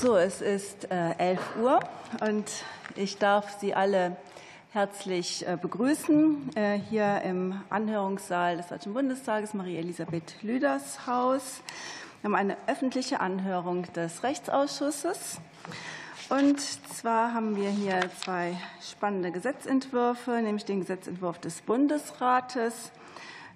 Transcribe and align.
So, 0.00 0.16
es 0.16 0.40
ist 0.40 0.90
11 0.90 1.18
äh, 1.18 1.60
Uhr 1.60 1.78
und 2.26 2.46
ich 2.96 3.18
darf 3.18 3.60
Sie 3.60 3.74
alle 3.74 4.16
herzlich 4.70 5.46
äh, 5.46 5.58
begrüßen 5.60 6.56
äh, 6.56 6.78
hier 6.88 7.20
im 7.20 7.60
Anhörungssaal 7.68 8.56
des 8.56 8.68
Deutschen 8.68 8.94
Bundestages, 8.94 9.52
Marie-Elisabeth 9.52 10.36
Lüders 10.40 11.06
Haus. 11.06 11.60
Wir 12.22 12.28
haben 12.28 12.34
eine 12.34 12.56
öffentliche 12.66 13.20
Anhörung 13.20 13.92
des 13.92 14.22
Rechtsausschusses. 14.22 15.38
Und 16.30 16.60
zwar 16.96 17.34
haben 17.34 17.54
wir 17.56 17.68
hier 17.68 18.00
zwei 18.24 18.56
spannende 18.80 19.32
Gesetzentwürfe, 19.32 20.30
nämlich 20.40 20.64
den 20.64 20.80
Gesetzentwurf 20.80 21.38
des 21.40 21.60
Bundesrates 21.60 22.90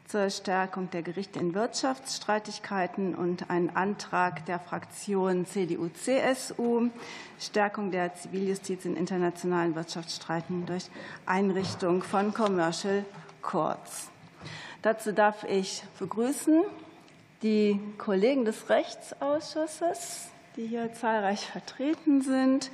zur 0.06 0.30
Stärkung 0.30 0.90
der 0.90 1.02
Gerichte 1.02 1.38
in 1.38 1.54
Wirtschaftsstreitigkeiten 1.54 3.14
und 3.14 3.50
ein 3.50 3.74
Antrag 3.74 4.44
der 4.46 4.60
Fraktion 4.60 5.46
CDU-CSU, 5.46 6.90
Stärkung 7.40 7.90
der 7.90 8.14
Ziviljustiz 8.14 8.84
in 8.84 8.96
internationalen 8.96 9.74
Wirtschaftsstreiten 9.74 10.66
durch 10.66 10.90
Einrichtung 11.26 12.02
von 12.02 12.34
Commercial 12.34 13.04
Courts. 13.42 14.10
Dazu 14.82 15.12
darf 15.12 15.44
ich 15.44 15.82
begrüßen 15.98 16.62
die 17.42 17.80
Kollegen 17.98 18.44
des 18.44 18.68
Rechtsausschusses, 18.68 20.28
die 20.56 20.66
hier 20.66 20.92
zahlreich 20.92 21.46
vertreten 21.46 22.20
sind. 22.20 22.70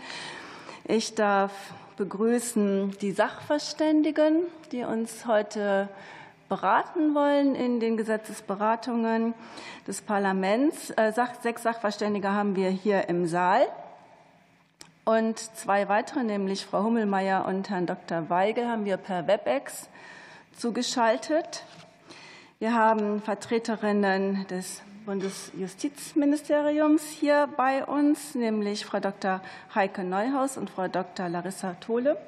Ich 0.84 1.14
darf 1.14 1.52
begrüßen 1.96 2.96
die 3.00 3.12
Sachverständigen, 3.12 4.42
die 4.72 4.84
uns 4.84 5.26
heute 5.26 5.88
beraten 6.50 7.14
wollen 7.14 7.54
in 7.54 7.80
den 7.80 7.96
Gesetzesberatungen 7.96 9.32
des 9.86 10.02
Parlaments. 10.02 10.90
Äh, 10.90 11.12
sechs 11.40 11.62
Sachverständige 11.62 12.32
haben 12.32 12.56
wir 12.56 12.68
hier 12.68 13.08
im 13.08 13.26
Saal 13.26 13.62
und 15.04 15.38
zwei 15.38 15.88
weitere, 15.88 16.24
nämlich 16.24 16.66
Frau 16.66 16.82
Hummelmeier 16.82 17.46
und 17.46 17.70
Herrn 17.70 17.86
Dr. 17.86 18.28
Weigel, 18.28 18.68
haben 18.68 18.84
wir 18.84 18.96
per 18.96 19.28
WebEx 19.28 19.88
zugeschaltet. 20.56 21.64
Wir 22.58 22.74
haben 22.74 23.22
Vertreterinnen 23.22 24.46
des 24.48 24.82
Bundesjustizministeriums 25.06 27.08
hier 27.08 27.48
bei 27.56 27.84
uns, 27.84 28.34
nämlich 28.34 28.84
Frau 28.84 28.98
Dr. 28.98 29.40
Heike 29.74 30.02
Neuhaus 30.02 30.56
und 30.56 30.68
Frau 30.68 30.88
Dr. 30.88 31.28
Larissa 31.28 31.74
Tole. 31.74 32.18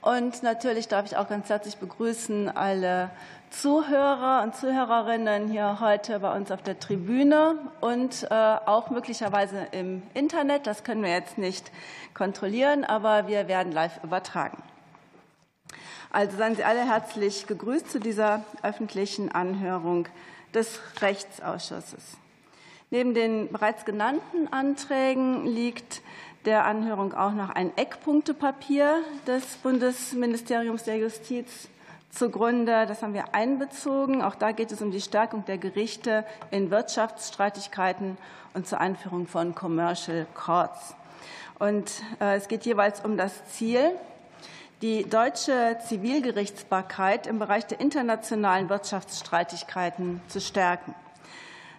Und 0.00 0.42
natürlich 0.42 0.86
darf 0.86 1.06
ich 1.06 1.16
auch 1.16 1.28
ganz 1.28 1.48
herzlich 1.48 1.76
begrüßen 1.76 2.48
alle 2.48 3.10
Zuhörer 3.50 4.42
und 4.44 4.54
Zuhörerinnen 4.54 5.48
hier 5.48 5.80
heute 5.80 6.20
bei 6.20 6.36
uns 6.36 6.50
auf 6.52 6.62
der 6.62 6.78
Tribüne 6.78 7.56
und 7.80 8.24
äh, 8.30 8.34
auch 8.34 8.90
möglicherweise 8.90 9.66
im 9.72 10.02
Internet. 10.14 10.66
Das 10.66 10.84
können 10.84 11.02
wir 11.02 11.10
jetzt 11.10 11.38
nicht 11.38 11.72
kontrollieren, 12.14 12.84
aber 12.84 13.26
wir 13.26 13.48
werden 13.48 13.72
live 13.72 14.02
übertragen. 14.04 14.62
Also 16.10 16.36
seien 16.36 16.54
Sie 16.54 16.64
alle 16.64 16.86
herzlich 16.86 17.46
gegrüßt 17.46 17.90
zu 17.90 17.98
dieser 17.98 18.44
öffentlichen 18.62 19.32
Anhörung 19.32 20.08
des 20.54 20.80
Rechtsausschusses. 21.00 22.18
Neben 22.90 23.12
den 23.12 23.52
bereits 23.52 23.84
genannten 23.84 24.48
Anträgen 24.50 25.44
liegt 25.44 26.00
der 26.44 26.64
Anhörung 26.64 27.14
auch 27.14 27.32
noch 27.32 27.50
ein 27.50 27.76
Eckpunktepapier 27.76 29.02
des 29.26 29.56
Bundesministeriums 29.56 30.84
der 30.84 30.96
Justiz 30.96 31.68
zugrunde. 32.10 32.86
Das 32.86 33.02
haben 33.02 33.14
wir 33.14 33.34
einbezogen. 33.34 34.22
Auch 34.22 34.34
da 34.34 34.52
geht 34.52 34.72
es 34.72 34.80
um 34.80 34.90
die 34.90 35.00
Stärkung 35.00 35.44
der 35.44 35.58
Gerichte 35.58 36.24
in 36.50 36.70
Wirtschaftsstreitigkeiten 36.70 38.16
und 38.54 38.66
zur 38.66 38.80
Einführung 38.80 39.26
von 39.26 39.54
Commercial 39.54 40.26
Courts. 40.34 40.94
Und 41.58 41.90
äh, 42.20 42.36
es 42.36 42.48
geht 42.48 42.64
jeweils 42.64 43.04
um 43.04 43.16
das 43.16 43.44
Ziel, 43.46 43.92
die 44.80 45.08
deutsche 45.08 45.76
Zivilgerichtsbarkeit 45.86 47.26
im 47.26 47.40
Bereich 47.40 47.66
der 47.66 47.80
internationalen 47.80 48.68
Wirtschaftsstreitigkeiten 48.68 50.20
zu 50.28 50.40
stärken. 50.40 50.94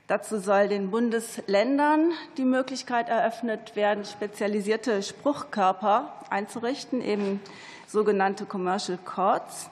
Dazu 0.09 0.39
soll 0.39 0.69
den 0.69 0.89
Bundesländern 0.89 2.13
die 2.37 2.43
Möglichkeit 2.43 3.09
eröffnet 3.09 3.75
werden, 3.75 4.05
spezialisierte 4.05 5.03
Spruchkörper 5.03 6.11
einzurichten, 6.31 6.99
eben 6.99 7.39
sogenannte 7.85 8.45
Commercial 8.45 8.97
Courts 9.05 9.69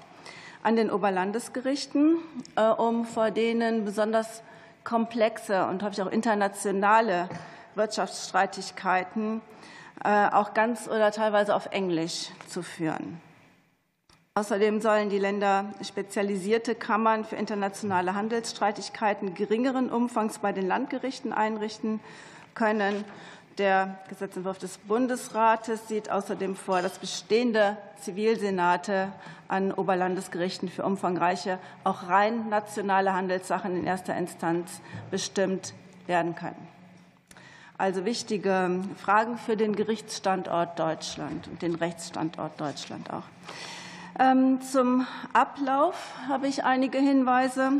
an 0.61 0.75
den 0.75 0.91
Oberlandesgerichten, 0.91 2.17
äh, 2.55 2.67
um 2.67 3.05
vor 3.05 3.31
denen 3.31 3.83
besonders 3.83 4.43
komplexe 4.83 5.65
und 5.65 5.81
häufig 5.81 6.03
auch 6.03 6.11
internationale 6.11 7.29
Wirtschaftsstreitigkeiten 7.73 9.41
äh, 10.03 10.27
auch 10.27 10.53
ganz 10.53 10.87
oder 10.87 11.11
teilweise 11.11 11.55
auf 11.55 11.69
Englisch 11.71 12.29
zu 12.47 12.61
führen. 12.61 13.19
Außerdem 14.37 14.81
sollen 14.81 15.09
die 15.09 15.17
Länder 15.17 15.65
spezialisierte 15.83 16.75
Kammern 16.75 17.25
für 17.25 17.37
internationale 17.37 18.13
Handelsstreitigkeiten 18.13 19.33
geringeren 19.33 19.89
Umfangs 19.89 20.37
bei 20.37 20.53
den 20.53 20.67
Landgerichten 20.67 21.33
einrichten 21.33 21.99
können. 22.53 23.03
Der 23.57 23.97
Gesetzentwurf 24.09 24.59
des 24.59 24.77
Bundesrates 24.77 25.87
sieht 25.87 26.11
außerdem 26.11 26.55
vor, 26.55 26.83
dass 26.83 26.99
bestehende 26.99 27.77
Zivilsenate 27.99 29.11
an 29.47 29.71
Oberlandesgerichten 29.71 30.69
für 30.69 30.85
umfangreiche, 30.85 31.57
auch 31.83 32.07
rein 32.07 32.47
nationale 32.49 33.13
Handelssachen 33.13 33.75
in 33.75 33.87
erster 33.87 34.15
Instanz 34.15 34.81
bestimmt 35.09 35.73
werden 36.05 36.35
können. 36.35 36.67
Also 37.79 38.05
wichtige 38.05 38.83
Fragen 38.97 39.39
für 39.39 39.57
den 39.57 39.75
Gerichtsstandort 39.75 40.77
Deutschland 40.77 41.47
und 41.47 41.63
den 41.63 41.73
Rechtsstandort 41.73 42.61
Deutschland 42.61 43.11
auch. 43.11 43.23
Ähm, 44.19 44.61
zum 44.61 45.05
Ablauf 45.33 46.15
habe 46.27 46.47
ich 46.47 46.63
einige 46.63 46.97
Hinweise. 46.97 47.73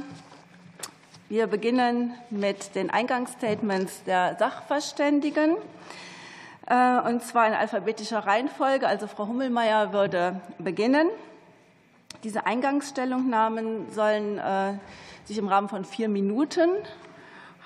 Wir 1.30 1.48
beginnen 1.48 2.14
mit 2.30 2.76
den 2.76 2.92
Eingangsstatements 2.92 4.04
der 4.04 4.36
Sachverständigen, 4.38 5.56
äh, 6.68 7.00
und 7.00 7.24
zwar 7.24 7.48
in 7.48 7.54
alphabetischer 7.54 8.20
Reihenfolge. 8.20 8.88
Also 8.88 9.08
Frau 9.08 9.26
Hummelmeier 9.26 9.94
würde 9.94 10.40
beginnen. 10.60 11.08
Diese 12.24 12.46
Eingangsstellungnahmen 12.46 13.92
sollen 13.92 14.38
äh, 14.38 14.74
sich 15.26 15.40
im 15.40 15.48
Rahmen 15.48 15.70
von 15.70 15.86
vier 15.86 16.08
Minuten 16.08 16.70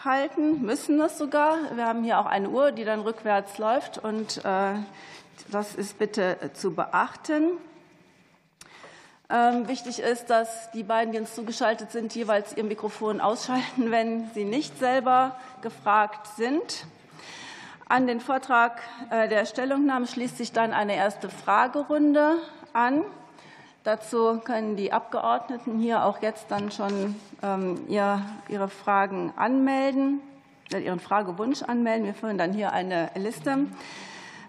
halten, 0.06 0.62
müssen 0.62 0.98
das 0.98 1.18
sogar. 1.18 1.58
Wir 1.76 1.88
haben 1.88 2.06
hier 2.06 2.20
auch 2.20 2.26
eine 2.26 2.50
Uhr, 2.50 2.72
die 2.72 2.86
dann 2.86 3.02
rückwärts 3.02 3.58
läuft, 3.58 3.98
und 3.98 4.46
äh, 4.46 4.76
das 5.52 5.76
ist 5.76 6.00
bitte 6.00 6.52
zu 6.54 6.74
beachten. 6.74 7.58
Ähm, 9.34 9.70
wichtig 9.70 10.00
ist, 10.00 10.30
dass 10.30 10.72
die 10.72 10.84
beiden, 10.84 11.14
die 11.14 11.20
uns 11.20 11.34
zugeschaltet 11.34 11.92
sind, 11.92 12.14
jeweils 12.14 12.58
ihr 12.58 12.66
Mikrofon 12.66 13.22
ausschalten, 13.22 13.90
wenn 13.90 14.30
sie 14.34 14.44
nicht 14.44 14.78
selber 14.78 15.38
gefragt 15.62 16.28
sind. 16.36 16.86
An 17.88 18.08
den 18.08 18.20
Vortrag 18.20 18.82
äh, 19.10 19.30
der 19.30 19.46
Stellungnahme 19.46 20.06
schließt 20.06 20.38
sich 20.38 20.52
dann 20.52 20.74
eine 20.74 20.98
erste 20.98 21.30
Fragerunde 21.30 22.40
an. 22.74 23.06
Dazu 23.86 24.42
können 24.44 24.76
die 24.76 24.92
Abgeordneten 24.92 25.80
hier 25.80 26.04
auch 26.04 26.22
jetzt 26.22 26.48
dann 26.50 26.70
schon 26.70 27.16
ähm, 27.42 27.88
ihre 27.88 28.68
Fragen 28.68 29.32
anmelden, 29.38 30.20
äh, 30.74 30.80
ihren 30.80 31.00
Fragewunsch 31.00 31.64
anmelden. 31.64 32.06
Wir 32.06 32.16
führen 32.16 32.38
dann 32.38 32.52
hier 32.52 32.74
eine 32.74 33.10
Liste. 33.16 33.60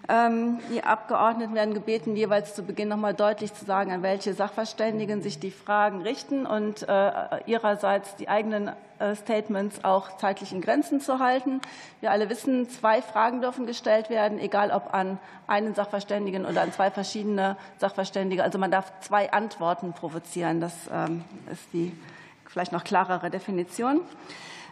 Ähm, 0.09 0.59
die 0.69 0.83
Abgeordneten 0.83 1.55
werden 1.55 1.73
gebeten, 1.73 2.17
jeweils 2.17 2.55
zu 2.55 2.63
Beginn 2.63 2.89
noch 2.89 2.97
mal 2.97 3.13
deutlich 3.13 3.53
zu 3.53 3.63
sagen, 3.63 3.91
an 3.91 4.03
welche 4.03 4.33
Sachverständigen 4.33 5.21
sich 5.21 5.39
die 5.39 5.51
Fragen 5.51 6.01
richten 6.01 6.45
und 6.45 6.87
äh, 6.89 7.11
ihrerseits 7.45 8.17
die 8.17 8.27
eigenen 8.27 8.71
äh, 8.99 9.15
Statements 9.15 9.85
auch 9.85 10.17
zeitlich 10.17 10.51
in 10.51 10.59
Grenzen 10.59 10.99
zu 10.99 11.19
halten. 11.19 11.61
Wir 12.01 12.11
alle 12.11 12.29
wissen, 12.29 12.69
zwei 12.69 13.01
Fragen 13.01 13.39
dürfen 13.39 13.65
gestellt 13.65 14.09
werden, 14.09 14.39
egal 14.39 14.71
ob 14.71 14.93
an 14.93 15.19
einen 15.47 15.73
Sachverständigen 15.73 16.45
oder 16.45 16.63
an 16.63 16.73
zwei 16.73 16.91
verschiedene 16.91 17.55
Sachverständige. 17.77 18.43
Also 18.43 18.59
man 18.59 18.71
darf 18.71 18.91
zwei 18.99 19.31
Antworten 19.31 19.93
provozieren. 19.93 20.59
Das 20.59 20.73
ähm, 20.91 21.23
ist 21.49 21.65
die 21.71 21.97
vielleicht 22.45 22.73
noch 22.73 22.83
klarere 22.83 23.29
Definition. 23.29 24.01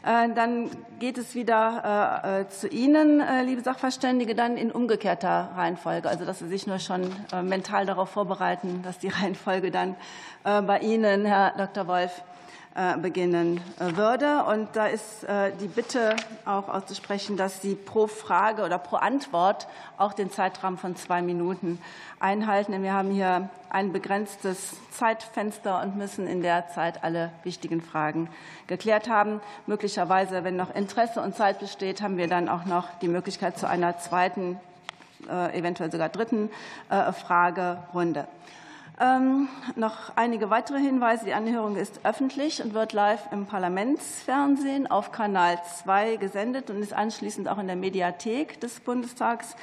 Äh, 0.04 0.30
dann 0.34 0.70
geht 1.00 1.18
es 1.18 1.36
wieder 1.36 2.24
äh, 2.26 2.42
äh, 2.42 2.48
zu 2.48 2.68
Ihnen, 2.68 3.22
liebe 3.46 3.62
Sachverständige, 3.62 4.34
dann 4.34 4.58
in 4.58 4.72
umgekehrter 4.72 5.52
Reihenfolge. 5.56 6.10
Also, 6.10 6.26
dass 6.26 6.40
Sie 6.40 6.48
sich 6.48 6.66
nur 6.66 6.80
schon 6.80 7.02
mental 7.44 7.86
darauf 7.86 8.10
vorbereiten, 8.10 8.82
dass 8.84 8.98
die 9.00 9.08
Reihenfolge 9.22 9.72
dann 9.72 9.96
bei 10.44 10.80
Ihnen, 10.80 11.26
Herr 11.26 11.54
Dr. 11.56 11.88
Wolf, 11.88 12.24
beginnen 13.02 13.60
äh, 13.80 13.98
würde. 13.98 14.46
Und 14.46 14.70
da 14.74 14.88
ist 14.88 15.26
äh, 15.26 15.52
die 15.60 15.68
Bitte 15.68 16.16
auch 16.46 16.70
auszusprechen, 16.70 17.36
dass 17.36 17.62
Sie 17.62 17.76
pro 17.76 18.08
Frage 18.08 18.64
oder 18.64 18.78
pro 18.78 18.96
Antwort 18.96 19.68
auch 19.98 20.14
den 20.14 20.32
Zeitrahmen 20.32 20.78
von 20.78 20.96
zwei 20.96 21.22
Minuten 21.22 21.82
einhalten. 22.22 22.72
Denn 22.72 22.84
wir 22.84 22.94
haben 22.94 23.12
hier 23.12 23.50
ein 23.70 23.92
begrenztes 23.92 24.76
Zeitfenster 24.92 25.82
und 25.82 25.98
müssen 25.98 26.28
in 26.28 26.42
der 26.42 26.70
Zeit 26.70 27.04
alle 27.04 27.32
wichtigen 27.44 27.82
Fragen 27.82 28.30
geklärt 28.68 29.10
haben. 29.10 29.42
Möglicherweise, 29.68 30.46
wenn 30.46 30.56
noch 30.56 30.74
Interesse 30.74 31.22
und 31.22 31.36
Zeit 31.36 31.60
besteht, 31.60 32.02
haben 32.02 32.16
wir 32.16 32.28
dann 32.28 32.48
auch 32.48 32.66
noch 32.66 32.88
die 33.02 33.10
Möglichkeit 33.10 33.58
zu 33.58 33.68
einer 33.68 33.98
zweiten, 33.98 34.60
eventuell 35.54 35.92
sogar 35.92 36.10
dritten 36.10 36.50
Fragerunde. 36.90 38.28
Ähm, 39.02 39.50
noch 39.76 40.16
einige 40.16 40.52
weitere 40.52 40.78
Hinweise. 40.78 41.26
Die 41.26 41.34
Anhörung 41.34 41.76
ist 41.76 42.02
öffentlich 42.04 42.62
und 42.62 42.76
wird 42.76 42.94
live 42.94 43.32
im 43.32 43.48
Parlamentsfernsehen 43.48 44.92
auf 44.92 45.12
Kanal 45.12 45.58
2 45.84 46.18
gesendet 46.18 46.70
und 46.70 46.84
ist 46.84 46.94
anschließend 46.94 47.50
auch 47.50 47.58
in 47.58 47.66
der 47.66 47.76
Mediathek 47.76 48.62
des 48.62 48.80
Bundestags 48.80 49.56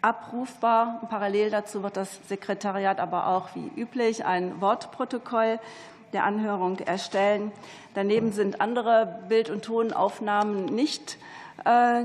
abrufbar. 0.00 1.02
Parallel 1.10 1.50
dazu 1.50 1.82
wird 1.82 1.98
das 1.98 2.18
Sekretariat 2.28 2.98
aber 2.98 3.26
auch 3.26 3.50
wie 3.54 3.70
üblich 3.78 4.24
ein 4.24 4.58
Wortprotokoll 4.62 5.60
der 6.14 6.24
Anhörung 6.24 6.78
erstellen. 6.78 7.52
Daneben 7.92 8.32
sind 8.32 8.62
andere 8.62 9.20
Bild- 9.28 9.50
und 9.50 9.66
Tonaufnahmen 9.66 10.64
nicht 10.64 11.18
äh, 11.66 12.04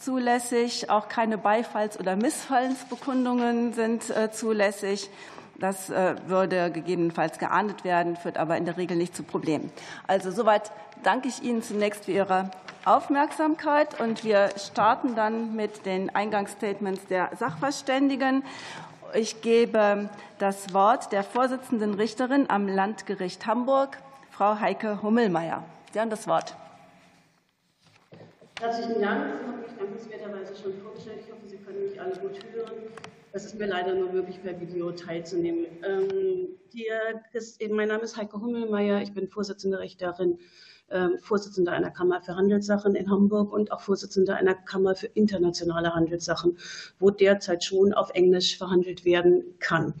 zulässig. 0.00 0.90
Auch 0.90 1.08
keine 1.08 1.38
Beifalls- 1.38 2.00
oder 2.00 2.16
Missfallensbekundungen 2.16 3.72
sind 3.72 4.10
äh, 4.10 4.32
zulässig. 4.32 5.10
Das 5.58 5.88
äh, 5.90 6.16
würde 6.26 6.70
gegebenenfalls 6.70 7.38
geahndet 7.38 7.84
werden, 7.84 8.16
führt 8.16 8.38
aber 8.38 8.56
in 8.56 8.64
der 8.64 8.76
Regel 8.76 8.96
nicht 8.96 9.14
zu 9.14 9.22
Problemen. 9.22 9.70
Also 10.06 10.30
soweit 10.30 10.72
danke 11.02 11.28
ich 11.28 11.42
Ihnen 11.42 11.62
zunächst 11.62 12.06
für 12.06 12.12
Ihre 12.12 12.50
Aufmerksamkeit. 12.84 14.00
Und 14.00 14.24
wir 14.24 14.50
starten 14.58 15.14
dann 15.14 15.54
mit 15.54 15.86
den 15.86 16.14
Eingangsstatements 16.14 17.06
der 17.06 17.30
Sachverständigen. 17.38 18.42
Ich 19.14 19.42
gebe 19.42 20.10
das 20.38 20.74
Wort 20.74 21.12
der 21.12 21.22
Vorsitzenden 21.22 21.94
Richterin 21.94 22.50
am 22.50 22.66
Landgericht 22.66 23.46
Hamburg, 23.46 23.98
Frau 24.30 24.58
Heike 24.58 25.02
Hummelmeier. 25.02 25.62
Sie 25.92 26.00
haben 26.00 26.10
das 26.10 26.26
Wort. 26.26 26.56
Herzlichen 28.60 29.00
Dank. 29.00 29.34
Sie 29.40 29.46
haben 29.46 29.60
mich 29.60 29.78
dankenswerterweise 29.78 30.56
schon 30.60 30.72
vorgestellt. 30.82 31.20
Ich 31.24 31.32
hoffe, 31.32 31.46
Sie 31.46 31.58
können 31.58 31.84
mich 31.84 32.00
alle 32.00 32.16
gut 32.16 32.38
hören. 32.52 32.72
Es 33.36 33.44
ist 33.44 33.58
mir 33.58 33.66
leider 33.66 33.96
nur 33.96 34.12
möglich, 34.12 34.40
per 34.40 34.60
Video 34.60 34.92
teilzunehmen. 34.92 35.66
Ähm, 35.82 36.50
mein 37.72 37.88
Name 37.88 38.04
ist 38.04 38.16
Heike 38.16 38.40
Hummelmeier. 38.40 39.02
Ich 39.02 39.12
bin 39.12 39.26
Vorsitzende 39.26 39.80
Richterin, 39.80 40.38
ähm, 40.88 41.18
Vorsitzende 41.18 41.72
einer 41.72 41.90
Kammer 41.90 42.22
für 42.22 42.36
Handelssachen 42.36 42.94
in 42.94 43.10
Hamburg 43.10 43.52
und 43.52 43.72
auch 43.72 43.80
Vorsitzende 43.80 44.36
einer 44.36 44.54
Kammer 44.54 44.94
für 44.94 45.08
internationale 45.08 45.96
Handelssachen, 45.96 46.58
wo 47.00 47.10
derzeit 47.10 47.64
schon 47.64 47.92
auf 47.92 48.10
Englisch 48.10 48.56
verhandelt 48.56 49.04
werden 49.04 49.56
kann. 49.58 49.94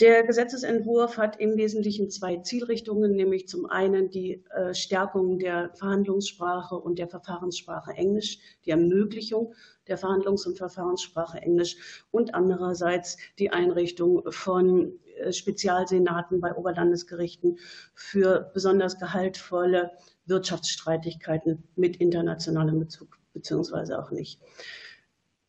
Der 0.00 0.24
Gesetzesentwurf 0.24 1.18
hat 1.18 1.38
im 1.38 1.56
Wesentlichen 1.56 2.10
zwei 2.10 2.38
Zielrichtungen, 2.38 3.12
nämlich 3.12 3.46
zum 3.46 3.66
einen 3.66 4.10
die 4.10 4.44
äh, 4.50 4.74
Stärkung 4.74 5.38
der 5.38 5.70
Verhandlungssprache 5.74 6.74
und 6.74 6.98
der 6.98 7.06
Verfahrenssprache 7.06 7.92
Englisch, 7.92 8.40
die 8.64 8.70
Ermöglichung 8.70 9.54
der 9.86 9.96
Verhandlungs- 9.96 10.48
und 10.48 10.58
Verfahrenssprache 10.58 11.38
Englisch 11.38 11.76
und 12.10 12.34
andererseits 12.34 13.18
die 13.38 13.50
Einrichtung 13.50 14.24
von 14.32 14.98
äh, 15.16 15.32
Spezialsenaten 15.32 16.40
bei 16.40 16.52
Oberlandesgerichten 16.52 17.60
für 17.94 18.50
besonders 18.52 18.98
gehaltvolle 18.98 19.92
Wirtschaftsstreitigkeiten 20.26 21.62
mit 21.76 21.98
internationalem 21.98 22.80
Bezug 22.80 23.16
beziehungsweise 23.32 24.02
auch 24.02 24.10
nicht. 24.10 24.40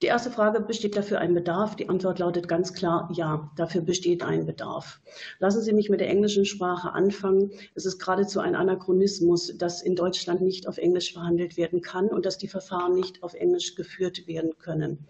Die 0.06 0.10
erste 0.10 0.30
Frage, 0.30 0.62
besteht 0.62 0.96
dafür 0.96 1.18
ein 1.18 1.34
Bedarf? 1.34 1.76
Die 1.76 1.90
Antwort 1.90 2.20
lautet 2.20 2.48
ganz 2.48 2.74
klar, 2.74 3.10
ja, 3.12 3.50
dafür 3.56 3.82
besteht 3.82 4.22
ein 4.22 4.46
Bedarf. 4.46 5.02
Lassen 5.40 5.64
Sie 5.64 5.74
mich 5.74 5.90
mit 5.90 6.00
der 6.00 6.12
englischen 6.12 6.46
Sprache 6.46 6.94
anfangen. 6.94 7.50
Es 7.74 7.88
ist 7.88 7.98
geradezu 7.98 8.40
ein 8.40 8.54
Anachronismus, 8.54 9.58
dass 9.58 9.82
in 9.82 9.96
Deutschland 9.96 10.42
nicht 10.42 10.68
auf 10.68 10.78
Englisch 10.78 11.12
verhandelt 11.12 11.58
werden 11.58 11.82
kann 11.82 12.10
und 12.10 12.28
dass 12.28 12.38
die 12.38 12.48
Verfahren 12.48 12.94
nicht 12.94 13.24
auf 13.24 13.34
Englisch 13.34 13.74
geführt 13.74 14.28
werden 14.28 14.60
können. 14.60 15.08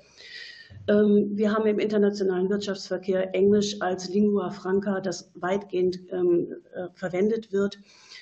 Ähm, 0.88 1.32
wir 1.34 1.52
haben 1.52 1.68
im 1.68 1.80
internationalen 1.80 2.50
Wirtschaftsverkehr 2.50 3.36
Englisch 3.36 3.82
als 3.82 4.08
Lingua 4.08 4.52
Franca, 4.52 5.02
das 5.02 5.30
weitgehend 5.36 6.00
ähm, 6.14 6.56
äh, 6.74 6.88
verwendet 6.94 7.52
wird. 7.52 7.80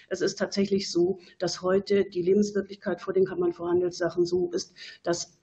Es 0.10 0.22
ist 0.22 0.40
tatsächlich 0.40 0.90
so, 0.90 1.20
dass 1.38 1.62
heute 1.62 2.06
die 2.06 2.24
Lebenswirklichkeit 2.24 3.00
vor 3.00 3.14
den 3.14 3.26
Kammern 3.26 3.54
vor 3.54 3.70
Handelssachen 3.70 4.26
so 4.26 4.50
ist, 4.52 4.74
dass 5.04 5.38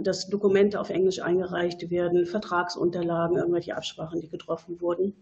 dass 0.00 0.28
Dokumente 0.28 0.80
auf 0.80 0.90
Englisch 0.90 1.20
eingereicht 1.20 1.90
werden, 1.90 2.26
Vertragsunterlagen, 2.26 3.36
irgendwelche 3.36 3.76
Absprachen, 3.76 4.20
die 4.20 4.28
getroffen 4.28 4.80
wurden 4.80 5.14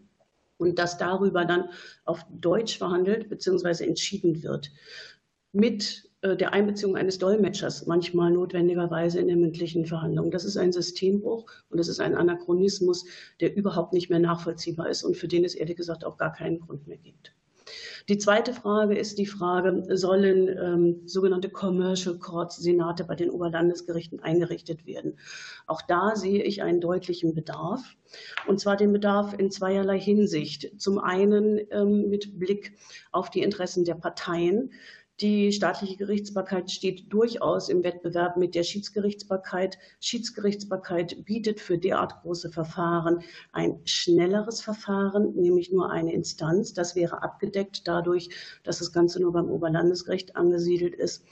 und 0.58 0.78
dass 0.78 0.98
darüber 0.98 1.44
dann 1.44 1.70
auf 2.04 2.24
Deutsch 2.30 2.78
verhandelt 2.78 3.28
bzw. 3.28 3.84
entschieden 3.84 4.42
wird. 4.42 4.70
Mit 5.52 6.10
äh, 6.22 6.36
der 6.36 6.52
Einbeziehung 6.52 6.96
eines 6.96 7.18
Dolmetschers, 7.18 7.86
manchmal 7.86 8.30
notwendigerweise 8.30 9.20
in 9.20 9.28
der 9.28 9.36
mündlichen 9.36 9.86
Verhandlung. 9.86 10.30
Das 10.30 10.44
ist 10.44 10.56
ein 10.56 10.72
Systembruch 10.72 11.50
und 11.70 11.78
das 11.78 11.88
ist 11.88 12.00
ein 12.00 12.14
Anachronismus, 12.14 13.04
der 13.40 13.56
überhaupt 13.56 13.92
nicht 13.92 14.10
mehr 14.10 14.18
nachvollziehbar 14.18 14.88
ist 14.88 15.02
und 15.02 15.16
für 15.16 15.28
den 15.28 15.44
es 15.44 15.54
ehrlich 15.54 15.76
gesagt 15.76 16.04
auch 16.04 16.16
gar 16.16 16.32
keinen 16.32 16.60
Grund 16.60 16.86
mehr 16.86 16.98
gibt. 16.98 17.34
Die 18.08 18.18
zweite 18.18 18.52
Frage 18.52 18.96
ist 18.96 19.18
die 19.18 19.26
Frage, 19.26 19.84
sollen 19.96 20.48
ähm, 20.48 21.02
sogenannte 21.06 21.50
Commercial 21.50 22.16
Courts, 22.18 22.56
Senate 22.56 23.02
bei 23.02 23.16
den 23.16 23.30
Oberlandesgerichten 23.30 24.20
eingerichtet 24.20 24.86
werden? 24.86 25.18
Auch 25.66 25.82
da 25.82 26.14
sehe 26.14 26.44
ich 26.44 26.62
einen 26.62 26.80
deutlichen 26.80 27.34
Bedarf. 27.34 27.96
Und 28.46 28.60
zwar 28.60 28.76
den 28.76 28.92
Bedarf 28.92 29.34
in 29.36 29.50
zweierlei 29.50 29.98
Hinsicht. 29.98 30.80
Zum 30.80 31.00
einen 31.00 31.60
ähm, 31.72 32.08
mit 32.08 32.38
Blick 32.38 32.78
auf 33.10 33.28
die 33.28 33.42
Interessen 33.42 33.84
der 33.84 33.96
Parteien. 33.96 34.70
Die 35.22 35.50
staatliche 35.50 35.96
Gerichtsbarkeit 35.96 36.70
steht 36.70 37.10
durchaus 37.10 37.70
im 37.70 37.82
Wettbewerb 37.82 38.36
mit 38.36 38.54
der 38.54 38.64
Schiedsgerichtsbarkeit. 38.64 39.78
Schiedsgerichtsbarkeit 39.98 41.24
bietet 41.24 41.58
für 41.58 41.78
derart 41.78 42.20
große 42.20 42.50
Verfahren 42.50 43.22
ein 43.50 43.80
schnelleres 43.84 44.60
Verfahren, 44.60 45.34
nämlich 45.34 45.72
nur 45.72 45.90
eine 45.90 46.12
Instanz. 46.12 46.74
Das 46.74 46.96
wäre 46.96 47.22
abgedeckt 47.22 47.88
dadurch, 47.88 48.28
dass 48.62 48.80
das 48.80 48.92
Ganze 48.92 49.22
nur 49.22 49.32
beim 49.32 49.48
Oberlandesgericht 49.48 50.36
angesiedelt 50.36 50.94
ist. 50.94 51.24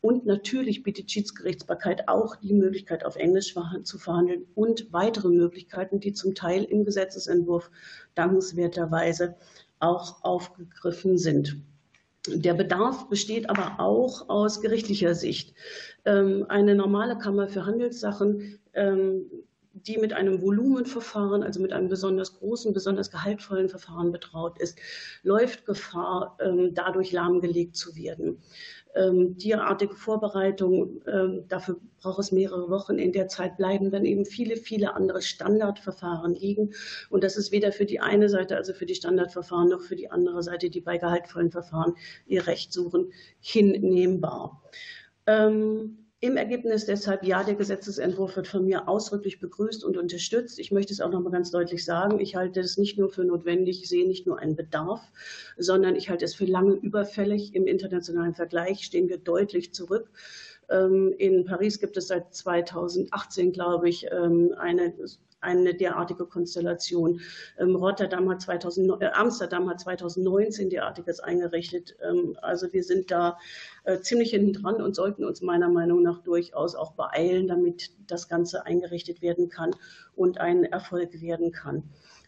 Und 0.00 0.24
natürlich 0.24 0.84
bietet 0.84 1.10
Schiedsgerichtsbarkeit 1.10 2.06
auch 2.06 2.36
die 2.36 2.54
Möglichkeit, 2.54 3.04
auf 3.04 3.16
Englisch 3.16 3.56
zu 3.82 3.98
verhandeln 3.98 4.46
und 4.54 4.92
weitere 4.92 5.30
Möglichkeiten, 5.30 5.98
die 5.98 6.12
zum 6.12 6.36
Teil 6.36 6.62
im 6.62 6.84
Gesetzesentwurf 6.84 7.72
dankenswerterweise 8.14 9.34
auch 9.80 10.22
aufgegriffen 10.22 11.18
sind. 11.18 11.56
Der 12.28 12.54
Bedarf 12.54 13.08
besteht 13.08 13.50
aber 13.50 13.80
auch 13.80 14.28
aus 14.28 14.60
gerichtlicher 14.60 15.14
Sicht. 15.14 15.54
Ähm, 16.04 16.46
eine 16.48 16.74
normale 16.74 17.18
Kammer 17.18 17.48
für 17.48 17.66
Handelssachen, 17.66 18.60
ähm, 18.74 19.24
die 19.74 19.98
mit 19.98 20.12
einem 20.12 20.40
Volumenverfahren, 20.40 21.42
also 21.42 21.60
mit 21.60 21.72
einem 21.72 21.88
besonders 21.88 22.38
großen, 22.38 22.72
besonders 22.72 23.10
gehaltvollen 23.10 23.68
Verfahren 23.68 24.12
betraut 24.12 24.58
ist, 24.60 24.78
läuft 25.22 25.66
Gefahr, 25.66 26.36
ähm, 26.40 26.74
dadurch 26.74 27.10
lahmgelegt 27.10 27.74
zu 27.74 27.96
werden. 27.96 28.42
Ähm, 28.94 29.38
derartige 29.38 29.94
Vorbereitungen, 29.94 31.02
ähm, 31.06 31.44
dafür 31.48 31.80
braucht 32.00 32.18
es 32.18 32.32
mehrere 32.32 32.68
Wochen. 32.68 32.98
In 32.98 33.12
der 33.12 33.28
Zeit 33.28 33.56
bleiben 33.56 33.90
dann 33.90 34.04
eben 34.04 34.26
viele, 34.26 34.56
viele 34.56 34.94
andere 34.94 35.22
Standardverfahren 35.22 36.34
liegen. 36.34 36.74
Und 37.08 37.24
das 37.24 37.36
ist 37.36 37.52
weder 37.52 37.72
für 37.72 37.86
die 37.86 38.00
eine 38.00 38.28
Seite, 38.28 38.56
also 38.56 38.74
für 38.74 38.86
die 38.86 38.94
Standardverfahren, 38.94 39.70
noch 39.70 39.80
für 39.80 39.96
die 39.96 40.10
andere 40.10 40.42
Seite, 40.42 40.68
die 40.68 40.80
bei 40.80 40.98
gehaltvollen 40.98 41.50
Verfahren 41.50 41.94
ihr 42.26 42.46
Recht 42.46 42.72
suchen, 42.72 43.12
hinnehmbar. 43.40 44.62
Ähm, 45.26 46.01
im 46.22 46.36
Ergebnis 46.36 46.86
deshalb, 46.86 47.24
ja, 47.24 47.42
der 47.42 47.56
Gesetzesentwurf 47.56 48.36
wird 48.36 48.46
von 48.46 48.64
mir 48.64 48.88
ausdrücklich 48.88 49.40
begrüßt 49.40 49.82
und 49.82 49.96
unterstützt. 49.96 50.60
Ich 50.60 50.70
möchte 50.70 50.92
es 50.92 51.00
auch 51.00 51.10
noch 51.10 51.20
mal 51.20 51.30
ganz 51.30 51.50
deutlich 51.50 51.84
sagen. 51.84 52.20
Ich 52.20 52.36
halte 52.36 52.60
es 52.60 52.78
nicht 52.78 52.96
nur 52.96 53.10
für 53.10 53.24
notwendig, 53.24 53.82
ich 53.82 53.88
sehe 53.88 54.06
nicht 54.06 54.24
nur 54.24 54.38
einen 54.38 54.54
Bedarf, 54.54 55.00
sondern 55.58 55.96
ich 55.96 56.10
halte 56.10 56.24
es 56.24 56.36
für 56.36 56.44
lange 56.44 56.74
überfällig. 56.74 57.56
Im 57.56 57.66
internationalen 57.66 58.36
Vergleich 58.36 58.84
stehen 58.84 59.08
wir 59.08 59.18
deutlich 59.18 59.74
zurück. 59.74 60.12
Ähm, 60.70 61.12
in 61.18 61.44
Paris 61.44 61.80
gibt 61.80 61.96
es 61.96 62.06
seit 62.06 62.32
2018, 62.32 63.50
glaube 63.50 63.88
ich, 63.88 64.06
ähm, 64.12 64.54
eine 64.56 64.94
eine 65.42 65.74
derartige 65.74 66.24
Konstellation. 66.26 67.20
Ähm, 67.58 67.76
Rotterdam 67.76 68.30
hat 68.30 68.40
2000, 68.42 69.02
äh, 69.02 69.10
Amsterdam 69.12 69.68
hat 69.68 69.80
2019 69.80 70.70
derartiges 70.70 71.20
eingerichtet. 71.20 71.96
Ähm, 72.02 72.36
also 72.40 72.72
wir 72.72 72.82
sind 72.82 73.10
da 73.10 73.38
äh, 73.84 73.98
ziemlich 74.00 74.30
hinten 74.30 74.54
dran 74.54 74.76
und 74.76 74.94
sollten 74.94 75.24
uns 75.24 75.42
meiner 75.42 75.68
Meinung 75.68 76.02
nach 76.02 76.22
durchaus 76.22 76.74
auch 76.74 76.92
beeilen, 76.92 77.48
damit 77.48 77.90
das 78.06 78.28
Ganze 78.28 78.64
eingerichtet 78.66 79.22
werden 79.22 79.48
kann 79.48 79.74
und 80.14 80.38
ein 80.38 80.64
Erfolg 80.64 81.20
werden 81.20 81.52
kann. 81.52 81.82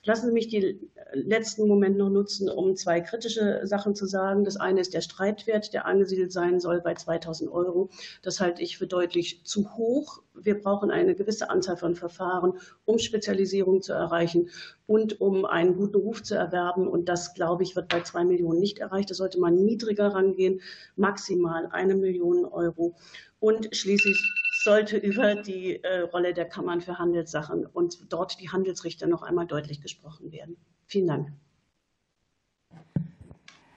Lassen 0.07 0.27
Sie 0.27 0.33
mich 0.33 0.49
die 0.49 0.91
letzten 1.15 1.67
Moment 1.67 1.97
noch 1.97 2.11
nutzen, 2.11 2.51
um 2.51 2.77
zwei 2.77 3.01
kritische 3.01 3.61
Sachen 3.65 3.95
zu 3.95 4.05
sagen. 4.05 4.45
Das 4.45 4.57
eine 4.57 4.81
ist 4.81 4.93
der 4.93 5.01
Streitwert, 5.01 5.73
der 5.73 5.87
angesiedelt 5.87 6.31
sein 6.31 6.61
soll 6.61 6.81
bei 6.81 6.95
2000 6.95 7.51
Euro. 7.51 7.89
Das 8.23 8.41
halte 8.41 8.63
ich 8.63 8.77
für 8.77 8.87
deutlich 8.87 9.45
zu 9.45 9.77
hoch. 9.77 10.23
Wir 10.35 10.61
brauchen 10.61 10.91
eine 10.91 11.15
gewisse 11.15 11.49
Anzahl 11.49 11.77
von 11.77 11.95
Verfahren, 11.95 12.59
um 12.85 12.99
Spezialisierung 12.99 13.81
zu 13.81 13.93
erreichen 13.93 14.51
und 14.87 15.21
um 15.21 15.47
einen 15.47 15.77
guten 15.77 15.97
Ruf 15.97 16.23
zu 16.23 16.35
erwerben. 16.35 16.87
Und 16.87 17.09
das, 17.09 17.35
glaube 17.35 17.63
ich, 17.63 17.75
wird 17.75 17.89
bei 17.89 18.03
zwei 18.03 18.25
Millionen 18.25 18.61
nicht 18.61 18.81
erreicht. 18.81 19.11
Da 19.11 19.15
sollte 19.15 19.41
man 19.41 19.55
niedriger 19.55 20.09
rangehen, 20.09 20.61
maximal 20.97 21.69
eine 21.73 21.95
Million 21.95 22.45
Euro. 22.45 22.95
Und 23.41 23.75
schließlich 23.75 24.19
sollte 24.65 24.97
über 24.97 25.35
die 25.37 25.83
äh, 25.85 26.01
Rolle 26.01 26.35
der 26.35 26.47
Kammern 26.47 26.81
für 26.81 26.99
Handelssachen 26.99 27.67
und 27.67 28.13
dort 28.13 28.41
die 28.41 28.51
Handelsrichter 28.51 29.07
noch 29.07 29.23
einmal 29.23 29.47
deutlich 29.47 29.81
gesprochen 29.81 30.33
werden. 30.33 30.57
Vielen 30.87 31.07
Dank. 31.07 31.33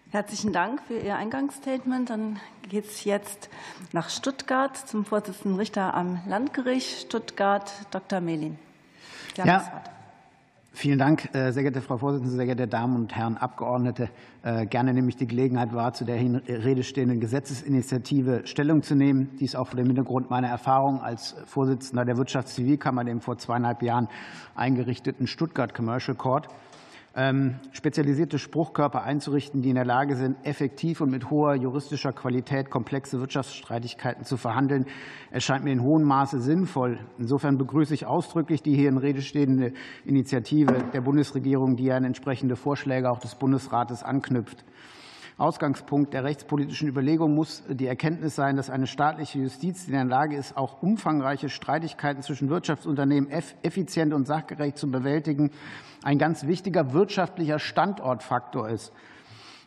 Herzlichen 0.09 0.53
Dank 0.53 0.81
für 0.87 0.97
Ihr 0.97 1.17
Eingangsstatement. 1.17 2.09
Dann 2.09 2.39
geht 2.69 2.85
es 2.85 3.03
jetzt 3.03 3.49
nach 3.91 4.09
Stuttgart 4.09 4.75
zum 4.75 5.03
Vorsitzenden 5.03 5.59
Richter 5.59 5.93
am 5.93 6.21
Landgericht 6.27 7.01
Stuttgart, 7.01 7.69
Dr. 7.91 8.21
Melin. 8.21 8.57
Sie 9.35 9.41
haben 9.41 9.49
ja. 9.49 9.83
Vielen 10.79 10.99
Dank, 10.99 11.33
äh, 11.33 11.51
sehr 11.53 11.63
geehrte 11.63 11.81
Frau 11.81 11.97
Vorsitzende, 11.97 12.35
sehr 12.35 12.45
geehrte 12.45 12.67
Damen 12.67 12.97
und 12.97 13.15
Herren 13.15 13.35
Abgeordnete. 13.35 14.09
Äh, 14.43 14.67
gerne 14.67 14.93
nehme 14.93 15.09
ich 15.09 15.15
die 15.15 15.25
Gelegenheit 15.25 15.73
wahr, 15.73 15.93
zu 15.93 16.05
der 16.05 16.17
Rede 16.17 16.83
stehenden 16.83 17.19
Gesetzesinitiative 17.19 18.41
Stellung 18.45 18.83
zu 18.83 18.93
nehmen. 18.93 19.35
Dies 19.39 19.55
auch 19.55 19.69
vor 19.69 19.77
dem 19.77 19.87
Hintergrund 19.87 20.29
meiner 20.29 20.49
Erfahrung 20.49 21.01
als 21.01 21.35
Vorsitzender 21.47 22.05
der 22.05 22.17
Wirtschaftszivilkammer, 22.17 23.03
dem 23.05 23.21
vor 23.21 23.39
zweieinhalb 23.39 23.81
Jahren 23.81 24.07
eingerichteten 24.53 25.25
Stuttgart 25.25 25.73
Commercial 25.73 26.15
Court. 26.15 26.47
Ähm, 27.19 27.55
spezialisierte 27.71 28.37
Spruchkörper 28.37 29.01
einzurichten, 29.01 29.63
die 29.63 29.69
in 29.69 29.75
der 29.75 29.85
Lage 29.85 30.15
sind, 30.15 30.37
effektiv 30.43 31.01
und 31.01 31.09
mit 31.09 31.31
hoher 31.31 31.55
juristischer 31.55 32.13
Qualität 32.13 32.69
komplexe 32.69 33.19
Wirtschaftsstreitigkeiten 33.19 34.23
zu 34.23 34.37
verhandeln, 34.37 34.85
erscheint 35.31 35.63
mir 35.63 35.71
in 35.71 35.81
hohem 35.81 36.03
Maße 36.03 36.39
sinnvoll. 36.39 36.99
Insofern 37.17 37.57
begrüße 37.57 37.95
ich 37.95 38.05
ausdrücklich 38.05 38.61
die 38.61 38.75
hier 38.75 38.89
in 38.89 38.99
Rede 38.99 39.23
stehende 39.23 39.73
Initiative 40.05 40.75
der 40.93 41.01
Bundesregierung, 41.01 41.75
die 41.75 41.91
an 41.91 42.03
entsprechende 42.03 42.55
Vorschläge 42.55 43.09
auch 43.09 43.19
des 43.19 43.33
Bundesrates 43.33 44.03
anknüpft. 44.03 44.63
Ausgangspunkt 45.37 46.15
der 46.15 46.23
rechtspolitischen 46.23 46.87
Überlegung 46.87 47.35
muss 47.35 47.61
die 47.69 47.85
Erkenntnis 47.85 48.35
sein, 48.35 48.57
dass 48.57 48.71
eine 48.71 48.87
staatliche 48.87 49.37
Justiz, 49.37 49.85
die 49.85 49.91
in 49.91 49.97
der 49.97 50.05
Lage 50.05 50.35
ist, 50.35 50.57
auch 50.57 50.81
umfangreiche 50.81 51.49
Streitigkeiten 51.49 52.23
zwischen 52.23 52.49
Wirtschaftsunternehmen 52.49 53.29
effizient 53.61 54.13
und 54.13 54.25
sachgerecht 54.25 54.79
zu 54.79 54.89
bewältigen, 54.89 55.51
ein 56.01 56.17
ganz 56.17 56.47
wichtiger 56.47 56.91
wirtschaftlicher 56.91 57.59
Standortfaktor 57.59 58.67
ist. 58.67 58.91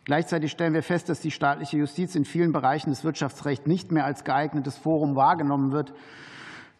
Gleichzeitig 0.03 0.51
stellen 0.51 0.73
wir 0.73 0.83
fest, 0.83 1.07
dass 1.07 1.21
die 1.21 1.31
staatliche 1.31 1.77
Justiz 1.77 2.15
in 2.15 2.25
vielen 2.25 2.51
Bereichen 2.51 2.89
des 2.89 3.05
Wirtschaftsrechts 3.05 3.65
nicht 3.65 3.93
mehr 3.93 4.03
als 4.03 4.25
geeignetes 4.25 4.77
Forum 4.77 5.15
wahrgenommen 5.15 5.71
wird, 5.71 5.93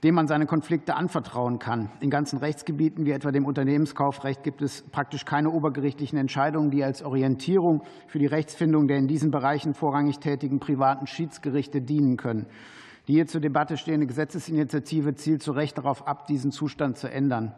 dem 0.04 0.16
man 0.16 0.28
seine 0.28 0.48
Konflikte 0.48 0.96
anvertrauen 0.96 1.60
kann. 1.60 1.92
In 2.00 2.10
ganzen 2.10 2.40
Rechtsgebieten 2.40 3.06
wie 3.06 3.12
etwa 3.12 3.32
dem 3.32 3.46
Unternehmenskaufrecht 3.46 4.44
gibt 4.44 4.62
es 4.62 4.82
praktisch 4.82 5.26
keine 5.26 5.52
obergerichtlichen 5.52 6.18
Entscheidungen, 6.18 6.72
die 6.72 6.84
als 6.84 7.04
Orientierung 7.04 7.84
für 8.08 8.18
die 8.18 8.26
Rechtsfindung 8.26 8.88
der 8.88 8.98
in 8.98 9.08
diesen 9.08 9.30
Bereichen 9.30 9.74
vorrangig 9.74 10.20
tätigen 10.20 10.60
privaten 10.60 11.06
Schiedsgerichte 11.06 11.82
dienen 11.82 12.18
können. 12.18 12.48
Die 13.08 13.14
hier 13.14 13.28
zur 13.28 13.42
Debatte 13.42 13.78
stehende 13.78 14.08
Gesetzesinitiative 14.08 15.16
zielt 15.16 15.44
zu 15.44 15.52
Recht 15.52 15.78
darauf 15.78 16.08
ab, 16.08 16.26
diesen 16.28 16.52
Zustand 16.52 16.98
zu 16.98 17.10
ändern. 17.10 17.54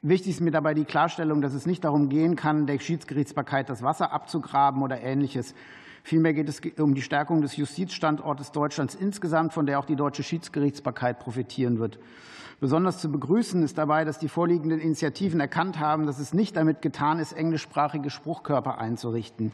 Wichtig 0.00 0.34
ist 0.34 0.40
mir 0.40 0.52
dabei 0.52 0.74
die 0.74 0.84
Klarstellung, 0.84 1.40
dass 1.40 1.54
es 1.54 1.66
nicht 1.66 1.84
darum 1.84 2.08
gehen 2.08 2.36
kann, 2.36 2.66
der 2.66 2.78
Schiedsgerichtsbarkeit 2.78 3.68
das 3.68 3.82
Wasser 3.82 4.12
abzugraben 4.12 4.82
oder 4.82 5.00
Ähnliches. 5.00 5.54
Vielmehr 6.02 6.34
geht 6.34 6.48
es 6.48 6.60
um 6.78 6.94
die 6.94 7.02
Stärkung 7.02 7.42
des 7.42 7.56
Justizstandortes 7.56 8.52
Deutschlands 8.52 8.94
insgesamt, 8.94 9.52
von 9.52 9.66
der 9.66 9.78
auch 9.78 9.84
die 9.84 9.96
deutsche 9.96 10.22
Schiedsgerichtsbarkeit 10.22 11.18
profitieren 11.18 11.78
wird. 11.78 11.98
Besonders 12.60 12.98
zu 12.98 13.08
begrüßen 13.10 13.62
ist 13.62 13.78
dabei, 13.78 14.04
dass 14.04 14.18
die 14.18 14.28
vorliegenden 14.28 14.80
Initiativen 14.80 15.38
erkannt 15.38 15.78
haben, 15.78 16.06
dass 16.06 16.18
es 16.18 16.34
nicht 16.34 16.56
damit 16.56 16.82
getan 16.82 17.20
ist, 17.20 17.32
englischsprachige 17.32 18.10
Spruchkörper 18.10 18.78
einzurichten. 18.78 19.52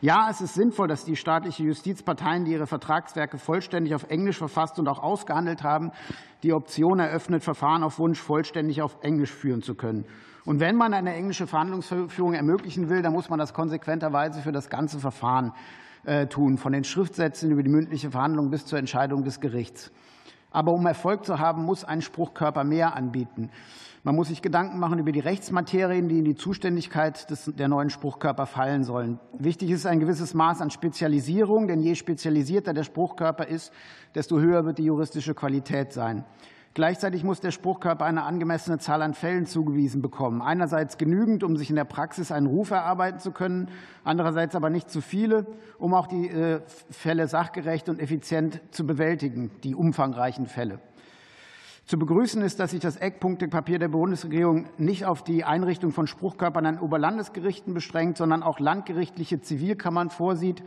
Ja, 0.00 0.28
es 0.30 0.40
ist 0.40 0.54
sinnvoll, 0.54 0.88
dass 0.88 1.04
die 1.04 1.14
staatliche 1.14 1.62
Justizparteien, 1.62 2.46
die 2.46 2.52
ihre 2.52 2.66
Vertragswerke 2.66 3.36
vollständig 3.36 3.94
auf 3.94 4.06
Englisch 4.08 4.38
verfasst 4.38 4.78
und 4.78 4.88
auch 4.88 5.00
ausgehandelt 5.00 5.62
haben, 5.62 5.92
die 6.42 6.54
Option 6.54 6.98
eröffnet, 6.98 7.44
Verfahren 7.44 7.82
auf 7.82 7.98
Wunsch 7.98 8.18
vollständig 8.18 8.80
auf 8.80 8.96
Englisch 9.02 9.30
führen 9.30 9.60
zu 9.62 9.74
können. 9.74 10.06
Und 10.50 10.58
wenn 10.58 10.74
man 10.74 10.94
eine 10.94 11.14
englische 11.14 11.46
Verhandlungsführung 11.46 12.34
ermöglichen 12.34 12.88
will, 12.88 13.02
dann 13.02 13.12
muss 13.12 13.30
man 13.30 13.38
das 13.38 13.54
konsequenterweise 13.54 14.40
für 14.40 14.50
das 14.50 14.68
ganze 14.68 14.98
Verfahren 14.98 15.52
äh, 16.04 16.26
tun, 16.26 16.58
von 16.58 16.72
den 16.72 16.82
Schriftsätzen 16.82 17.52
über 17.52 17.62
die 17.62 17.70
mündliche 17.70 18.10
Verhandlung 18.10 18.50
bis 18.50 18.66
zur 18.66 18.80
Entscheidung 18.80 19.22
des 19.22 19.38
Gerichts. 19.38 19.92
Aber 20.50 20.72
um 20.72 20.84
Erfolg 20.86 21.24
zu 21.24 21.38
haben, 21.38 21.64
muss 21.64 21.84
ein 21.84 22.02
Spruchkörper 22.02 22.64
mehr 22.64 22.96
anbieten. 22.96 23.50
Man 24.02 24.16
muss 24.16 24.26
sich 24.26 24.42
Gedanken 24.42 24.80
machen 24.80 24.98
über 24.98 25.12
die 25.12 25.20
Rechtsmaterien, 25.20 26.08
die 26.08 26.18
in 26.18 26.24
die 26.24 26.34
Zuständigkeit 26.34 27.30
des, 27.30 27.52
der 27.56 27.68
neuen 27.68 27.90
Spruchkörper 27.90 28.46
fallen 28.46 28.82
sollen. 28.82 29.20
Wichtig 29.38 29.70
ist 29.70 29.86
ein 29.86 30.00
gewisses 30.00 30.34
Maß 30.34 30.62
an 30.62 30.70
Spezialisierung, 30.70 31.68
denn 31.68 31.78
je 31.78 31.94
spezialisierter 31.94 32.74
der 32.74 32.82
Spruchkörper 32.82 33.46
ist, 33.46 33.72
desto 34.16 34.40
höher 34.40 34.64
wird 34.64 34.78
die 34.78 34.84
juristische 34.86 35.32
Qualität 35.32 35.92
sein. 35.92 36.24
Gleichzeitig 36.72 37.24
muss 37.24 37.40
der 37.40 37.50
Spruchkörper 37.50 38.04
eine 38.04 38.22
angemessene 38.22 38.78
Zahl 38.78 39.02
an 39.02 39.12
Fällen 39.14 39.44
zugewiesen 39.44 40.02
bekommen. 40.02 40.40
Einerseits 40.40 40.98
genügend, 40.98 41.42
um 41.42 41.56
sich 41.56 41.68
in 41.68 41.74
der 41.74 41.84
Praxis 41.84 42.30
einen 42.30 42.46
Ruf 42.46 42.70
erarbeiten 42.70 43.18
zu 43.18 43.32
können, 43.32 43.68
andererseits 44.04 44.54
aber 44.54 44.70
nicht 44.70 44.88
zu 44.88 45.00
viele, 45.00 45.46
um 45.78 45.94
auch 45.94 46.06
die 46.06 46.28
äh, 46.28 46.60
Fälle 46.90 47.26
sachgerecht 47.26 47.88
und 47.88 47.98
effizient 47.98 48.60
zu 48.70 48.86
bewältigen, 48.86 49.50
die 49.64 49.74
umfangreichen 49.74 50.46
Fälle. 50.46 50.78
Zu 51.86 51.98
begrüßen 51.98 52.40
ist, 52.42 52.60
dass 52.60 52.70
sich 52.70 52.78
das 52.78 52.96
Eckpunktepapier 52.96 53.80
der 53.80 53.88
Bundesregierung 53.88 54.66
nicht 54.78 55.06
auf 55.06 55.24
die 55.24 55.42
Einrichtung 55.42 55.90
von 55.90 56.06
Spruchkörpern 56.06 56.66
an 56.66 56.78
Oberlandesgerichten 56.78 57.74
beschränkt, 57.74 58.16
sondern 58.16 58.44
auch 58.44 58.60
landgerichtliche 58.60 59.40
Zivilkammern 59.40 60.08
vorsieht, 60.08 60.62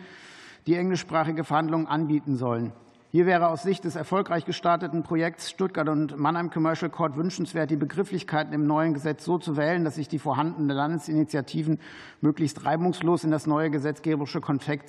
die 0.68 0.76
englischsprachige 0.76 1.46
Verhandlungen 1.46 1.88
anbieten 1.88 2.36
sollen. 2.36 2.74
Hier 3.16 3.28
wäre 3.28 3.50
aus 3.50 3.62
Sicht 3.62 3.84
des 3.84 3.96
erfolgreich 3.96 4.44
gestarteten 4.44 5.04
Projekts 5.04 5.48
Stuttgart 5.48 5.88
und 5.88 6.18
Mannheim 6.18 6.50
Commercial 6.50 6.90
Court 6.90 7.16
wünschenswert, 7.16 7.70
die 7.70 7.76
Begrifflichkeiten 7.76 8.54
im 8.54 8.66
neuen 8.66 8.96
Gesetz 8.96 9.24
so 9.24 9.38
zu 9.38 9.56
wählen, 9.56 9.84
dass 9.84 9.94
sich 9.94 10.08
die 10.08 10.18
vorhandenen 10.18 10.76
Landesinitiativen 10.76 11.80
möglichst 12.22 12.66
reibungslos 12.66 13.24
in 13.24 13.30
das 13.30 13.46
neue 13.46 13.70
gesetzgeberische 13.70 14.42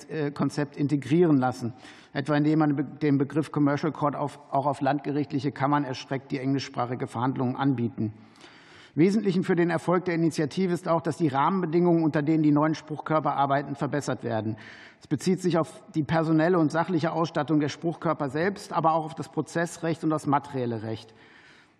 äh, 0.09 0.31
Konzept 0.31 0.75
integrieren 0.75 1.37
lassen, 1.37 1.73
etwa 2.13 2.35
indem 2.35 2.57
man 2.57 2.97
den 2.99 3.19
Begriff 3.19 3.51
Commercial 3.51 3.91
Court 3.91 4.15
auch 4.15 4.39
auf 4.49 4.81
landgerichtliche 4.81 5.51
Kammern 5.51 5.83
erstreckt, 5.83 6.31
die 6.31 6.39
englischsprachige 6.39 7.05
Verhandlungen 7.05 7.55
anbieten. 7.55 8.11
Wesentlich 8.97 9.37
für 9.45 9.57
den 9.57 9.69
Erfolg 9.69 10.05
der 10.05 10.15
Initiative 10.15 10.71
ist 10.71 10.87
auch, 10.87 11.01
dass 11.01 11.17
die 11.17 11.27
Rahmenbedingungen, 11.27 12.01
unter 12.01 12.21
denen 12.21 12.43
die 12.43 12.53
neuen 12.53 12.75
Spruchkörper 12.75 13.35
arbeiten, 13.35 13.75
verbessert 13.75 14.23
werden. 14.23 14.55
Es 15.01 15.07
bezieht 15.07 15.41
sich 15.41 15.57
auf 15.57 15.83
die 15.93 16.03
personelle 16.03 16.57
und 16.57 16.71
sachliche 16.71 17.11
Ausstattung 17.11 17.59
der 17.59 17.67
Spruchkörper 17.67 18.29
selbst, 18.29 18.71
aber 18.71 18.93
auch 18.93 19.03
auf 19.03 19.13
das 19.13 19.27
Prozessrecht 19.27 20.05
und 20.05 20.11
das 20.11 20.27
materielle 20.27 20.83
Recht. 20.83 21.13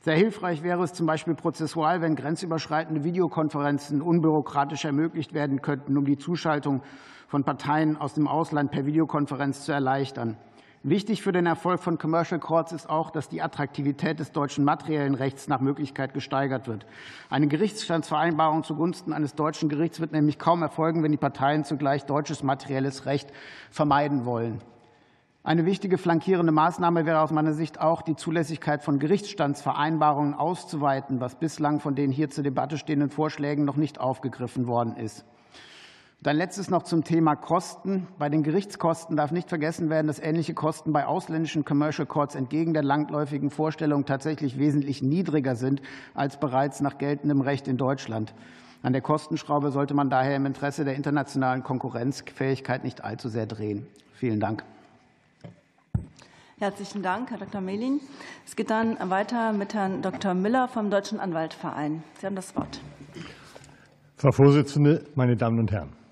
Sehr 0.01 0.17
hilfreich 0.17 0.62
wäre 0.62 0.84
es 0.84 0.91
zum 0.91 1.07
Beispiel 1.07 1.36
prozessual, 1.36 2.01
wenn 2.01 2.17
grenzüberschreitende 2.17 3.05
Videokonferenzen 3.05 4.01
unbürokratisch 4.01 4.84
ermöglicht 4.84 5.34
werden 5.34 5.62
könnten, 5.62 5.98
um 5.98 6.03
die 6.03 6.17
Zuschaltung 6.17 6.84
von 7.29 7.45
Parteien 7.45 7.95
aus 7.95 8.13
dem 8.13 8.27
Ausland 8.27 8.72
per 8.72 8.86
Videokonferenz 8.86 9.63
zu 9.63 9.72
erleichtern. 9.72 10.36
Wichtig 10.87 11.23
für 11.23 11.31
den 11.31 11.47
Erfolg 11.47 11.81
von 11.81 11.97
Commercial 11.97 12.39
Courts 12.39 12.71
ist 12.71 12.87
auch, 12.87 13.09
dass 13.09 13.27
die 13.27 13.41
Attraktivität 13.41 14.19
des 14.19 14.31
deutschen 14.31 14.63
materiellen 14.63 15.15
Rechts 15.15 15.47
nach 15.47 15.59
Möglichkeit 15.59 16.13
gesteigert 16.13 16.67
wird. 16.67 16.85
Eine 17.27 17.47
Gerichtsstandsvereinbarung 17.47 18.63
zugunsten 18.63 19.11
eines 19.11 19.33
deutschen 19.33 19.67
Gerichts 19.67 19.99
wird 19.99 20.11
nämlich 20.11 20.37
kaum 20.37 20.61
erfolgen, 20.61 21.01
wenn 21.01 21.11
die 21.11 21.17
Parteien 21.17 21.63
zugleich 21.63 22.05
deutsches 22.05 22.43
materielles 22.43 23.07
Recht 23.07 23.33
vermeiden 23.71 24.25
wollen. 24.25 24.61
Eine 25.43 25.65
wichtige 25.65 25.97
flankierende 25.97 26.51
Maßnahme 26.51 27.07
wäre 27.07 27.21
aus 27.21 27.31
meiner 27.31 27.53
Sicht 27.53 27.81
auch, 27.81 28.03
die 28.03 28.15
Zulässigkeit 28.15 28.83
von 28.83 28.99
Gerichtsstandsvereinbarungen 28.99 30.35
auszuweiten, 30.35 31.19
was 31.19 31.33
bislang 31.33 31.79
von 31.79 31.95
den 31.95 32.11
hier 32.11 32.29
zur 32.29 32.43
Debatte 32.43 32.77
stehenden 32.77 33.09
Vorschlägen 33.09 33.65
noch 33.65 33.75
nicht 33.75 33.99
aufgegriffen 33.99 34.67
worden 34.67 34.97
ist. 34.97 35.25
Dann 36.25 36.38
letztes 36.38 36.72
noch 36.72 36.82
zum 36.82 37.03
Thema 37.03 37.36
Kosten. 37.36 38.08
Bei 38.17 38.29
den 38.29 38.41
Gerichtskosten 38.41 39.15
darf 39.15 39.29
nicht 39.29 39.48
vergessen 39.48 39.91
werden, 39.91 40.08
dass 40.08 40.17
ähnliche 40.17 40.55
Kosten 40.55 40.91
bei 40.91 41.05
ausländischen 41.05 41.65
Commercial 41.65 42.08
Courts 42.08 42.34
entgegen 42.34 42.74
der 42.74 42.82
langläufigen 42.82 43.51
Vorstellung 43.51 44.05
tatsächlich 44.05 44.58
wesentlich 44.58 45.03
niedriger 45.03 45.55
sind 45.55 45.84
als 46.15 46.39
bereits 46.39 46.82
nach 46.82 46.98
geltendem 46.98 47.41
Recht 47.41 47.67
in 47.67 47.77
Deutschland. 47.77 48.34
An 48.82 48.94
der 48.94 49.03
Kostenschraube 49.03 49.70
sollte 49.70 49.94
man 49.94 50.10
daher 50.10 50.36
im 50.36 50.48
Interesse 50.48 50.84
der 50.84 50.96
internationalen 50.96 51.62
Konkurrenzfähigkeit 51.62 52.84
nicht 52.84 53.03
allzu 53.03 53.29
sehr 53.29 53.46
drehen. 53.46 53.86
Vielen 54.15 54.39
Dank. 54.39 54.63
Herzlichen 56.58 57.03
Dank, 57.03 57.29
Herr 57.29 57.38
Dr. 57.38 57.62
Mehlin. 57.62 58.00
Es 58.48 58.55
geht 58.55 58.72
dann 58.72 58.98
weiter 59.12 59.53
mit 59.53 59.75
Herrn 59.75 60.01
Dr. 60.01 60.34
Müller 60.34 60.70
vom 60.70 60.89
Deutschen 60.89 61.20
Anwaltverein. 61.20 62.01
Sie 62.20 62.25
haben 62.25 62.36
das 62.36 62.55
Wort. 62.55 62.82
Frau 64.17 64.32
Vorsitzende, 64.32 65.05
meine 65.13 65.38
Damen 65.38 65.60
und 65.60 65.72
Herren! 65.72 66.04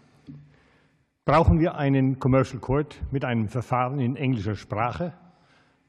Brauchen 1.26 1.62
wir 1.62 1.76
einen 1.76 2.20
Commercial 2.20 2.60
Court 2.60 3.02
mit 3.12 3.24
einem 3.24 3.48
Verfahren 3.48 3.98
in 4.00 4.18
englischer 4.18 4.56
Sprache? 4.56 5.14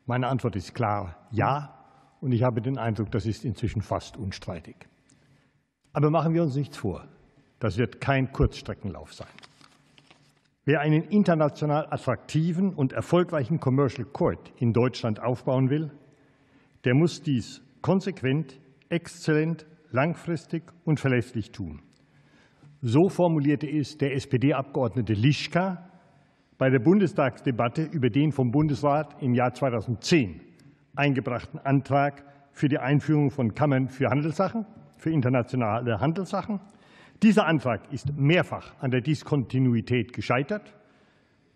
Meine 0.07 0.29
Antwort 0.29 0.55
ist 0.55 0.75
klar 0.75 1.17
ja. 1.33 1.71
Und 2.21 2.31
ich 2.31 2.45
habe 2.45 2.63
den 2.63 2.79
Eindruck, 2.79 3.11
das 3.11 3.27
ist 3.27 3.45
inzwischen 3.45 3.83
fast 3.83 4.17
unstreitig. 4.17 4.77
Aber 5.93 6.11
machen 6.11 6.35
wir 6.35 6.45
uns 6.45 6.55
nichts 6.55 6.77
vor. 6.77 7.09
Das 7.59 7.79
wird 7.79 8.01
kein 8.01 8.31
Kurzstreckenlauf 8.31 9.13
sein. 9.13 9.27
Wer 10.67 10.81
einen 10.81 11.03
international 11.03 11.89
attraktiven 11.91 12.73
und 12.73 12.93
erfolgreichen 12.93 13.59
Commercial 13.59 14.07
Court 14.07 14.53
in 14.59 14.73
Deutschland 14.73 15.21
aufbauen 15.21 15.69
will, 15.69 15.91
der 16.85 16.95
muss 16.95 17.23
dies 17.23 17.61
konsequent, 17.83 18.61
exzellent, 18.89 19.67
langfristig 19.91 20.63
und 20.85 21.01
verlässlich 21.01 21.51
tun. 21.51 21.83
So 22.87 23.09
formulierte 23.09 23.67
es 23.67 23.97
der 23.97 24.15
SPD-Abgeordnete 24.15 25.15
Lischka 25.15 25.89
bei 26.59 26.69
der 26.69 26.81
Bundestagsdebatte 26.81 27.83
über 27.83 28.11
den 28.11 28.31
vom 28.31 28.51
Bundesrat 28.51 29.17
im 29.23 29.33
Jahr 29.33 29.55
2010 29.55 30.39
eingebrachten 30.95 31.59
Antrag 31.61 32.27
für 32.53 32.69
die 32.69 32.77
Einführung 32.77 33.31
von 33.31 33.55
Kammern 33.55 33.89
für 33.89 34.11
Handelssachen, 34.11 34.67
für 34.99 35.11
internationale 35.11 35.99
Handelssachen. 35.99 36.61
Dieser 37.23 37.47
Antrag 37.47 37.91
ist 37.91 38.19
mehrfach 38.19 38.75
an 38.81 38.91
der 38.91 39.01
Diskontinuität 39.01 40.13
gescheitert, 40.13 40.75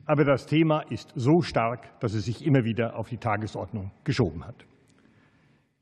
aber 0.06 0.24
das 0.24 0.46
Thema 0.46 0.80
ist 0.80 1.12
so 1.14 1.42
stark, 1.42 2.00
dass 2.00 2.14
es 2.14 2.24
sich 2.24 2.42
immer 2.46 2.64
wieder 2.64 2.96
auf 2.96 3.10
die 3.10 3.18
Tagesordnung 3.18 3.90
geschoben 4.02 4.46
hat. 4.46 4.64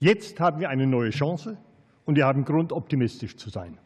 Jetzt 0.00 0.40
haben 0.40 0.58
wir 0.58 0.70
eine 0.70 0.88
neue 0.88 1.10
Chance, 1.10 1.56
und 2.04 2.16
wir 2.16 2.26
haben 2.26 2.44
Grund, 2.44 2.72
optimistisch 2.72 3.36
zu 3.36 3.48
sein. 3.48 3.78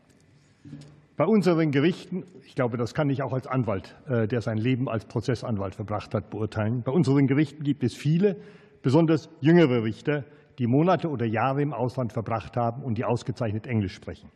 Bei 1.21 1.27
unseren 1.27 1.71
Gerichten, 1.71 2.25
ich 2.47 2.55
glaube, 2.55 2.79
das 2.79 2.95
kann 2.95 3.11
ich 3.11 3.23
auch 3.23 3.35
als 3.35 3.47
Anwalt, 3.47 3.95
äh, 4.09 4.27
der 4.27 4.41
sein 4.41 4.57
Leben 4.57 4.89
als 4.89 5.05
Prozessanwalt 5.05 5.75
verbracht 5.75 6.15
hat, 6.15 6.31
beurteilen. 6.31 6.83
Bei 6.83 6.93
unseren 6.93 7.27
Gerichten 7.27 7.63
gibt 7.63 7.85
es 7.85 7.95
viele, 7.95 8.39
besonders 8.81 9.29
jüngere 9.43 9.85
Richter, 9.85 10.25
die 10.59 10.67
Monate 10.67 11.11
oder 11.11 11.27
Jahre 11.27 11.61
im 11.61 11.75
Ausland 11.75 12.15
verbracht 12.15 12.57
haben 12.57 12.83
und 12.83 12.97
die 12.97 13.05
ausgezeichnet 13.05 13.67
Englisch 13.67 13.93
sprechen. 13.93 14.31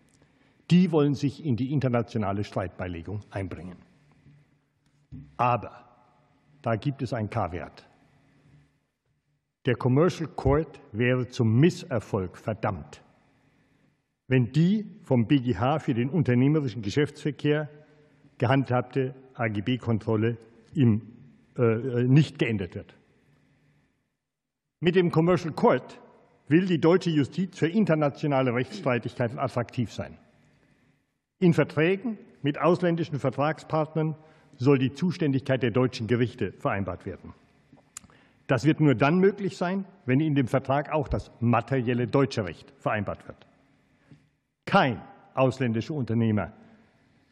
Die 0.70 0.92
wollen 0.92 1.14
sich 1.14 1.42
in 1.46 1.56
die 1.56 1.72
internationale 1.72 2.44
Streitbeilegung 2.44 3.20
einbringen. 3.30 3.78
Aber 5.38 5.70
da 6.60 6.76
gibt 6.76 7.00
es 7.00 7.14
ein 7.14 7.30
K-Wert. 7.30 7.88
Der 9.64 9.76
Commercial 9.76 10.28
Court 10.36 10.82
wäre 10.92 11.28
zum 11.28 11.58
Misserfolg 11.58 12.36
verdammt, 12.36 13.02
wenn 14.28 14.52
die 14.52 14.86
vom 15.02 15.26
BGH 15.26 15.80
für 15.80 15.94
den 15.94 16.08
unternehmerischen 16.08 16.82
Geschäftsverkehr 16.82 17.68
gehandhabte 18.38 19.14
AGB-Kontrolle 19.34 20.38
äh, 20.76 22.04
nicht 22.04 22.38
geändert 22.38 22.74
wird. 22.74 22.94
Mit 24.80 24.96
dem 24.96 25.10
Commercial 25.10 25.52
Court 25.54 26.00
will 26.48 26.66
die 26.66 26.80
deutsche 26.80 27.10
Justiz 27.10 27.58
für 27.58 27.68
internationale 27.68 28.54
Rechtsstreitigkeiten 28.54 29.38
attraktiv 29.38 29.92
sein. 29.92 30.18
In 31.38 31.54
Verträgen 31.54 32.18
mit 32.42 32.58
ausländischen 32.58 33.18
Vertragspartnern 33.18 34.16
soll 34.56 34.78
die 34.78 34.92
Zuständigkeit 34.92 35.62
der 35.62 35.70
deutschen 35.70 36.06
Gerichte 36.06 36.52
vereinbart 36.52 37.06
werden. 37.06 37.32
Das 38.46 38.64
wird 38.64 38.80
nur 38.80 38.94
dann 38.94 39.18
möglich 39.18 39.56
sein, 39.56 39.84
wenn 40.04 40.20
in 40.20 40.34
dem 40.34 40.48
Vertrag 40.48 40.92
auch 40.92 41.08
das 41.08 41.30
materielle 41.40 42.06
deutsche 42.06 42.44
Recht 42.44 42.72
vereinbart 42.78 43.26
wird. 43.26 43.46
Kein 44.64 45.00
ausländischer 45.34 45.94
Unternehmer 45.94 46.52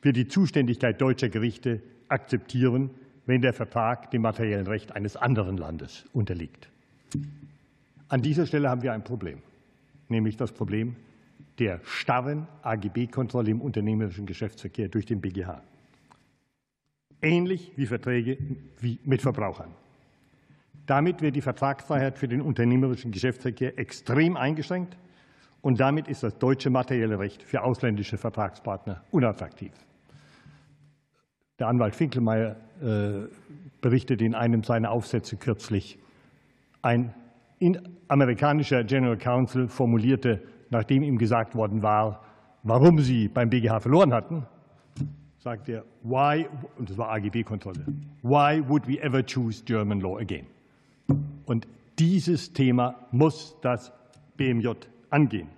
wird 0.02 0.16
die 0.16 0.28
Zuständigkeit 0.28 1.00
deutscher 1.00 1.28
Gerichte 1.28 1.80
akzeptieren, 2.08 2.90
wenn 3.26 3.40
der 3.40 3.52
Vertrag 3.52 4.10
dem 4.10 4.22
materiellen 4.22 4.66
Recht 4.66 4.92
eines 4.92 5.16
anderen 5.16 5.56
Landes 5.56 6.04
unterliegt. 6.12 6.68
An 8.08 8.20
dieser 8.20 8.46
Stelle 8.46 8.68
haben 8.68 8.82
wir 8.82 8.92
ein 8.92 9.04
Problem, 9.04 9.38
nämlich 10.08 10.36
das 10.36 10.52
Problem 10.52 10.96
der 11.58 11.80
starren 11.84 12.48
AGB-Kontrolle 12.62 13.50
im 13.50 13.60
unternehmerischen 13.60 14.26
Geschäftsverkehr 14.26 14.88
durch 14.88 15.06
den 15.06 15.20
BGH. 15.20 15.62
Ähnlich 17.20 17.72
wie 17.76 17.86
Verträge 17.86 18.38
mit 19.04 19.22
Verbrauchern. 19.22 19.70
Damit 20.86 21.22
wird 21.22 21.36
die 21.36 21.40
Vertragsfreiheit 21.40 22.18
für 22.18 22.26
den 22.26 22.40
unternehmerischen 22.40 23.12
Geschäftsverkehr 23.12 23.78
extrem 23.78 24.36
eingeschränkt 24.36 24.96
und 25.62 25.78
damit 25.78 26.08
ist 26.08 26.24
das 26.24 26.36
deutsche 26.38 26.70
materielle 26.70 27.18
Recht 27.18 27.42
für 27.42 27.62
ausländische 27.62 28.18
Vertragspartner 28.18 29.02
unattraktiv. 29.12 29.72
Der 31.58 31.68
Anwalt 31.68 31.94
Finkelmeier 31.94 32.56
äh, 32.82 33.28
berichtet 33.80 34.20
in 34.20 34.34
einem 34.34 34.64
seiner 34.64 34.90
Aufsätze 34.90 35.36
kürzlich, 35.36 35.98
ein 36.82 37.14
amerikanischer 38.08 38.82
General 38.82 39.16
Counsel 39.16 39.68
formulierte, 39.68 40.42
nachdem 40.70 41.04
ihm 41.04 41.16
gesagt 41.16 41.54
worden 41.54 41.80
war, 41.80 42.24
warum 42.64 42.98
sie 42.98 43.28
beim 43.28 43.48
BGH 43.48 43.78
verloren 43.78 44.12
hatten, 44.12 44.46
sagt 45.38 45.68
er, 45.68 45.84
why, 46.02 46.48
und 46.76 46.90
das 46.90 46.98
war 46.98 47.10
AGB-Kontrolle, 47.10 47.86
why 48.22 48.60
would 48.68 48.88
we 48.88 49.00
ever 49.00 49.24
choose 49.24 49.62
German 49.64 50.00
law 50.00 50.18
again? 50.18 50.46
Und 51.46 51.68
dieses 52.00 52.52
Thema 52.52 52.96
muss 53.12 53.56
das 53.60 53.92
BMJ 54.36 54.70
angehen. 55.12 55.48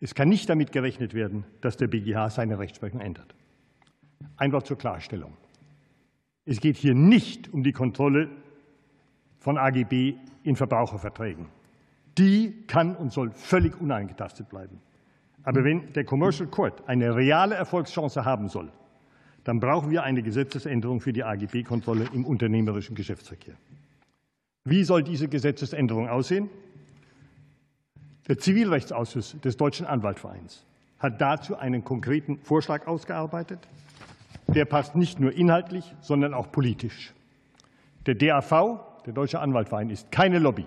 Es 0.00 0.14
kann 0.14 0.28
nicht 0.28 0.48
damit 0.48 0.72
gerechnet 0.72 1.14
werden, 1.14 1.44
dass 1.60 1.76
der 1.76 1.88
BGH 1.88 2.30
seine 2.30 2.58
Rechtsprechung 2.58 3.00
ändert. 3.00 3.34
Ein 4.36 4.52
Wort 4.52 4.66
zur 4.66 4.78
Klarstellung. 4.78 5.36
Es 6.44 6.60
geht 6.60 6.76
hier 6.76 6.94
nicht 6.94 7.52
um 7.52 7.62
die 7.62 7.72
Kontrolle 7.72 8.30
von 9.38 9.58
AGB 9.58 10.14
in 10.44 10.56
Verbraucherverträgen. 10.56 11.46
Die 12.16 12.64
kann 12.66 12.96
und 12.96 13.12
soll 13.12 13.30
völlig 13.32 13.80
unangetastet 13.80 14.48
bleiben. 14.48 14.80
Aber 15.42 15.64
wenn 15.64 15.92
der 15.92 16.04
Commercial 16.04 16.48
Court 16.48 16.86
eine 16.88 17.14
reale 17.14 17.54
Erfolgschance 17.54 18.24
haben 18.24 18.48
soll, 18.48 18.70
dann 19.44 19.60
brauchen 19.60 19.90
wir 19.90 20.02
eine 20.02 20.22
Gesetzesänderung 20.22 21.00
für 21.00 21.12
die 21.12 21.24
AGB-Kontrolle 21.24 22.08
im 22.12 22.26
unternehmerischen 22.26 22.94
Geschäftsverkehr. 22.94 23.54
Wie 24.64 24.84
soll 24.84 25.02
diese 25.02 25.28
Gesetzesänderung 25.28 26.08
aussehen? 26.08 26.50
Der 28.28 28.38
Zivilrechtsausschuss 28.38 29.40
des 29.40 29.56
Deutschen 29.56 29.86
Anwaltvereins 29.86 30.66
hat 30.98 31.20
dazu 31.20 31.56
einen 31.56 31.82
konkreten 31.82 32.38
Vorschlag 32.42 32.86
ausgearbeitet. 32.86 33.60
Der 34.48 34.66
passt 34.66 34.96
nicht 34.96 35.18
nur 35.18 35.32
inhaltlich, 35.32 35.94
sondern 36.00 36.34
auch 36.34 36.52
politisch. 36.52 37.14
Der 38.06 38.14
DAV 38.14 38.80
der 39.06 39.14
Deutsche 39.14 39.40
Anwaltverein 39.40 39.88
ist 39.88 40.12
keine 40.12 40.38
Lobby, 40.38 40.66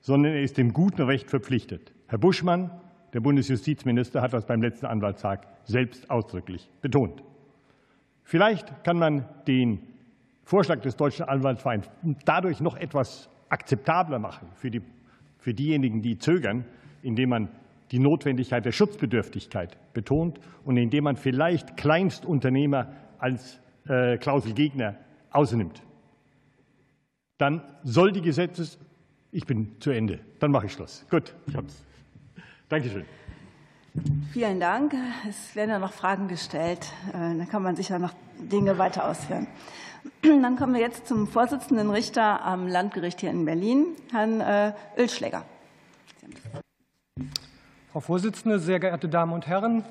sondern 0.00 0.32
er 0.32 0.42
ist 0.42 0.56
dem 0.56 0.72
guten 0.72 1.02
Recht 1.02 1.28
verpflichtet. 1.28 1.92
Herr 2.06 2.16
Buschmann, 2.18 2.70
der 3.12 3.20
Bundesjustizminister, 3.20 4.22
hat 4.22 4.32
das 4.32 4.46
beim 4.46 4.62
letzten 4.62 4.86
Anwaltstag 4.86 5.46
selbst 5.64 6.08
ausdrücklich 6.08 6.70
betont. 6.80 7.22
Vielleicht 8.22 8.84
kann 8.84 8.98
man 8.98 9.26
den 9.46 9.80
Vorschlag 10.44 10.80
des 10.80 10.96
Deutschen 10.96 11.26
Anwaltvereins 11.28 11.90
dadurch 12.24 12.60
noch 12.60 12.76
etwas 12.76 13.28
akzeptabler 13.50 14.18
machen 14.18 14.48
für, 14.54 14.70
die, 14.70 14.80
für 15.38 15.52
diejenigen, 15.52 16.00
die 16.00 16.18
zögern, 16.18 16.64
indem 17.02 17.30
man 17.30 17.48
die 17.90 17.98
Notwendigkeit 17.98 18.64
der 18.64 18.72
Schutzbedürftigkeit 18.72 19.76
betont 19.94 20.40
und 20.64 20.76
indem 20.76 21.04
man 21.04 21.16
vielleicht 21.16 21.76
Kleinstunternehmer 21.76 22.92
als 23.18 23.60
äh, 23.88 24.18
Klauselgegner 24.18 24.96
ausnimmt 25.30 25.82
dann 27.38 27.62
soll 27.84 28.12
die 28.12 28.20
Gesetzes 28.20 28.78
ich 29.30 29.46
bin 29.46 29.76
zu 29.80 29.90
Ende. 29.90 30.20
Dann 30.40 30.50
mache 30.50 30.66
ich 30.66 30.72
Schluss. 30.72 31.04
Gut, 31.10 31.34
ich 31.46 31.54
hab's. 31.54 31.84
Dankeschön. 32.68 33.04
Vielen 34.32 34.58
Dank. 34.58 34.94
Es 35.28 35.54
werden 35.54 35.70
ja 35.70 35.78
noch 35.78 35.92
Fragen 35.92 36.28
gestellt. 36.28 36.92
Äh, 37.10 37.36
dann 37.36 37.48
kann 37.48 37.62
man 37.62 37.76
sicher 37.76 37.98
noch 37.98 38.14
Dinge 38.38 38.78
weiter 38.78 39.08
ausführen. 39.08 39.46
Dann 40.22 40.56
kommen 40.56 40.74
wir 40.74 40.80
jetzt 40.80 41.06
zum 41.08 41.26
Vorsitzenden 41.26 41.90
Richter 41.90 42.42
am 42.44 42.68
Landgericht 42.68 43.20
hier 43.20 43.30
in 43.30 43.44
Berlin, 43.44 43.86
Herrn 44.12 44.40
äh, 44.40 44.72
Ölschläger. 44.96 45.44
Frau 47.92 48.00
Vorsitzende, 48.00 48.58
sehr 48.58 48.80
geehrte 48.80 49.08
Damen 49.08 49.32
und 49.32 49.46
Herren! 49.46 49.84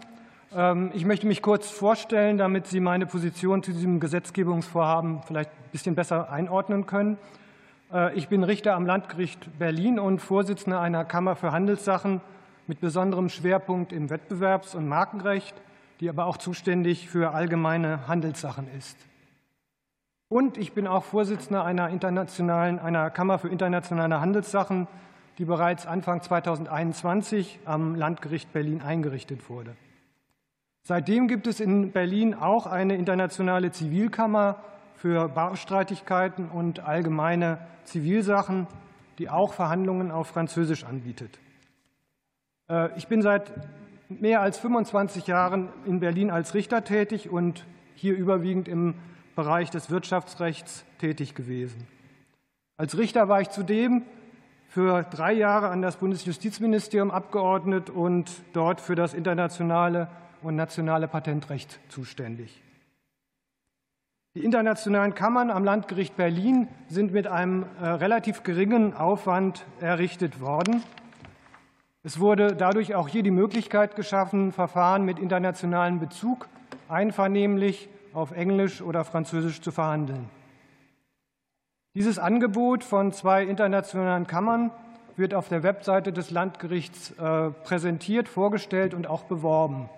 Ähm, 0.56 0.92
ich 0.94 1.06
möchte 1.06 1.28
mich 1.28 1.42
kurz 1.42 1.70
vorstellen, 1.70 2.38
damit 2.38 2.68
Sie 2.68 2.80
meine 2.80 3.06
Position 3.06 3.63
zu 3.63 3.72
diesem 3.72 4.00
Gesetzgebungsvorhaben 4.00 5.24
vielleicht 5.24 5.50
ein 5.50 5.72
bisschen 5.72 5.96
besser 5.96 6.32
einordnen 6.32 6.86
können. 6.86 7.18
Äh, 7.92 8.16
ich 8.16 8.28
bin 8.28 8.44
Richter 8.44 8.76
am 8.76 8.86
Landgericht 8.86 9.58
Berlin 9.60 10.00
und 10.00 10.20
Vorsitzender 10.20 10.80
einer 10.80 11.06
Kammer 11.06 11.36
für 11.36 11.52
Handelssachen 11.52 12.22
mit 12.68 12.80
besonderem 12.80 13.30
Schwerpunkt 13.30 13.92
im 13.92 14.10
Wettbewerbs- 14.10 14.76
und 14.76 14.88
Markenrecht, 14.88 15.56
die 16.00 16.10
aber 16.10 16.26
auch 16.26 16.38
zuständig 16.38 17.10
für 17.10 17.34
allgemeine 17.34 18.08
Handelssachen 18.08 18.68
ist. 18.78 18.98
Und 20.30 20.58
ich 20.58 20.74
bin 20.74 20.88
auch 20.88 21.04
Vorsitzender 21.04 21.63
einer, 21.63 21.90
internationalen, 21.90 22.80
einer 22.80 23.10
Kammer 23.10 23.40
für 23.40 23.48
internationale 23.48 24.20
Handelssachen, 24.20 24.88
die 25.38 25.45
bereits 25.45 25.86
Anfang 25.86 26.21
2021 26.21 27.60
am 27.65 27.95
Landgericht 27.95 28.52
Berlin 28.54 28.82
eingerichtet 28.82 29.50
wurde. 29.50 29.76
Seitdem 30.84 31.28
gibt 31.28 31.47
es 31.47 31.60
in 31.60 31.91
Berlin 31.91 32.34
auch 32.34 32.65
eine 32.65 32.95
internationale 32.95 33.71
Zivilkammer 33.71 34.63
für 34.95 35.28
Barstreitigkeiten 35.30 36.50
und 36.50 36.80
allgemeine 36.80 37.60
Zivilsachen, 37.84 38.67
die 39.19 39.30
auch 39.30 39.54
Verhandlungen 39.54 40.12
auf 40.12 40.28
Französisch 40.28 40.86
anbietet. 40.86 41.39
Äh, 42.69 42.97
ich 42.97 43.08
bin 43.08 43.21
seit 43.21 43.52
mehr 44.10 44.41
als 44.41 44.58
25 44.58 45.28
Jahren 45.28 45.69
in 45.86 46.00
Berlin 46.00 46.32
als 46.32 46.54
Richter 46.54 46.84
tätig 46.84 47.30
und 47.30 47.65
hier 47.95 48.15
überwiegend 48.15 48.67
im 48.67 48.95
Bereich 49.36 49.69
des 49.69 49.89
Wirtschaftsrechts 49.91 50.86
tätig 51.00 51.36
gewesen. 51.36 51.86
Als 52.78 52.97
Richter 52.97 53.28
war 53.28 53.41
ich 53.41 53.50
zudem 53.50 54.04
für 54.78 55.02
drei 55.02 55.34
Jahre 55.34 55.70
an 55.70 55.82
das 55.82 55.96
Bundesjustizministerium 55.96 57.10
abgeordnet 57.10 57.90
und 57.90 58.30
dort 58.54 58.80
für 58.80 58.94
das 58.94 59.16
internationale 59.16 60.08
und 60.44 60.56
nationale 60.56 61.08
Patentrecht 61.08 61.80
zuständig. 61.90 62.62
Die 64.36 64.44
internationalen 64.44 65.16
Kammern 65.16 65.50
am 65.50 65.63
Landgericht 65.63 66.16
Berlin 66.16 66.68
sind 66.90 67.12
mit 67.12 67.26
einem 67.26 67.66
äh, 67.82 67.88
relativ 67.88 68.44
geringen 68.44 68.94
Aufwand 68.94 69.66
errichtet 69.80 70.42
worden. 70.42 70.84
Es 72.04 72.20
wurde 72.20 72.56
dadurch 72.56 72.94
auch 72.94 73.08
hier 73.08 73.24
die 73.24 73.32
Möglichkeit 73.32 73.96
geschaffen, 73.96 74.52
Verfahren 74.52 75.06
mit 75.06 75.18
internationalem 75.18 76.00
Bezug 76.00 76.48
einvernehmlich 76.88 77.90
auf 78.13 78.32
Englisch 78.32 78.84
oder 78.84 79.04
Französisch 79.06 79.60
zu 79.60 79.72
verhandeln. 79.72 80.30
Dieses 81.97 82.19
Angebot 82.19 82.83
von 82.83 83.12
zwei 83.12 83.43
internationalen 83.43 84.27
Kammern 84.27 84.69
wird 85.15 85.33
auf 85.33 85.49
der 85.49 85.63
Webseite 85.63 86.13
des 86.13 86.29
Landgerichts 86.29 87.10
äh, 87.13 87.49
präsentiert, 87.49 88.29
vorgestellt 88.29 88.93
und 88.93 89.07
auch 89.07 89.23
beworben. 89.23 89.89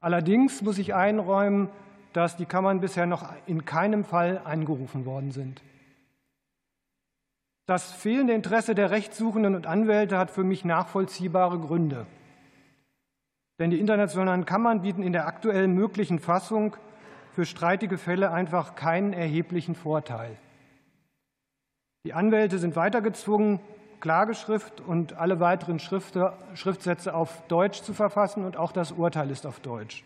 Allerdings 0.00 0.60
muss 0.60 0.76
ich 0.76 0.94
einräumen, 0.94 1.70
dass 2.12 2.36
die 2.36 2.44
Kammern 2.44 2.80
bisher 2.80 3.06
noch 3.06 3.32
in 3.46 3.64
keinem 3.64 4.04
Fall 4.04 4.42
eingerufen 4.44 5.06
worden 5.06 5.30
sind. 5.30 5.62
Das 7.64 7.90
fehlende 7.90 8.34
Interesse 8.34 8.74
der 8.74 8.90
Rechtssuchenden 8.90 9.54
und 9.54 9.66
Anwälte 9.66 10.18
hat 10.18 10.30
für 10.30 10.44
mich 10.44 10.66
nachvollziehbare 10.66 11.58
Gründe. 11.60 12.04
Denn 13.58 13.70
die 13.70 13.80
internationalen 13.80 14.44
Kammern 14.44 14.82
bieten 14.82 15.02
in 15.02 15.14
der 15.14 15.28
aktuell 15.28 15.66
möglichen 15.66 16.18
Fassung 16.18 16.76
für 17.32 17.46
streitige 17.46 17.96
Fälle 17.96 18.32
einfach 18.32 18.74
keinen 18.74 19.14
erheblichen 19.14 19.74
Vorteil. 19.74 20.36
Die 22.08 22.14
Anwälte 22.14 22.58
sind 22.58 22.74
weiter 22.74 23.02
gezwungen, 23.02 23.60
Klageschrift 24.00 24.80
und 24.80 25.18
alle 25.18 25.40
weiteren 25.40 25.78
Schriftsätze 25.78 27.12
auf 27.12 27.46
Deutsch 27.48 27.82
zu 27.82 27.92
verfassen, 27.92 28.46
und 28.46 28.56
auch 28.56 28.72
das 28.72 28.92
Urteil 28.92 29.30
ist 29.30 29.44
auf 29.44 29.60
Deutsch. 29.60 30.04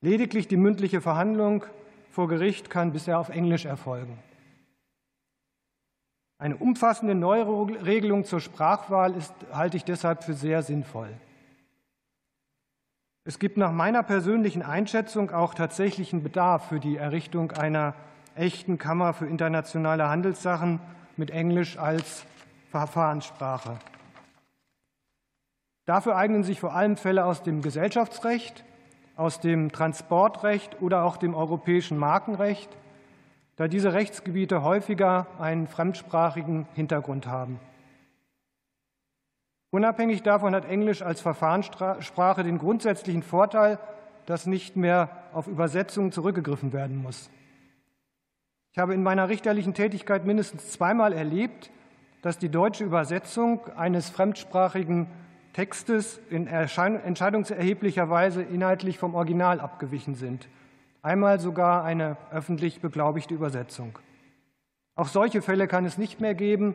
Lediglich 0.00 0.48
die 0.48 0.56
mündliche 0.56 1.02
Verhandlung 1.02 1.66
vor 2.10 2.28
Gericht 2.28 2.70
kann 2.70 2.94
bisher 2.94 3.18
auf 3.18 3.28
Englisch 3.28 3.66
erfolgen. 3.66 4.18
Eine 6.38 6.56
umfassende 6.56 7.14
Neuregelung 7.14 8.24
zur 8.24 8.40
Sprachwahl 8.40 9.14
ist, 9.14 9.34
halte 9.52 9.76
ich 9.76 9.84
deshalb 9.84 10.24
für 10.24 10.32
sehr 10.32 10.62
sinnvoll. 10.62 11.10
Es 13.24 13.38
gibt 13.38 13.58
nach 13.58 13.72
meiner 13.72 14.02
persönlichen 14.02 14.62
Einschätzung 14.62 15.30
auch 15.30 15.52
tatsächlichen 15.52 16.22
Bedarf 16.22 16.68
für 16.68 16.80
die 16.80 16.96
Errichtung 16.96 17.52
einer 17.52 17.94
echten 18.36 18.78
Kammer 18.78 19.12
für 19.12 19.26
internationale 19.26 20.08
Handelssachen 20.08 20.80
mit 21.16 21.30
Englisch 21.30 21.78
als 21.78 22.24
Verfahrenssprache. 22.70 23.78
Dafür 25.86 26.16
eignen 26.16 26.42
sich 26.42 26.60
vor 26.60 26.74
allem 26.74 26.96
Fälle 26.96 27.24
aus 27.24 27.42
dem 27.42 27.62
Gesellschaftsrecht, 27.62 28.64
aus 29.16 29.40
dem 29.40 29.72
Transportrecht 29.72 30.82
oder 30.82 31.04
auch 31.04 31.16
dem 31.16 31.34
europäischen 31.34 31.96
Markenrecht, 31.96 32.68
da 33.56 33.68
diese 33.68 33.94
Rechtsgebiete 33.94 34.62
häufiger 34.62 35.26
einen 35.38 35.66
fremdsprachigen 35.66 36.66
Hintergrund 36.74 37.26
haben. 37.26 37.58
Unabhängig 39.70 40.22
davon 40.22 40.54
hat 40.54 40.66
Englisch 40.66 41.02
als 41.02 41.20
Verfahrenssprache 41.20 42.42
den 42.42 42.58
grundsätzlichen 42.58 43.22
Vorteil, 43.22 43.78
dass 44.26 44.46
nicht 44.46 44.76
mehr 44.76 45.08
auf 45.32 45.46
Übersetzungen 45.46 46.12
zurückgegriffen 46.12 46.72
werden 46.72 46.96
muss. 46.96 47.30
Ich 48.76 48.82
habe 48.82 48.92
in 48.92 49.02
meiner 49.02 49.30
richterlichen 49.30 49.72
Tätigkeit 49.72 50.26
mindestens 50.26 50.70
zweimal 50.70 51.14
erlebt, 51.14 51.70
dass 52.20 52.36
die 52.36 52.50
deutsche 52.50 52.84
Übersetzung 52.84 53.66
eines 53.74 54.10
fremdsprachigen 54.10 55.06
Textes 55.54 56.20
in 56.28 56.46
entscheidungserheblicher 56.46 58.10
Weise 58.10 58.42
inhaltlich 58.42 58.98
vom 58.98 59.14
Original 59.14 59.60
abgewichen 59.60 60.14
sind. 60.14 60.46
Einmal 61.00 61.40
sogar 61.40 61.84
eine 61.84 62.18
öffentlich 62.30 62.82
beglaubigte 62.82 63.32
Übersetzung. 63.32 63.98
Auch 64.94 65.08
solche 65.08 65.40
Fälle 65.40 65.68
kann 65.68 65.86
es 65.86 65.96
nicht 65.96 66.20
mehr 66.20 66.34
geben, 66.34 66.74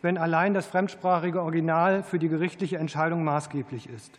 wenn 0.00 0.16
allein 0.16 0.54
das 0.54 0.64
fremdsprachige 0.64 1.42
Original 1.42 2.02
für 2.02 2.18
die 2.18 2.30
gerichtliche 2.30 2.78
Entscheidung 2.78 3.22
maßgeblich 3.22 3.90
ist. 3.90 4.18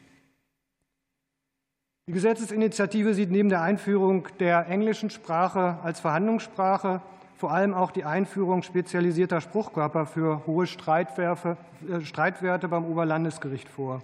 Die 2.08 2.14
Gesetzesinitiative 2.14 3.16
sieht 3.16 3.32
neben 3.32 3.50
der 3.50 3.64
Einführung 3.64 4.28
der 4.40 4.68
englischen 4.68 5.10
Sprache 5.10 5.80
als 5.82 6.00
Verhandlungssprache 6.00 7.02
vor 7.36 7.52
allem 7.52 7.74
auch 7.74 7.92
die 7.92 8.06
Einführung 8.06 8.64
spezialisierter 8.64 9.42
Spruchkörper 9.42 10.06
für 10.06 10.46
hohe 10.46 10.66
äh, 10.66 12.02
Streitwerte 12.02 12.68
beim 12.68 12.86
Oberlandesgericht 12.86 13.68
vor. 13.68 14.02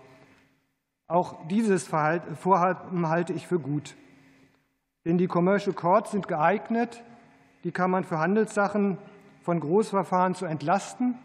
Auch 1.07 1.47
dieses 1.47 1.87
Vorhaben 1.87 3.07
halte 3.07 3.33
ich 3.33 3.47
für 3.47 3.59
gut. 3.59 3.95
Denn 5.05 5.17
die 5.17 5.27
Commercial 5.27 5.75
Courts 5.75 6.11
sind 6.11 6.27
geeignet, 6.27 7.03
die 7.63 7.71
Kammern 7.71 8.03
für 8.03 8.19
Handelssachen 8.19 8.97
von 9.43 9.59
Großverfahren 9.59 10.35
zu 10.35 10.45
entlasten, 10.45 11.15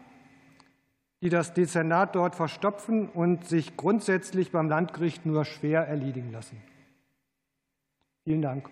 die 1.21 1.29
das 1.29 1.53
Dezernat 1.53 2.15
dort 2.15 2.35
verstopfen 2.35 3.09
und 3.09 3.45
sich 3.47 3.75
grundsätzlich 3.75 4.51
beim 4.51 4.69
Landgericht 4.69 5.25
nur 5.25 5.45
schwer 5.45 5.87
erledigen 5.87 6.31
lassen. 6.31 6.61
Vielen 8.23 8.41
Dank. 8.41 8.69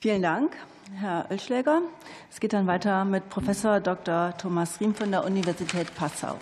Vielen 0.00 0.22
Dank, 0.22 0.56
Herr 0.94 1.26
Oelschläger. 1.30 1.82
Es 2.30 2.40
geht 2.40 2.52
dann 2.52 2.66
weiter 2.66 3.04
mit 3.04 3.28
Professor 3.28 3.80
Dr. 3.80 4.34
Thomas 4.38 4.80
Riem 4.80 4.94
von 4.94 5.10
der 5.10 5.24
Universität 5.24 5.94
Passau. 5.94 6.38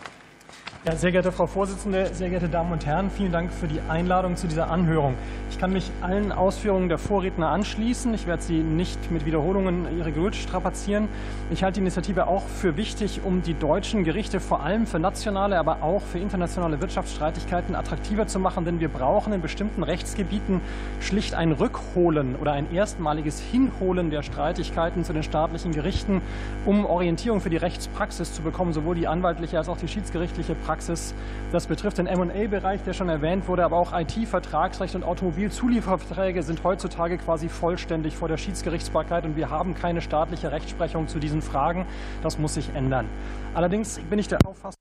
Ja, 0.89 0.97
sehr 0.97 1.13
geehrte 1.13 1.33
Frau 1.33 1.47
Vorsitzende, 1.47 2.09
sehr 2.15 2.31
geehrte 2.31 2.49
Damen 2.49 2.73
und 2.73 2.87
Herren, 2.87 3.11
vielen 3.11 3.31
Dank 3.31 3.53
für 3.53 3.69
die 3.69 3.79
Einladung 3.91 4.37
zu 4.37 4.47
dieser 4.47 4.71
Anhörung. 4.71 5.17
Ich 5.51 5.59
kann 5.59 5.71
mich 5.71 5.91
allen 6.01 6.33
Ausführungen 6.33 6.89
der 6.89 6.97
Vorredner 6.97 7.51
anschließen. 7.51 8.15
Ich 8.15 8.27
werde 8.27 8.43
Sie 8.43 8.61
nicht 8.61 9.11
mit 9.11 9.27
Wiederholungen 9.27 9.87
Ihre 9.99 10.13
Geduld 10.13 10.35
strapazieren. 10.35 11.09
Ich 11.51 11.63
halte 11.63 11.75
die 11.75 11.81
Initiative 11.81 12.27
auch 12.27 12.45
für 12.47 12.79
wichtig, 12.79 13.21
um 13.23 13.43
die 13.43 13.53
deutschen 13.53 14.03
Gerichte 14.03 14.41
vor 14.41 14.63
allem 14.63 14.87
für 14.87 14.99
nationale, 14.99 15.59
aber 15.59 15.83
auch 15.83 16.01
für 16.01 16.21
internationale 16.21 16.81
Wirtschaftsstreitigkeiten 16.81 17.75
attraktiver 17.75 18.27
zu 18.27 18.39
machen, 18.39 18.65
denn 18.65 18.81
wir 18.81 18.89
brauchen 18.89 19.35
in 19.35 19.43
bestimmten 19.43 19.83
Rechtsgebieten 19.83 20.63
schlicht 21.01 21.35
ein 21.35 21.53
Rückholen 21.53 22.35
oder 22.37 22.53
ein 22.53 22.73
erstmaliges 22.73 23.41
Hinholen 23.41 24.09
der 24.09 24.23
Streitigkeiten 24.23 25.05
zu 25.05 25.13
den 25.13 25.23
staatlichen 25.23 25.73
Gerichten, 25.73 26.23
um 26.65 26.87
Orientierung 26.87 27.43
für 27.43 27.51
die 27.51 27.59
Rechtspraxis 27.59 28.33
zu 28.33 28.41
bekommen, 28.41 28.73
sowohl 28.73 28.95
die 28.95 29.07
anwaltliche 29.07 29.59
als 29.59 29.69
auch 29.69 29.77
die 29.77 29.89
schiedsgerichtliche 29.89 30.38
Praxis. 30.55 31.15
Das 31.53 31.67
betrifft 31.67 31.99
den 31.99 32.07
M&A-Bereich, 32.07 32.83
der 32.83 32.93
schon 32.93 33.09
erwähnt 33.09 33.49
wurde, 33.49 33.65
aber 33.65 33.77
auch 33.77 33.99
IT, 33.99 34.13
Vertragsrecht 34.29 34.95
und 34.95 35.05
Automobilzulieferverträge 35.05 36.43
sind 36.43 36.63
heutzutage 36.65 37.19
quasi 37.19 37.49
vollständig 37.49 38.17
vor 38.17 38.29
der 38.29 38.37
Schiedsgerichtsbarkeit 38.37 39.25
und 39.25 39.37
wir 39.37 39.51
haben 39.51 39.75
keine 39.75 40.01
staatliche 40.01 40.53
Rechtsprechung 40.53 41.09
zu 41.09 41.19
diesen 41.19 41.43
Fragen. 41.43 41.87
Das 42.23 42.39
muss 42.39 42.55
sich 42.55 42.75
ändern. 42.75 43.09
Allerdings 43.55 43.99
bin 43.99 44.19
ich 44.19 44.29
der 44.29 44.39
Auffassung? 44.45 44.79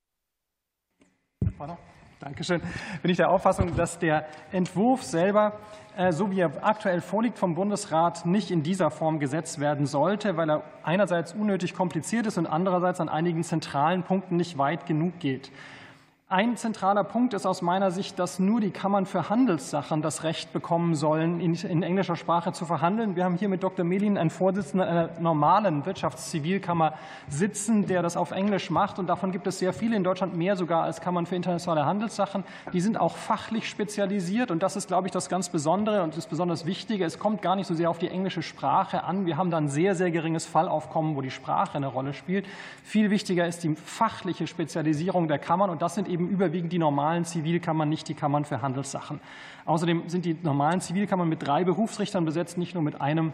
Dankeschön. 2.20 2.62
Bin 3.02 3.12
ich 3.12 3.18
der 3.18 3.30
Auffassung, 3.30 3.76
dass 3.76 4.00
der 4.00 4.26
Entwurf 4.52 5.04
selber, 5.04 5.54
so 6.12 6.32
wie 6.32 6.40
er 6.40 6.52
aktuell 6.62 7.02
vorliegt 7.02 7.40
vom 7.40 7.56
Bundesrat, 7.56 8.26
nicht 8.26 8.52
in 8.52 8.64
dieser 8.64 8.92
Form 8.92 9.20
gesetzt 9.20 9.60
werden 9.60 9.86
sollte, 9.86 10.38
weil 10.38 10.50
er 10.50 10.64
einerseits 10.84 11.34
unnötig 11.34 11.74
kompliziert 11.74 12.28
ist 12.28 12.38
und 12.38 12.46
andererseits 12.46 13.00
an 13.00 13.10
einigen 13.10 13.44
zentralen 13.44 14.04
Punkten 14.04 14.36
nicht 14.36 14.58
weit 14.58 14.86
genug 14.86 15.20
geht. 15.20 15.52
Ein 16.30 16.58
zentraler 16.58 17.06
Punkt 17.06 17.34
ist 17.34 17.46
aus 17.46 17.62
meiner 17.62 17.90
Sicht, 17.90 18.20
dass 18.20 18.38
nur 18.38 18.60
die 18.60 18.72
Kammern 18.72 19.06
für 19.06 19.30
Handelssachen 19.30 20.02
das 20.02 20.26
Recht 20.26 20.52
bekommen 20.52 20.94
sollen, 20.94 21.40
in, 21.40 21.84
englischer 21.84 22.18
Sprache 22.18 22.52
zu 22.52 22.66
verhandeln. 22.66 23.16
Wir 23.16 23.24
haben 23.24 23.38
hier 23.38 23.48
mit 23.48 23.64
Dr. 23.64 23.86
Melin 23.86 24.18
einen 24.18 24.30
Vorsitzenden 24.30 24.86
einer 24.90 25.10
normalen 25.22 25.86
Wirtschaftszivilkammer 25.86 26.96
sitzen, 27.30 27.88
der 27.88 28.02
das 28.02 28.18
auf 28.18 28.32
Englisch 28.32 28.70
macht. 28.70 29.00
Und 29.00 29.08
davon 29.08 29.32
gibt 29.32 29.48
es 29.48 29.60
sehr 29.60 29.72
viele 29.72 29.96
in 29.96 30.04
Deutschland, 30.04 30.36
mehr 30.36 30.58
sogar 30.58 30.84
als 30.84 31.00
Kammern 31.00 31.26
für 31.26 31.38
internationale 31.38 31.86
Handelssachen. 31.86 32.44
Die 32.74 32.82
sind 32.82 33.00
auch 33.00 33.16
fachlich 33.16 33.70
spezialisiert. 33.70 34.52
Und 34.52 34.62
das 34.64 34.76
ist, 34.76 34.90
glaube 34.90 35.08
ich, 35.08 35.14
das 35.14 35.30
ganz 35.30 35.48
Besondere 35.48 36.04
und 36.04 36.18
das 36.18 36.28
besonders 36.28 36.66
Wichtige. 36.66 37.06
Es 37.06 37.20
kommt 37.20 37.42
gar 37.42 37.56
nicht 37.56 37.68
so 37.68 37.74
sehr 37.74 37.90
auf 37.90 38.00
die 38.00 38.10
englische 38.10 38.42
Sprache 38.42 39.06
an. 39.06 39.26
Wir 39.26 39.38
haben 39.38 39.50
da 39.50 39.56
ein 39.56 39.70
sehr, 39.70 39.96
sehr 39.96 40.12
geringes 40.12 40.46
Fallaufkommen, 40.46 41.16
wo 41.16 41.22
die 41.22 41.32
Sprache 41.32 41.78
eine 41.78 41.88
Rolle 41.88 42.14
spielt. 42.14 42.46
Viel 42.84 43.12
wichtiger 43.12 43.48
ist 43.48 43.64
die 43.64 43.76
fachliche 43.76 44.46
Spezialisierung 44.46 45.30
der 45.30 45.40
Kammern. 45.40 45.70
Und 45.70 45.82
das 45.82 45.96
sind 45.96 46.10
eben 46.10 46.17
eben 46.18 46.30
überwiegend 46.30 46.74
die 46.74 46.80
normalen 46.80 47.26
Zivilkammern, 47.26 47.88
nicht 47.88 48.08
die 48.08 48.16
Kammern 48.16 48.44
für 48.46 48.62
Handelssachen. 48.62 49.20
Außerdem 49.66 50.10
sind 50.10 50.26
die 50.26 50.36
normalen 50.42 50.82
Zivilkammern 50.82 51.30
mit 51.30 51.46
drei 51.46 51.64
Berufsrichtern 51.64 52.26
besetzt, 52.26 52.58
nicht 52.58 52.74
nur 52.74 52.84
mit 52.84 53.00
einem. 53.00 53.34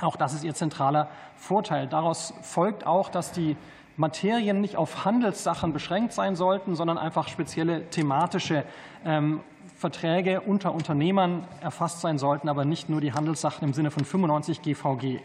Auch 0.00 0.16
das 0.16 0.34
ist 0.34 0.42
ihr 0.42 0.54
zentraler 0.54 1.08
Vorteil. 1.36 1.86
Daraus 1.86 2.34
folgt 2.42 2.86
auch, 2.86 3.10
dass 3.10 3.30
die 3.30 3.56
Materien 3.96 4.60
nicht 4.60 4.76
auf 4.76 5.04
Handelssachen 5.04 5.72
beschränkt 5.72 6.12
sein 6.12 6.34
sollten, 6.34 6.74
sondern 6.74 6.98
einfach 6.98 7.28
spezielle 7.28 7.88
thematische 7.90 8.64
ähm, 9.04 9.40
Verträge 9.76 10.40
unter 10.40 10.74
Unternehmern 10.74 11.46
erfasst 11.60 12.00
sein 12.00 12.18
sollten, 12.18 12.48
aber 12.48 12.64
nicht 12.64 12.88
nur 12.88 13.00
die 13.00 13.12
Handelssachen 13.12 13.68
im 13.68 13.74
Sinne 13.74 13.90
von 13.90 14.04
95 14.04 14.62
GVG. 14.62 15.20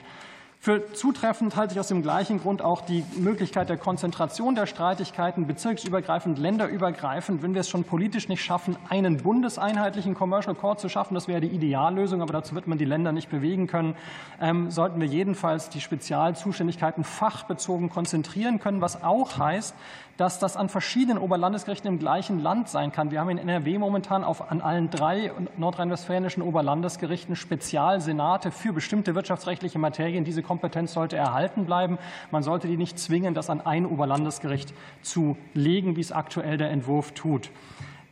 Für 0.61 0.91
zutreffend 0.91 1.55
halte 1.55 1.73
ich 1.73 1.79
aus 1.79 1.87
dem 1.87 2.01
gleichen 2.01 2.41
Grund 2.41 2.61
auch 2.61 2.81
die 2.81 3.05
Möglichkeit 3.15 3.69
der 3.69 3.77
Konzentration 3.77 4.55
der 4.55 4.65
Streitigkeiten 4.65 5.47
bezirksübergreifend, 5.47 6.37
länderübergreifend. 6.37 7.41
Wenn 7.41 7.53
wir 7.53 7.61
es 7.61 7.69
schon 7.69 7.85
politisch 7.85 8.27
nicht 8.27 8.43
schaffen, 8.43 8.75
einen 8.89 9.15
bundeseinheitlichen 9.15 10.15
Commercial 10.15 10.55
Court 10.55 10.81
zu 10.81 10.89
schaffen, 10.89 11.13
das 11.13 11.29
wäre 11.29 11.39
die 11.39 11.47
Ideallösung, 11.47 12.21
aber 12.21 12.33
dazu 12.33 12.55
wird 12.55 12.67
man 12.67 12.77
die 12.77 12.83
Länder 12.83 13.13
nicht 13.13 13.29
bewegen 13.29 13.67
können, 13.67 13.95
ähm, 14.41 14.69
sollten 14.69 14.99
wir 14.99 15.07
jedenfalls 15.07 15.69
die 15.69 15.79
Spezialzuständigkeiten 15.79 17.05
fachbezogen 17.05 17.89
konzentrieren 17.89 18.59
können, 18.59 18.81
was 18.81 19.01
auch 19.01 19.37
heißt, 19.37 19.73
dass 20.19 20.37
das 20.37 20.57
an 20.57 20.67
verschiedenen 20.67 21.17
Oberlandesgerichten 21.17 21.87
im 21.87 21.97
gleichen 21.97 22.39
Land 22.39 22.67
sein 22.67 22.91
kann. 22.91 23.09
Wir 23.09 23.21
haben 23.21 23.29
in 23.29 23.37
NRW 23.37 23.77
momentan 23.77 24.25
auf, 24.25 24.51
an 24.51 24.59
allen 24.59 24.89
drei 24.89 25.31
nordrhein-westfälischen 25.55 26.43
Oberlandesgerichten 26.43 27.37
Spezialsenate 27.37 28.51
für 28.51 28.73
bestimmte 28.73 29.15
wirtschaftsrechtliche 29.15 29.79
Materien. 29.79 30.25
Diese 30.25 30.43
Kompetenz 30.43 30.91
sollte 30.91 31.15
erhalten 31.15 31.65
bleiben. 31.65 31.99
Man 32.31 32.43
sollte 32.43 32.67
die 32.67 32.75
nicht 32.75 32.99
zwingen, 32.99 33.33
das 33.33 33.49
an 33.49 33.61
ein 33.61 33.85
Oberlandesgericht 33.85 34.73
zu 35.01 35.37
legen, 35.53 35.95
wie 35.95 36.01
es 36.01 36.11
aktuell 36.11 36.57
der 36.57 36.69
Entwurf 36.69 37.13
tut. 37.13 37.49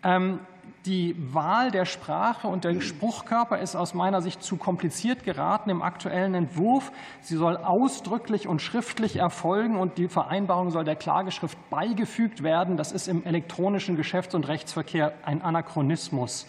Ähm, 0.02 0.39
die 0.88 1.15
Wahl 1.34 1.69
der 1.69 1.86
Sprache 1.86 2.47
und 2.47 2.63
der 2.63 2.80
Spruchkörper 2.80 3.60
ist 3.60 3.76
aus 3.76 3.93
meiner 3.93 4.21
Sicht 4.21 4.41
zu 4.41 4.56
kompliziert 4.56 5.23
geraten 5.26 5.69
im 5.69 5.82
aktuellen 5.82 6.34
Entwurf. 6.34 6.91
Sie 7.21 7.36
soll 7.36 7.58
ausdrücklich 7.58 8.47
und 8.47 8.62
schriftlich 8.62 9.17
erfolgen 9.17 9.78
und 9.78 9.97
die 9.97 10.08
Vereinbarung 10.08 10.71
soll 10.71 10.86
der 10.86 10.95
Klageschrift 10.95 11.58
beigefügt 11.69 12.41
werden. 12.41 12.78
Das 12.78 12.93
ist 12.93 13.10
im 13.10 13.26
elektronischen 13.26 13.97
Geschäfts- 13.97 14.34
und 14.34 14.47
Rechtsverkehr 14.47 15.13
ein 15.26 15.41
Anachronismus. 15.41 16.47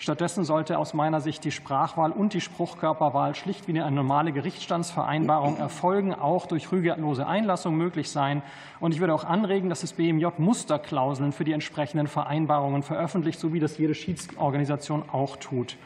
Stattdessen 0.00 0.44
sollte 0.44 0.78
aus 0.78 0.94
meiner 0.94 1.20
Sicht 1.20 1.42
die 1.42 1.50
Sprachwahl 1.50 2.12
und 2.12 2.32
die 2.32 2.40
Spruchkörperwahl 2.40 3.34
schlicht 3.34 3.66
wie 3.66 3.72
eine 3.72 3.90
normale 3.90 4.30
Gerichtsstandsvereinbarung 4.30 5.56
erfolgen, 5.56 6.14
auch 6.14 6.46
durch 6.46 6.70
rügelose 6.70 7.26
Einlassung 7.26 7.76
möglich 7.76 8.08
sein. 8.08 8.42
Und 8.78 8.94
ich 8.94 9.00
würde 9.00 9.12
auch 9.12 9.24
anregen, 9.24 9.68
dass 9.68 9.80
das 9.80 9.94
BMJ 9.94 10.26
Musterklauseln 10.38 11.32
für 11.32 11.42
die 11.42 11.52
entsprechenden 11.52 12.06
Vereinbarungen 12.06 12.84
veröffentlicht, 12.84 13.40
so 13.40 13.52
wie 13.52 13.58
das 13.58 13.76
jede 13.76 13.96
Schiedsorganisation 13.96 15.02
auch 15.10 15.36
tut. 15.36 15.76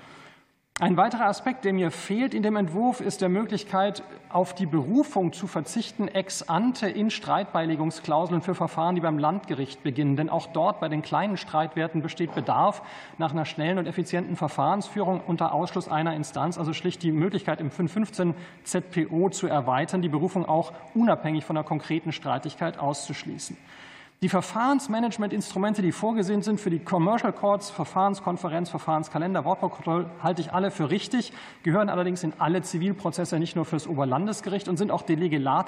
Ein 0.81 0.97
weiterer 0.97 1.27
Aspekt, 1.27 1.67
der 1.67 1.75
mir 1.75 1.91
fehlt 1.91 2.33
in 2.33 2.43
dem 2.43 2.57
Entwurf, 2.57 3.03
ist 3.03 3.21
der 3.21 3.29
Möglichkeit, 3.29 4.03
auf 4.31 4.55
die 4.55 4.65
Berufung 4.65 5.35
zu 5.35 5.47
verzichten, 5.47 6.09
ex 6.09 6.49
ante 6.49 6.89
in 6.89 7.11
Streitbeilegungsklauseln 7.11 8.41
für 8.41 8.55
Verfahren, 8.55 8.95
die 8.95 9.03
beim 9.03 9.19
Landgericht 9.19 9.83
beginnen. 9.83 10.17
Denn 10.17 10.31
auch 10.31 10.47
dort 10.47 10.81
bei 10.81 10.89
den 10.89 11.03
kleinen 11.03 11.37
Streitwerten 11.37 12.01
besteht 12.01 12.35
Bedarf 12.35 12.81
nach 13.19 13.33
einer 13.33 13.45
schnellen 13.45 13.77
und 13.77 13.87
effizienten 13.87 14.35
Verfahrensführung 14.35 15.21
unter 15.21 15.53
Ausschluss 15.53 15.89
einer 15.89 16.17
Instanz, 16.17 16.57
also 16.57 16.73
schlicht 16.73 17.03
die 17.03 17.13
Möglichkeit, 17.13 17.61
im 17.61 17.71
515 17.71 18.35
ZPO 18.65 19.29
zu 19.29 19.49
erweitern, 19.49 20.01
die 20.01 20.09
Berufung 20.09 20.47
auch 20.47 20.73
unabhängig 20.95 21.45
von 21.45 21.55
der 21.55 21.65
konkreten 21.65 22.13
Streitigkeit 22.13 22.79
auszuschließen. 22.79 23.59
Die 24.23 24.29
Verfahrensmanagementinstrumente, 24.29 25.83
die 25.83 25.91
vorgesehen 25.91 26.43
sind 26.43 26.61
für 26.61 26.71
die 26.71 26.79
Commercial 26.79 27.33
Courts, 27.33 27.71
Verfahrenskonferenz, 27.71 28.71
Verfahrenskalender, 28.71 29.45
Wortprotokoll, 29.45 30.07
halte 30.23 30.41
ich 30.41 30.53
alle 30.53 30.71
für 30.71 30.91
richtig, 30.91 31.33
gehören 31.65 31.89
allerdings 31.89 32.23
in 32.23 32.33
alle 32.39 32.63
Zivilprozesse, 32.63 33.41
nicht 33.41 33.57
nur 33.57 33.65
für 33.65 33.75
das 33.75 33.89
Oberlandesgericht 33.89 34.69
und 34.69 34.77
sind 34.77 34.93
auch 34.93 35.03
de 35.03 35.17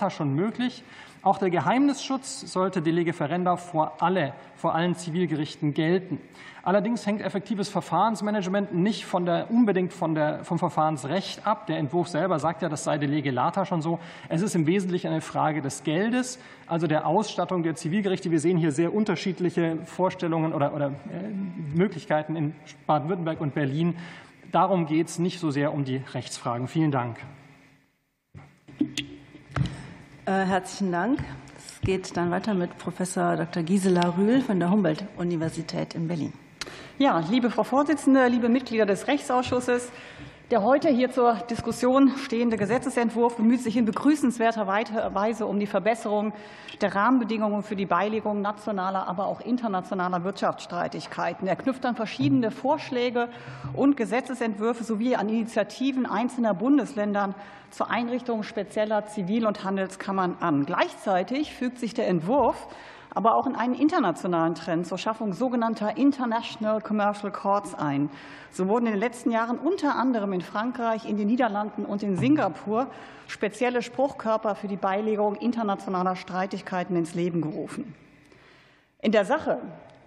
schon 0.08 0.34
möglich. 0.36 0.84
Auch 1.24 1.38
der 1.38 1.48
Geheimnisschutz 1.48 2.52
sollte 2.52 2.82
de 2.82 2.92
lege 2.92 3.14
ferenda 3.14 3.56
vor, 3.56 3.94
alle, 4.00 4.34
vor 4.56 4.74
allen 4.74 4.94
Zivilgerichten 4.94 5.72
gelten. 5.72 6.20
Allerdings 6.62 7.06
hängt 7.06 7.22
effektives 7.22 7.70
Verfahrensmanagement 7.70 8.74
nicht 8.74 9.06
von 9.06 9.24
der, 9.24 9.50
unbedingt 9.50 9.94
von 9.94 10.14
der, 10.14 10.44
vom 10.44 10.58
Verfahrensrecht 10.58 11.46
ab. 11.46 11.66
Der 11.66 11.78
Entwurf 11.78 12.08
selber 12.08 12.38
sagt 12.38 12.60
ja, 12.60 12.68
das 12.68 12.84
sei 12.84 12.98
de 12.98 13.08
lege 13.08 13.30
lata 13.30 13.64
schon 13.64 13.80
so. 13.80 14.00
Es 14.28 14.42
ist 14.42 14.54
im 14.54 14.66
Wesentlichen 14.66 15.08
eine 15.08 15.22
Frage 15.22 15.62
des 15.62 15.82
Geldes, 15.82 16.38
also 16.66 16.86
der 16.86 17.06
Ausstattung 17.06 17.62
der 17.62 17.74
Zivilgerichte. 17.74 18.30
Wir 18.30 18.40
sehen 18.40 18.58
hier 18.58 18.72
sehr 18.72 18.94
unterschiedliche 18.94 19.78
Vorstellungen 19.86 20.52
oder, 20.52 20.74
oder 20.74 20.88
äh, 20.88 21.74
Möglichkeiten 21.74 22.36
in 22.36 22.54
Baden-Württemberg 22.86 23.40
und 23.40 23.54
Berlin. 23.54 23.96
Darum 24.52 24.84
geht 24.84 25.08
es 25.08 25.18
nicht 25.18 25.40
so 25.40 25.50
sehr 25.50 25.72
um 25.72 25.86
die 25.86 26.02
Rechtsfragen. 26.12 26.68
Vielen 26.68 26.90
Dank. 26.90 27.16
Äh, 30.26 30.46
herzlichen 30.46 30.90
Dank. 30.90 31.18
Es 31.58 31.82
geht 31.82 32.16
dann 32.16 32.30
weiter 32.30 32.54
mit 32.54 32.78
Professor 32.78 33.36
Dr. 33.36 33.62
Gisela 33.62 34.16
Rühl 34.16 34.40
von 34.40 34.58
der 34.58 34.70
Humboldt-Universität 34.70 35.94
in 35.94 36.08
Berlin. 36.08 36.32
Ja, 36.96 37.18
liebe 37.30 37.50
Frau 37.50 37.62
Vorsitzende, 37.62 38.26
liebe 38.28 38.48
Mitglieder 38.48 38.86
des 38.86 39.06
Rechtsausschusses, 39.06 39.90
der 40.54 40.62
heute 40.62 40.88
hier 40.88 41.10
zur 41.10 41.34
Diskussion 41.50 42.12
stehende 42.16 42.56
Gesetzentwurf 42.56 43.38
bemüht 43.38 43.60
sich 43.60 43.76
in 43.76 43.86
begrüßenswerter 43.86 44.68
Weise 44.68 45.46
um 45.46 45.58
die 45.58 45.66
Verbesserung 45.66 46.32
der 46.80 46.94
Rahmenbedingungen 46.94 47.64
für 47.64 47.74
die 47.74 47.86
Beilegung 47.86 48.40
nationaler, 48.40 49.08
aber 49.08 49.26
auch 49.26 49.40
internationaler 49.40 50.22
Wirtschaftsstreitigkeiten. 50.22 51.48
Er 51.48 51.56
knüpft 51.56 51.84
an 51.84 51.96
verschiedene 51.96 52.52
Vorschläge 52.52 53.30
und 53.72 53.96
Gesetzentwürfe 53.96 54.84
sowie 54.84 55.16
an 55.16 55.28
Initiativen 55.28 56.06
einzelner 56.06 56.54
Bundesländern 56.54 57.34
zur 57.70 57.90
Einrichtung 57.90 58.44
spezieller 58.44 59.06
Zivil- 59.06 59.46
und 59.46 59.64
Handelskammern 59.64 60.36
an. 60.38 60.66
Gleichzeitig 60.66 61.52
fügt 61.52 61.80
sich 61.80 61.94
der 61.94 62.06
Entwurf 62.06 62.68
aber 63.14 63.34
auch 63.34 63.46
in 63.46 63.54
einen 63.54 63.74
internationalen 63.74 64.54
Trend 64.54 64.86
zur 64.86 64.98
Schaffung 64.98 65.32
sogenannter 65.32 65.96
International 65.96 66.80
Commercial 66.80 67.32
Courts 67.32 67.74
ein. 67.74 68.10
So 68.50 68.68
wurden 68.68 68.86
in 68.86 68.92
den 68.92 69.00
letzten 69.00 69.30
Jahren 69.30 69.58
unter 69.58 69.96
anderem 69.96 70.32
in 70.32 70.40
Frankreich, 70.40 71.08
in 71.08 71.16
den 71.16 71.28
Niederlanden 71.28 71.84
und 71.84 72.02
in 72.02 72.16
Singapur 72.16 72.88
spezielle 73.28 73.82
Spruchkörper 73.82 74.54
für 74.54 74.68
die 74.68 74.76
Beilegung 74.76 75.36
internationaler 75.36 76.16
Streitigkeiten 76.16 76.96
ins 76.96 77.14
Leben 77.14 77.40
gerufen. 77.40 77.94
In 79.00 79.12
der 79.12 79.24
Sache 79.24 79.60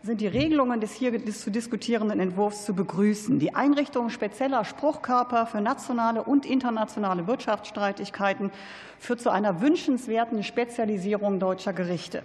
sind 0.04 0.22
die 0.22 0.28
Regelungen 0.28 0.80
des 0.80 0.94
hier 0.94 1.26
zu 1.26 1.52
diskutierenden 1.52 2.20
Entwurfs 2.20 2.66
zu 2.66 2.74
begrüßen. 2.74 3.40
Die 3.40 3.56
Einrichtung 3.56 4.10
spezieller 4.10 4.64
Spruchkörper 4.64 5.46
für 5.48 5.60
nationale 5.60 6.24
und 6.24 6.46
internationale 6.46 7.28
Wirtschaftsstreitigkeiten 7.28 8.52
führt 9.00 9.22
zu 9.22 9.30
einer 9.30 9.62
wünschenswerten 9.62 10.44
Spezialisierung 10.44 11.40
deutscher 11.40 11.74
Gerichte. 11.74 12.24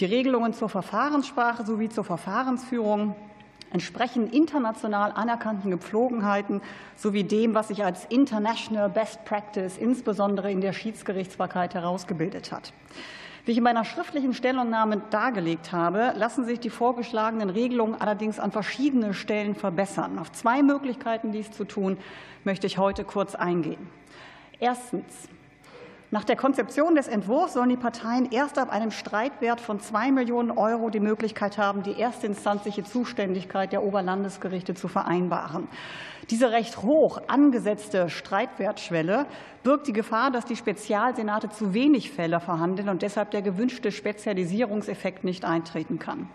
Die 0.00 0.04
Regelungen 0.04 0.52
zur 0.52 0.68
Verfahrenssprache 0.68 1.64
sowie 1.64 1.88
zur 1.88 2.04
Verfahrensführung 2.04 3.14
entsprechen 3.70 4.30
international 4.30 5.12
anerkannten 5.12 5.70
Gepflogenheiten 5.70 6.60
sowie 6.96 7.24
dem, 7.24 7.54
was 7.54 7.68
sich 7.68 7.84
als 7.84 8.04
International 8.06 8.90
Best 8.90 9.24
Practice 9.24 9.78
insbesondere 9.78 10.50
in 10.50 10.60
der 10.60 10.74
Schiedsgerichtsbarkeit 10.74 11.74
herausgebildet 11.74 12.52
hat. 12.52 12.72
Wie 13.44 13.50
ich 13.50 13.58
in 13.58 13.64
meiner 13.64 13.84
schriftlichen 13.84 14.34
Stellungnahme 14.34 15.02
dargelegt 15.10 15.72
habe, 15.72 16.12
lassen 16.16 16.44
sich 16.44 16.60
die 16.60 16.70
vorgeschlagenen 16.70 17.50
Regelungen 17.50 18.00
allerdings 18.00 18.38
an 18.38 18.52
verschiedenen 18.52 19.14
Stellen 19.14 19.56
verbessern. 19.56 20.20
Auf 20.20 20.30
zwei 20.30 20.62
Möglichkeiten, 20.62 21.32
dies 21.32 21.50
zu 21.50 21.64
tun, 21.64 21.98
möchte 22.44 22.68
ich 22.68 22.78
heute 22.78 23.02
kurz 23.04 23.34
eingehen. 23.34 23.88
Erstens. 24.60 25.28
Nach 26.14 26.24
der 26.24 26.36
Konzeption 26.36 26.94
des 26.94 27.08
Entwurfs 27.08 27.54
sollen 27.54 27.70
die 27.70 27.78
Parteien 27.78 28.30
erst 28.30 28.58
ab 28.58 28.70
einem 28.70 28.90
Streitwert 28.90 29.62
von 29.62 29.80
zwei 29.80 30.12
Millionen 30.12 30.50
Euro 30.50 30.90
die 30.90 31.00
Möglichkeit 31.00 31.56
haben, 31.56 31.82
die 31.82 31.98
erstinstanzliche 31.98 32.84
Zuständigkeit 32.84 33.72
der 33.72 33.82
Oberlandesgerichte 33.82 34.74
zu 34.74 34.88
vereinbaren. 34.88 35.68
Diese 36.28 36.50
recht 36.50 36.82
hoch 36.82 37.22
angesetzte 37.28 38.10
Streitwertschwelle 38.10 39.24
birgt 39.62 39.86
die 39.86 39.94
Gefahr, 39.94 40.30
dass 40.30 40.44
die 40.44 40.54
Spezialsenate 40.54 41.48
zu 41.48 41.72
wenig 41.72 42.10
Fälle 42.10 42.40
verhandeln 42.40 42.90
und 42.90 43.00
deshalb 43.00 43.30
der 43.30 43.40
gewünschte 43.40 43.90
Spezialisierungseffekt 43.90 45.24
nicht 45.24 45.46
eintreten 45.46 45.98
kann. 45.98 46.28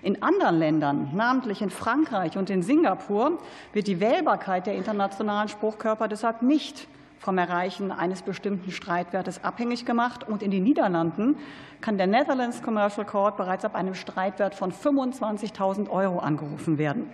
In 0.00 0.22
anderen 0.22 0.58
Ländern, 0.58 1.10
namentlich 1.14 1.60
in 1.60 1.68
Frankreich 1.68 2.38
und 2.38 2.48
in 2.48 2.62
Singapur, 2.62 3.36
wird 3.74 3.88
die 3.88 4.00
Wählbarkeit 4.00 4.66
der 4.66 4.74
internationalen 4.74 5.48
Spruchkörper 5.48 6.08
deshalb 6.08 6.40
nicht 6.40 6.88
vom 7.18 7.38
Erreichen 7.38 7.90
eines 7.92 8.22
bestimmten 8.22 8.70
Streitwertes 8.70 9.44
abhängig 9.44 9.84
gemacht. 9.84 10.26
Und 10.26 10.42
in 10.42 10.50
den 10.50 10.64
Niederlanden 10.64 11.36
kann 11.80 11.98
der 11.98 12.06
Netherlands 12.06 12.62
Commercial 12.62 13.06
Court 13.06 13.36
bereits 13.36 13.64
ab 13.64 13.74
einem 13.74 13.94
Streitwert 13.94 14.54
von 14.54 14.72
25.000 14.72 15.88
Euro 15.90 16.18
angerufen 16.18 16.78
werden. 16.78 17.10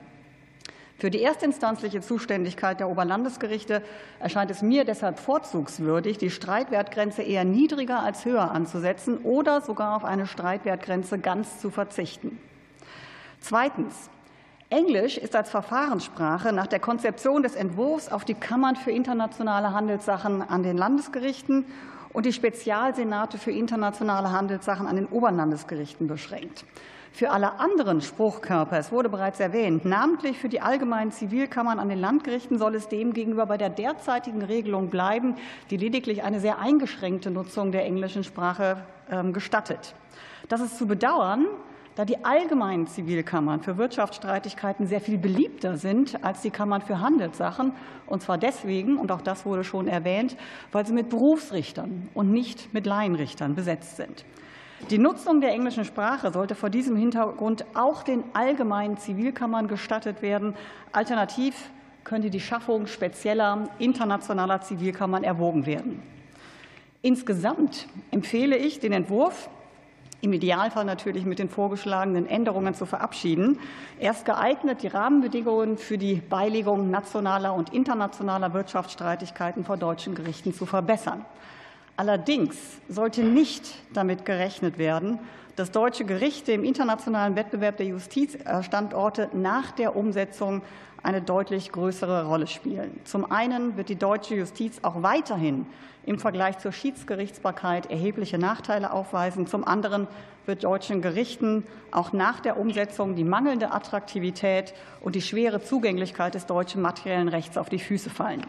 Für 0.97 1.11
die 1.11 1.23
erstinstanzliche 1.23 2.01
Zuständigkeit 2.01 2.79
der 2.79 2.89
Oberlandesgerichte 2.89 3.83
erscheint 4.21 4.51
es 4.51 4.63
mir 4.63 4.85
deshalb 4.85 5.19
vorzugswürdig, 5.19 6.19
die 6.19 6.31
Streitwertgrenze 6.31 7.23
eher 7.23 7.45
niedriger 7.45 8.01
als 8.01 8.25
höher 8.25 8.53
anzusetzen 8.53 9.19
oder 9.19 9.61
sogar 9.61 9.97
auf 9.97 10.05
eine 10.05 10.27
Streitwertgrenze 10.27 11.19
ganz 11.19 11.61
zu 11.61 11.71
verzichten. 11.71 12.39
Zweitens. 13.41 14.11
Englisch 14.75 15.19
ist 15.19 15.37
als 15.37 15.51
Verfahrenssprache 15.51 16.53
nach 16.53 16.67
der 16.67 16.81
Konzeption 16.81 17.45
des 17.45 17.55
Entwurfs 17.55 18.11
auf 18.11 18.25
die 18.25 18.35
Kammern 18.35 18.75
für 18.75 18.91
internationale 18.91 19.73
Handelssachen 19.73 20.43
an 20.43 20.65
den 20.65 20.77
Landesgerichten 20.77 21.65
und 22.13 22.27
die 22.27 22.33
Spezialsenate 22.33 23.39
für 23.39 23.53
internationale 23.53 24.33
Handelssachen 24.33 24.89
an 24.89 24.97
den 24.97 25.07
Oberlandesgerichten 25.07 26.09
beschränkt. 26.09 26.65
Für 27.13 27.31
alle 27.31 27.61
anderen 27.61 28.01
Spruchkörper, 28.01 28.77
es 28.77 28.91
wurde 28.91 29.09
bereits 29.09 29.39
erwähnt, 29.39 29.85
namentlich 29.85 30.39
für 30.39 30.49
die 30.49 30.61
allgemeinen 30.61 31.13
Zivilkammern 31.13 31.79
an 31.79 31.89
den 31.89 32.01
Landgerichten 32.01 32.59
soll 32.59 32.75
es 32.75 32.89
demgegenüber 32.89 33.47
bei 33.47 33.57
der 33.57 33.71
derzeitigen 33.71 34.43
Regelung 34.43 34.91
bleiben, 34.91 35.37
die 35.71 35.77
lediglich 35.77 36.25
eine 36.25 36.41
sehr 36.41 36.59
eingeschränkte 36.59 37.31
Nutzung 37.31 37.71
der 37.71 37.85
englischen 37.85 38.25
Sprache 38.25 38.79
ähm, 39.09 39.33
gestattet. 39.33 39.95
Das 40.49 40.61
ist 40.61 40.77
zu 40.79 40.89
bedauern, 40.89 41.47
da 41.97 42.05
die 42.05 42.25
allgemeinen 42.25 42.87
Zivilkammern 42.87 43.61
für 43.61 43.77
Wirtschaftsstreitigkeiten 43.77 44.87
sehr 44.87 45.01
viel 45.01 45.19
beliebter 45.19 45.77
sind 45.77 46.25
als 46.25 46.43
die 46.43 46.51
Kammern 46.51 46.83
für 46.83 47.01
Handelssachen. 47.01 47.73
Und 48.07 48.23
zwar 48.23 48.39
deswegen, 48.39 48.97
und 48.97 49.13
auch 49.13 49.21
das 49.21 49.47
wurde 49.47 49.65
schon 49.65 49.87
erwähnt, 49.87 50.37
weil 50.73 50.87
sie 50.87 50.93
mit 50.93 51.09
Berufsrichtern 51.09 52.09
und 52.15 52.33
nicht 52.33 52.75
mit 52.75 52.87
Laienrichtern 52.87 53.55
besetzt 53.55 53.97
sind. 53.97 54.25
Die 54.91 54.99
Nutzung 54.99 55.41
der 55.41 55.53
englischen 55.53 55.85
Sprache 55.85 56.31
sollte 56.33 56.55
vor 56.55 56.69
diesem 56.69 56.97
Hintergrund 56.97 57.65
auch 57.75 58.03
den 58.03 58.25
allgemeinen 58.35 58.99
Zivilkammern 58.99 59.69
gestattet 59.69 60.21
werden. 60.21 60.55
Alternativ 60.93 61.71
könnte 62.03 62.29
die 62.29 62.41
Schaffung 62.41 62.87
spezieller 62.87 63.69
internationaler 63.79 64.61
Zivilkammern 64.61 65.25
erwogen 65.25 65.65
werden. 65.65 66.03
Insgesamt 67.01 67.87
empfehle 68.11 68.57
ich, 68.57 68.81
den 68.81 68.93
Entwurf 68.93 69.49
im 70.25 70.33
Idealfall 70.33 70.87
natürlich 70.87 71.27
mit 71.27 71.39
den 71.39 71.51
vorgeschlagenen 71.51 72.27
Änderungen 72.27 72.75
zu 72.75 72.87
verabschieden. 72.87 73.59
Erst 74.01 74.25
geeignet, 74.25 74.83
die 74.83 74.89
Rahmenbedingungen 74.89 75.77
für 75.77 75.99
die 75.99 76.15
Beilegung 76.15 76.91
nationaler 76.91 77.55
und 77.55 77.73
internationaler 77.75 78.55
Wirtschaftsstreitigkeiten 78.55 79.65
vor 79.65 79.77
deutschen 79.77 80.15
Gerichten 80.15 80.55
zu 80.55 80.65
verbessern. 80.65 81.25
Allerdings 81.97 82.57
sollte 82.89 83.23
nicht 83.23 83.75
damit 83.93 84.25
gerechnet 84.25 84.79
werden, 84.79 85.19
dass 85.57 85.71
deutsche 85.71 86.05
Gerichte 86.05 86.53
im 86.53 86.65
internationalen 86.65 87.37
Wettbewerb 87.37 87.77
der 87.77 87.87
Justizstandorte 87.87 89.29
nach 89.35 89.71
der 89.73 89.95
Umsetzung 89.95 90.63
eine 91.03 91.21
deutlich 91.21 91.71
größere 91.71 92.27
Rolle 92.27 92.47
spielen. 92.47 92.99
Zum 93.05 93.31
einen 93.31 93.77
wird 93.77 93.91
die 93.91 93.97
deutsche 93.97 94.35
Justiz 94.35 94.81
auch 94.83 95.03
weiterhin 95.03 95.67
im 96.07 96.19
Vergleich 96.19 96.59
zur 96.59 96.73
Schiedsgerichtsbarkeit 96.73 97.91
erhebliche 97.91 98.39
Nachteile 98.39 98.93
aufweisen. 98.93 99.47
Zum 99.47 99.67
anderen 99.67 100.07
wird 100.47 100.65
deutschen 100.65 101.03
Gerichten 101.03 101.65
auch 101.91 102.13
nach 102.13 102.41
der 102.41 102.59
Umsetzung 102.59 103.15
die 103.15 103.25
mangelnde 103.25 103.73
Attraktivität 103.73 104.75
und 105.01 105.15
die 105.15 105.23
schwere 105.23 105.63
Zugänglichkeit 105.63 106.35
des 106.35 106.47
deutschen 106.47 106.83
materiellen 106.83 107.29
Rechts 107.29 107.57
auf 107.57 107.69
die 107.69 107.79
Füße 107.79 108.11
fallen. 108.11 108.43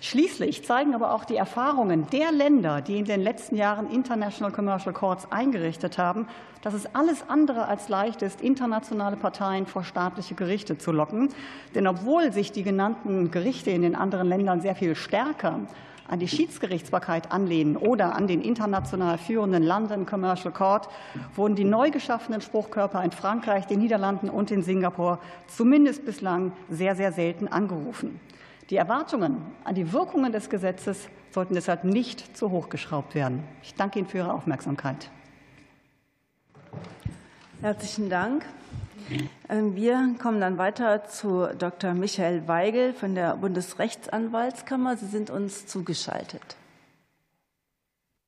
Schließlich 0.00 0.64
zeigen 0.64 0.96
aber 0.96 1.12
auch 1.14 1.24
die 1.24 1.36
Erfahrungen 1.36 2.08
der 2.10 2.32
Länder, 2.32 2.80
die 2.80 2.98
in 2.98 3.04
den 3.04 3.20
letzten 3.20 3.54
Jahren 3.54 3.88
International 3.88 4.52
Commercial 4.52 4.92
Courts 4.92 5.30
eingerichtet 5.30 5.96
haben, 5.96 6.26
dass 6.60 6.74
es 6.74 6.92
alles 6.92 7.28
andere 7.28 7.68
als 7.68 7.88
leicht 7.88 8.20
ist, 8.22 8.40
internationale 8.40 9.16
Parteien 9.16 9.66
vor 9.66 9.84
staatliche 9.84 10.34
Gerichte 10.34 10.76
zu 10.76 10.90
locken. 10.90 11.28
Denn 11.76 11.86
obwohl 11.86 12.32
sich 12.32 12.50
die 12.50 12.64
genannten 12.64 13.30
Gerichte 13.30 13.70
in 13.70 13.82
den 13.82 13.94
anderen 13.94 14.26
Ländern 14.26 14.60
sehr 14.60 14.74
viel 14.74 14.96
stärker 14.96 15.60
an 16.12 16.18
die 16.18 16.28
Schiedsgerichtsbarkeit 16.28 17.32
anlehnen 17.32 17.78
oder 17.78 18.14
an 18.14 18.26
den 18.26 18.42
international 18.42 19.16
führenden 19.16 19.62
London 19.62 20.04
Commercial 20.04 20.52
Court, 20.52 20.90
wurden 21.34 21.56
die 21.56 21.64
neu 21.64 21.90
geschaffenen 21.90 22.42
Spruchkörper 22.42 23.02
in 23.02 23.12
Frankreich, 23.12 23.66
den 23.66 23.78
Niederlanden 23.78 24.28
und 24.28 24.50
in 24.50 24.62
Singapur 24.62 25.20
zumindest 25.46 26.04
bislang 26.04 26.52
sehr, 26.68 26.96
sehr 26.96 27.12
selten 27.12 27.48
angerufen. 27.48 28.20
Die 28.68 28.76
Erwartungen 28.76 29.38
an 29.64 29.74
die 29.74 29.90
Wirkungen 29.94 30.32
des 30.32 30.50
Gesetzes 30.50 31.08
sollten 31.30 31.54
deshalb 31.54 31.82
nicht 31.84 32.36
zu 32.36 32.50
hoch 32.50 32.68
geschraubt 32.68 33.14
werden. 33.14 33.42
Ich 33.62 33.74
danke 33.74 33.98
Ihnen 33.98 34.06
für 34.06 34.18
Ihre 34.18 34.34
Aufmerksamkeit. 34.34 35.10
Herzlichen 37.62 38.10
Dank. 38.10 38.44
Ähm, 39.48 39.76
wir 39.76 40.16
kommen 40.20 40.40
dann 40.40 40.58
weiter 40.58 41.04
zu 41.04 41.48
Dr. 41.58 41.94
Michael 41.94 42.48
Weigel 42.48 42.94
von 42.94 43.14
der 43.14 43.36
Bundesrechtsanwaltskammer. 43.36 44.96
Sie 44.96 45.06
sind 45.06 45.30
uns 45.30 45.66
zugeschaltet. 45.66 46.42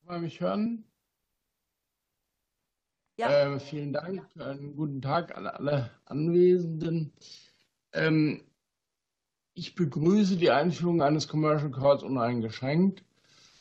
Kann 0.00 0.14
man 0.14 0.20
mich 0.22 0.40
hören? 0.40 0.84
Ja. 3.16 3.54
Äh, 3.54 3.60
vielen 3.60 3.92
Dank. 3.92 4.26
Einen 4.38 4.74
guten 4.74 5.00
Tag 5.00 5.36
an 5.36 5.46
alle 5.46 5.90
Anwesenden. 6.04 7.12
Ähm, 7.92 8.42
ich 9.54 9.74
begrüße 9.74 10.36
die 10.36 10.50
Einführung 10.50 11.00
eines 11.00 11.28
Commercial 11.28 11.70
Courts 11.70 12.02
uneingeschränkt. 12.02 13.04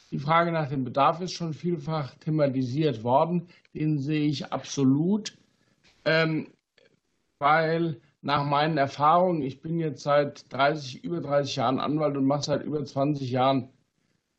Die 0.09 0.19
Frage 0.19 0.51
nach 0.51 0.69
dem 0.69 0.83
Bedarf 0.83 1.21
ist 1.21 1.33
schon 1.33 1.53
vielfach 1.53 2.15
thematisiert 2.15 3.03
worden. 3.03 3.47
Den 3.73 3.99
sehe 3.99 4.27
ich 4.27 4.51
absolut, 4.51 5.37
ähm, 6.05 6.52
weil 7.39 7.99
nach 8.21 8.45
meinen 8.45 8.77
Erfahrungen, 8.77 9.41
ich 9.41 9.61
bin 9.61 9.79
jetzt 9.79 10.03
seit 10.03 10.51
30, 10.53 11.03
über 11.03 11.21
30 11.21 11.55
Jahren 11.57 11.79
Anwalt 11.79 12.15
und 12.17 12.25
mache 12.25 12.43
seit 12.43 12.63
über 12.63 12.83
20 12.85 13.29
Jahren 13.29 13.69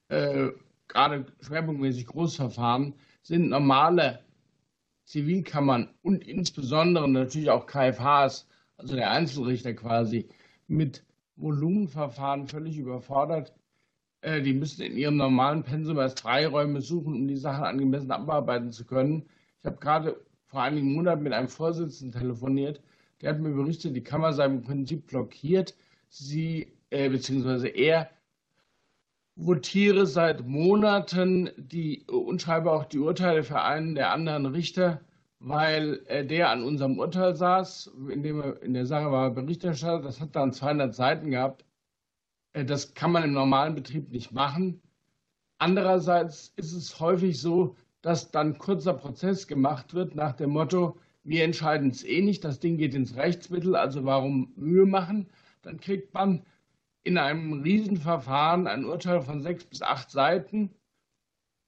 äh, 0.08 0.48
gerade 0.88 1.26
schwerpunktmäßig 1.40 2.06
Großverfahren, 2.06 2.94
sind 3.22 3.48
normale 3.48 4.20
Zivilkammern 5.04 5.90
und 6.02 6.26
insbesondere 6.26 7.08
natürlich 7.08 7.50
auch 7.50 7.66
KFHs, 7.66 8.46
also 8.76 8.96
der 8.96 9.10
Einzelrichter 9.10 9.74
quasi, 9.74 10.28
mit 10.66 11.04
Volumenverfahren 11.36 12.46
völlig 12.46 12.78
überfordert. 12.78 13.52
Äh, 14.22 14.40
die 14.40 14.54
müssen 14.54 14.82
in 14.82 14.96
ihrem 14.96 15.16
normalen 15.16 15.62
Pensum 15.62 15.98
erst 15.98 16.20
Freiräume 16.20 16.80
suchen, 16.80 17.14
um 17.14 17.28
die 17.28 17.36
Sachen 17.36 17.64
angemessen 17.64 18.10
abarbeiten 18.10 18.72
zu 18.72 18.84
können. 18.86 19.28
Ich 19.60 19.66
habe 19.66 19.76
gerade 19.76 20.24
vor 20.54 20.62
einigen 20.62 20.94
Monaten 20.94 21.22
mit 21.22 21.32
einem 21.32 21.48
Vorsitzenden 21.48 22.18
telefoniert, 22.18 22.80
der 23.20 23.30
hat 23.30 23.40
mir 23.40 23.50
berichtet, 23.50 23.96
die 23.96 24.02
Kammer 24.02 24.32
sei 24.32 24.46
im 24.46 24.62
Prinzip 24.62 25.06
blockiert. 25.06 25.74
Sie, 26.08 26.68
äh, 26.90 27.08
beziehungsweise 27.10 27.68
er, 27.68 28.08
votiere 29.36 30.06
seit 30.06 30.46
Monaten 30.46 31.50
die 31.56 32.04
und 32.06 32.40
schreibe 32.40 32.70
auch 32.70 32.84
die 32.84 33.00
Urteile 33.00 33.42
für 33.42 33.60
einen 33.62 33.94
der 33.94 34.12
anderen 34.12 34.46
Richter 34.46 35.00
weil 35.46 36.02
äh, 36.06 36.24
der 36.24 36.50
an 36.50 36.64
unserem 36.64 36.98
Urteil 36.98 37.36
saß, 37.36 37.92
in 38.08 38.22
dem 38.22 38.40
er 38.40 38.62
in 38.62 38.72
der 38.72 38.86
Sache 38.86 39.12
war 39.12 39.30
Berichterstatter. 39.30 40.02
Das 40.02 40.20
hat 40.20 40.34
dann 40.34 40.52
200 40.54 40.94
Seiten 40.94 41.30
gehabt. 41.30 41.66
Äh, 42.54 42.64
das 42.64 42.94
kann 42.94 43.12
man 43.12 43.24
im 43.24 43.32
normalen 43.32 43.74
Betrieb 43.74 44.10
nicht 44.10 44.32
machen. 44.32 44.80
Andererseits 45.58 46.52
ist 46.56 46.72
es 46.72 46.98
häufig 46.98 47.40
so, 47.40 47.76
dass 48.04 48.30
dann 48.30 48.58
kurzer 48.58 48.92
Prozess 48.92 49.46
gemacht 49.46 49.94
wird 49.94 50.14
nach 50.14 50.34
dem 50.34 50.50
Motto, 50.50 50.98
wir 51.22 51.42
entscheiden 51.42 51.88
es 51.88 52.04
eh 52.04 52.20
nicht, 52.20 52.44
das 52.44 52.60
Ding 52.60 52.76
geht 52.76 52.94
ins 52.94 53.16
Rechtsmittel, 53.16 53.74
also 53.76 54.04
warum 54.04 54.52
Mühe 54.56 54.84
machen? 54.84 55.30
Dann 55.62 55.80
kriegt 55.80 56.12
man 56.12 56.44
in 57.02 57.16
einem 57.16 57.62
Riesenverfahren 57.62 58.66
ein 58.66 58.84
Urteil 58.84 59.22
von 59.22 59.40
sechs 59.40 59.64
bis 59.64 59.80
acht 59.80 60.10
Seiten 60.10 60.74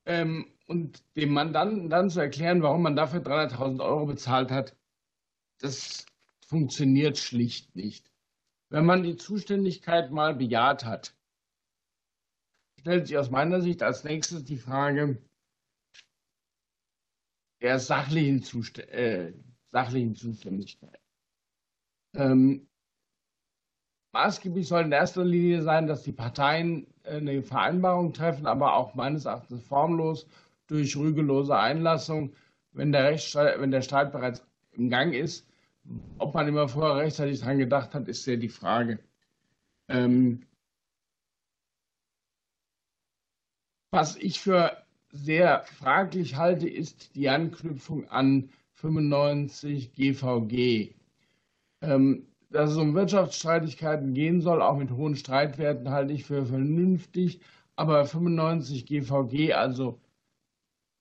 ähm, 0.05 0.47
und 0.67 1.03
dem 1.17 1.33
Mandanten 1.33 1.89
dann 1.89 2.11
zu 2.11 2.21
erklären, 2.21 2.61
warum 2.61 2.83
man 2.83 2.97
dafür 2.97 3.21
300.000 3.21 3.83
Euro 3.83 4.05
bezahlt 4.05 4.51
hat, 4.51 4.77
das 5.61 6.05
funktioniert 6.47 7.17
schlicht 7.17 7.75
nicht. 7.75 8.11
Wenn 8.69 8.85
man 8.85 9.03
die 9.03 9.17
Zuständigkeit 9.17 10.11
mal 10.11 10.35
bejaht 10.35 10.85
hat, 10.85 11.15
stellt 12.79 13.07
sich 13.07 13.17
aus 13.17 13.31
meiner 13.31 13.63
Sicht 13.63 13.83
als 13.83 14.05
nächstes 14.05 14.45
die 14.45 14.59
Frage 14.59 15.17
der 17.61 17.79
sachlichen, 17.79 18.43
Zust 18.43 18.79
äh, 18.79 19.33
sachlichen 19.73 20.15
Zuständigkeit. 20.15 21.01
Ähm, 22.15 22.69
maßgeblich 24.13 24.69
soll 24.69 24.85
in 24.85 24.93
erster 24.93 25.25
Linie 25.25 25.63
sein, 25.63 25.87
dass 25.87 26.03
die 26.03 26.13
Parteien 26.13 26.87
äh, 27.05 27.17
eine 27.17 27.43
Vereinbarung 27.43 28.13
treffen, 28.13 28.47
aber 28.47 28.75
auch 28.75 28.95
meines 28.95 29.25
Erachtens 29.25 29.63
formlos 29.65 30.27
durch 30.67 30.97
rügelose 30.97 31.57
Einlassung, 31.57 32.35
wenn 32.73 32.93
der, 32.93 33.13
wenn 33.61 33.71
der 33.71 33.83
Streit 33.83 34.13
bereits 34.13 34.45
im 34.73 34.89
Gang 34.89 35.15
ist. 35.15 35.47
Ob 36.19 36.35
man 36.35 36.49
immer 36.49 36.69
vorher 36.69 36.97
rechtzeitig 36.97 37.41
daran 37.41 37.59
gedacht 37.59 37.95
hat, 37.95 38.09
ist 38.09 38.25
sehr 38.25 38.37
die 38.37 38.49
Frage. 38.49 38.99
Ähm, 39.89 40.47
was 43.91 44.17
ich 44.17 44.41
für 44.41 44.86
sehr 45.11 45.63
fraglich 45.65 46.37
halte, 46.37 46.69
ist 46.69 47.15
die 47.15 47.29
Anknüpfung 47.29 48.09
an 48.09 48.51
95 48.75 49.93
GVG. 49.93 50.95
Ähm, 51.83 52.27
dass 52.51 52.71
es 52.71 52.77
um 52.77 52.95
Wirtschaftsstreitigkeiten 52.95 54.15
gehen 54.15 54.41
soll, 54.41 54.63
auch 54.63 54.77
mit 54.77 54.91
hohen 54.91 55.17
Streitwerten, 55.17 55.91
halte 55.91 56.13
ich 56.13 56.25
für 56.25 56.47
vernünftig. 56.47 57.41
Aber 57.77 58.07
95 58.07 58.87
GVG, 58.87 59.53
also 59.53 60.01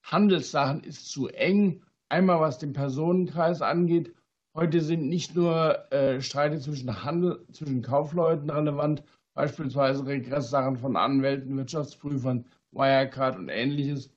Handelssachen 0.03 0.83
ist 0.83 1.09
zu 1.09 1.27
eng. 1.27 1.81
Einmal 2.09 2.39
was 2.39 2.59
den 2.59 2.73
Personenkreis 2.73 3.61
angeht 3.61 4.13
Heute 4.55 4.79
sind 4.79 5.09
nicht 5.09 5.35
nur 5.35 5.91
äh, 5.91 6.21
Streite 6.21 6.61
zwischen 6.61 7.03
Handel, 7.03 7.45
zwischen 7.51 7.81
Kaufleuten 7.81 8.49
relevant, 8.49 9.03
beispielsweise 9.33 10.05
Regresssachen 10.05 10.77
von 10.77 10.95
Anwälten, 10.95 11.57
Wirtschaftsprüfern, 11.57 12.45
Wirecard 12.75 13.37
und 13.37 13.49
ähnliches. 13.49 14.11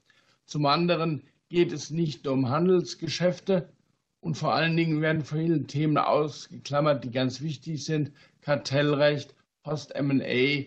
Zum 0.45 0.67
anderen 0.67 1.23
geht 1.49 1.73
es 1.73 1.91
nicht 1.91 2.27
um 2.27 2.51
Handelsgeschäfte 2.51 3.73
und 4.21 4.37
vor 4.37 4.55
allen 4.55 4.77
Dingen 4.77 5.01
werden 5.01 5.25
viele 5.25 5.65
Themen 5.67 5.97
ausgeklammert, 5.97 7.05
die 7.05 7.11
ganz 7.11 7.41
wichtig 7.41 7.85
sind. 7.85 8.13
Kartellrecht, 8.41 9.35
Post-M&A 9.63 10.67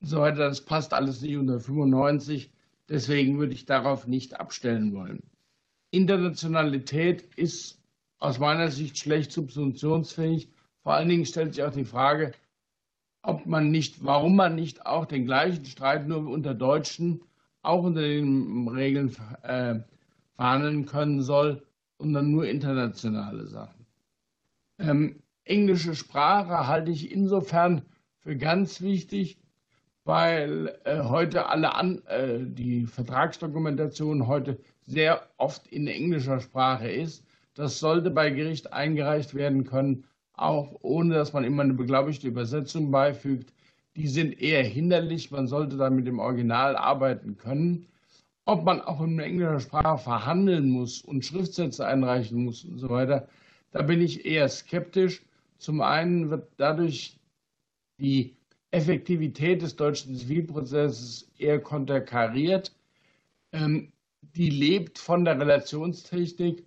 und 0.00 0.08
so 0.08 0.20
weiter. 0.20 0.48
Das 0.48 0.64
passt 0.64 0.94
alles 0.94 1.20
nicht 1.20 1.36
unter 1.36 1.60
95. 1.60 2.50
Deswegen 2.88 3.38
würde 3.38 3.54
ich 3.54 3.66
darauf 3.66 4.06
nicht 4.06 4.38
abstellen 4.38 4.94
wollen. 4.94 5.22
Internationalität 5.90 7.22
ist 7.36 7.80
aus 8.18 8.38
meiner 8.38 8.70
Sicht 8.70 8.98
schlecht 8.98 9.32
subsumptionsfähig. 9.32 10.48
Vor 10.82 10.94
allen 10.94 11.08
Dingen 11.08 11.26
stellt 11.26 11.54
sich 11.54 11.64
auch 11.64 11.72
die 11.72 11.84
Frage, 11.84 12.32
ob 13.26 13.44
man 13.44 13.70
nicht, 13.70 14.04
warum 14.04 14.36
man 14.36 14.54
nicht 14.54 14.86
auch 14.86 15.04
den 15.04 15.26
gleichen 15.26 15.64
Streit 15.64 16.06
nur 16.06 16.28
unter 16.28 16.54
Deutschen, 16.54 17.22
auch 17.62 17.82
unter 17.82 18.02
den 18.02 18.68
Regeln 18.68 19.14
äh, 19.42 19.80
verhandeln 20.36 20.86
können 20.86 21.20
soll, 21.22 21.66
sondern 21.98 22.30
nur 22.30 22.46
internationale 22.46 23.46
Sachen. 23.46 23.86
Ähm, 24.78 25.22
englische 25.44 25.96
Sprache 25.96 26.68
halte 26.68 26.92
ich 26.92 27.10
insofern 27.10 27.82
für 28.20 28.36
ganz 28.36 28.80
wichtig, 28.80 29.38
weil 30.04 30.78
äh, 30.84 31.00
heute 31.00 31.48
alle 31.48 31.74
an, 31.74 32.02
äh, 32.06 32.38
die 32.40 32.86
Vertragsdokumentation 32.86 34.28
heute 34.28 34.60
sehr 34.82 35.26
oft 35.36 35.66
in 35.66 35.88
englischer 35.88 36.38
Sprache 36.38 36.88
ist. 36.88 37.24
Das 37.54 37.80
sollte 37.80 38.10
bei 38.12 38.30
Gericht 38.30 38.72
eingereicht 38.72 39.34
werden 39.34 39.64
können, 39.64 40.04
auch 40.36 40.78
ohne 40.82 41.14
dass 41.14 41.32
man 41.32 41.44
immer 41.44 41.62
eine 41.62 41.74
beglaubigte 41.74 42.28
Übersetzung 42.28 42.90
beifügt. 42.90 43.52
Die 43.96 44.08
sind 44.08 44.40
eher 44.40 44.62
hinderlich. 44.62 45.30
Man 45.30 45.48
sollte 45.48 45.76
da 45.76 45.90
mit 45.90 46.06
dem 46.06 46.18
Original 46.18 46.76
arbeiten 46.76 47.36
können. 47.38 47.86
Ob 48.44 48.64
man 48.64 48.80
auch 48.80 49.00
in 49.00 49.18
englischer 49.18 49.60
Sprache 49.60 49.98
verhandeln 49.98 50.68
muss 50.70 51.00
und 51.00 51.24
Schriftsätze 51.24 51.86
einreichen 51.86 52.44
muss 52.44 52.64
und 52.64 52.78
so 52.78 52.88
weiter, 52.90 53.28
da 53.72 53.82
bin 53.82 54.00
ich 54.00 54.24
eher 54.24 54.48
skeptisch. 54.48 55.22
Zum 55.58 55.80
einen 55.80 56.30
wird 56.30 56.48
dadurch 56.58 57.18
die 57.98 58.36
Effektivität 58.70 59.62
des 59.62 59.74
deutschen 59.74 60.14
Zivilprozesses 60.16 61.28
eher 61.38 61.60
konterkariert. 61.60 62.72
Ähm, 63.52 63.90
die 64.34 64.50
lebt 64.50 64.98
von 64.98 65.24
der 65.24 65.40
Relationstechnik 65.40 66.64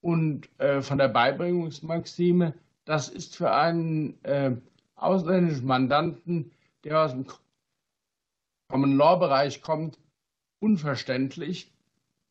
und 0.00 0.48
äh, 0.58 0.80
von 0.80 0.98
der 0.98 1.08
Beibringungsmaxime. 1.08 2.54
Das 2.90 3.08
ist 3.08 3.36
für 3.36 3.52
einen 3.52 4.18
äh, 4.24 4.56
ausländischen 4.96 5.64
Mandanten, 5.64 6.50
der 6.82 7.04
aus 7.04 7.12
dem 7.12 7.24
Common 8.68 8.96
Law 8.96 9.14
Bereich 9.14 9.62
kommt, 9.62 9.96
unverständlich. 10.58 11.72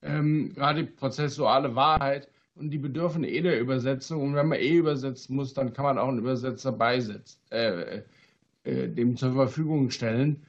Ähm, 0.02 0.52
gerade 0.54 0.84
die 0.84 0.92
prozessuale 0.92 1.76
Wahrheit 1.76 2.28
und 2.56 2.72
die 2.72 2.78
bedürfen 2.78 3.24
eh 3.24 3.40
der 3.40 3.58
Übersetzung. 3.58 4.22
Und 4.22 4.36
wenn 4.36 4.50
man 4.50 4.60
eh 4.60 4.76
übersetzen 4.76 5.38
muss, 5.38 5.54
dann 5.54 5.72
kann 5.72 5.86
man 5.86 5.98
auch 5.98 6.10
einen 6.10 6.20
Übersetzer 6.20 6.74
beisetzen, 6.74 7.40
äh, 7.52 8.02
äh, 8.66 8.90
dem 8.90 9.16
zur 9.16 9.36
Verfügung 9.36 9.92
stellen. 9.92 10.46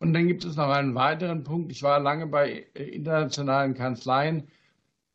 Und 0.00 0.12
dann 0.12 0.26
gibt 0.26 0.44
es 0.44 0.56
noch 0.56 0.70
einen 0.70 0.96
weiteren 0.96 1.44
Punkt. 1.44 1.70
Ich 1.70 1.84
war 1.84 2.00
lange 2.00 2.26
bei 2.26 2.66
äh, 2.74 2.82
internationalen 2.82 3.74
Kanzleien. 3.74 4.48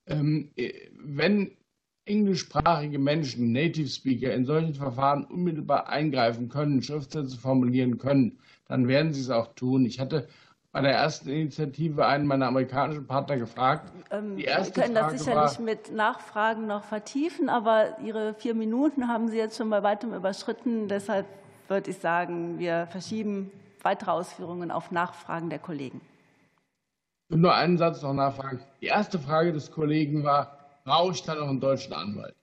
Ähm, 0.05 0.51
äh, 0.55 0.71
wenn 0.93 1.51
englischsprachige 2.07 2.99
Menschen, 2.99 3.51
Native 3.51 3.87
Speaker, 3.87 4.33
in 4.33 4.45
solchen 4.45 4.73
Verfahren 4.73 5.25
unmittelbar 5.25 5.89
eingreifen 5.89 6.49
können, 6.49 6.81
Schriftsätze 6.81 7.37
formulieren 7.37 7.97
können, 7.97 8.37
dann 8.67 8.87
werden 8.87 9.13
sie 9.13 9.21
es 9.21 9.29
auch 9.29 9.53
tun. 9.55 9.85
Ich 9.85 9.99
hatte 9.99 10.27
bei 10.71 10.81
der 10.81 10.91
ersten 10.91 11.29
Initiative 11.29 12.05
einen 12.05 12.27
meiner 12.27 12.47
amerikanischen 12.47 13.07
Partner 13.07 13.37
gefragt. 13.37 13.91
Ähm, 14.11 14.37
Sie 14.37 14.43
können 14.43 14.95
Frage 14.95 15.15
das 15.15 15.23
sicherlich 15.23 15.57
war, 15.57 15.65
mit 15.65 15.91
Nachfragen 15.91 16.67
noch 16.67 16.83
vertiefen, 16.83 17.49
aber 17.49 17.97
Ihre 18.03 18.33
vier 18.35 18.53
Minuten 18.53 19.07
haben 19.07 19.29
Sie 19.29 19.37
jetzt 19.37 19.57
schon 19.57 19.69
bei 19.69 19.81
weitem 19.81 20.13
überschritten. 20.13 20.87
Deshalb 20.87 21.25
würde 21.67 21.89
ich 21.89 21.97
sagen, 21.97 22.59
wir 22.59 22.87
verschieben 22.87 23.51
weitere 23.81 24.11
Ausführungen 24.11 24.69
auf 24.69 24.91
Nachfragen 24.91 25.49
der 25.49 25.59
Kollegen. 25.59 26.01
Ich 27.29 27.35
will 27.35 27.41
nur 27.41 27.55
einen 27.55 27.77
Satz 27.77 28.01
noch 28.01 28.13
nachfragen. 28.13 28.59
Die 28.81 28.85
erste 28.85 29.19
Frage 29.19 29.53
des 29.53 29.71
Kollegen 29.71 30.23
war, 30.23 30.56
brauche 30.87 31.11
ich 31.11 31.21
da 31.23 31.35
noch 31.35 31.49
einen 31.49 31.59
deutschen 31.59 31.93
Anwalt? 31.93 32.33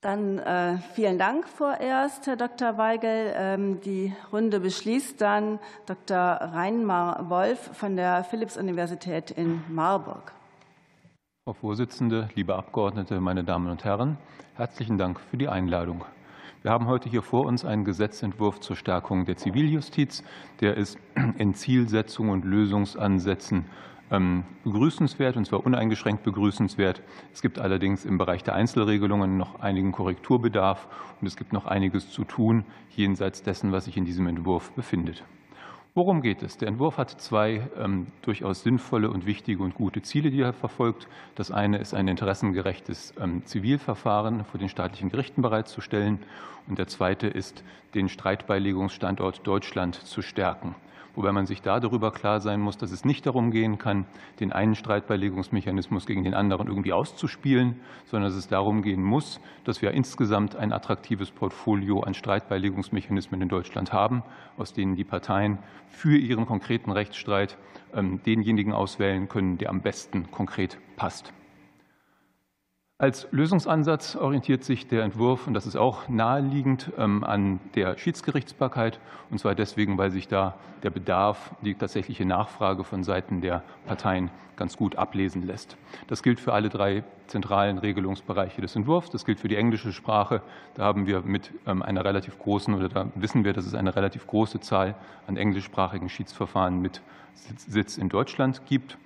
Dann 0.00 0.38
äh, 0.38 0.78
vielen 0.94 1.18
Dank 1.18 1.46
vorerst, 1.46 2.26
Herr 2.26 2.36
Dr. 2.36 2.78
Weigel. 2.78 3.34
Ähm, 3.36 3.82
die 3.82 4.14
Runde 4.32 4.60
beschließt 4.60 5.20
dann 5.20 5.58
Dr. 5.84 6.16
Reinmar 6.16 7.28
Wolf 7.28 7.76
von 7.76 7.96
der 7.96 8.24
Philipps-Universität 8.24 9.30
in 9.30 9.62
Marburg. 9.68 10.32
Frau 11.44 11.52
Vorsitzende, 11.52 12.30
liebe 12.34 12.54
Abgeordnete, 12.54 13.20
meine 13.20 13.44
Damen 13.44 13.70
und 13.70 13.84
Herren, 13.84 14.16
herzlichen 14.54 14.96
Dank 14.96 15.20
für 15.20 15.36
die 15.36 15.48
Einladung. 15.48 16.02
Wir 16.62 16.72
haben 16.72 16.88
heute 16.88 17.08
hier 17.08 17.22
vor 17.22 17.46
uns 17.46 17.64
einen 17.64 17.84
Gesetzentwurf 17.86 18.60
zur 18.60 18.76
Stärkung 18.76 19.24
der 19.24 19.36
Ziviljustiz. 19.36 20.22
Der 20.60 20.76
ist 20.76 20.98
in 21.38 21.54
Zielsetzung 21.54 22.28
und 22.28 22.44
Lösungsansätzen 22.44 23.64
ähm, 24.10 24.44
begrüßenswert, 24.62 25.38
und 25.38 25.46
zwar 25.46 25.64
uneingeschränkt 25.64 26.22
begrüßenswert. 26.22 27.02
Es 27.32 27.40
gibt 27.40 27.58
allerdings 27.58 28.04
im 28.04 28.18
Bereich 28.18 28.42
der 28.42 28.56
Einzelregelungen 28.56 29.38
noch 29.38 29.60
einigen 29.60 29.90
Korrekturbedarf 29.90 30.86
und 31.18 31.26
es 31.26 31.36
gibt 31.36 31.54
noch 31.54 31.64
einiges 31.64 32.10
zu 32.10 32.24
tun, 32.24 32.66
jenseits 32.90 33.42
dessen, 33.42 33.72
was 33.72 33.86
sich 33.86 33.96
in 33.96 34.04
diesem 34.04 34.26
Entwurf 34.26 34.70
befindet. 34.72 35.24
Worum 35.92 36.22
geht 36.22 36.42
es? 36.44 36.56
Der 36.56 36.68
Entwurf 36.68 36.98
hat 36.98 37.10
zwei 37.20 37.68
ähm, 37.76 38.06
durchaus 38.22 38.62
sinnvolle 38.62 39.10
und 39.10 39.26
wichtige 39.26 39.62
und 39.62 39.74
gute 39.74 40.02
Ziele, 40.02 40.30
die 40.30 40.40
er 40.40 40.52
verfolgt. 40.52 41.08
Das 41.34 41.50
eine 41.50 41.78
ist 41.78 41.94
ein 41.94 42.06
interessengerechtes 42.06 43.12
ähm, 43.20 43.44
Zivilverfahren 43.44 44.44
vor 44.44 44.60
den 44.60 44.68
staatlichen 44.68 45.10
Gerichten 45.10 45.42
bereitzustellen. 45.42 46.20
Und 46.68 46.78
der 46.78 46.86
zweite 46.86 47.26
ist, 47.26 47.64
den 47.94 48.08
Streitbeilegungsstandort 48.08 49.44
Deutschland 49.44 49.96
zu 49.96 50.22
stärken 50.22 50.76
wobei 51.14 51.32
man 51.32 51.46
sich 51.46 51.62
da 51.62 51.80
darüber 51.80 52.10
klar 52.12 52.40
sein 52.40 52.60
muss, 52.60 52.78
dass 52.78 52.92
es 52.92 53.04
nicht 53.04 53.26
darum 53.26 53.50
gehen 53.50 53.78
kann, 53.78 54.06
den 54.40 54.52
einen 54.52 54.74
Streitbeilegungsmechanismus 54.74 56.06
gegen 56.06 56.24
den 56.24 56.34
anderen 56.34 56.68
irgendwie 56.68 56.92
auszuspielen, 56.92 57.80
sondern 58.06 58.30
dass 58.30 58.38
es 58.38 58.48
darum 58.48 58.82
gehen 58.82 59.02
muss, 59.02 59.40
dass 59.64 59.82
wir 59.82 59.92
insgesamt 59.92 60.56
ein 60.56 60.72
attraktives 60.72 61.30
Portfolio 61.30 62.00
an 62.00 62.14
Streitbeilegungsmechanismen 62.14 63.42
in 63.42 63.48
Deutschland 63.48 63.92
haben, 63.92 64.22
aus 64.56 64.72
denen 64.72 64.96
die 64.96 65.04
Parteien 65.04 65.58
für 65.88 66.16
ihren 66.16 66.46
konkreten 66.46 66.90
Rechtsstreit 66.90 67.56
ähm, 67.94 68.20
denjenigen 68.24 68.72
auswählen 68.72 69.28
können, 69.28 69.58
der 69.58 69.70
am 69.70 69.80
besten 69.80 70.30
konkret 70.30 70.78
passt. 70.96 71.32
Als 73.00 73.26
Lösungsansatz 73.30 74.14
orientiert 74.14 74.62
sich 74.62 74.86
der 74.86 75.04
Entwurf, 75.04 75.46
und 75.46 75.54
das 75.54 75.64
ist 75.64 75.74
auch 75.74 76.10
naheliegend, 76.10 76.92
ähm, 76.98 77.24
an 77.24 77.58
der 77.74 77.96
Schiedsgerichtsbarkeit. 77.96 79.00
Und 79.30 79.38
zwar 79.38 79.54
deswegen, 79.54 79.96
weil 79.96 80.10
sich 80.10 80.28
da 80.28 80.58
der 80.82 80.90
Bedarf, 80.90 81.54
die 81.62 81.74
tatsächliche 81.74 82.26
Nachfrage 82.26 82.84
von 82.84 83.02
Seiten 83.02 83.40
der 83.40 83.62
Parteien 83.86 84.30
ganz 84.56 84.76
gut 84.76 84.96
ablesen 84.96 85.46
lässt. 85.46 85.78
Das 86.08 86.22
gilt 86.22 86.40
für 86.40 86.52
alle 86.52 86.68
drei 86.68 87.02
zentralen 87.26 87.78
Regelungsbereiche 87.78 88.60
des 88.60 88.76
Entwurfs. 88.76 89.08
Das 89.08 89.24
gilt 89.24 89.40
für 89.40 89.48
die 89.48 89.56
englische 89.56 89.94
Sprache. 89.94 90.42
Da 90.74 90.84
haben 90.84 91.06
wir 91.06 91.22
mit 91.22 91.52
ähm, 91.66 91.80
einer 91.80 92.04
relativ 92.04 92.38
großen, 92.38 92.74
oder 92.74 92.90
da 92.90 93.06
wissen 93.14 93.46
wir, 93.46 93.54
dass 93.54 93.64
es 93.64 93.74
eine 93.74 93.96
relativ 93.96 94.26
große 94.26 94.60
Zahl 94.60 94.94
an 95.26 95.38
englischsprachigen 95.38 96.10
Schiedsverfahren 96.10 96.82
mit 96.82 97.00
Sitz 97.56 97.96
in 97.96 98.10
Deutschland 98.10 98.66
gibt 98.66 98.98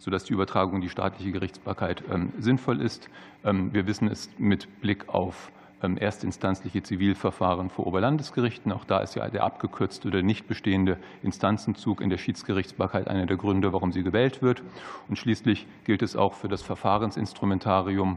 sodass 0.00 0.24
die 0.24 0.32
Übertragung 0.32 0.76
in 0.76 0.80
die 0.80 0.88
staatliche 0.88 1.30
Gerichtsbarkeit 1.30 2.02
ähm, 2.10 2.32
sinnvoll 2.38 2.80
ist. 2.80 3.08
Ähm, 3.44 3.72
wir 3.72 3.86
wissen 3.86 4.08
es 4.08 4.30
mit 4.38 4.80
Blick 4.80 5.08
auf 5.08 5.52
ähm, 5.82 5.98
erstinstanzliche 5.98 6.82
Zivilverfahren 6.82 7.68
vor 7.68 7.86
Oberlandesgerichten. 7.86 8.72
Auch 8.72 8.84
da 8.84 9.00
ist 9.00 9.14
ja 9.14 9.28
der 9.28 9.44
abgekürzte 9.44 10.08
oder 10.08 10.22
nicht 10.22 10.48
bestehende 10.48 10.96
Instanzenzug 11.22 12.00
in 12.00 12.08
der 12.08 12.18
Schiedsgerichtsbarkeit 12.18 13.08
einer 13.08 13.26
der 13.26 13.36
Gründe, 13.36 13.72
warum 13.74 13.92
sie 13.92 14.02
gewählt 14.02 14.42
wird. 14.42 14.62
Und 15.08 15.16
schließlich 15.16 15.66
gilt 15.84 16.02
es 16.02 16.16
auch 16.16 16.32
für 16.32 16.48
das 16.48 16.62
Verfahrensinstrumentarium, 16.62 18.16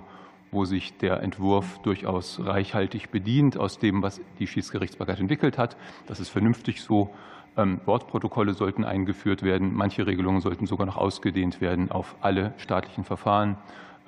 wo 0.51 0.63
sich 0.63 0.97
der 0.97 1.21
Entwurf 1.21 1.79
durchaus 1.79 2.39
reichhaltig 2.45 3.09
bedient 3.09 3.57
aus 3.57 3.77
dem, 3.77 4.01
was 4.01 4.21
die 4.39 4.47
Schiedsgerichtsbarkeit 4.47 5.19
entwickelt 5.19 5.57
hat. 5.57 5.75
Das 6.07 6.21
ist 6.21 6.29
vernünftig 6.29 6.81
so. 6.81 7.13
Ähm, 7.55 7.81
Wortprotokolle 7.85 8.53
sollten 8.53 8.83
eingeführt 8.83 9.43
werden. 9.43 9.73
Manche 9.73 10.07
Regelungen 10.07 10.41
sollten 10.41 10.65
sogar 10.65 10.87
noch 10.87 10.97
ausgedehnt 10.97 11.61
werden 11.61 11.91
auf 11.91 12.15
alle 12.21 12.53
staatlichen 12.57 13.03
Verfahren, 13.03 13.57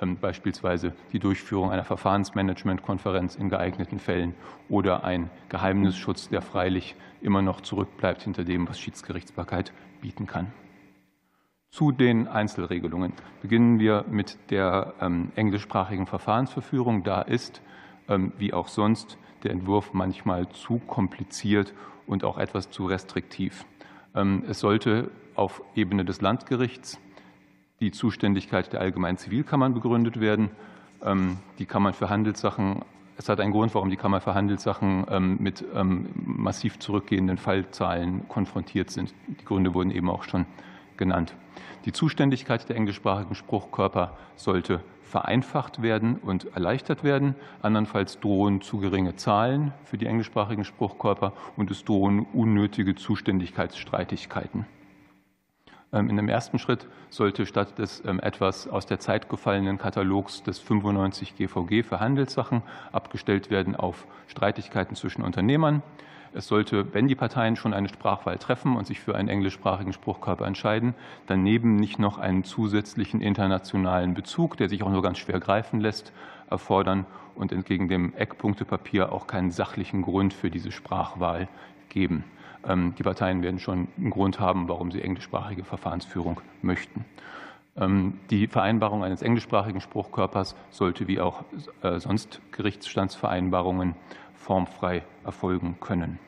ähm, 0.02 0.18
beispielsweise 0.18 0.94
die 1.14 1.20
Durchführung 1.20 1.72
einer 1.72 1.84
Verfahrensmanagementkonferenz 1.84 3.36
in 3.36 3.50
geeigneten 3.50 4.00
Fällen 4.00 4.34
oder 4.68 5.04
ein 5.04 5.30
Geheimnisschutz, 5.50 6.30
der 6.30 6.42
freilich 6.42 6.96
immer 7.22 7.44
noch 7.44 7.62
zurückbleibt 7.62 8.24
hinter 8.24 8.44
dem, 8.44 8.68
was 8.68 8.80
Schiedsgerichtsbarkeit 8.80 9.74
bieten 10.02 10.26
kann. 10.26 10.52
Zu 11.70 11.92
den 11.92 12.28
Einzelregelungen 12.28 13.14
beginnen 13.42 13.80
wir 13.80 14.06
mit 14.10 14.38
der 14.50 14.94
ähm, 15.02 15.32
englischsprachigen 15.36 16.08
Verfahrensverführung. 16.08 17.04
Da 17.04 17.22
ist, 17.22 17.62
wie 18.38 18.54
auch 18.54 18.68
sonst, 18.68 19.18
der 19.46 19.52
Entwurf 19.52 19.94
manchmal 19.94 20.50
zu 20.50 20.80
kompliziert 20.80 21.74
und 22.08 22.24
auch 22.24 22.38
etwas 22.38 22.70
zu 22.70 22.86
restriktiv. 22.86 23.66
Ähm, 24.14 24.44
es 24.50 24.60
sollte 24.60 25.12
auf 25.36 25.62
Ebene 25.76 26.04
des 26.04 26.22
Landgerichts 26.22 27.00
die 27.80 27.92
Zuständigkeit 27.92 28.74
der 28.74 28.82
allgemeinen 28.82 29.18
Zivilkammern 29.18 29.74
begründet 29.74 30.22
werden. 30.22 30.50
Die 31.60 31.66
Kammern 31.66 31.94
für 31.94 32.10
Handelssachen 32.10 32.84
es 33.18 33.30
hat 33.30 33.40
einen 33.40 33.52
Grund, 33.52 33.74
warum 33.76 33.90
die 33.90 33.96
Kammer 33.96 34.20
für 34.20 34.34
Handelssachen 34.34 35.06
ähm, 35.10 35.38
mit 35.40 35.64
ähm, 35.74 36.10
massiv 36.16 36.80
zurückgehenden 36.80 37.38
Fallzahlen 37.38 38.28
konfrontiert 38.28 38.92
sind. 38.92 39.14
Die 39.28 39.46
Gründe 39.46 39.74
wurden 39.74 39.92
eben 39.92 40.10
auch 40.10 40.24
schon 40.24 40.46
genannt. 40.98 41.34
Die 41.86 41.94
Zuständigkeit 41.94 42.68
der 42.68 42.76
englischsprachigen 42.76 43.36
Spruchkörper 43.36 44.18
sollte 44.36 44.82
vereinfacht 45.06 45.82
werden 45.82 46.18
und 46.18 46.54
erleichtert 46.54 47.04
werden. 47.04 47.36
Andernfalls 47.62 48.20
drohen 48.20 48.62
zu 48.62 48.80
geringe 48.80 49.16
Zahlen 49.16 49.74
für 49.86 49.98
die 49.98 50.08
englischsprachigen 50.08 50.66
Spruchkörper 50.66 51.34
und 51.56 51.72
es 51.72 51.86
drohen 51.86 52.26
unnötige 52.34 52.96
Zuständigkeitsstreitigkeiten. 52.96 54.66
Ähm, 55.94 56.10
in 56.10 56.18
dem 56.18 56.28
ersten 56.28 56.60
Schritt 56.60 56.88
sollte 57.10 57.46
statt 57.46 57.80
des 57.80 58.04
ähm, 58.06 58.20
etwas 58.20 58.68
aus 58.68 58.86
der 58.86 59.00
Zeit 59.00 59.30
gefallenen 59.30 59.78
Katalogs 59.78 60.44
des 60.44 60.60
95 60.60 61.38
GVG 61.38 61.84
für 61.84 62.00
Handelssachen 62.00 62.64
abgestellt 62.92 63.50
werden 63.50 63.76
auf 63.76 64.08
Streitigkeiten 64.28 64.96
zwischen 64.96 65.24
Unternehmern. 65.24 65.82
Es 66.36 66.48
sollte, 66.48 66.94
wenn 66.94 67.08
die 67.08 67.16
Parteien 67.16 67.56
schon 67.56 67.74
eine 67.74 67.88
Sprachwahl 67.88 68.38
treffen 68.38 68.76
und 68.76 68.86
sich 68.86 69.00
für 69.00 69.16
einen 69.16 69.30
englischsprachigen 69.30 69.94
Spruchkörper 69.94 70.46
entscheiden, 70.46 70.94
daneben 71.28 71.78
nicht 71.78 71.98
noch 71.98 72.18
einen 72.18 72.44
zusätzlichen 72.44 73.22
internationalen 73.22 74.14
Bezug, 74.14 74.58
der 74.58 74.68
sich 74.68 74.84
auch 74.84 74.92
nur 74.92 75.02
ganz 75.02 75.18
schwer 75.18 75.40
greifen 75.40 75.80
lässt, 75.80 76.12
erfordern 76.50 77.06
und 77.36 77.54
entgegen 77.54 77.88
dem 77.88 78.14
Eckpunktepapier 78.16 79.14
auch 79.14 79.28
keinen 79.28 79.50
sachlichen 79.50 80.02
Grund 80.02 80.34
für 80.34 80.52
diese 80.52 80.74
Sprachwahl 80.74 81.48
geben. 81.88 82.26
Ähm, 82.68 82.96
die 82.98 83.04
Parteien 83.04 83.42
werden 83.42 83.60
schon 83.62 83.88
einen 83.98 84.10
Grund 84.10 84.42
haben, 84.42 84.68
warum 84.68 84.92
sie 84.92 85.02
englischsprachige 85.02 85.64
Verfahrensführung 85.64 86.42
möchten. 86.62 87.06
Ähm, 87.78 88.20
die 88.30 88.48
Vereinbarung 88.48 89.06
eines 89.06 89.22
englischsprachigen 89.22 89.80
Spruchkörpers 89.80 90.56
sollte 90.70 91.08
wie 91.08 91.22
auch 91.22 91.46
äh, 91.82 91.98
sonst 92.00 92.42
Gerichtsstandsvereinbarungen 92.52 93.96
formfrei 94.46 95.02
erfolgen 95.24 95.80
können. 95.80 96.20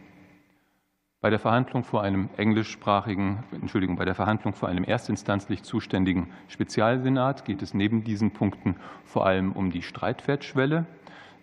Bei 1.21 1.29
der 1.29 1.37
Verhandlung 1.37 1.83
vor 1.83 2.01
einem 2.01 2.29
englischsprachigen, 2.35 3.43
Entschuldigung, 3.51 3.95
bei 3.95 4.05
der 4.05 4.15
Verhandlung 4.15 4.53
vor 4.53 4.69
einem 4.69 4.83
erstinstanzlich 4.83 5.61
zuständigen 5.61 6.31
Spezialsenat 6.47 7.45
geht 7.45 7.61
es 7.61 7.75
neben 7.75 8.03
diesen 8.03 8.31
Punkten 8.31 8.75
vor 9.05 9.27
allem 9.27 9.51
um 9.51 9.69
die 9.69 9.83
Streitwertschwelle. 9.83 10.87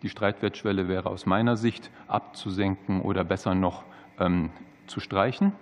Die 0.03 0.09
Streitwertschwelle 0.09 0.89
wäre 0.89 1.11
aus 1.11 1.27
meiner 1.27 1.57
Sicht 1.57 1.93
abzusenken 2.09 3.03
oder 3.03 3.23
besser 3.23 3.55
noch 3.55 3.85
ähm, 4.19 4.51
zu 4.89 4.99
streichen. 4.99 5.53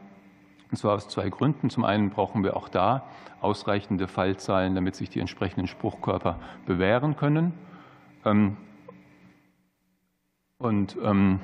Und 0.71 0.79
zwar 0.79 0.95
aus 0.95 1.09
zwei 1.09 1.29
Gründen. 1.29 1.69
Zum 1.69 1.85
einen 1.85 2.09
brauchen 2.09 2.43
wir 2.43 2.57
auch 2.57 2.71
da 2.71 3.05
ausreichende 3.43 4.09
Fallzahlen, 4.09 4.75
damit 4.75 4.95
sich 4.95 5.11
die 5.11 5.21
entsprechenden 5.21 5.67
Spruchkörper 5.67 6.39
bewähren 6.65 7.17
können. 7.17 7.53
Ähm, 8.25 8.57
und 10.63 10.97
ähm, 11.03 11.41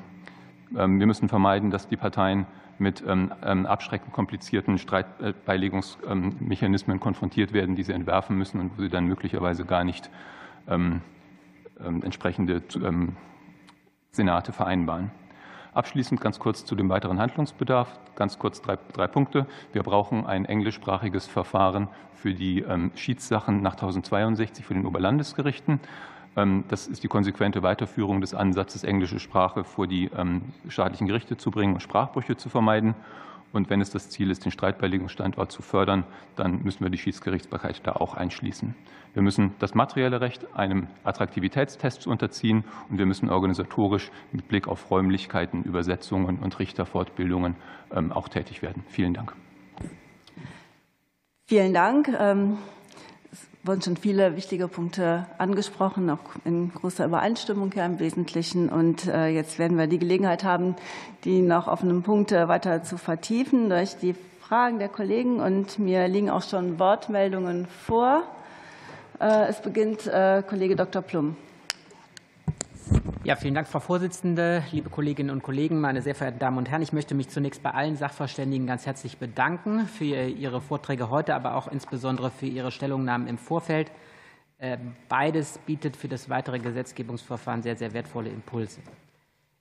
ähm, 0.77 1.01
wir 1.01 1.07
müssen 1.07 1.29
vermeiden, 1.29 1.71
dass 1.71 1.89
die 1.89 1.97
Parteien 1.97 2.47
mit 2.81 3.03
abschreckend 3.05 4.13
komplizierten 4.13 4.79
Streitbeilegungsmechanismen 4.79 7.01
konfrontiert 7.01 7.53
werden, 7.53 7.75
die 7.75 7.83
sie 7.83 7.93
entwerfen 7.93 8.39
müssen 8.39 8.61
und 8.61 8.79
wo 8.79 8.83
sie 8.83 8.89
dann 8.89 9.07
möglicherweise 9.07 9.65
gar 9.65 9.83
nicht 9.83 10.09
entsprechende 12.05 12.63
Senate 14.13 14.53
vereinbaren. 14.53 15.11
Abschließend 15.75 16.21
ganz 16.21 16.39
kurz 16.39 16.65
zu 16.65 16.77
dem 16.77 16.89
weiteren 16.89 17.19
Handlungsbedarf. 17.19 17.99
Ganz 18.17 18.39
kurz 18.39 18.63
drei, 18.63 18.79
drei 18.93 19.07
Punkte. 19.07 19.47
Wir 19.73 19.83
brauchen 19.83 20.27
ein 20.27 20.45
englischsprachiges 20.45 21.27
Verfahren 21.27 21.89
für 22.15 22.35
die 22.35 22.63
ähm, 22.63 22.91
Schiedssachen 22.97 23.63
nach 23.63 23.75
1062 23.75 24.65
für 24.65 24.75
den 24.75 24.87
Oberlandesgerichten. 24.87 25.81
Ähm, 26.39 26.65
das 26.69 26.87
ist 26.87 27.03
die 27.03 27.09
konsequente 27.09 27.63
Weiterführung 27.63 28.21
des 28.21 28.33
Ansatzes, 28.33 28.85
englische 28.85 29.19
Sprache 29.19 29.65
vor 29.65 29.89
die 29.89 30.09
ähm, 30.17 30.43
staatlichen 30.69 31.09
Gerichte 31.09 31.37
zu 31.37 31.51
bringen 31.51 31.75
und 31.75 31.81
Sprachbrüche 31.81 32.37
zu 32.37 32.49
vermeiden. 32.49 32.95
Und 33.53 33.71
wenn 33.71 33.81
es 33.81 33.91
das 33.91 34.11
Ziel 34.11 34.31
ist, 34.31 34.45
den 34.45 34.53
Streitbeilegungsstandort 34.53 35.51
zu 35.51 35.63
fördern, 35.63 36.05
dann 36.37 36.63
müssen 36.63 36.85
wir 36.85 36.91
die 36.91 36.99
Schiedsgerichtsbarkeit 36.99 37.81
da 37.83 37.93
auch 37.93 38.15
einschließen. 38.15 38.75
Wir 39.15 39.23
müssen 39.23 39.55
das 39.59 39.75
materielle 39.75 40.21
Recht 40.21 40.55
einem 40.55 40.87
Attraktivitätstest 41.03 42.07
unterziehen 42.07 42.65
und 42.91 42.99
wir 42.99 43.07
müssen 43.07 43.31
organisatorisch 43.31 44.13
mit 44.33 44.47
Blick 44.49 44.69
auf 44.69 44.91
Räumlichkeiten, 44.91 45.65
Übersetzungen 45.65 46.39
und 46.39 46.59
Richterfortbildungen 46.59 47.57
ähm, 47.91 48.13
auch 48.13 48.29
tätig 48.29 48.63
werden. 48.63 48.85
Vielen 48.89 49.15
Dank. 49.15 49.35
Vielen 51.47 51.73
Dank. 51.73 52.09
Wurden 53.69 53.83
schon 53.83 53.99
viele 53.99 54.35
wichtige 54.35 54.67
Punkte 54.67 55.27
angesprochen, 55.37 56.09
auch 56.09 56.21
in 56.47 56.73
großer 56.73 57.05
Übereinstimmung 57.05 57.71
ja 57.77 57.85
im 57.85 57.99
Wesentlichen. 57.99 58.71
Und 58.71 59.07
äh, 59.07 59.27
jetzt 59.27 59.59
werden 59.59 59.77
wir 59.77 59.87
die 59.87 59.99
Gelegenheit 59.99 60.43
haben, 60.43 60.75
die 61.25 61.43
noch 61.43 61.69
offenen 61.69 62.03
Punkte 62.03 62.49
weiter 62.49 62.83
zu 62.83 62.97
vertiefen 62.97 63.69
durch 63.69 63.99
die 63.99 64.15
Fragen 64.41 64.79
der 64.79 64.89
Kollegen. 64.89 65.41
Und 65.41 65.79
mir 65.79 66.09
liegen 66.09 66.31
auch 66.31 66.45
schon 66.45 66.79
Wortmeldungen 66.79 67.67
vor. 67.67 68.23
Äh, 69.21 69.49
es 69.49 69.61
beginnt 69.61 70.07
äh, 70.07 70.43
Kollege 70.49 70.75
Dr. 70.75 71.03
Plum. 71.03 71.37
Ja, 73.25 73.37
vielen 73.37 73.55
Dank, 73.55 73.69
Frau 73.69 73.81
Vorsitzende, 73.81 74.65
liebe 74.73 74.89
Kolleginnen 74.89 75.31
und 75.31 75.43
Kollegen, 75.43 75.81
meine 75.81 76.01
sehr 76.01 76.15
verehrten 76.15 76.39
Damen 76.39 76.57
und 76.57 76.71
Herren. 76.71 76.81
Ich 76.81 76.95
möchte 76.95 77.15
mich 77.15 77.29
zunächst 77.29 77.63
bei 77.63 77.73
allen 77.73 77.97
Sachverständigen 77.97 78.67
ganz 78.67 78.87
herzlich 78.87 79.19
bedanken 79.19 79.87
für 79.87 80.29
Ihre 80.29 80.63
Vorträge 80.63 81.11
heute, 81.11 81.35
aber 81.35 81.55
auch 81.57 81.69
insbesondere 81.69 82.31
für 82.31 82.47
Ihre 82.47 82.71
Stellungnahmen 82.71 83.29
im 83.29 83.37
Vorfeld. 83.37 83.93
Äh, 84.57 84.79
beides 85.09 85.59
bietet 85.59 85.97
für 85.97 86.09
das 86.09 86.31
weitere 86.31 86.59
Gesetzgebungsverfahren 86.59 87.63
sehr, 87.63 87.77
sehr 87.77 87.93
wertvolle 87.93 88.31
Impulse. 88.31 88.81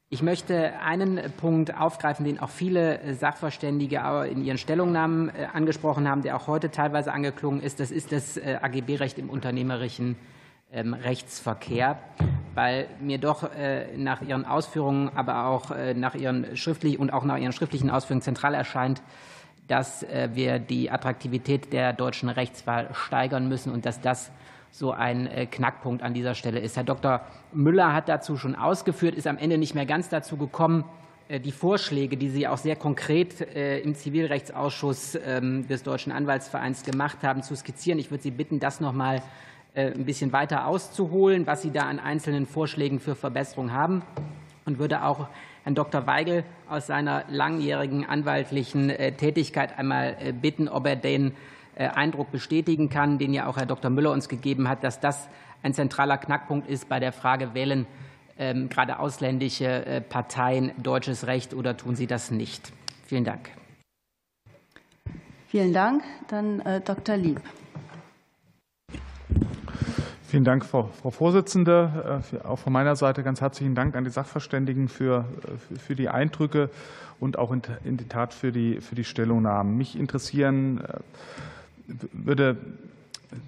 Ich 0.10 0.24
möchte 0.24 0.80
einen 0.80 1.20
Punkt 1.36 1.78
aufgreifen, 1.78 2.24
den 2.24 2.40
auch 2.40 2.50
viele 2.50 3.14
Sachverständige 3.16 4.00
in 4.32 4.42
ihren 4.46 4.58
Stellungnahmen 4.58 5.28
äh, 5.28 5.48
angesprochen 5.52 6.08
haben, 6.08 6.22
der 6.22 6.38
auch 6.38 6.48
heute 6.48 6.72
teilweise 6.72 7.12
angeklungen 7.12 7.62
ist. 7.62 7.82
Das 7.82 7.92
ist 7.92 8.14
das 8.14 8.38
äh, 8.38 8.60
AGB-Recht 8.62 9.20
im 9.20 9.30
unternehmerischen 9.30 10.16
ähm, 10.72 10.94
Rechtsverkehr, 10.94 12.00
weil 12.58 12.88
mir 13.00 13.20
doch 13.20 13.54
äh, 13.54 13.96
nach 13.98 14.24
Ihren 14.24 14.44
Ausführungen, 14.44 15.12
aber 15.16 15.46
auch 15.46 15.70
äh, 15.70 15.94
nach 15.94 16.16
Ihren 16.16 16.58
schriftlichen 16.58 17.00
und 17.00 17.14
auch 17.14 17.24
nach 17.24 17.38
Ihren 17.38 17.52
schriftlichen 17.52 17.92
Ausführungen 17.92 18.24
zentral 18.24 18.56
erscheint, 18.56 19.04
dass 19.68 20.02
äh, 20.02 20.30
wir 20.34 20.58
die 20.58 20.90
Attraktivität 20.90 21.72
der 21.72 21.94
deutschen 21.94 22.30
Rechtswahl 22.30 22.90
steigern 22.94 23.48
müssen 23.48 23.72
und 23.72 23.86
dass 23.86 24.02
das 24.02 24.32
so 24.72 24.92
ein 24.92 25.30
Knackpunkt 25.50 26.04
an 26.04 26.14
dieser 26.14 26.36
Stelle 26.36 26.60
ist. 26.60 26.76
Herr 26.76 26.84
Dr. 26.84 27.22
Müller 27.54 27.94
hat 27.94 28.10
dazu 28.10 28.38
schon 28.38 28.54
ausgeführt, 28.56 29.16
ist 29.16 29.26
am 29.26 29.38
Ende 29.38 29.58
nicht 29.58 29.74
mehr 29.74 29.86
ganz 29.86 30.10
dazu 30.10 30.36
gekommen, 30.36 30.84
die 31.30 31.52
Vorschläge, 31.52 32.18
die 32.18 32.30
Sie 32.30 32.48
auch 32.48 32.58
sehr 32.58 32.76
konkret 32.76 33.42
im 33.42 33.96
Zivilrechtsausschuss 33.96 35.18
ähm, 35.26 35.68
des 35.68 35.84
Deutschen 35.84 36.12
Anwaltsvereins 36.12 36.84
gemacht 36.84 37.24
haben, 37.24 37.42
zu 37.42 37.56
skizzieren. 37.56 37.98
Ich 37.98 38.12
würde 38.12 38.24
Sie 38.24 38.32
bitten, 38.32 38.60
das 38.60 38.80
noch 38.80 38.94
mal 38.94 39.24
ein 39.78 40.06
bisschen 40.06 40.32
weiter 40.34 40.66
auszuholen, 40.66 41.46
was 41.46 41.62
Sie 41.62 41.72
da 41.72 41.84
an 41.84 42.00
einzelnen 42.00 42.48
Vorschlägen 42.48 43.00
für 43.00 43.16
Verbesserung 43.16 43.72
haben 43.72 44.02
und 44.66 44.80
würde 44.80 45.04
auch 45.04 45.28
Herrn 45.64 45.76
Dr. 45.76 46.08
Weigel 46.08 46.44
aus 46.70 46.88
seiner 46.88 47.26
langjährigen 47.30 48.06
anwaltlichen 48.06 48.90
äh, 48.90 49.12
Tätigkeit 49.12 49.78
einmal 49.78 50.18
äh, 50.20 50.32
bitten, 50.32 50.68
ob 50.68 50.88
er 50.88 50.96
den 50.96 51.34
Eindruck 51.76 52.32
bestätigen 52.32 52.90
kann, 52.90 53.20
den 53.20 53.36
ja 53.36 53.46
auch 53.46 53.58
Herr 53.58 53.68
Dr. 53.68 53.92
Müller 53.92 54.12
uns 54.12 54.30
gegeben 54.30 54.68
hat, 54.68 54.84
dass 54.84 55.00
das 55.00 55.30
ein 55.62 55.76
zentraler 55.76 56.18
Knackpunkt 56.18 56.68
ist 56.68 56.90
bei 56.90 57.00
der 57.00 57.12
Frage, 57.12 57.54
wählen 57.54 57.86
ähm, 58.40 58.68
gerade 58.68 58.98
ausländische 58.98 60.04
Parteien 60.10 60.72
deutsches 60.82 61.28
Recht 61.28 61.54
oder 61.54 61.78
tun 61.78 61.96
sie 61.96 62.08
das 62.08 62.32
nicht? 62.32 62.74
Vielen 63.06 63.26
Dank. 63.26 63.52
Vielen 65.50 65.72
Dank. 65.72 66.04
Dann 66.30 66.64
Dr. 66.84 67.16
Lieb. 67.16 67.42
Vielen 70.28 70.44
Dank, 70.44 70.66
Frau, 70.66 70.90
Frau 71.02 71.10
Vorsitzende. 71.10 72.22
Äh, 72.34 72.46
auch 72.46 72.60
von 72.60 72.74
meiner 72.74 72.98
Seite 72.98 73.24
ganz 73.24 73.40
herzlichen 73.40 73.76
Dank 73.76 73.96
an 73.96 74.04
die 74.04 74.10
Sachverständigen 74.10 74.90
für, 74.90 75.24
für 75.80 75.96
die 75.96 76.10
Eindrücke 76.10 76.70
und 77.22 77.40
auch 77.40 77.54
in, 77.54 77.62
in 77.86 77.96
die 77.96 78.10
Tat 78.10 78.34
für 78.34 78.52
die, 78.52 78.82
für 78.82 78.96
die 78.96 79.06
Stellungnahmen. 79.06 79.78
Mich 79.78 79.98
interessieren 79.98 80.82
äh, 80.82 81.00
würde 82.12 82.58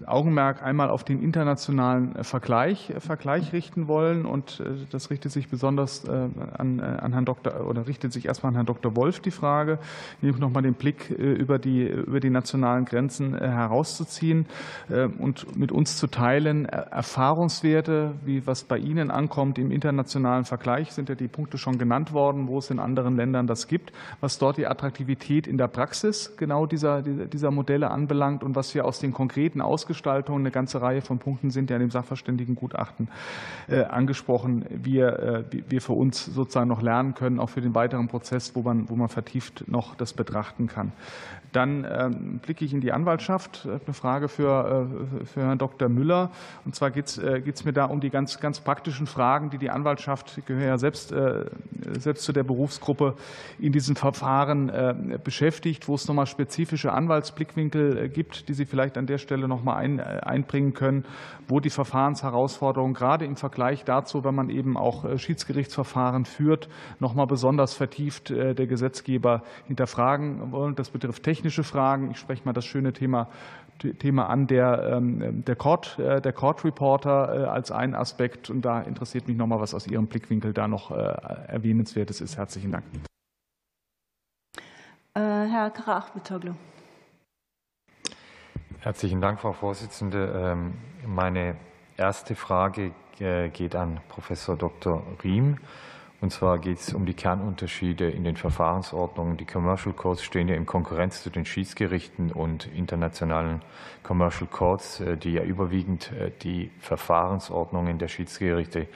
Augenmerk 0.06 0.62
einmal 0.64 0.90
auf 0.90 1.04
den 1.04 1.22
internationalen 1.22 2.24
Vergleich, 2.24 2.94
Vergleich 3.00 3.54
richten 3.54 3.88
wollen. 3.88 4.26
Und 4.26 4.62
das 4.92 5.10
richtet 5.10 5.32
sich 5.32 5.50
besonders 5.50 6.08
an, 6.08 6.80
an 6.80 7.14
Herrn 7.14 7.26
Dr. 7.26 7.66
oder 7.68 7.88
richtet 7.88 8.12
sich 8.12 8.26
erstmal 8.26 8.50
an 8.50 8.56
Herrn 8.56 8.66
Dr. 8.66 8.96
Wolf 8.96 9.20
die 9.20 9.32
Frage, 9.32 9.80
nämlich 10.22 10.40
nochmal 10.40 10.64
den 10.64 10.74
Blick 10.74 11.10
über 11.10 11.60
die, 11.60 11.88
über 11.88 12.20
die 12.20 12.30
nationalen 12.30 12.86
Grenzen 12.86 13.38
herauszuziehen 13.38 14.48
und 15.18 15.56
mit 15.58 15.72
uns 15.72 15.98
zu 15.98 16.08
teilen. 16.08 16.66
Erfahrungswerte, 16.66 18.12
wie 18.26 18.46
was 18.46 18.64
bei 18.64 18.78
Ihnen 18.78 19.12
ankommt 19.12 19.58
im 19.58 19.72
internationalen 19.72 20.46
Vergleich, 20.46 20.92
sind 20.92 21.10
ja 21.10 21.16
die 21.16 21.28
Punkte 21.28 21.58
schon 21.58 21.78
genannt 21.78 22.14
worden, 22.14 22.48
wo 22.48 22.58
es 22.58 22.70
in 22.70 22.80
anderen 22.80 23.16
Ländern 23.16 23.48
das 23.48 23.68
gibt, 23.68 23.94
was 24.20 24.38
dort 24.38 24.58
die 24.58 24.68
Attraktivität 24.68 25.48
in 25.48 25.58
der 25.58 25.68
Praxis 25.68 26.36
genau 26.38 26.66
dieser, 26.66 27.02
dieser 27.02 27.52
Modelle 27.52 27.92
anbelangt 27.92 28.44
und 28.44 28.56
was 28.56 28.74
wir 28.76 28.86
aus 28.86 29.00
den 29.00 29.14
konkreten 29.14 29.62
Ausgestaltungen, 29.70 30.42
eine 30.42 30.52
ganze 30.52 30.82
Reihe 30.82 31.02
von 31.02 31.20
Punkten 31.20 31.52
sind 31.52 31.70
ja 31.70 31.76
in 31.76 31.82
dem 31.82 31.92
Sachverständigengutachten 31.92 33.08
äh, 33.68 33.84
angesprochen, 33.84 34.66
wir, 34.70 35.20
äh, 35.20 35.44
wir 35.70 35.82
für 35.82 35.94
uns 35.94 36.26
sozusagen 36.26 36.68
noch 36.68 36.82
lernen 36.82 37.14
können, 37.14 37.40
auch 37.40 37.50
für 37.50 37.62
den 37.62 37.76
weiteren 37.76 38.08
Prozess, 38.08 38.56
wo 38.56 38.62
man, 38.62 38.90
wo 38.90 38.96
man 38.96 39.10
vertieft 39.10 39.66
noch 39.68 39.96
das 39.96 40.14
betrachten 40.14 40.68
kann. 40.68 40.92
Dann 41.52 41.86
ähm, 41.90 42.40
blicke 42.40 42.64
ich 42.64 42.74
in 42.74 42.82
die 42.82 42.92
Anwaltschaft. 42.92 43.68
Eine 43.68 43.94
Frage 43.94 44.28
für, 44.28 44.88
äh, 45.22 45.26
für 45.26 45.42
Herrn 45.42 45.58
Dr. 45.58 45.90
Müller. 45.90 46.32
Und 46.66 46.76
zwar 46.76 46.92
geht 46.92 47.08
es 47.08 47.66
mir 47.66 47.74
da 47.74 47.86
um 47.86 48.00
die 48.02 48.10
ganz, 48.10 48.40
ganz 48.40 48.60
praktischen 48.60 49.08
Fragen, 49.08 49.50
die 49.50 49.58
die 49.58 49.70
Anwaltschaft, 49.70 50.38
ich 50.38 50.46
gehöre 50.46 50.68
ja 50.68 50.78
selbst, 50.78 51.14
selbst 52.00 52.24
zu 52.24 52.34
der 52.34 52.44
Berufsgruppe, 52.44 53.16
in 53.58 53.72
diesen 53.72 53.96
Verfahren 53.96 55.20
beschäftigt, 55.24 55.88
wo 55.88 55.96
es 55.96 56.08
nochmal 56.08 56.28
spezifische 56.28 56.94
Anwaltsblickwinkel 56.94 58.10
gibt, 58.10 58.48
die 58.50 58.54
Sie 58.54 58.66
vielleicht 58.66 58.98
an 58.98 59.08
der 59.08 59.18
Stelle 59.18 59.48
nochmal 59.48 59.78
ein, 59.78 60.00
einbringen 60.00 60.74
können, 60.74 61.06
wo 61.48 61.60
die 61.60 61.70
Verfahrensherausforderungen 61.70 62.94
gerade 62.94 63.26
im 63.26 63.36
Vergleich 63.36 63.84
dazu, 63.84 64.24
wenn 64.24 64.36
man 64.36 64.50
eben 64.50 64.78
auch 64.78 65.18
Schiedsgerichtsverfahren 65.18 66.26
führt, 66.26 66.70
nochmal 67.00 67.28
besonders 67.28 67.74
vertieft 67.74 68.30
der 68.30 68.68
Gesetzgeber 68.68 69.44
hinterfragen 69.68 70.52
wollen. 70.52 70.76
Das 70.76 70.90
betrifft 70.90 71.24
technische 71.40 71.64
Fragen. 71.64 72.12
Ich 72.12 72.18
spreche 72.18 72.44
mal 72.44 72.54
das 72.54 72.66
schöne 72.66 72.92
Thema 72.92 73.28
Thema 74.00 74.28
an, 74.28 74.46
der, 74.48 74.92
ähm, 74.92 75.46
der, 75.46 75.56
Court, 75.56 75.98
äh, 76.00 76.20
der 76.20 76.34
Court 76.34 76.66
Reporter 76.66 77.44
äh, 77.44 77.46
als 77.46 77.72
ein 77.72 77.96
Aspekt. 77.96 78.50
Und 78.50 78.64
da 78.64 78.82
interessiert 78.82 79.30
mich 79.30 79.38
nochmal, 79.38 79.62
was 79.62 79.74
aus 79.74 79.88
Ihrem 79.88 80.08
Blickwinkel 80.08 80.52
da 80.52 80.68
noch 80.68 80.92
äh, 80.92 80.96
erwähnenswertes 81.48 82.20
ist. 82.20 82.36
Herzlichen 82.38 82.74
Dank. 82.74 82.84
Herr 85.16 85.70
Krach-Bitoglu. 85.70 86.56
Herzlichen 88.80 89.22
Dank, 89.22 89.40
Frau 89.40 89.54
Vorsitzende. 89.54 90.34
Ähm, 90.36 90.74
meine 91.06 91.56
erste 91.96 92.36
Frage 92.36 92.92
geht 93.18 93.76
an 93.76 94.02
Professor 94.10 94.58
Dr. 94.58 95.04
Riem. 95.24 95.58
Und 96.22 96.32
zwar 96.34 96.58
geht 96.60 96.80
es 96.80 96.94
um 96.94 97.06
die 97.06 97.14
Kernunterschiede 97.14 98.10
in 98.10 98.26
den 98.26 98.36
Verfahrensordnungen. 98.36 99.38
Die 99.38 99.46
Commercial 99.46 99.94
Courts 99.94 100.22
stehen 100.22 100.50
ja 100.50 100.56
in 100.56 100.66
Konkurrenz 100.66 101.24
zu 101.24 101.30
den 101.30 101.46
Schiedsgerichten 101.46 102.34
und 102.34 102.68
internationalen 102.76 103.62
Commercial 104.04 104.48
Courts, 104.52 105.00
äh, 105.00 105.16
die 105.16 105.34
ja 105.34 105.44
überwiegend 105.44 106.12
äh, 106.12 106.32
die 106.42 106.72
Verfahrensordnungen 106.80 108.00
der 108.00 108.10
Schiedsgerichte 108.10 108.88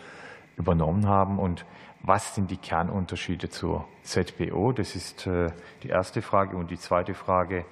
übernommen 0.58 1.08
haben. 1.08 1.40
Und 1.40 1.66
was 2.02 2.36
sind 2.36 2.52
die 2.52 2.58
Kernunterschiede 2.58 3.50
zur 3.50 3.86
ZBO? 4.04 4.74
Das 4.74 4.94
ist 4.94 5.26
äh, 5.26 5.52
die 5.84 5.90
erste 5.90 6.22
Frage. 6.22 6.58
Und 6.58 6.72
die 6.72 6.78
zweite 6.78 7.14
Frage 7.14 7.66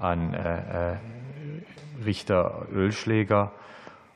an 0.00 0.34
Richter 2.02 2.66
Ölschläger. 2.72 3.52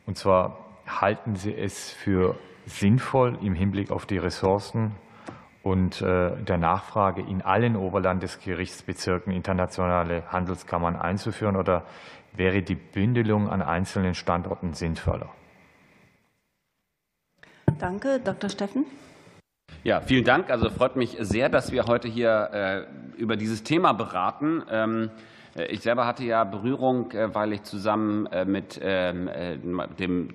Und 0.06 0.16
zwar 0.16 0.58
halten 0.86 1.36
Sie 1.36 1.54
es 1.54 1.90
für 1.90 2.36
sinnvoll 2.66 3.38
im 3.42 3.54
Hinblick 3.54 3.90
auf 3.90 4.06
die 4.06 4.18
Ressourcen 4.18 4.92
und 5.62 6.02
äh, 6.02 6.36
der 6.42 6.58
Nachfrage 6.58 7.22
in 7.22 7.42
allen 7.42 7.76
Oberlandesgerichtsbezirken 7.76 9.32
internationale 9.32 10.30
Handelskammern 10.30 10.96
einzuführen 10.96 11.56
oder 11.56 11.84
wäre 12.36 12.62
die 12.62 12.74
Bündelung 12.74 13.48
an 13.48 13.62
einzelnen 13.62 14.14
Standorten 14.14 14.74
sinnvoller? 14.74 15.30
Danke, 17.78 18.20
Dr. 18.22 18.50
Steffen. 18.50 18.84
Ja, 19.82 20.00
vielen 20.00 20.24
Dank. 20.24 20.50
Also 20.50 20.70
freut 20.70 20.96
mich 20.96 21.16
sehr, 21.20 21.48
dass 21.48 21.72
wir 21.72 21.86
heute 21.86 22.08
hier 22.08 22.50
äh, 22.52 23.20
über 23.20 23.36
dieses 23.36 23.62
Thema 23.62 23.92
beraten. 23.92 24.62
Ähm, 24.70 25.10
ich 25.68 25.80
selber 25.80 26.06
hatte 26.06 26.24
ja 26.24 26.44
Berührung, 26.44 27.10
äh, 27.12 27.34
weil 27.34 27.52
ich 27.52 27.62
zusammen 27.62 28.28
mit 28.46 28.78
ähm, 28.82 29.30
dem 29.98 30.30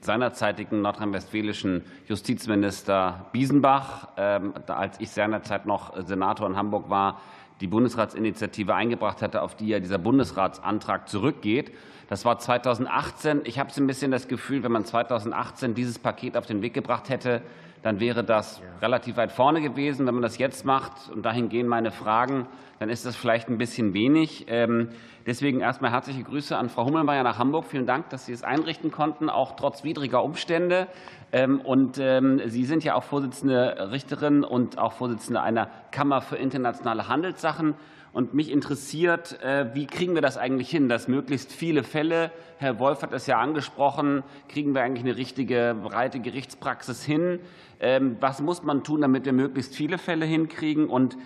seinerzeitigen 0.00 0.82
nordrhein-westfälischen 0.82 1.82
Justizminister 2.06 3.26
Biesenbach, 3.32 4.08
ähm, 4.16 4.54
als 4.66 5.00
ich 5.00 5.10
seinerzeit 5.10 5.66
noch 5.66 5.94
Senator 6.06 6.46
in 6.46 6.56
Hamburg 6.56 6.90
war, 6.90 7.20
die 7.60 7.66
Bundesratsinitiative 7.66 8.74
eingebracht 8.74 9.22
hatte, 9.22 9.42
auf 9.42 9.54
die 9.54 9.68
ja 9.68 9.80
dieser 9.80 9.98
Bundesratsantrag 9.98 11.08
zurückgeht. 11.08 11.72
Das 12.08 12.24
war 12.24 12.38
2018. 12.38 13.42
Ich 13.44 13.58
habe 13.58 13.72
so 13.72 13.82
ein 13.82 13.86
bisschen 13.86 14.10
das 14.10 14.28
Gefühl, 14.28 14.62
wenn 14.62 14.72
man 14.72 14.84
2018 14.84 15.74
dieses 15.74 15.98
Paket 15.98 16.36
auf 16.36 16.46
den 16.46 16.62
Weg 16.62 16.74
gebracht 16.74 17.08
hätte, 17.08 17.42
dann 17.84 18.00
wäre 18.00 18.24
das 18.24 18.62
relativ 18.80 19.18
weit 19.18 19.30
vorne 19.30 19.60
gewesen. 19.60 20.06
Wenn 20.06 20.14
man 20.14 20.22
das 20.22 20.38
jetzt 20.38 20.64
macht, 20.64 21.10
und 21.12 21.22
dahin 21.22 21.50
gehen 21.50 21.68
meine 21.68 21.90
Fragen, 21.90 22.46
dann 22.78 22.88
ist 22.88 23.04
das 23.04 23.14
vielleicht 23.14 23.50
ein 23.50 23.58
bisschen 23.58 23.92
wenig. 23.92 24.46
Ähm, 24.48 24.88
deswegen 25.26 25.60
erstmal 25.60 25.90
herzliche 25.90 26.22
Grüße 26.22 26.56
an 26.56 26.70
Frau 26.70 26.86
Hummelmeier 26.86 27.22
nach 27.22 27.38
Hamburg. 27.38 27.66
Vielen 27.66 27.84
Dank, 27.84 28.08
dass 28.08 28.24
Sie 28.24 28.32
es 28.32 28.42
einrichten 28.42 28.90
konnten, 28.90 29.28
auch 29.28 29.56
trotz 29.56 29.84
widriger 29.84 30.24
Umstände. 30.24 30.86
Ähm, 31.30 31.60
und 31.60 31.98
ähm, 31.98 32.40
Sie 32.46 32.64
sind 32.64 32.84
ja 32.84 32.94
auch 32.94 33.04
Vorsitzende 33.04 33.90
Richterin 33.92 34.44
und 34.44 34.78
auch 34.78 34.94
Vorsitzende 34.94 35.42
einer 35.42 35.68
Kammer 35.90 36.22
für 36.22 36.36
internationale 36.36 37.08
Handelssachen. 37.08 37.74
Und 38.14 38.32
mich 38.32 38.52
interessiert, 38.52 39.42
äh, 39.42 39.74
wie 39.74 39.86
kriegen 39.86 40.14
wir 40.14 40.22
das 40.22 40.38
eigentlich 40.38 40.70
hin, 40.70 40.88
dass 40.88 41.08
möglichst 41.08 41.52
viele 41.52 41.82
Fälle, 41.82 42.30
Herr 42.58 42.78
Wolf 42.78 43.02
hat 43.02 43.12
es 43.12 43.26
ja 43.26 43.40
angesprochen, 43.40 44.22
kriegen 44.48 44.72
wir 44.72 44.82
eigentlich 44.82 45.04
eine 45.04 45.16
richtige 45.16 45.76
breite 45.82 46.20
Gerichtspraxis 46.20 47.04
hin? 47.04 47.40
Ähm, 47.84 48.16
was 48.20 48.40
muss 48.40 48.62
man 48.62 48.82
tun, 48.82 49.02
damit 49.02 49.26
wir 49.26 49.34
möglichst 49.34 49.76
viele 49.76 49.98
Fälle 49.98 50.24
hinkriegen? 50.24 50.88
Und 50.88 51.18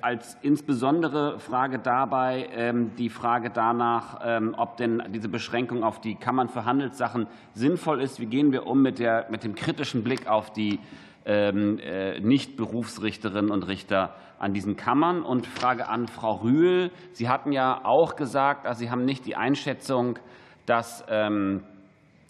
als 0.00 0.36
insbesondere 0.42 1.38
Frage 1.38 1.78
dabei 1.78 2.48
ähm, 2.52 2.96
die 2.96 3.08
Frage 3.08 3.50
danach, 3.50 4.18
ähm, 4.24 4.56
ob 4.58 4.76
denn 4.76 5.00
diese 5.10 5.28
Beschränkung 5.28 5.84
auf 5.84 6.00
die 6.00 6.16
Kammern 6.16 6.48
für 6.48 6.64
Handelssachen 6.64 7.28
sinnvoll 7.52 8.02
ist. 8.02 8.18
Wie 8.18 8.26
gehen 8.26 8.50
wir 8.50 8.66
um 8.66 8.82
mit, 8.82 8.98
der, 8.98 9.28
mit 9.30 9.44
dem 9.44 9.54
kritischen 9.54 10.02
Blick 10.02 10.26
auf 10.26 10.52
die 10.52 10.80
äh, 11.24 12.18
Nicht-Berufsrichterinnen 12.20 13.52
und 13.52 13.62
Richter 13.68 14.16
an 14.40 14.52
diesen 14.52 14.74
Kammern. 14.74 15.22
Und 15.22 15.46
Frage 15.46 15.88
an 15.88 16.08
Frau 16.08 16.42
Rühl. 16.42 16.90
Sie 17.12 17.28
hatten 17.28 17.52
ja 17.52 17.84
auch 17.84 18.16
gesagt, 18.16 18.66
also 18.66 18.80
Sie 18.80 18.90
haben 18.90 19.04
nicht 19.04 19.26
die 19.26 19.36
Einschätzung, 19.36 20.18
dass 20.66 21.04
ähm, 21.08 21.62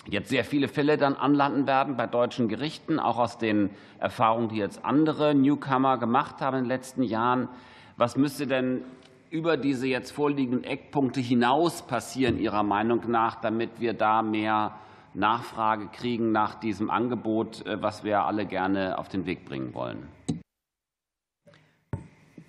jetzt 0.08 0.28
sehr 0.28 0.44
viele 0.44 0.68
Fälle 0.68 0.96
dann 0.96 1.14
anlanden 1.14 1.66
werden 1.66 1.96
bei 1.96 2.06
deutschen 2.06 2.48
Gerichten, 2.48 2.98
auch 2.98 3.18
aus 3.18 3.38
den 3.38 3.70
Erfahrungen, 3.98 4.48
die 4.48 4.56
jetzt 4.56 4.84
andere 4.84 5.34
Newcomer 5.34 5.98
gemacht 5.98 6.40
haben 6.40 6.58
in 6.58 6.64
den 6.64 6.68
letzten 6.68 7.02
Jahren. 7.02 7.48
Was 7.96 8.16
müsste 8.16 8.46
denn 8.46 8.82
über 9.30 9.56
diese 9.56 9.86
jetzt 9.86 10.12
vorliegenden 10.12 10.64
Eckpunkte 10.64 11.20
hinaus 11.20 11.82
passieren, 11.82 12.38
Ihrer 12.38 12.62
Meinung 12.62 13.10
nach, 13.10 13.36
damit 13.40 13.80
wir 13.80 13.92
da 13.94 14.22
mehr 14.22 14.74
Nachfrage 15.14 15.88
kriegen 15.88 16.32
nach 16.32 16.54
diesem 16.54 16.90
Angebot, 16.90 17.66
äh, 17.66 17.80
was 17.80 18.04
wir 18.04 18.24
alle 18.24 18.46
gerne 18.46 18.98
auf 18.98 19.08
den 19.08 19.26
Weg 19.26 19.44
bringen 19.44 19.74
wollen? 19.74 20.08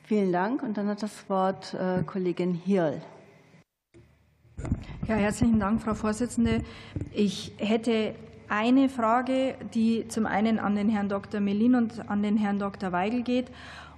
Vielen 0.03 0.31
Dank. 0.31 0.61
Und 0.61 0.77
dann 0.77 0.87
hat 0.87 1.01
das 1.01 1.27
Wort 1.29 1.73
äh, 1.73 2.03
Kollegin 2.03 2.53
Hirl. 2.53 3.01
Ja, 5.07 5.15
herzlichen 5.15 5.59
Dank, 5.59 5.81
Frau 5.81 5.93
Vorsitzende. 5.93 6.63
Ich 7.13 7.53
hätte 7.57 8.15
eine 8.49 8.89
Frage, 8.89 9.55
die 9.73 10.07
zum 10.07 10.25
einen 10.25 10.57
an 10.57 10.75
den 10.75 10.89
Herrn 10.89 11.09
Dr. 11.09 11.39
Melin 11.39 11.75
und 11.75 12.09
an 12.09 12.23
den 12.23 12.37
Herrn 12.37 12.57
Dr. 12.57 12.91
Weigel 12.91 13.21
geht. 13.21 13.47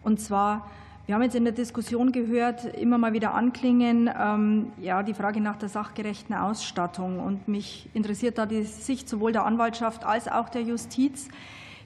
Und 0.03 0.19
zwar, 0.19 0.69
wir 1.05 1.15
haben 1.15 1.21
jetzt 1.21 1.35
in 1.35 1.45
der 1.45 1.53
Diskussion 1.53 2.11
gehört, 2.11 2.65
immer 2.75 2.97
mal 2.97 3.13
wieder 3.13 3.33
anklingen, 3.33 4.09
ähm, 4.19 4.73
ja, 4.81 5.01
die 5.03 5.13
Frage 5.13 5.39
nach 5.39 5.55
der 5.57 5.69
sachgerechten 5.69 6.35
Ausstattung. 6.35 7.19
Und 7.19 7.47
mich 7.47 7.89
interessiert 7.93 8.37
da 8.37 8.45
die 8.45 8.63
Sicht 8.63 9.07
sowohl 9.07 9.31
der 9.31 9.45
Anwaltschaft 9.45 10.03
als 10.03 10.27
auch 10.27 10.49
der 10.49 10.63
Justiz 10.63 11.29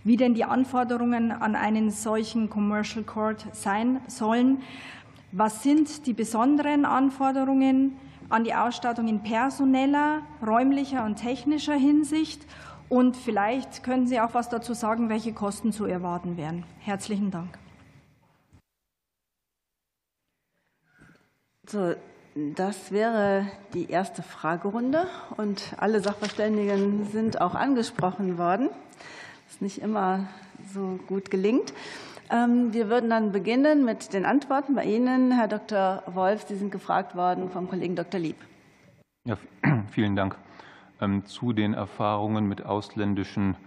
wie 0.03 0.17
denn 0.17 0.33
die 0.33 0.45
Anforderungen 0.45 1.31
an 1.31 1.55
einen 1.55 1.91
solchen 1.91 2.49
Commercial 2.49 3.03
Court 3.03 3.45
sein 3.53 4.01
sollen. 4.07 4.63
Was 5.31 5.61
sind 5.61 6.07
die 6.07 6.13
besonderen 6.13 6.85
Anforderungen 6.85 7.97
an 8.31 8.43
die 8.43 8.55
Ausstattung 8.55 9.07
in 9.07 9.21
personeller, 9.23 10.21
räumlicher 10.45 11.05
und 11.05 11.17
technischer 11.17 11.75
Hinsicht? 11.75 12.45
Und 12.89 13.15
vielleicht 13.15 13.83
können 13.83 14.07
Sie 14.07 14.19
auch 14.19 14.33
was 14.33 14.49
dazu 14.49 14.73
sagen, 14.73 15.09
welche 15.09 15.33
Kosten 15.33 15.71
zu 15.71 15.85
erwarten 15.85 16.35
wären. 16.37 16.65
Herzlichen 16.79 17.31
Dank. 17.31 17.57
So, 21.67 21.95
Das 22.55 22.93
wäre 22.93 23.45
die 23.73 23.89
erste 23.89 24.23
Fragerunde 24.23 25.05
und 25.35 25.73
alle 25.77 25.99
Sachverständigen 25.99 27.05
sind 27.11 27.41
auch 27.41 27.55
angesprochen 27.55 28.37
worden, 28.37 28.69
was 29.49 29.59
nicht 29.59 29.81
immer 29.81 30.29
so 30.73 30.97
gut 31.07 31.29
gelingt. 31.29 31.73
Ähm, 32.31 32.73
wir 32.73 32.87
würden 32.89 33.09
dann 33.09 33.33
beginnen 33.33 33.83
mit 33.83 34.13
den 34.13 34.25
Antworten 34.25 34.73
bei 34.73 34.85
Ihnen, 34.85 35.33
Herr 35.33 35.49
Dr. 35.49 36.01
Wolf. 36.05 36.43
Sie 36.47 36.55
sind 36.55 36.71
gefragt 36.71 37.13
worden 37.13 37.49
vom 37.49 37.69
Kollegen 37.69 37.97
Dr. 37.97 38.21
Lieb. 38.21 38.37
Ja, 39.25 39.37
vielen 39.91 40.15
Dank. 40.15 40.37
Ähm, 41.01 41.25
zu 41.25 41.51
den 41.51 41.73
Erfahrungen 41.73 42.47
mit 42.47 42.65
ausländischen 42.65 43.57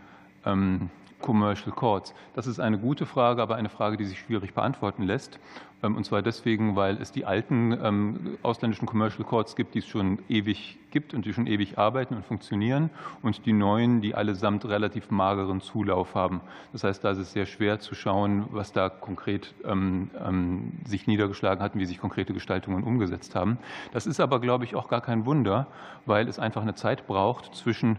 ähm, 0.46 0.88
Commercial 1.20 1.72
Courts? 1.72 2.14
Das 2.34 2.46
ist 2.46 2.58
eine 2.58 2.78
gute 2.78 3.04
Frage, 3.04 3.42
aber 3.42 3.56
eine 3.56 3.68
Frage, 3.68 3.98
die 3.98 4.06
sich 4.06 4.18
schwierig 4.18 4.54
beantworten 4.54 5.02
lässt. 5.02 5.38
Ähm, 5.84 5.96
und 5.96 6.04
zwar 6.04 6.22
deswegen, 6.22 6.76
weil 6.76 7.00
es 7.00 7.12
die 7.12 7.24
alten 7.24 7.72
ähm, 7.72 8.38
ausländischen 8.42 8.86
Commercial 8.86 9.24
Courts 9.24 9.54
gibt, 9.54 9.74
die 9.74 9.80
es 9.80 9.86
schon 9.86 10.18
ewig 10.28 10.78
gibt 10.90 11.12
und 11.12 11.26
die 11.26 11.32
schon 11.32 11.46
ewig 11.46 11.76
arbeiten 11.76 12.14
und 12.14 12.24
funktionieren, 12.24 12.90
und 13.22 13.46
die 13.46 13.52
neuen, 13.52 14.00
die 14.00 14.14
allesamt 14.14 14.64
relativ 14.64 15.10
mageren 15.10 15.60
Zulauf 15.60 16.14
haben. 16.14 16.40
Das 16.72 16.84
heißt, 16.84 17.04
da 17.04 17.10
ist 17.10 17.18
es 17.18 17.32
sehr 17.32 17.46
schwer 17.46 17.80
zu 17.80 17.94
schauen, 17.94 18.46
was 18.50 18.72
da 18.72 18.88
konkret 18.88 19.54
ähm, 19.64 20.10
sich 20.86 21.06
niedergeschlagen 21.06 21.62
hat 21.62 21.74
und 21.74 21.80
wie 21.80 21.86
sich 21.86 21.98
konkrete 21.98 22.32
Gestaltungen 22.32 22.84
umgesetzt 22.84 23.34
haben. 23.34 23.58
Das 23.92 24.06
ist 24.06 24.20
aber, 24.20 24.40
glaube 24.40 24.64
ich, 24.64 24.76
auch 24.76 24.88
gar 24.88 25.00
kein 25.00 25.26
Wunder, 25.26 25.66
weil 26.06 26.28
es 26.28 26.38
einfach 26.38 26.62
eine 26.62 26.74
Zeit 26.74 27.06
braucht 27.06 27.54
zwischen 27.54 27.98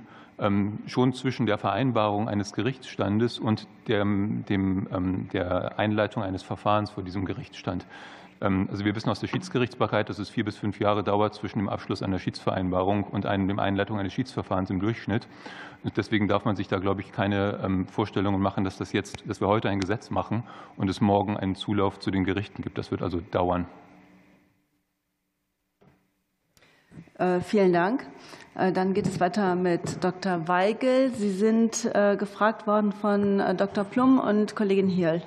schon 0.85 1.13
zwischen 1.13 1.45
der 1.45 1.57
Vereinbarung 1.57 2.27
eines 2.27 2.51
Gerichtsstandes 2.53 3.39
und 3.39 3.67
der, 3.87 4.03
dem, 4.03 4.87
ähm, 4.91 5.29
der 5.31 5.79
Einleitung 5.79 6.23
eines 6.23 6.43
Verfahrens 6.43 6.91
vor 6.91 7.03
diesem 7.03 7.25
Gerichtsstand. 7.25 7.87
Ähm, 8.41 8.67
also 8.69 8.83
wir 8.83 8.93
wissen 8.95 9.09
aus 9.09 9.21
der 9.21 9.27
Schiedsgerichtsbarkeit, 9.27 10.09
dass 10.09 10.19
es 10.19 10.29
vier 10.29 10.43
bis 10.43 10.57
fünf 10.57 10.79
Jahre 10.79 11.03
dauert 11.03 11.35
zwischen 11.35 11.59
dem 11.59 11.69
Abschluss 11.69 12.03
einer 12.03 12.19
Schiedsvereinbarung 12.19 13.05
und 13.05 13.25
einem, 13.25 13.47
dem 13.47 13.59
Einleitung 13.59 13.97
eines 13.97 14.11
Schiedsverfahrens 14.11 14.69
im 14.69 14.81
Durchschnitt. 14.81 15.27
Deswegen 15.95 16.27
darf 16.27 16.43
man 16.43 16.55
sich 16.55 16.67
da, 16.67 16.79
glaube 16.79 17.01
ich, 17.01 17.11
keine 17.11 17.85
Vorstellungen 17.91 18.41
machen, 18.41 18.63
dass 18.63 18.75
das 18.75 18.91
jetzt, 18.91 19.23
dass 19.29 19.39
wir 19.39 19.47
heute 19.47 19.69
ein 19.69 19.79
Gesetz 19.79 20.09
machen 20.09 20.43
und 20.77 20.89
es 20.89 20.99
morgen 20.99 21.37
einen 21.37 21.53
Zulauf 21.53 21.99
zu 21.99 22.09
den 22.09 22.23
Gerichten 22.23 22.63
gibt. 22.63 22.79
Das 22.79 22.89
wird 22.89 23.03
also 23.03 23.21
dauern. 23.21 23.67
Äh, 27.17 27.41
vielen 27.41 27.73
Dank. 27.73 28.05
Äh, 28.55 28.71
dann 28.71 28.93
geht 28.93 29.07
es 29.07 29.19
weiter 29.19 29.55
mit 29.55 30.03
Dr. 30.03 30.47
Weigel. 30.47 31.11
Sie 31.13 31.31
sind 31.31 31.85
äh, 31.93 32.15
gefragt 32.17 32.67
worden 32.67 32.91
von 32.91 33.39
Dr. 33.57 33.83
Plum 33.83 34.19
und 34.19 34.55
Kollegin 34.55 34.89
Hirl. 34.89 35.21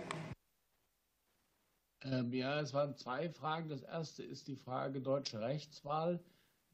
Ähm, 2.05 2.33
ja, 2.33 2.61
es 2.61 2.73
waren 2.75 2.97
zwei 2.97 3.29
Fragen. 3.29 3.69
Das 3.69 3.83
erste 3.83 4.23
ist 4.23 4.49
die 4.49 4.57
Frage 4.57 5.01
deutsche 5.01 5.41
Rechtswahl. 5.41 6.21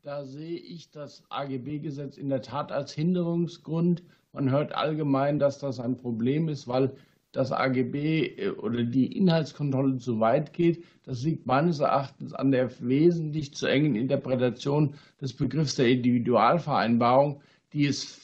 Da 0.03 0.25
sehe 0.25 0.59
ich 0.59 0.91
das 0.91 1.23
AGB-Gesetz 1.31 2.19
in 2.19 2.29
der 2.29 2.43
Tat 2.43 2.71
als 2.73 2.93
Hinderungsgrund. 2.93 4.03
Man 4.33 4.51
hört 4.51 4.75
allgemein, 4.75 5.39
dass 5.39 5.59
das 5.59 5.81
ein 5.81 5.97
Problem 5.97 6.49
ist, 6.49 6.69
weil 6.69 6.97
das 7.35 7.53
AGB 7.53 8.39
äh, 8.39 8.51
oder 8.51 8.85
die 8.85 9.17
Inhaltskontrolle 9.17 9.99
zu 9.99 10.21
weit 10.21 10.53
geht. 10.53 10.85
Das 11.05 11.23
liegt 11.23 11.47
meines 11.47 11.81
Erachtens 11.81 12.33
an 12.33 12.51
der 12.51 12.71
wesentlich 12.81 13.55
zu 13.55 13.67
engen 13.67 13.97
Interpretation 13.97 14.95
des 15.21 15.35
Begriffs 15.35 15.75
der 15.75 15.89
Individualvereinbarung, 15.89 17.43
die 17.73 17.87
es 17.87 18.21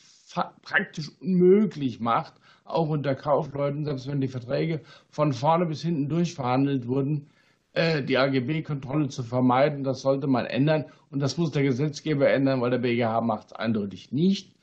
praktisch 0.63 1.11
unmöglich 1.21 1.99
macht, 2.01 2.35
auch 2.65 2.89
unter 2.89 3.17
Kaufleuten, 3.17 3.85
selbst 3.85 4.07
wenn 4.07 4.21
die 4.21 4.29
Verträge 4.29 4.81
von 5.09 5.33
vorne 5.33 5.67
bis 5.67 5.83
hinten 5.83 6.09
durchverhandelt 6.09 6.87
wurden, 6.87 7.27
äh, 7.73 8.03
die 8.03 8.17
AGB-Kontrolle 8.17 9.09
zu 9.09 9.25
vermeiden. 9.25 9.83
Das 9.83 10.03
sollte 10.03 10.29
man 10.29 10.47
ändern 10.47 10.85
und 11.11 11.19
das 11.19 11.37
muss 11.37 11.51
der 11.51 11.65
Gesetzgeber 11.65 12.31
ändern, 12.31 12.61
weil 12.61 12.71
der 12.71 12.79
BGH 12.79 13.21
macht 13.23 13.49
es 13.49 13.53
eindeutig 13.55 14.13
nicht. 14.13 14.55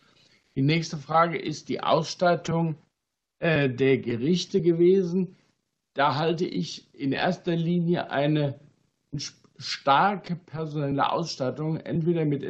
Die 0.56 0.62
nächste 0.62 0.98
Frage 0.98 1.38
ist 1.38 1.68
die 1.68 1.82
Ausstattung 1.82 2.76
äh, 3.40 3.70
der 3.70 3.98
Gerichte 4.00 4.62
gewesen. 4.62 5.36
Da 5.94 6.16
halte 6.16 6.46
ich 6.46 6.94
in 6.94 7.12
erster 7.12 7.56
Linie 7.56 8.12
eine 8.12 8.60
starke 9.58 10.36
personelle 10.36 11.12
Ausstattung, 11.12 11.78
entweder 11.78 12.26
mit 12.26 12.46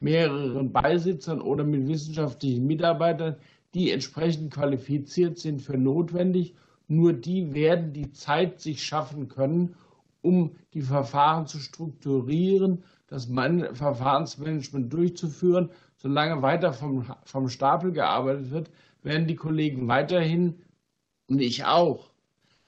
mehreren 0.00 0.72
Beisitzern 0.72 1.40
oder 1.40 1.64
mit 1.64 1.88
wissenschaftlichen 1.88 2.66
Mitarbeitern, 2.66 3.36
die 3.74 3.90
entsprechend 3.90 4.52
qualifiziert 4.52 5.38
sind 5.38 5.62
für 5.62 5.76
notwendig. 5.76 6.54
Nur 6.86 7.12
die 7.12 7.52
werden 7.52 7.92
die 7.92 8.12
Zeit 8.12 8.60
sich 8.60 8.82
schaffen 8.84 9.28
können, 9.28 9.74
um 10.22 10.56
die 10.74 10.82
Verfahren 10.82 11.46
zu 11.46 11.58
strukturieren, 11.58 12.82
das 13.08 13.26
Verfahrensmanagement 13.26 14.92
durchzuführen. 14.92 15.70
Solange 15.96 16.42
weiter 16.42 16.72
vom, 16.72 17.04
vom 17.24 17.48
Stapel 17.48 17.92
gearbeitet 17.92 18.50
wird, 18.50 18.70
werden 19.02 19.26
die 19.26 19.36
Kollegen 19.36 19.88
weiterhin 19.88 20.62
und 21.28 21.40
ich 21.40 21.64
auch 21.64 22.10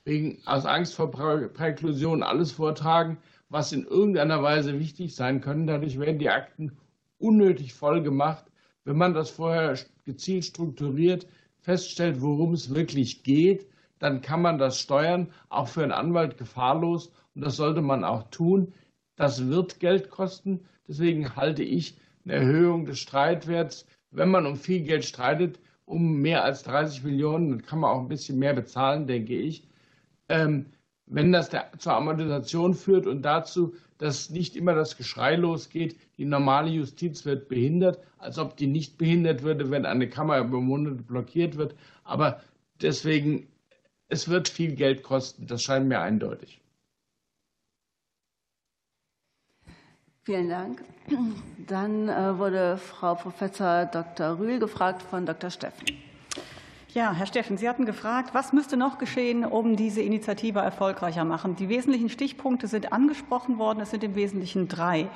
wegen 0.05 0.39
aus 0.47 0.65
Angst 0.65 0.95
vor 0.95 1.11
Präklusion 1.11 2.23
alles 2.23 2.53
vortragen, 2.53 3.19
was 3.49 3.73
in 3.73 3.85
irgendeiner 3.85 4.43
Weise 4.43 4.79
wichtig 4.79 5.15
sein 5.15 5.41
können. 5.41 5.67
Dadurch 5.67 5.99
werden 5.99 6.19
die 6.19 6.31
Akten 6.31 6.77
unnötig 7.19 7.75
voll 7.75 8.03
gemacht. 8.03 8.45
Wenn 8.85 8.97
man 8.97 9.15
das 9.15 9.31
vorher 9.31 9.79
gezielt 10.05 10.45
strukturiert, 10.45 11.27
feststellt, 11.59 12.23
worum 12.23 12.55
es 12.55 12.75
wirklich 12.75 13.23
geht, 13.23 13.67
dann 13.99 14.23
kann 14.23 14.41
man 14.41 14.59
das 14.59 14.81
steuern, 14.81 15.31
auch 15.51 15.69
für 15.69 15.83
einen 15.83 15.93
Anwalt 15.93 16.39
gefahrlos. 16.39 17.13
Und 17.35 17.43
das 17.45 17.57
sollte 17.57 17.83
man 17.83 18.05
auch 18.05 18.31
tun. 18.31 18.73
Das 19.17 19.49
wird 19.49 19.79
Geld 19.81 20.11
kosten. 20.11 20.61
Deswegen 20.89 21.37
halte 21.37 21.63
ich 21.63 21.99
eine 22.25 22.35
Erhöhung 22.35 22.87
des 22.87 22.99
Streitwerts, 22.99 23.87
wenn 24.11 24.31
man 24.31 24.47
um 24.47 24.57
viel 24.57 24.81
Geld 24.81 25.05
streitet, 25.05 25.61
um 25.91 26.21
mehr 26.21 26.45
als 26.45 26.63
30 26.63 27.03
Millionen, 27.05 27.51
dann 27.51 27.63
kann 27.63 27.81
man 27.81 27.91
auch 27.91 28.01
ein 28.01 28.09
bisschen 28.09 28.39
mehr 28.39 28.55
bezahlen, 28.55 29.07
denke 29.07 29.35
ich. 29.37 29.67
Ähm, 30.29 30.67
wenn 31.07 31.33
das 31.33 31.51
zur 31.79 31.95
Amortisation 31.95 32.75
führt 32.75 33.07
und 33.07 33.23
dazu, 33.23 33.75
dass 33.99 34.31
nicht 34.31 34.57
immer 34.57 34.75
das 34.75 34.97
Geschrei 34.97 35.35
losgeht, 35.35 35.97
die 36.17 36.25
normale 36.25 36.71
Justiz 36.71 37.25
wird 37.27 37.49
behindert, 37.49 37.99
als 38.19 38.39
ob 38.39 38.57
die 38.57 38.69
nicht 38.69 38.97
behindert 38.97 39.43
würde, 39.43 39.71
wenn 39.71 39.85
eine 39.85 40.09
Kammer 40.09 40.39
über 40.39 40.61
Monate 40.61 41.03
blockiert 41.03 41.57
wird. 41.57 41.75
Aber 42.05 42.41
deswegen, 42.81 43.49
es 44.09 44.29
wird 44.29 44.49
viel 44.49 44.75
Geld 44.77 45.03
kosten, 45.03 45.47
das 45.49 45.63
scheint 45.63 45.89
mir 45.89 46.01
eindeutig. 46.01 46.60
Vielen 50.25 50.49
Dank. 50.49 50.85
Dann 51.67 52.09
äh, 52.09 52.39
wurde 52.39 52.77
Frau 52.77 53.15
Professor 53.15 53.87
Dr. 53.87 54.39
Rühl 54.39 54.59
gefragt 54.59 55.03
von 55.03 55.25
Dr. 55.27 55.51
Steffen. 55.51 55.87
Ja, 56.93 57.13
Herr 57.13 57.27
Steffen, 57.27 57.57
Sie 57.57 57.69
hatten 57.69 57.87
gefragt, 57.87 58.31
was 58.35 58.53
müsste 58.53 58.77
noch 58.77 58.99
geschehen, 58.99 59.45
um 59.45 59.77
diese 59.77 60.03
Initiative 60.03 60.59
erfolgreicher 60.59 61.25
machen? 61.25 61.55
Die 61.55 61.69
wesentlichen 61.69 62.09
Stichpunkte 62.09 62.67
sind 62.67 62.93
angesprochen 62.93 63.59
worden. 63.59 63.79
Es 63.79 63.93
sind 63.93 64.03
im 64.03 64.17
Wesentlichen 64.17 64.67
drei. 64.67 65.07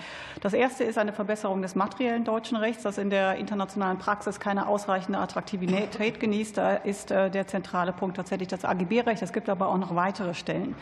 Das 0.41 0.53
erste 0.53 0.85
ist 0.85 0.99
eine 0.99 1.13
Verbesserung 1.13 1.63
des 1.63 1.75
materiellen 1.75 2.23
deutschen 2.23 2.57
Rechts, 2.57 2.85
das 2.85 2.97
in 2.97 3.11
der 3.11 3.39
internationalen 3.39 3.99
Praxis 3.99 4.39
keine 4.39 4.69
ausreichende 4.69 5.19
Attraktivität 5.19 6.21
genießt. 6.21 6.57
Da 6.57 6.75
ist 6.75 7.11
äh, 7.11 7.29
der 7.29 7.49
zentrale 7.49 7.93
Punkt 7.93 8.19
tatsächlich 8.19 8.47
das 8.47 8.65
AGB-Recht. 8.65 9.21
Es 9.23 9.33
gibt 9.33 9.49
aber 9.49 9.67
auch 9.67 9.79
noch 9.79 9.97
weitere 9.97 10.35
Stellen. 10.35 10.77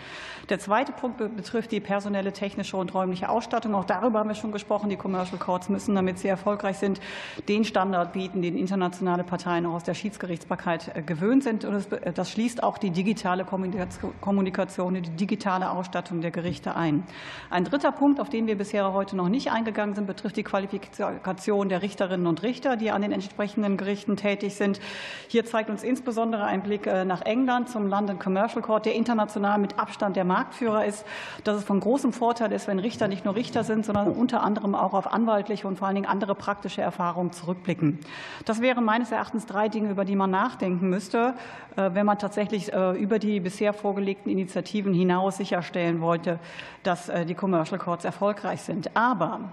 Der 0.51 0.59
zweite 0.59 0.93
Punkt 0.93 1.17
betrifft 1.17 1.73
die 1.73 1.81
personelle, 1.81 2.35
technische 2.35 2.77
und 2.77 2.93
räumliche 2.93 3.31
Ausstattung. 3.31 3.75
Auch 3.75 3.87
darüber 3.87 4.19
haben 4.19 4.29
wir 4.29 4.35
schon 4.35 4.53
gesprochen. 4.53 4.91
Die 4.91 4.97
Commercial 4.97 5.39
Courts 5.39 5.71
müssen, 5.71 5.95
damit 5.95 6.19
sie 6.19 6.29
erfolgreich 6.29 6.77
sind, 6.77 7.01
den 7.49 7.65
Standard 7.65 8.13
bieten, 8.13 8.43
den 8.43 8.59
internationale 8.59 9.25
Parteien 9.25 9.65
auch 9.65 9.73
aus 9.73 9.85
der 9.85 9.95
Schiedsgerichtsbarkeit 9.95 10.82
äh, 10.89 11.03
gewöhnt 11.03 11.43
sind. 11.45 11.65
Und 11.65 11.93
äh, 11.93 12.13
das 12.13 12.31
schließt 12.31 12.63
auch 12.63 12.79
die 12.79 12.91
digitale 12.91 13.45
Kommunikation, 13.45 14.95
die 14.95 15.03
digitale 15.03 15.71
Ausstattung 15.71 16.21
der 16.21 16.31
Gerichte 16.31 16.75
ein. 16.75 17.05
Ein 17.51 17.65
dritter 17.65 17.93
Punkt, 17.93 18.21
auf 18.21 18.29
den 18.29 18.47
wir 18.47 18.57
bisher 18.57 18.93
heute 18.93 19.17
noch 19.17 19.29
nicht 19.29 19.53
eingegangen 19.53 19.95
sind, 19.95 20.07
betrifft 20.07 20.37
die 20.37 20.43
Qualifikation 20.43 21.69
der 21.69 21.83
Richterinnen 21.83 22.27
und 22.27 22.43
Richter, 22.43 22.77
die 22.77 22.91
an 22.91 23.03
den 23.03 23.13
entsprechenden 23.13 23.77
Gerichten 23.77 24.17
tätig 24.17 24.55
sind. 24.55 24.81
Hier 25.29 25.45
zeigt 25.45 25.71
uns 25.71 25.83
insbesondere 25.83 26.45
ein 26.45 26.63
Blick 26.63 26.87
äh, 26.87 27.05
nach 27.05 27.23
England 27.23 27.69
zum 27.69 27.87
London 27.87 28.19
Commercial 28.19 28.63
Court, 28.63 28.87
der 28.87 28.95
international 28.95 29.59
mit 29.59 29.79
Abstand 29.79 30.17
der 30.17 30.25
Marktführer 30.25 30.85
ist, 30.85 31.05
dass 31.45 31.57
es 31.57 31.65
von 31.65 31.81
großem 31.81 32.13
Vorteil 32.13 32.53
ist, 32.53 32.67
wenn 32.67 32.79
Richter 32.79 33.09
nicht 33.09 33.25
nur 33.25 33.35
Richter 33.35 33.65
sind, 33.65 33.85
sondern 33.85 34.09
unter 34.09 34.43
anderem 34.43 34.75
auch 34.75 34.95
auf 34.95 35.13
anwaltliche 35.13 35.69
und 35.69 35.79
vor 35.79 35.87
allen 35.87 35.97
Dingen 35.97 36.09
andere 36.09 36.35
praktische 36.35 36.83
Erfahrungen 36.83 37.33
zurückblicken. 37.33 37.99
Das 38.45 38.61
wären 38.61 38.85
meines 38.85 39.13
Erachtens 39.13 39.47
drei 39.47 39.69
Dinge, 39.69 39.91
über 39.91 40.05
die 40.05 40.17
man 40.17 40.31
nachdenken 40.31 40.72
nachdenken 40.73 40.89
müsste, 40.89 41.35
äh, 41.77 41.91
wenn 41.93 42.07
man 42.07 42.19
tatsächlich 42.19 42.73
äh, 42.73 42.93
über 42.93 43.19
die 43.19 43.41
bisher 43.41 43.73
vorgelegten 43.73 44.31
Initiativen 44.31 44.95
hinaus 44.95 45.37
sicherstellen 45.37 46.01
wollte, 46.01 46.39
dass 46.83 47.09
äh, 47.09 47.27
die 47.27 47.35
Commercial 47.35 47.79
Courts 47.79 48.05
erfolgreich 48.05 48.63
sind. 48.63 48.91
Aber 48.97 49.53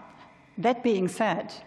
that 0.62 0.84
being 0.84 1.08
said, 1.08 1.64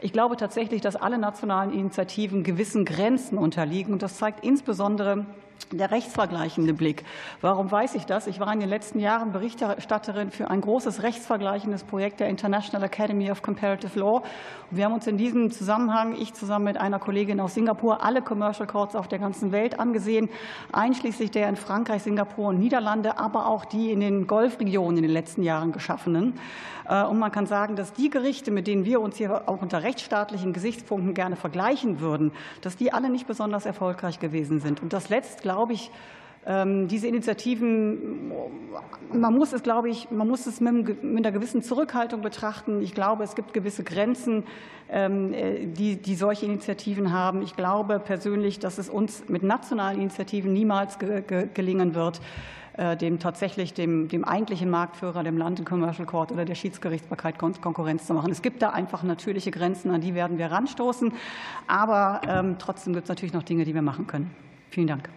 ich 0.00 0.12
glaube 0.12 0.36
tatsächlich, 0.36 0.80
dass 0.80 0.96
alle 0.96 1.18
nationalen 1.18 1.72
Initiativen 1.72 2.42
gewissen 2.42 2.84
Grenzen 2.84 3.38
unterliegen. 3.38 3.92
Und 3.92 4.02
das 4.02 4.18
zeigt 4.18 4.44
insbesondere 4.44 5.24
der 5.72 5.90
rechtsvergleichende 5.90 6.74
Blick. 6.74 7.04
Warum 7.40 7.70
weiß 7.70 7.94
ich 7.94 8.04
das? 8.04 8.26
Ich 8.26 8.40
war 8.40 8.52
in 8.52 8.60
den 8.60 8.68
letzten 8.68 8.98
Jahren 8.98 9.32
Berichterstatterin 9.32 10.30
für 10.30 10.50
ein 10.50 10.60
großes 10.60 11.02
rechtsvergleichendes 11.02 11.84
Projekt 11.84 12.20
der 12.20 12.28
International 12.28 12.86
Academy 12.86 13.30
of 13.30 13.42
Comparative 13.42 13.98
Law. 13.98 14.22
Wir 14.70 14.84
haben 14.84 14.94
uns 14.94 15.06
in 15.06 15.16
diesem 15.16 15.50
Zusammenhang, 15.50 16.16
ich 16.20 16.34
zusammen 16.34 16.66
mit 16.66 16.76
einer 16.76 16.98
Kollegin 16.98 17.40
aus 17.40 17.54
Singapur, 17.54 18.04
alle 18.04 18.22
Commercial 18.22 18.66
Courts 18.66 18.96
auf 18.96 19.08
der 19.08 19.18
ganzen 19.18 19.52
Welt 19.52 19.78
angesehen, 19.78 20.28
einschließlich 20.72 21.30
der 21.30 21.48
in 21.48 21.56
Frankreich, 21.56 22.02
Singapur 22.02 22.48
und 22.48 22.58
Niederlande, 22.58 23.18
aber 23.18 23.46
auch 23.46 23.64
die 23.64 23.92
in 23.92 24.00
den 24.00 24.26
Golfregionen 24.26 24.98
in 24.98 25.02
den 25.02 25.12
letzten 25.12 25.42
Jahren 25.42 25.72
geschaffenen. 25.72 26.34
Äh, 26.88 27.04
und 27.04 27.18
man 27.18 27.32
kann 27.32 27.46
sagen, 27.46 27.76
dass 27.76 27.92
die 27.92 28.10
Gerichte, 28.10 28.50
mit 28.50 28.66
denen 28.66 28.84
wir 28.84 29.00
uns 29.00 29.16
hier 29.16 29.48
auch 29.48 29.62
unter 29.62 29.82
rechtsstaatlichen 29.82 30.52
Gesichtspunkten 30.52 31.14
gerne 31.14 31.36
vergleichen 31.36 32.00
würden, 32.00 32.32
dass 32.60 32.76
die 32.76 32.92
alle 32.92 33.10
nicht 33.10 33.26
besonders 33.26 33.66
erfolgreich 33.66 34.18
gewesen 34.18 34.60
sind. 34.60 34.82
Und 34.82 34.92
das 34.92 35.08
letzt, 35.08 35.42
glaube 35.54 35.72
ich, 35.72 35.92
ähm, 36.46 36.88
diese 36.88 37.06
Initiativen, 37.06 38.32
man 39.12 39.34
muss 39.34 39.52
es, 39.52 39.62
glaube 39.62 39.88
ich, 39.88 40.10
man 40.10 40.28
muss 40.28 40.46
es 40.46 40.60
mit 40.60 40.98
einer 41.02 41.32
gewissen 41.32 41.62
Zurückhaltung 41.62 42.22
betrachten. 42.22 42.82
Ich 42.82 42.92
glaube, 42.92 43.22
es 43.22 43.36
gibt 43.36 43.54
gewisse 43.54 43.84
Grenzen, 43.84 44.42
ähm, 44.90 45.32
äh, 45.32 45.66
die, 45.66 45.96
die 45.96 46.16
solche 46.16 46.44
Initiativen 46.44 47.12
haben. 47.12 47.40
Ich 47.42 47.54
glaube 47.54 48.00
persönlich, 48.00 48.58
dass 48.58 48.78
es 48.78 48.90
uns 48.90 49.28
mit 49.28 49.44
nationalen 49.44 50.00
Initiativen 50.00 50.52
niemals 50.52 50.98
gelingen 50.98 51.94
wird, 51.94 52.20
äh, 52.76 52.96
dem 52.96 53.20
tatsächlich 53.20 53.72
dem, 53.72 54.08
dem 54.08 54.24
eigentlichen 54.24 54.68
Marktführer, 54.68 55.22
dem 55.22 55.38
London 55.38 55.64
Commercial 55.64 56.04
Court 56.04 56.32
oder 56.32 56.44
der 56.44 56.56
Schiedsgerichtsbarkeit 56.56 57.38
Konkurrenz 57.38 58.06
zu 58.06 58.12
machen. 58.12 58.32
Es 58.32 58.42
gibt 58.42 58.60
da 58.60 58.70
einfach 58.70 59.04
natürliche 59.04 59.52
Grenzen, 59.52 59.92
an 59.92 60.00
die 60.00 60.14
werden 60.14 60.36
wir 60.36 60.50
ranstoßen. 60.50 61.12
Aber 61.68 62.20
ähm, 62.28 62.56
trotzdem 62.58 62.92
gibt 62.92 63.04
es 63.04 63.08
natürlich 63.08 63.32
noch 63.32 63.44
Dinge, 63.44 63.64
die 63.64 63.72
wir 63.72 63.82
machen 63.82 64.08
können. 64.08 64.30
Vielen 64.68 64.88
Dank. 64.88 65.08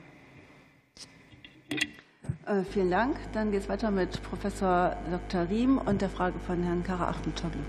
Äh, 1.70 2.64
vielen 2.72 2.92
Dank. 2.92 3.18
Dann 3.34 3.52
geht 3.52 3.62
es 3.62 3.70
weiter 3.70 3.92
mit 3.92 4.22
Professor 4.24 4.96
Dr. 5.12 5.50
Riem 5.50 5.78
und 5.78 6.02
der 6.02 6.10
Frage 6.10 6.40
von 6.40 6.64
Herrn 6.64 6.84
Kara-Achmetoglu. 6.84 7.60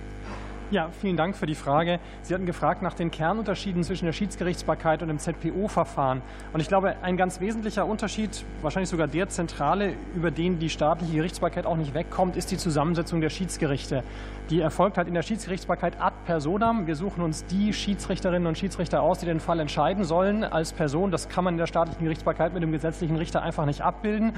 Ja, 0.71 0.91
vielen 1.01 1.17
Dank 1.17 1.35
für 1.35 1.47
die 1.47 1.55
Frage. 1.55 1.99
Sie 2.21 2.35
hatten 2.35 2.45
gefragt 2.45 2.83
nach 2.83 2.93
den 2.93 3.11
Kernunterschieden 3.11 3.83
zwischen 3.85 4.05
der 4.05 4.13
Schiedsgerichtsbarkeit 4.13 5.01
und 5.01 5.09
dem 5.09 5.19
ZPO-Verfahren. 5.19 6.21
Und 6.53 6.61
ich 6.61 6.69
glaube, 6.69 6.97
ein 7.01 7.17
ganz 7.17 7.41
wesentlicher 7.41 7.87
Unterschied, 7.87 8.45
wahrscheinlich 8.61 8.91
sogar 8.91 9.07
der 9.07 9.31
zentrale, 9.31 9.95
über 10.15 10.31
den 10.31 10.59
die 10.59 10.69
staatliche 10.69 11.15
Gerichtsbarkeit 11.15 11.65
auch 11.65 11.77
nicht 11.77 11.95
wegkommt, 11.95 12.37
ist 12.37 12.51
die 12.51 12.59
Zusammensetzung 12.59 13.23
der 13.23 13.31
Schiedsgerichte. 13.31 14.05
Die 14.51 14.61
erfolgt 14.61 14.99
halt 14.99 15.09
in 15.09 15.15
der 15.15 15.23
Schiedsgerichtsbarkeit 15.23 15.99
ad 16.03 16.15
personam. 16.27 16.87
Wir 16.87 16.97
suchen 16.97 17.23
uns 17.23 17.47
die 17.47 17.73
Schiedsrichterinnen 17.73 18.47
und 18.47 18.59
Schiedsrichter 18.59 19.01
aus, 19.01 19.21
die 19.21 19.27
den 19.27 19.41
Fall 19.41 19.61
entscheiden 19.61 20.05
sollen 20.05 20.45
als 20.45 20.75
Person. 20.75 21.11
Das 21.11 21.31
kann 21.31 21.45
man 21.45 21.55
in 21.55 21.59
der 21.59 21.67
staatlichen 21.67 22.05
Gerichtsbarkeit 22.05 22.53
mit 22.53 22.63
dem 22.63 22.73
gesetzlichen 22.73 23.17
Richter 23.17 23.41
einfach 23.41 23.65
nicht 23.65 23.81
abbilden. 23.81 24.35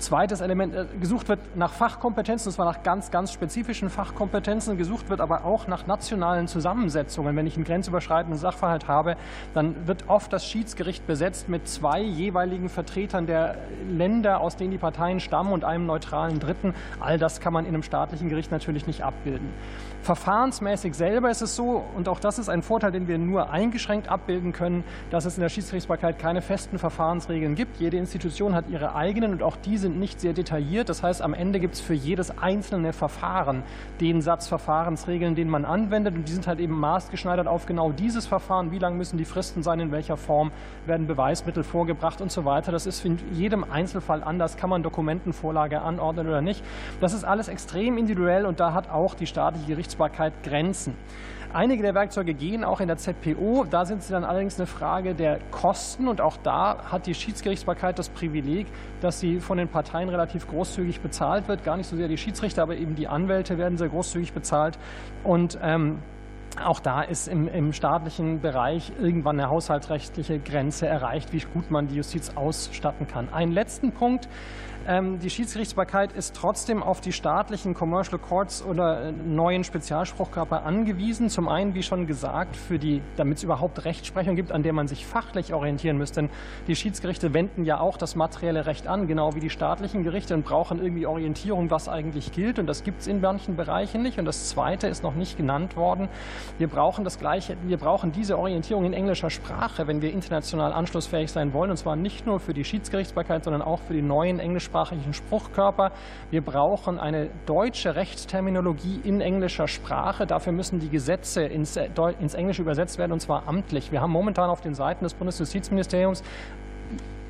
Zweites 0.00 0.40
Element, 0.40 0.74
äh, 0.74 0.86
gesucht 0.98 1.28
wird 1.28 1.56
nach 1.56 1.72
Fachkompetenzen, 1.72 2.48
und 2.48 2.54
zwar 2.54 2.64
nach 2.64 2.82
ganz, 2.82 3.10
ganz 3.10 3.32
spezifischen 3.32 3.90
Fachkompetenzen. 3.90 4.78
Gesucht 4.78 5.10
wird 5.10 5.20
aber 5.20 5.44
auch 5.44 5.66
nach 5.66 5.86
nationalen 5.86 6.48
Zusammensetzungen. 6.48 7.36
Wenn 7.36 7.46
ich 7.46 7.56
einen 7.56 7.64
grenzüberschreitenden 7.64 8.38
Sachverhalt 8.38 8.88
habe, 8.88 9.16
dann 9.52 9.86
wird 9.86 10.08
oft 10.08 10.32
das 10.32 10.46
Schiedsgericht 10.46 11.06
besetzt 11.06 11.50
mit 11.50 11.68
zwei 11.68 12.00
jeweiligen 12.00 12.70
Vertretern 12.70 13.26
der 13.26 13.58
Länder, 13.88 14.40
aus 14.40 14.56
denen 14.56 14.70
die 14.70 14.78
Parteien 14.78 15.20
stammen 15.20 15.52
und 15.52 15.64
einem 15.64 15.84
neutralen 15.84 16.40
Dritten. 16.40 16.74
All 16.98 17.18
das 17.18 17.40
kann 17.40 17.52
man 17.52 17.66
in 17.66 17.74
einem 17.74 17.82
staatlichen 17.82 18.30
Gericht 18.30 18.50
natürlich 18.50 18.86
nicht 18.86 19.02
abbilden. 19.02 19.50
Verfahrensmäßig 20.02 20.94
selber 20.94 21.30
ist 21.30 21.42
es 21.42 21.54
so, 21.54 21.84
und 21.94 22.08
auch 22.08 22.20
das 22.20 22.38
ist 22.38 22.48
ein 22.48 22.62
Vorteil, 22.62 22.90
den 22.90 23.06
wir 23.06 23.18
nur 23.18 23.50
eingeschränkt 23.50 24.08
abbilden 24.08 24.52
können, 24.52 24.82
dass 25.10 25.26
es 25.26 25.36
in 25.36 25.42
der 25.42 25.50
Schiedsgerichtsbarkeit 25.50 26.18
keine 26.18 26.40
festen 26.40 26.78
Verfahrensregeln 26.78 27.54
gibt. 27.54 27.78
Jede 27.78 27.98
Institution 27.98 28.54
hat 28.54 28.70
ihre 28.70 28.94
eigenen 28.94 29.32
und 29.32 29.42
auch 29.42 29.56
die 29.56 29.76
sind 29.76 29.98
nicht 29.98 30.18
sehr 30.18 30.32
detailliert. 30.32 30.88
Das 30.88 31.02
heißt, 31.02 31.20
am 31.20 31.34
Ende 31.34 31.60
gibt 31.60 31.74
es 31.74 31.80
für 31.82 31.92
jedes 31.92 32.38
einzelne 32.38 32.94
Verfahren 32.94 33.62
den 34.00 34.22
Satz 34.22 34.48
Verfahrensregeln, 34.48 35.34
den 35.34 35.50
man 35.50 35.66
anwendet 35.66 36.14
und 36.14 36.26
die 36.26 36.32
sind 36.32 36.46
halt 36.46 36.60
eben 36.60 36.80
maßgeschneidert 36.80 37.46
auf 37.46 37.66
genau 37.66 37.92
dieses 37.92 38.26
Verfahren. 38.26 38.72
Wie 38.72 38.78
lang 38.78 38.96
müssen 38.96 39.18
die 39.18 39.26
Fristen 39.26 39.62
sein, 39.62 39.80
in 39.80 39.92
welcher 39.92 40.16
Form 40.16 40.50
werden 40.86 41.08
Beweismittel 41.08 41.62
vorgebracht 41.62 42.22
und 42.22 42.32
so 42.32 42.46
weiter. 42.46 42.72
Das 42.72 42.86
ist 42.86 43.04
in 43.04 43.18
jedem 43.32 43.64
Einzelfall 43.64 44.24
anders. 44.24 44.56
Kann 44.56 44.70
man 44.70 44.82
Dokumentenvorlage 44.82 45.82
anordnen 45.82 46.26
oder 46.26 46.40
nicht? 46.40 46.64
Das 47.02 47.12
ist 47.12 47.24
alles 47.24 47.48
extrem 47.48 47.98
individuell 47.98 48.46
und 48.46 48.60
da 48.60 48.72
hat 48.72 48.88
auch 48.88 49.14
die 49.14 49.26
staatliche 49.26 49.66
Gerichtsbarkeit 49.66 49.89
Gerichtsbarkeit 49.90 50.32
Grenzen. 50.44 50.94
Einige 51.52 51.82
der 51.82 51.94
Werkzeuge 51.94 52.32
gehen 52.32 52.62
auch 52.62 52.80
in 52.80 52.86
der 52.86 52.96
ZPO. 52.96 53.66
Da 53.68 53.84
sind 53.84 54.04
sie 54.04 54.12
dann 54.12 54.22
allerdings 54.22 54.56
eine 54.56 54.68
Frage 54.68 55.16
der 55.16 55.40
Kosten. 55.50 56.06
Und 56.06 56.20
auch 56.20 56.36
da 56.36 56.84
hat 56.92 57.06
die 57.06 57.14
Schiedsgerichtsbarkeit 57.14 57.98
das 57.98 58.08
Privileg, 58.08 58.68
dass 59.00 59.18
sie 59.18 59.40
von 59.40 59.58
den 59.58 59.66
Parteien 59.66 60.08
relativ 60.08 60.46
großzügig 60.46 61.00
bezahlt 61.00 61.48
wird. 61.48 61.64
Gar 61.64 61.76
nicht 61.76 61.88
so 61.88 61.96
sehr 61.96 62.06
die 62.06 62.18
Schiedsrichter, 62.18 62.62
aber 62.62 62.76
eben 62.76 62.94
die 62.94 63.08
Anwälte 63.08 63.58
werden 63.58 63.78
sehr 63.78 63.88
großzügig 63.88 64.32
bezahlt. 64.32 64.78
Und 65.24 65.58
ähm, 65.60 65.98
auch 66.64 66.80
da 66.80 67.02
ist 67.02 67.28
im, 67.28 67.48
im, 67.48 67.72
staatlichen 67.72 68.40
Bereich 68.40 68.92
irgendwann 69.00 69.38
eine 69.38 69.50
haushaltsrechtliche 69.50 70.38
Grenze 70.38 70.86
erreicht, 70.86 71.32
wie 71.32 71.40
gut 71.40 71.70
man 71.70 71.88
die 71.88 71.96
Justiz 71.96 72.32
ausstatten 72.34 73.06
kann. 73.06 73.32
Einen 73.32 73.52
letzten 73.52 73.92
Punkt. 73.92 74.28
Ähm, 74.86 75.18
die 75.18 75.28
Schiedsgerichtsbarkeit 75.28 76.12
ist 76.12 76.34
trotzdem 76.34 76.82
auf 76.82 77.02
die 77.02 77.12
staatlichen 77.12 77.74
Commercial 77.74 78.18
Courts 78.18 78.64
oder 78.64 79.08
äh, 79.08 79.12
neuen 79.12 79.62
Spezialspruchkörper 79.62 80.64
angewiesen. 80.64 81.28
Zum 81.28 81.48
einen, 81.48 81.74
wie 81.74 81.82
schon 81.82 82.06
gesagt, 82.06 82.56
für 82.56 82.78
die, 82.78 83.02
damit 83.16 83.38
es 83.38 83.44
überhaupt 83.44 83.84
Rechtsprechung 83.84 84.36
gibt, 84.36 84.52
an 84.52 84.62
der 84.62 84.72
man 84.72 84.88
sich 84.88 85.06
fachlich 85.06 85.52
orientieren 85.52 85.98
müsste. 85.98 86.22
Denn 86.22 86.30
die 86.66 86.76
Schiedsgerichte 86.76 87.34
wenden 87.34 87.64
ja 87.64 87.78
auch 87.78 87.98
das 87.98 88.16
materielle 88.16 88.64
Recht 88.64 88.86
an, 88.86 89.06
genau 89.06 89.34
wie 89.34 89.40
die 89.40 89.50
staatlichen 89.50 90.02
Gerichte 90.02 90.34
und 90.34 90.44
brauchen 90.44 90.82
irgendwie 90.82 91.06
Orientierung, 91.06 91.70
was 91.70 91.88
eigentlich 91.88 92.32
gilt. 92.32 92.58
Und 92.58 92.66
das 92.66 92.82
gibt 92.82 93.02
es 93.02 93.06
in 93.06 93.20
manchen 93.20 93.56
Bereichen 93.56 94.02
nicht. 94.02 94.18
Und 94.18 94.24
das 94.24 94.48
Zweite 94.48 94.88
ist 94.88 95.02
noch 95.02 95.14
nicht 95.14 95.36
genannt 95.36 95.76
worden. 95.76 96.08
Wir 96.58 96.68
brauchen 96.68 97.04
das 97.04 97.18
Gleiche. 97.18 97.56
Wir 97.62 97.76
brauchen 97.76 98.12
diese 98.12 98.38
Orientierung 98.38 98.84
in 98.84 98.92
englischer 98.92 99.30
Sprache, 99.30 99.86
wenn 99.86 100.02
wir 100.02 100.12
international 100.12 100.72
anschlussfähig 100.72 101.30
sein 101.30 101.52
wollen. 101.52 101.70
Und 101.70 101.76
zwar 101.76 101.96
nicht 101.96 102.26
nur 102.26 102.40
für 102.40 102.54
die 102.54 102.64
Schiedsgerichtsbarkeit, 102.64 103.44
sondern 103.44 103.62
auch 103.62 103.80
für 103.80 103.92
die 103.92 104.02
neuen 104.02 104.38
englischsprachigen 104.38 105.12
Spruchkörper. 105.12 105.92
Wir 106.30 106.42
brauchen 106.42 106.98
eine 106.98 107.30
deutsche 107.46 107.94
Rechtsterminologie 107.94 109.00
in 109.04 109.20
englischer 109.20 109.68
Sprache. 109.68 110.26
Dafür 110.26 110.52
müssen 110.52 110.80
die 110.80 110.88
Gesetze 110.88 111.42
ins, 111.42 111.76
ins 112.18 112.34
Englische 112.34 112.62
übersetzt 112.62 112.98
werden, 112.98 113.12
und 113.12 113.20
zwar 113.20 113.46
amtlich. 113.46 113.92
Wir 113.92 114.00
haben 114.00 114.12
momentan 114.12 114.50
auf 114.50 114.60
den 114.60 114.74
Seiten 114.74 115.04
des 115.04 115.14
Bundesjustizministeriums 115.14 116.22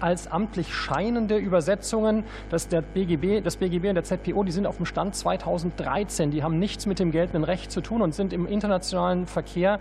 als 0.00 0.26
amtlich 0.26 0.74
scheinende 0.74 1.36
Übersetzungen. 1.36 2.24
Das, 2.48 2.68
der 2.68 2.82
BGB, 2.82 3.42
das 3.42 3.56
BGB 3.56 3.88
und 3.88 3.94
der 3.94 4.04
ZPO, 4.04 4.44
die 4.44 4.52
sind 4.52 4.66
auf 4.66 4.76
dem 4.76 4.86
Stand 4.86 5.14
2013. 5.14 6.30
Die 6.30 6.42
haben 6.42 6.58
nichts 6.58 6.86
mit 6.86 6.98
dem 6.98 7.10
geltenden 7.10 7.44
Recht 7.44 7.70
zu 7.70 7.80
tun 7.80 8.02
und 8.02 8.14
sind 8.14 8.32
im 8.32 8.46
internationalen 8.46 9.26
Verkehr 9.26 9.80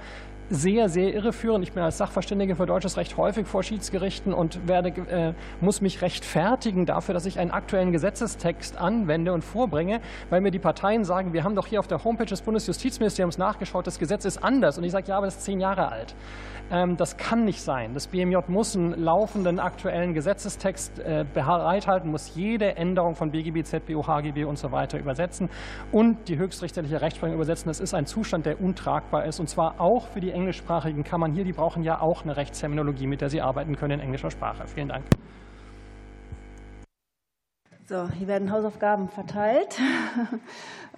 sehr, 0.50 0.90
sehr 0.90 1.14
irreführend. 1.14 1.64
Ich 1.64 1.74
bin 1.74 1.84
als 1.84 1.98
Sachverständige 1.98 2.56
für 2.56 2.66
deutsches 2.66 2.98
Recht 2.98 3.18
häufig 3.18 3.48
vor 3.48 3.64
Schiedsgerichten 3.64 4.34
und 4.34 4.68
werde, 4.68 4.90
äh, 4.90 5.34
muss 5.62 5.82
mich 5.82 6.02
rechtfertigen 6.02 6.86
dafür, 6.86 7.14
dass 7.14 7.26
ich 7.26 7.40
einen 7.40 7.52
aktuellen 7.52 7.92
Gesetzestext 7.92 8.78
anwende 8.78 9.32
und 9.34 9.44
vorbringe, 9.44 10.02
weil 10.30 10.42
mir 10.42 10.52
die 10.52 10.60
Parteien 10.60 11.04
sagen, 11.04 11.34
wir 11.34 11.44
haben 11.44 11.56
doch 11.56 11.68
hier 11.68 11.80
auf 11.80 11.88
der 11.88 12.04
Homepage 12.04 12.26
des 12.26 12.42
Bundesjustizministeriums 12.42 13.38
nachgeschaut, 13.38 13.86
das 13.86 14.00
Gesetz 14.00 14.26
ist 14.26 14.44
anders. 14.44 14.78
Und 14.78 14.84
ich 14.84 14.92
sage, 14.92 15.08
ja, 15.08 15.18
aber 15.18 15.28
das 15.28 15.38
ist 15.38 15.46
zehn 15.46 15.60
Jahre 15.60 15.90
alt. 15.92 16.16
Ähm, 16.72 16.98
das 16.98 17.18
kann 17.18 17.46
nicht 17.46 17.62
sein. 17.62 17.94
Das 17.94 18.08
BMJ 18.08 18.38
muss 18.48 18.76
einen 18.76 18.94
laufenden 18.94 19.60
aktuellen 19.60 20.14
Gesetzestext 20.14 21.00
äh, 21.00 21.26
bereithalten, 21.34 22.12
muss 22.12 22.36
jede 22.36 22.76
Änderung 22.76 23.16
von 23.16 23.32
BGB, 23.32 23.64
ZBO, 23.64 24.06
HGB 24.06 24.46
und 24.46 24.58
so 24.58 24.72
weiter 24.72 25.00
übersetzen 25.00 25.50
und 25.92 26.28
die 26.28 26.38
höchstrichterliche 26.38 27.02
Rechtsprechung 27.02 27.36
übersetzen. 27.36 27.68
Das 27.68 27.80
ist 27.80 27.94
ein 27.94 28.06
Zustand, 28.06 28.46
der 28.46 28.62
untragbar 28.62 29.26
ist 29.26 29.40
und 29.40 29.50
zwar 29.50 29.80
auch 29.80 30.08
für 30.08 30.20
die 30.20 30.32
englischsprachigen 30.40 31.04
Kammern 31.04 31.34
hier. 31.34 31.44
Die 31.44 31.54
brauchen 31.54 31.84
ja 31.84 32.02
auch 32.02 32.24
eine 32.24 32.36
Rechtsterminologie, 32.36 33.08
mit 33.08 33.22
der 33.22 33.30
sie 33.30 33.42
arbeiten 33.42 33.76
können 33.76 34.00
in 34.00 34.00
englischer 34.00 34.32
Sprache. 34.32 34.68
Vielen 34.68 34.90
Dank. 34.90 35.06
So, 37.88 38.08
hier 38.10 38.28
werden 38.28 38.52
Hausaufgaben 38.52 39.10
verteilt. 39.10 39.80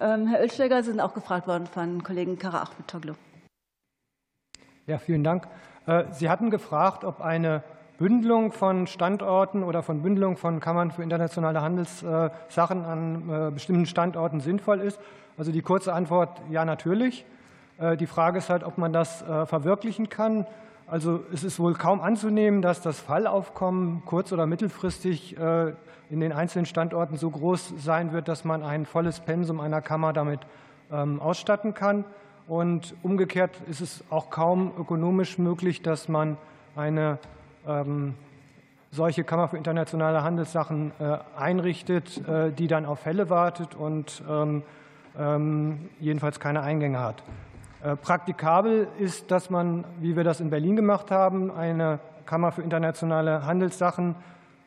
Ähm, 0.00 0.26
Herr 0.26 0.42
Ölschläger, 0.42 0.82
Sie 0.82 0.90
sind 0.90 1.00
auch 1.00 1.14
gefragt 1.14 1.46
worden 1.46 1.66
von 1.66 2.02
Kollegen 2.02 2.36
Kara 2.36 2.62
Achmetoglu. 2.62 3.12
Ja, 4.86 4.98
vielen 4.98 5.22
Dank. 5.22 5.46
Äh, 5.86 6.04
Sie 6.10 6.28
hatten 6.28 6.50
gefragt, 6.50 7.04
ob 7.04 7.20
eine 7.20 7.62
Bündelung 7.98 8.50
von 8.50 8.88
Standorten 8.88 9.62
oder 9.62 9.82
von 9.82 10.02
Bündelung 10.02 10.36
von 10.36 10.58
Kammern 10.58 10.90
für 10.90 11.04
internationale 11.04 11.62
Handelssachen 11.62 12.84
an 12.84 13.30
äh, 13.30 13.50
bestimmten 13.52 13.86
Standorten 13.86 14.40
sinnvoll 14.40 14.80
ist. 14.80 14.98
Also 15.36 15.52
die 15.52 15.62
kurze 15.62 15.92
Antwort, 15.92 16.42
ja, 16.50 16.64
natürlich. 16.64 17.24
Äh, 17.78 17.96
die 17.96 18.06
Frage 18.06 18.38
ist 18.38 18.50
halt, 18.50 18.64
ob 18.64 18.78
man 18.78 18.92
das 18.92 19.24
verwirklichen 19.46 20.08
kann. 20.08 20.46
Also 20.86 21.20
es 21.32 21.44
ist 21.44 21.58
wohl 21.58 21.74
kaum 21.74 22.00
anzunehmen, 22.00 22.60
dass 22.62 22.80
das 22.80 23.00
Fallaufkommen 23.00 24.02
kurz- 24.04 24.32
oder 24.32 24.46
mittelfristig 24.46 25.36
in 25.38 26.20
den 26.20 26.32
einzelnen 26.32 26.66
Standorten 26.66 27.16
so 27.16 27.30
groß 27.30 27.74
sein 27.78 28.12
wird, 28.12 28.28
dass 28.28 28.44
man 28.44 28.62
ein 28.62 28.84
volles 28.84 29.20
Pensum 29.20 29.60
einer 29.60 29.80
Kammer 29.80 30.12
damit 30.12 30.40
ähm, 30.90 31.20
ausstatten 31.20 31.72
kann. 31.72 32.04
Und 32.46 32.94
umgekehrt 33.02 33.62
ist 33.70 33.80
es 33.80 34.04
auch 34.10 34.28
kaum 34.28 34.72
ökonomisch 34.78 35.38
möglich, 35.38 35.80
dass 35.80 36.08
man 36.08 36.36
eine 36.76 37.18
ähm, 37.66 38.14
solche 38.90 39.24
Kammer 39.24 39.48
für 39.48 39.56
internationale 39.56 40.22
Handelssachen 40.22 40.92
einrichtet, 41.34 42.20
die 42.58 42.66
dann 42.66 42.84
auf 42.84 42.98
Fälle 42.98 43.30
wartet 43.30 43.74
und 43.74 44.22
ähm, 45.18 45.88
jedenfalls 45.98 46.40
keine 46.40 46.60
Eingänge 46.60 47.00
hat. 47.00 47.22
Praktikabel 48.02 48.86
ist, 48.98 49.30
dass 49.30 49.50
man, 49.50 49.84
wie 50.00 50.16
wir 50.16 50.24
das 50.24 50.40
in 50.40 50.50
Berlin 50.50 50.76
gemacht 50.76 51.10
haben, 51.10 51.50
eine 51.50 51.98
Kammer 52.26 52.52
für 52.52 52.62
internationale 52.62 53.44
Handelssachen 53.44 54.14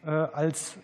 als 0.03 0.77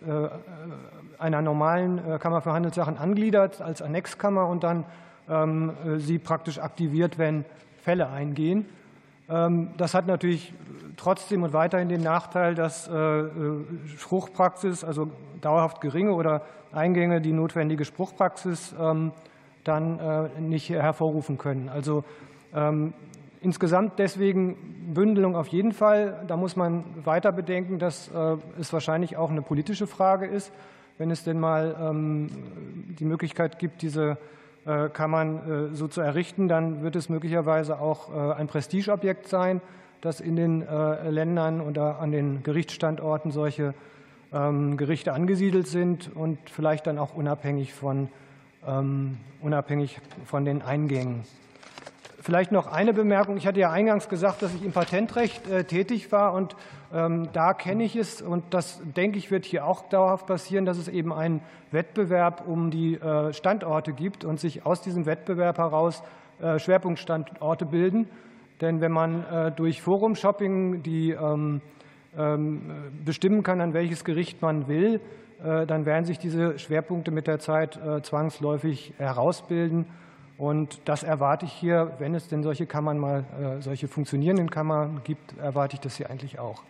einer 1.18 1.42
normalen 1.42 2.18
Kammer 2.18 2.40
für 2.40 2.52
Handelssachen 2.52 2.96
angliedert, 2.96 3.60
als 3.60 3.82
Annexkammer 3.82 4.48
und 4.48 4.64
dann 4.64 4.84
ähm, 5.28 5.72
sie 5.98 6.18
praktisch 6.18 6.58
aktiviert, 6.58 7.18
wenn 7.18 7.44
Fälle 7.82 8.08
eingehen. 8.08 8.66
Ähm, 9.28 9.70
das 9.76 9.94
hat 9.94 10.06
natürlich 10.06 10.52
trotzdem 10.96 11.42
und 11.42 11.52
weiterhin 11.52 11.88
den 11.88 12.02
Nachteil, 12.02 12.54
dass 12.54 12.88
äh, 12.88 12.92
äh, 12.92 13.30
Spruchpraxis, 13.96 14.84
also 14.84 15.10
dauerhaft 15.40 15.80
geringe 15.80 16.12
oder 16.12 16.42
Eingänge, 16.72 17.20
die 17.20 17.32
notwendige 17.32 17.84
Spruchpraxis 17.84 18.74
ähm, 18.80 19.12
dann 19.64 19.98
äh, 19.98 20.40
nicht 20.40 20.70
hervorrufen 20.70 21.38
können. 21.38 21.68
Also 21.68 22.04
insgesamt 23.40 23.98
deswegen 23.98 24.92
Bündelung 24.92 25.36
auf 25.36 25.46
jeden 25.46 25.72
Fall. 25.72 26.22
Da 26.26 26.36
muss 26.36 26.54
man 26.54 26.84
weiter 27.02 27.32
bedenken, 27.32 27.78
dass 27.78 28.10
es 28.60 28.74
wahrscheinlich 28.74 29.16
auch 29.16 29.30
eine 29.30 29.40
politische 29.40 29.86
Frage 29.86 30.26
ist, 30.26 30.52
wenn 30.98 31.10
es 31.10 31.24
denn 31.24 31.40
mal 31.40 31.94
die 32.98 33.06
Möglichkeit 33.06 33.58
gibt, 33.58 33.80
diese 33.80 34.18
äh, 34.64 34.86
äh, 34.86 35.74
so 35.74 35.88
zu 35.88 36.00
errichten, 36.00 36.46
dann 36.46 36.84
wird 36.84 36.94
es 36.94 37.08
möglicherweise 37.08 37.80
auch 37.80 38.14
äh, 38.14 38.34
ein 38.34 38.46
Prestigeobjekt 38.46 39.26
sein, 39.26 39.60
dass 40.00 40.20
in 40.20 40.36
den 40.36 40.66
Ländern 41.08 41.60
oder 41.60 42.00
an 42.00 42.10
den 42.10 42.42
Gerichtsstandorten 42.42 43.30
solche 43.30 43.72
ähm, 44.32 44.76
Gerichte 44.76 45.12
angesiedelt 45.12 45.68
sind 45.68 46.10
und 46.12 46.38
vielleicht 46.50 46.88
dann 46.88 46.98
auch 46.98 47.14
unabhängig 47.14 47.72
von, 47.72 47.98
ähm, 48.00 48.08
unabhängig 49.40 49.98
von 50.24 50.44
den 50.44 50.62
Eingängen. 50.62 51.24
Vielleicht 52.22 52.52
noch 52.52 52.68
eine 52.68 52.92
Bemerkung. 52.92 53.36
Ich 53.36 53.48
hatte 53.48 53.58
ja 53.58 53.72
eingangs 53.72 54.08
gesagt, 54.08 54.42
dass 54.42 54.54
ich 54.54 54.64
im 54.64 54.70
Patentrecht 54.70 55.50
äh, 55.50 55.64
tätig 55.64 56.12
war 56.12 56.32
und 56.34 56.54
ähm, 56.94 57.28
da 57.32 57.52
kenne 57.52 57.82
ich 57.82 57.96
es 57.96 58.22
und 58.22 58.44
das 58.54 58.80
denke 58.96 59.18
ich 59.18 59.32
wird 59.32 59.44
hier 59.44 59.66
auch 59.66 59.88
dauerhaft 59.88 60.26
passieren, 60.26 60.64
dass 60.64 60.78
es 60.78 60.86
eben 60.86 61.12
einen 61.12 61.40
Wettbewerb 61.72 62.46
um 62.46 62.70
die 62.70 62.94
äh, 62.94 63.32
Standorte 63.32 63.92
gibt 63.92 64.24
und 64.24 64.38
sich 64.38 64.64
aus 64.64 64.82
diesem 64.82 65.04
Wettbewerb 65.04 65.58
heraus 65.58 66.04
äh, 66.40 66.60
Schwerpunktstandorte 66.60 67.66
bilden. 67.66 68.08
Denn 68.60 68.80
wenn 68.80 68.92
man 68.92 69.54
durch 69.56 69.82
Forum-Shopping 69.82 70.84
die 70.84 71.10
ähm, 71.10 71.62
ähm, 72.16 72.92
bestimmen 73.04 73.42
kann, 73.42 73.60
an 73.60 73.74
welches 73.74 74.04
Gericht 74.04 74.40
man 74.40 74.68
will, 74.68 75.00
dann 75.42 75.86
werden 75.86 76.04
sich 76.04 76.18
diese 76.18 76.58
Schwerpunkte 76.58 77.10
mit 77.10 77.26
der 77.26 77.38
Zeit 77.38 77.78
zwangsläufig 78.02 78.94
herausbilden. 78.98 79.86
Und 80.42 80.80
das 80.86 81.04
erwarte 81.04 81.46
ich 81.46 81.52
hier, 81.52 81.92
wenn 81.98 82.16
es 82.16 82.26
denn 82.26 82.42
solche 82.42 82.66
Kammern 82.66 82.98
mal, 82.98 83.24
äh, 83.40 83.62
solche 83.62 83.86
funktionierenden 83.86 84.50
Kammern 84.50 85.00
gibt, 85.04 85.38
erwarte 85.38 85.74
ich 85.76 85.80
das 85.80 85.96
hier 85.96 86.10
eigentlich 86.10 86.40
auch. 86.40 86.64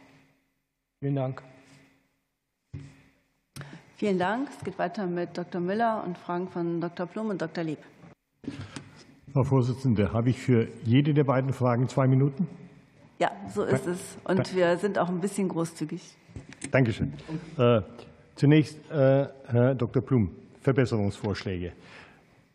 Vielen 1.01 1.17
Dank. 1.17 1.43
Vielen 3.97 4.19
Dank. 4.19 4.49
Es 4.59 4.65
geht 4.65 4.79
weiter 4.79 5.07
mit 5.07 5.39
Dr. 5.39 5.61
Müller 5.61 6.03
und 6.05 6.19
Fragen 6.19 6.49
von 6.49 6.81
Dr. 6.83 7.07
Blum 7.07 7.31
und 7.31 7.41
Dr. 7.41 7.65
Lieb. 7.65 7.79
Frau 9.33 9.45
Vorsitzende, 9.45 10.13
habe 10.13 10.29
ich 10.29 10.39
für 10.39 10.69
jede 10.85 11.15
der 11.15 11.25
beiden 11.25 11.55
Fragen 11.55 11.89
zwei 11.89 12.07
Minuten? 12.07 12.47
Ja, 13.19 13.31
so 13.49 13.63
ist 13.63 13.87
es. 13.87 14.19
Und 14.25 14.55
wir 14.55 14.77
sind 14.77 14.99
auch 14.99 15.09
ein 15.09 15.21
bisschen 15.21 15.49
großzügig. 15.49 16.03
Dankeschön. 16.71 17.15
Äh, 17.57 17.81
zunächst, 18.43 18.77
äh, 18.91 19.29
Herr 19.47 19.77
Dr. 19.77 20.03
Blum, 20.03 20.33
Verbesserungsvorschläge. 20.63 21.71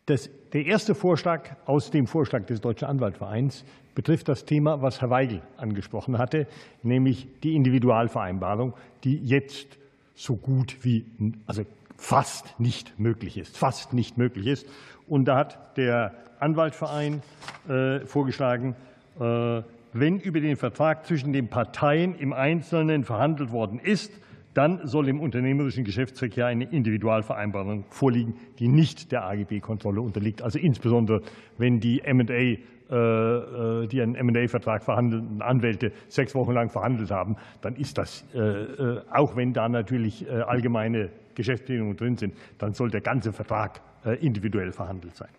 Das, 0.06 0.30
der 0.52 0.66
erste 0.66 0.94
Vorschlag 0.94 1.56
aus 1.66 1.92
dem 1.92 2.08
Vorschlag 2.08 2.46
des 2.46 2.60
Deutschen 2.60 2.90
Anwaltvereins 2.90 3.64
betrifft 3.96 4.28
das 4.28 4.44
Thema, 4.44 4.82
was 4.82 5.00
Herr 5.00 5.10
Weigel 5.12 5.42
angesprochen 5.56 6.18
hatte, 6.18 6.46
nämlich 6.84 7.30
die 7.42 7.56
Individualvereinbarung, 7.56 8.74
die 9.06 9.16
jetzt 9.16 9.78
so 10.14 10.36
gut 10.36 10.76
wie, 10.82 11.06
also 11.46 11.64
fast 11.96 12.60
nicht 12.60 13.00
möglich 13.00 13.38
ist, 13.38 13.58
fast 13.58 13.94
nicht 13.94 14.18
möglich 14.18 14.48
ist. 14.48 14.68
Und 15.08 15.24
da 15.24 15.38
hat 15.38 15.78
der 15.78 16.14
Anwaltverein 16.42 17.22
äh, 17.70 18.02
vorgeschlagen, 18.02 18.76
äh, 19.22 19.62
wenn 19.94 20.20
über 20.20 20.42
den 20.42 20.58
Vertrag 20.58 21.06
zwischen 21.06 21.32
den 21.32 21.48
Parteien 21.48 22.14
im 22.14 22.34
Einzelnen 22.34 23.06
verhandelt 23.06 23.54
worden 23.54 23.80
ist, 23.80 24.12
dann 24.58 24.88
soll 24.88 25.08
im 25.08 25.20
unternehmerischen 25.20 25.84
Geschäftsverkehr 25.84 26.48
eine 26.48 26.64
Individualvereinbarung 26.64 27.86
vorliegen, 27.92 28.36
die 28.58 28.68
nicht 28.68 29.12
der 29.12 29.26
AGB-Kontrolle 29.26 30.02
unterliegt. 30.02 30.42
Also 30.42 30.58
insbesondere, 30.58 31.22
wenn 31.60 31.80
die 31.80 32.02
M&A 32.02 32.58
äh, 32.90 33.84
äh, 33.84 33.88
die 33.88 34.02
einen 34.02 34.16
M&A-Vertrag 34.16 34.82
verhandelnden 34.82 35.42
Anwälte 35.42 35.92
sechs 36.08 36.34
Wochen 36.34 36.54
lang 36.54 36.70
verhandelt 36.70 37.12
haben, 37.12 37.36
dann 37.62 37.76
ist 37.76 37.98
das, 37.98 38.24
äh, 38.34 39.02
auch 39.12 39.36
wenn 39.36 39.52
da 39.52 39.68
natürlich 39.68 40.26
allgemeine 40.32 41.10
Geschäftsbedingungen 41.36 41.98
drin 41.98 42.16
sind, 42.16 42.34
dann 42.58 42.74
soll 42.74 42.90
der 42.90 43.02
ganze 43.02 43.34
Vertrag 43.34 43.82
individuell 44.22 44.72
verhandelt 44.72 45.16
sein. 45.16 45.30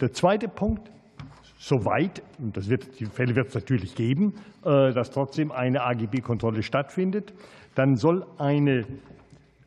Der 0.00 0.12
zweite 0.12 0.48
Punkt, 0.48 0.90
soweit, 1.58 2.22
und 2.38 2.56
das 2.56 2.70
wird, 2.70 3.00
die 3.00 3.06
Fälle 3.06 3.34
wird 3.34 3.48
es 3.48 3.54
natürlich 3.54 3.94
geben, 3.94 4.34
dass 4.62 5.10
trotzdem 5.10 5.50
eine 5.50 5.82
AGB-Kontrolle 5.82 6.62
stattfindet, 6.62 7.34
dann 7.74 7.96
soll, 7.96 8.26
eine, 8.38 8.84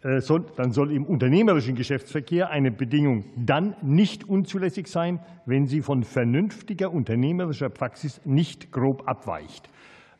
äh, 0.03 0.21
soll, 0.21 0.45
dann 0.55 0.71
soll 0.71 0.91
im 0.91 1.05
unternehmerischen 1.05 1.75
Geschäftsverkehr 1.75 2.49
eine 2.49 2.71
Bedingung 2.71 3.25
dann 3.35 3.75
nicht 3.81 4.27
unzulässig 4.27 4.87
sein, 4.87 5.19
wenn 5.45 5.67
sie 5.67 5.81
von 5.81 6.03
vernünftiger 6.03 6.91
unternehmerischer 6.91 7.69
Praxis 7.69 8.21
nicht 8.25 8.71
grob 8.71 9.07
abweicht. 9.07 9.69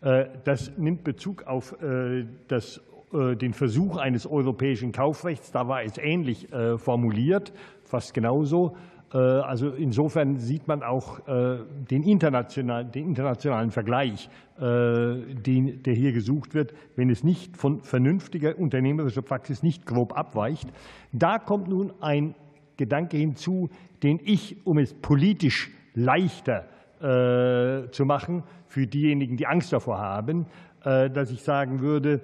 Äh, 0.02 0.26
das 0.44 0.72
nimmt 0.78 1.04
Bezug 1.04 1.44
auf 1.44 1.82
äh, 1.82 2.26
das 2.48 2.82
den 3.14 3.54
Versuch 3.54 3.96
eines 3.96 4.28
europäischen 4.28 4.92
Kaufrechts. 4.92 5.52
Da 5.52 5.70
war 5.70 5.84
es 5.84 5.98
ähnlich 5.98 6.50
formuliert, 6.78 7.54
fast 7.86 8.14
genauso. 8.14 8.76
Äh, 9.14 9.18
also 9.18 9.70
insofern 9.70 10.38
sieht 10.38 10.68
man 10.68 10.84
auch 10.84 11.28
äh, 11.28 11.60
den 11.90 12.04
internationalen, 12.04 12.92
den 12.92 13.08
internationalen 13.08 13.72
Vergleich, 13.72 14.30
äh, 14.58 14.62
den, 14.62 15.84
der 15.84 15.94
hier 15.94 16.12
gesucht 16.12 16.54
wird, 16.54 16.74
wenn 16.96 17.10
es 17.10 17.24
nicht 17.24 17.58
von 17.58 17.82
vernünftiger 17.82 18.58
unternehmerischer 18.58 19.22
Praxis 19.22 19.64
nicht 19.64 19.86
grob 19.86 20.18
abweicht. 20.18 20.70
Da 21.12 21.40
kommt 21.40 21.68
nun 21.68 21.94
ein 22.02 22.36
Gedanke 22.78 23.18
hinzu, 23.18 23.70
den 24.04 24.20
ich, 24.24 24.66
um 24.66 24.78
es 24.78 24.94
politisch 24.94 25.72
leichter 25.94 26.66
zu 26.98 28.06
machen, 28.06 28.44
für 28.68 28.88
diejenigen, 28.88 29.36
die 29.36 29.46
Angst 29.46 29.72
davor 29.74 30.00
haben, 30.00 30.46
dass 30.82 31.30
ich 31.30 31.44
sagen 31.44 31.82
würde, 31.82 32.22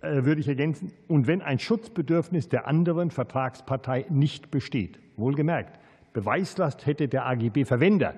würde 0.00 0.40
ich 0.40 0.48
ergänzen, 0.48 0.92
und 1.08 1.26
wenn 1.26 1.42
ein 1.42 1.58
Schutzbedürfnis 1.58 2.48
der 2.48 2.66
anderen 2.66 3.10
Vertragspartei 3.10 4.06
nicht 4.08 4.50
besteht, 4.50 4.98
wohlgemerkt, 5.16 5.78
Beweislast 6.14 6.86
hätte 6.86 7.08
der 7.08 7.26
AGB-Verwender, 7.26 8.14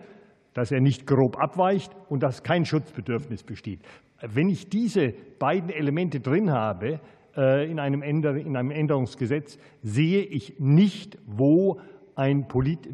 dass 0.55 0.71
er 0.71 0.81
nicht 0.81 1.07
grob 1.07 1.37
abweicht 1.39 1.93
und 2.09 2.23
dass 2.23 2.45
kein 2.45 2.65
Schutzbedürfnis 2.65 3.43
besteht. 3.43 3.81
Wenn 4.23 4.49
ich 4.49 4.69
diese 4.69 5.13
beiden 5.39 5.71
Elemente 5.71 6.21
drin 6.21 6.51
habe 6.53 7.01
äh, 7.37 7.71
in 7.71 7.81
einem 7.81 8.03
Änderungsgesetz, 8.03 9.59
sehe 9.83 10.23
ich 10.23 10.55
nicht, 10.59 11.19
wo 11.27 11.81
ein 12.15 12.47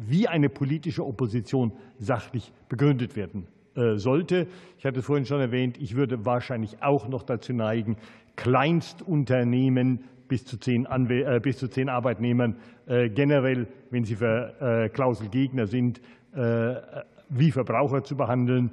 wie 0.07 0.27
eine 0.27 0.49
politische 0.49 1.05
Opposition 1.05 1.71
sachlich 1.97 2.51
begründet 2.67 3.15
werden 3.15 3.47
äh, 3.75 3.95
sollte. 3.95 4.47
Ich 4.77 4.85
hatte 4.85 4.99
es 4.99 5.05
vorhin 5.05 5.25
schon 5.25 5.39
erwähnt, 5.39 5.77
ich 5.79 5.95
würde 5.95 6.25
wahrscheinlich 6.25 6.83
auch 6.83 7.07
noch 7.07 7.23
dazu 7.23 7.53
neigen, 7.53 7.97
Kleinstunternehmen 8.35 10.03
bis 10.27 10.45
zu 10.45 10.57
zehn, 10.57 10.85
äh, 10.85 11.39
bis 11.41 11.57
zu 11.57 11.67
zehn 11.67 11.89
Arbeitnehmern 11.89 12.57
generell, 12.85 13.67
wenn 13.89 14.03
sie 14.03 14.15
äh, 14.15 14.89
Klauselgegner 14.89 15.67
sind, 15.67 16.01
wie 17.29 17.51
Verbraucher 17.51 18.03
zu 18.03 18.17
behandeln. 18.17 18.71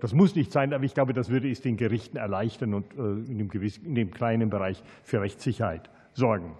Das 0.00 0.14
muss 0.14 0.36
nicht 0.36 0.52
sein, 0.52 0.72
aber 0.72 0.84
ich 0.84 0.94
glaube, 0.94 1.12
das 1.12 1.28
würde 1.28 1.50
es 1.50 1.60
den 1.60 1.76
Gerichten 1.76 2.18
erleichtern 2.18 2.72
und 2.72 2.92
in 2.94 3.36
dem, 3.38 3.48
gewissen, 3.48 3.84
in 3.84 3.94
dem 3.96 4.12
kleinen 4.12 4.48
Bereich 4.48 4.80
für 5.02 5.20
Rechtssicherheit 5.20 5.90
sorgen. 6.12 6.52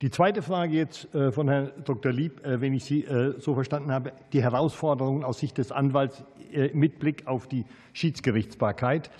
Die 0.00 0.10
zweite 0.10 0.40
Frage 0.40 0.72
jetzt 0.74 1.08
von 1.32 1.48
Herrn 1.48 1.72
Dr. 1.84 2.10
Lieb, 2.10 2.40
wenn 2.42 2.72
ich 2.72 2.84
Sie 2.84 3.04
so 3.36 3.52
verstanden 3.52 3.92
habe, 3.92 4.12
die 4.32 4.42
Herausforderungen 4.42 5.24
aus 5.24 5.40
Sicht 5.40 5.58
des 5.58 5.72
Anwalts 5.72 6.24
mit 6.72 7.00
Blick 7.00 7.26
auf 7.26 7.48
die 7.48 7.66
Schiedsgerichtsbarkeit. 7.92 9.10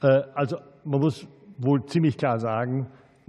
Also 0.00 0.58
man 0.84 1.00
muss 1.00 1.26
wohl 1.58 1.84
ziemlich 1.86 2.18
klar 2.18 2.38
sagen, 2.38 2.86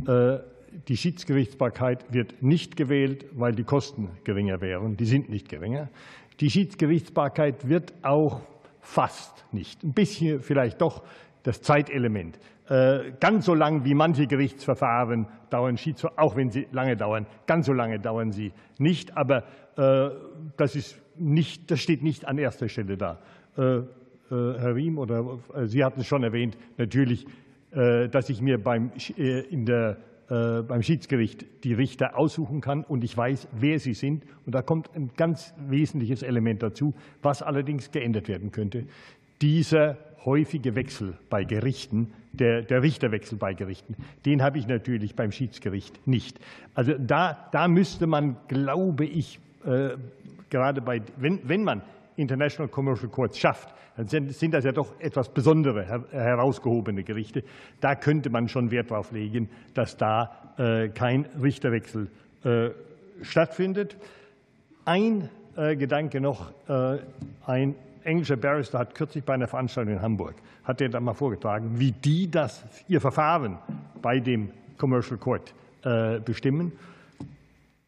äh, 0.07 0.39
die 0.87 0.97
Schiedsgerichtsbarkeit 0.97 2.13
wird 2.13 2.41
nicht 2.41 2.75
gewählt, 2.75 3.25
weil 3.33 3.53
die 3.53 3.63
Kosten 3.63 4.09
geringer 4.23 4.61
wären. 4.61 4.97
Die 4.97 5.05
sind 5.05 5.29
nicht 5.29 5.49
geringer. 5.49 5.89
Die 6.39 6.49
Schiedsgerichtsbarkeit 6.49 7.69
wird 7.69 7.93
auch 8.01 8.41
fast 8.81 9.45
nicht, 9.53 9.83
ein 9.83 9.93
bisschen 9.93 10.41
vielleicht 10.41 10.81
doch 10.81 11.03
das 11.43 11.61
Zeitelement. 11.61 12.39
Äh, 12.69 13.11
ganz 13.19 13.45
so 13.45 13.53
lang 13.53 13.83
wie 13.83 13.93
manche 13.93 14.25
Gerichtsverfahren 14.25 15.27
dauern 15.49 15.77
Schiedsverfahren, 15.77 16.23
auch 16.23 16.35
wenn 16.35 16.49
sie 16.49 16.67
lange 16.71 16.95
dauern, 16.95 17.25
ganz 17.45 17.65
so 17.65 17.73
lange 17.73 17.99
dauern 17.99 18.31
sie 18.31 18.53
nicht. 18.77 19.17
Aber 19.17 19.43
äh, 19.77 20.09
das, 20.57 20.75
ist 20.75 20.97
nicht, 21.17 21.69
das 21.69 21.81
steht 21.81 22.03
nicht 22.03 22.25
an 22.25 22.37
erster 22.37 22.69
Stelle 22.69 22.97
da. 22.97 23.19
Äh, 23.57 23.81
Herr 24.29 24.73
Riem, 24.73 24.97
oder 24.97 25.37
Sie 25.65 25.83
hatten 25.83 25.99
es 25.99 26.07
schon 26.07 26.23
erwähnt, 26.23 26.57
natürlich, 26.77 27.27
dass 27.69 28.29
ich 28.29 28.41
mir 28.41 28.57
beim, 28.57 28.89
in 29.17 29.67
der, 29.67 29.97
beim 30.33 30.81
Schiedsgericht 30.81 31.45
die 31.63 31.73
Richter 31.73 32.17
aussuchen 32.17 32.61
kann 32.61 32.83
und 32.83 33.03
ich 33.03 33.15
weiß, 33.15 33.47
wer 33.51 33.79
sie 33.79 33.93
sind. 33.93 34.23
Und 34.45 34.55
da 34.55 34.61
kommt 34.61 34.89
ein 34.95 35.11
ganz 35.15 35.53
wesentliches 35.67 36.23
Element 36.23 36.63
dazu, 36.63 36.93
was 37.21 37.41
allerdings 37.41 37.91
geändert 37.91 38.27
werden 38.27 38.51
könnte. 38.51 38.85
Dieser 39.41 39.97
häufige 40.25 40.75
Wechsel 40.75 41.17
bei 41.29 41.43
Gerichten, 41.43 42.13
der, 42.31 42.61
der 42.61 42.81
Richterwechsel 42.81 43.37
bei 43.37 43.53
Gerichten, 43.53 43.95
den 44.25 44.41
habe 44.41 44.57
ich 44.57 44.67
natürlich 44.67 45.15
beim 45.15 45.31
Schiedsgericht 45.31 46.07
nicht. 46.07 46.39
Also 46.73 46.93
da, 46.97 47.49
da 47.51 47.67
müsste 47.67 48.07
man, 48.07 48.37
glaube 48.47 49.05
ich, 49.05 49.39
äh, 49.65 49.89
gerade 50.49 50.81
bei, 50.81 51.01
wenn, 51.17 51.47
wenn 51.47 51.63
man 51.63 51.81
International 52.15 52.67
Commercial 52.67 53.09
Courts 53.09 53.37
schafft, 53.37 53.73
dann 53.95 54.29
sind 54.29 54.53
das 54.53 54.63
ja 54.63 54.71
doch 54.71 54.99
etwas 54.99 55.29
besondere, 55.29 56.05
herausgehobene 56.11 57.03
Gerichte. 57.03 57.43
Da 57.79 57.95
könnte 57.95 58.29
man 58.29 58.49
schon 58.49 58.71
Wert 58.71 58.91
darauf 58.91 59.11
legen, 59.11 59.49
dass 59.73 59.97
da 59.97 60.53
äh, 60.57 60.89
kein 60.89 61.25
Richterwechsel 61.41 62.09
äh, 62.43 62.71
stattfindet. 63.21 63.97
Ein 64.85 65.29
äh, 65.55 65.75
Gedanke 65.75 66.19
noch, 66.19 66.51
ein 67.45 67.75
englischer 68.03 68.35
Barrister 68.35 68.79
hat 68.79 68.95
kürzlich 68.95 69.23
bei 69.23 69.33
einer 69.33 69.47
Veranstaltung 69.47 69.93
in 69.93 70.01
Hamburg, 70.01 70.35
hat 70.63 70.81
er 70.81 70.89
dann 70.89 71.03
mal 71.03 71.13
vorgetragen, 71.13 71.79
wie 71.79 71.91
die 71.91 72.29
das, 72.29 72.63
ihr 72.87 72.99
Verfahren 72.99 73.59
bei 74.01 74.19
dem 74.19 74.49
Commercial 74.77 75.17
Court 75.17 75.53
bestimmen. 76.25 76.71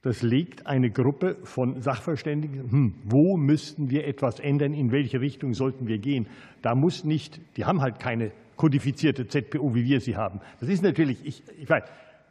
Das 0.06 0.22
legt 0.22 0.68
eine 0.68 0.92
Gruppe 0.92 1.36
von 1.46 1.82
Sachverständigen, 1.82 2.72
hm, 2.72 2.94
wo 3.06 3.38
müssten 3.38 3.90
wir 3.90 4.06
etwas 4.06 4.40
ändern, 4.40 4.76
in 4.76 4.92
welche 4.92 5.20
Richtung 5.20 5.56
sollten 5.56 5.88
wir 5.88 5.98
gehen. 5.98 6.28
Da 6.62 6.76
muss 6.76 7.04
nicht, 7.04 7.42
die 7.58 7.66
haben 7.66 7.82
halt 7.82 7.98
keine 7.98 8.32
kodifizierte 8.56 9.26
ZPO, 9.26 9.74
wie 9.74 9.84
wir 9.84 10.00
sie 10.00 10.16
haben. 10.16 10.42
Das 10.60 10.70
ist 10.70 10.84
natürlich, 10.84 11.26
ich, 11.26 11.42
ich 11.60 11.68
weiß, 11.68 11.86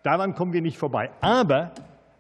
daran 0.05 0.37
kommen 0.37 0.53
wir 0.53 0.63
nicht 0.63 0.79
vorbei. 0.79 1.11
Aber 1.21 1.73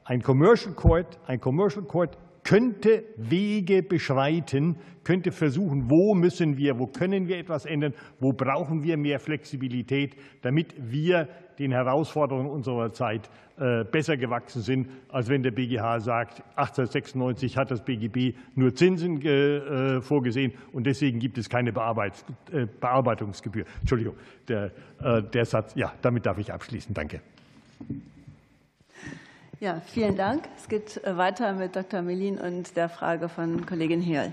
ein 0.05 0.22
Commercial 0.22 0.74
Court, 0.74 1.20
ein 1.28 1.38
Commercial 1.38 1.84
Court 1.84 2.18
könnte 2.42 3.05
Wege 3.16 3.84
beschreiten, 3.84 4.76
könnte 5.05 5.30
versuchen, 5.30 5.88
wo 5.88 6.16
müssen 6.16 6.57
wir, 6.57 6.80
wo 6.80 6.88
können 6.88 7.28
wir 7.28 7.38
etwas 7.38 7.64
ändern, 7.64 7.94
wo 8.18 8.32
brauchen 8.32 8.82
wir 8.82 8.96
mehr 8.96 9.20
Flexibilität, 9.20 10.16
damit 10.42 10.74
wir 10.78 11.28
den 11.59 11.72
Herausforderungen 11.72 12.48
unserer 12.48 12.92
Zeit 12.92 13.28
äh, 13.57 13.84
besser 13.84 14.16
gewachsen 14.16 14.62
sind, 14.62 14.88
als 15.09 15.28
wenn 15.28 15.42
der 15.42 15.52
BGH 15.52 16.00
sagt, 16.00 16.42
1896 16.57 17.57
hat 17.57 17.70
das 17.70 17.84
BGB 17.84 18.36
nur 18.55 18.74
Zinsen 18.74 19.22
äh, 19.22 20.00
vorgesehen 20.00 20.52
und 20.72 20.84
deswegen 20.84 21.20
gibt 21.20 21.38
es 21.38 21.48
keine 21.48 21.70
äh, 21.70 22.66
Bearbeitungsgebühr. 22.80 23.64
Entschuldigung, 23.80 24.16
der, 24.48 24.72
der 25.32 25.44
Satz, 25.44 25.74
ja, 25.74 25.92
damit 26.02 26.26
darf 26.26 26.38
ich 26.38 26.52
abschließen. 26.52 26.94
Danke. 26.94 27.20
Ja, 29.61 29.80
vielen 29.86 30.16
Dank. 30.16 30.48
Es 30.57 30.68
geht 30.68 31.00
weiter 31.05 31.52
mit 31.52 31.76
Dr. 31.76 32.02
Melin 32.02 32.38
und 32.38 32.76
der 32.76 32.88
Frage 32.88 33.28
von 33.28 33.64
Kollegin 33.66 34.00
Hehl. 34.00 34.32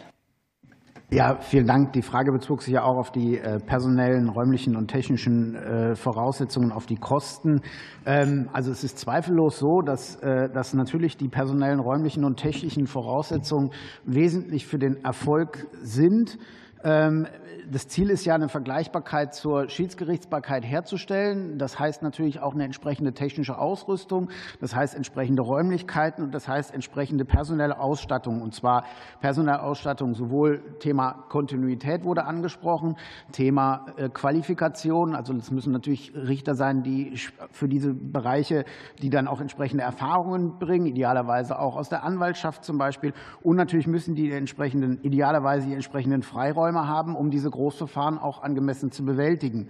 Ja, 1.14 1.36
vielen 1.42 1.68
Dank. 1.68 1.92
Die 1.92 2.04
Frage 2.04 2.32
bezog 2.32 2.62
sich 2.62 2.74
ja 2.74 2.84
auch 2.84 2.96
auf 2.96 3.12
die 3.12 3.38
äh, 3.38 3.60
personellen, 3.60 4.30
räumlichen 4.30 4.78
und 4.78 4.88
technischen 4.88 5.56
äh, 5.56 5.94
Voraussetzungen, 5.94 6.72
auf 6.72 6.86
die 6.86 6.96
Kosten. 6.96 7.60
Ähm, 8.06 8.48
also 8.54 8.72
es 8.72 8.86
ist 8.86 8.98
zweifellos 8.98 9.60
so, 9.60 9.82
dass, 9.82 10.18
dass 10.22 10.74
natürlich 10.74 11.18
die 11.18 11.28
personellen, 11.28 11.82
räumlichen 11.82 12.24
und 12.24 12.38
technischen 12.38 12.88
Voraussetzungen 12.88 13.72
wesentlich 14.06 14.66
für 14.66 14.80
den 14.80 15.04
Erfolg 15.04 15.68
sind. 15.82 16.38
Ähm, 16.84 17.28
das 17.72 17.88
Ziel 17.88 18.10
ist 18.10 18.26
ja, 18.26 18.36
eine 18.36 18.50
Vergleichbarkeit 18.50 19.34
zur 19.34 19.70
Schiedsgerichtsbarkeit 19.70 20.66
herzustellen. 20.66 21.58
Das 21.58 21.80
heißt 21.80 22.02
natürlich 22.02 22.42
auch 22.42 22.54
eine 22.54 22.66
entsprechende 22.66 23.14
technische 23.14 23.58
Ausrüstung, 23.58 24.30
das 24.60 24.76
heißt 24.76 24.94
entsprechende 24.94 25.42
Räumlichkeiten 25.42 26.24
und 26.24 26.34
das 26.34 26.48
heißt 26.48 26.74
entsprechende 26.74 27.24
personelle 27.24 27.80
Ausstattung. 27.80 28.42
Und 28.42 28.54
zwar 28.54 28.84
personelle 29.22 29.62
Ausstattung 29.62 30.14
sowohl 30.14 30.78
Thema 30.80 31.26
Kontinuität 31.30 32.04
wurde 32.04 32.26
angesprochen, 32.26 32.96
Thema 33.32 33.86
äh, 33.96 34.10
Qualifikation. 34.10 35.16
Also 35.16 35.34
es 35.34 35.52
müssen 35.52 35.72
natürlich 35.72 36.14
Richter 36.14 36.56
sein, 36.56 36.84
die 36.84 37.16
für 37.52 37.70
diese 37.70 37.94
Bereiche, 37.94 38.66
die 39.02 39.10
dann 39.10 39.28
auch 39.28 39.40
entsprechende 39.40 39.84
Erfahrungen 39.84 40.58
bringen, 40.60 40.88
idealerweise 40.88 41.58
auch 41.58 41.78
aus 41.78 41.90
der 41.90 42.04
Anwaltschaft 42.04 42.66
zum 42.66 42.78
Beispiel. 42.78 43.14
Und 43.44 43.56
natürlich 43.56 43.88
müssen 43.88 44.16
die 44.16 44.32
entsprechenden, 44.32 45.00
idealerweise 45.04 45.68
die 45.68 45.74
entsprechenden 45.74 46.22
Freiräume 46.22 46.71
haben, 46.76 47.16
um 47.16 47.32
diese 47.32 47.50
Großverfahren 47.50 48.18
auch 48.18 48.42
angemessen 48.42 48.92
zu 48.92 49.04
bewältigen. 49.06 49.70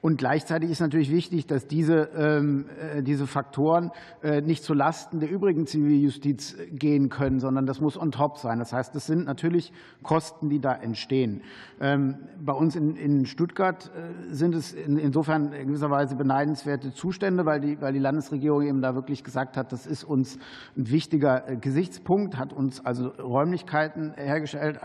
Und 0.00 0.16
gleichzeitig 0.16 0.70
ist 0.70 0.80
natürlich 0.80 1.10
wichtig, 1.10 1.46
dass 1.46 1.66
diese, 1.66 2.10
ähm, 2.16 2.66
äh, 2.80 3.02
diese 3.02 3.26
Faktoren 3.26 3.90
äh, 4.22 4.40
nicht 4.40 4.62
zulasten 4.62 5.18
der 5.18 5.30
übrigen 5.30 5.66
Ziviljustiz 5.66 6.56
gehen 6.70 7.08
können, 7.08 7.40
sondern 7.40 7.66
das 7.66 7.80
muss 7.80 8.00
on 8.00 8.12
top 8.12 8.38
sein. 8.38 8.60
Das 8.60 8.72
heißt, 8.72 8.94
das 8.94 9.06
sind 9.06 9.26
natürlich 9.26 9.72
Kosten, 10.04 10.50
die 10.50 10.60
da 10.60 10.72
entstehen. 10.74 11.42
Ähm, 11.80 12.16
bei 12.40 12.52
uns 12.52 12.76
in 12.76 13.26
Stuttgart 13.26 13.90
äh, 13.94 14.34
sind 14.34 14.54
es 14.54 14.72
insofern 14.72 15.52
in 15.52 15.66
gewisser 15.66 15.90
Weise 15.90 16.14
beneidenswerte 16.14 16.92
Zustände, 16.92 17.44
weil 17.44 17.60
die, 17.60 17.80
weil 17.80 17.92
die 17.92 17.98
Landesregierung 17.98 18.62
eben 18.62 18.80
da 18.80 18.94
wirklich 18.94 19.24
gesagt 19.24 19.56
hat, 19.56 19.72
das 19.72 19.86
ist 19.86 20.04
uns 20.04 20.38
ein 20.76 20.90
wichtiger 20.90 21.40
Gesichtspunkt, 21.60 22.38
hat 22.38 22.52
uns 22.52 22.84
also 22.84 23.08
Räumlichkeiten 23.08 24.12
hergestellt, 24.16 24.80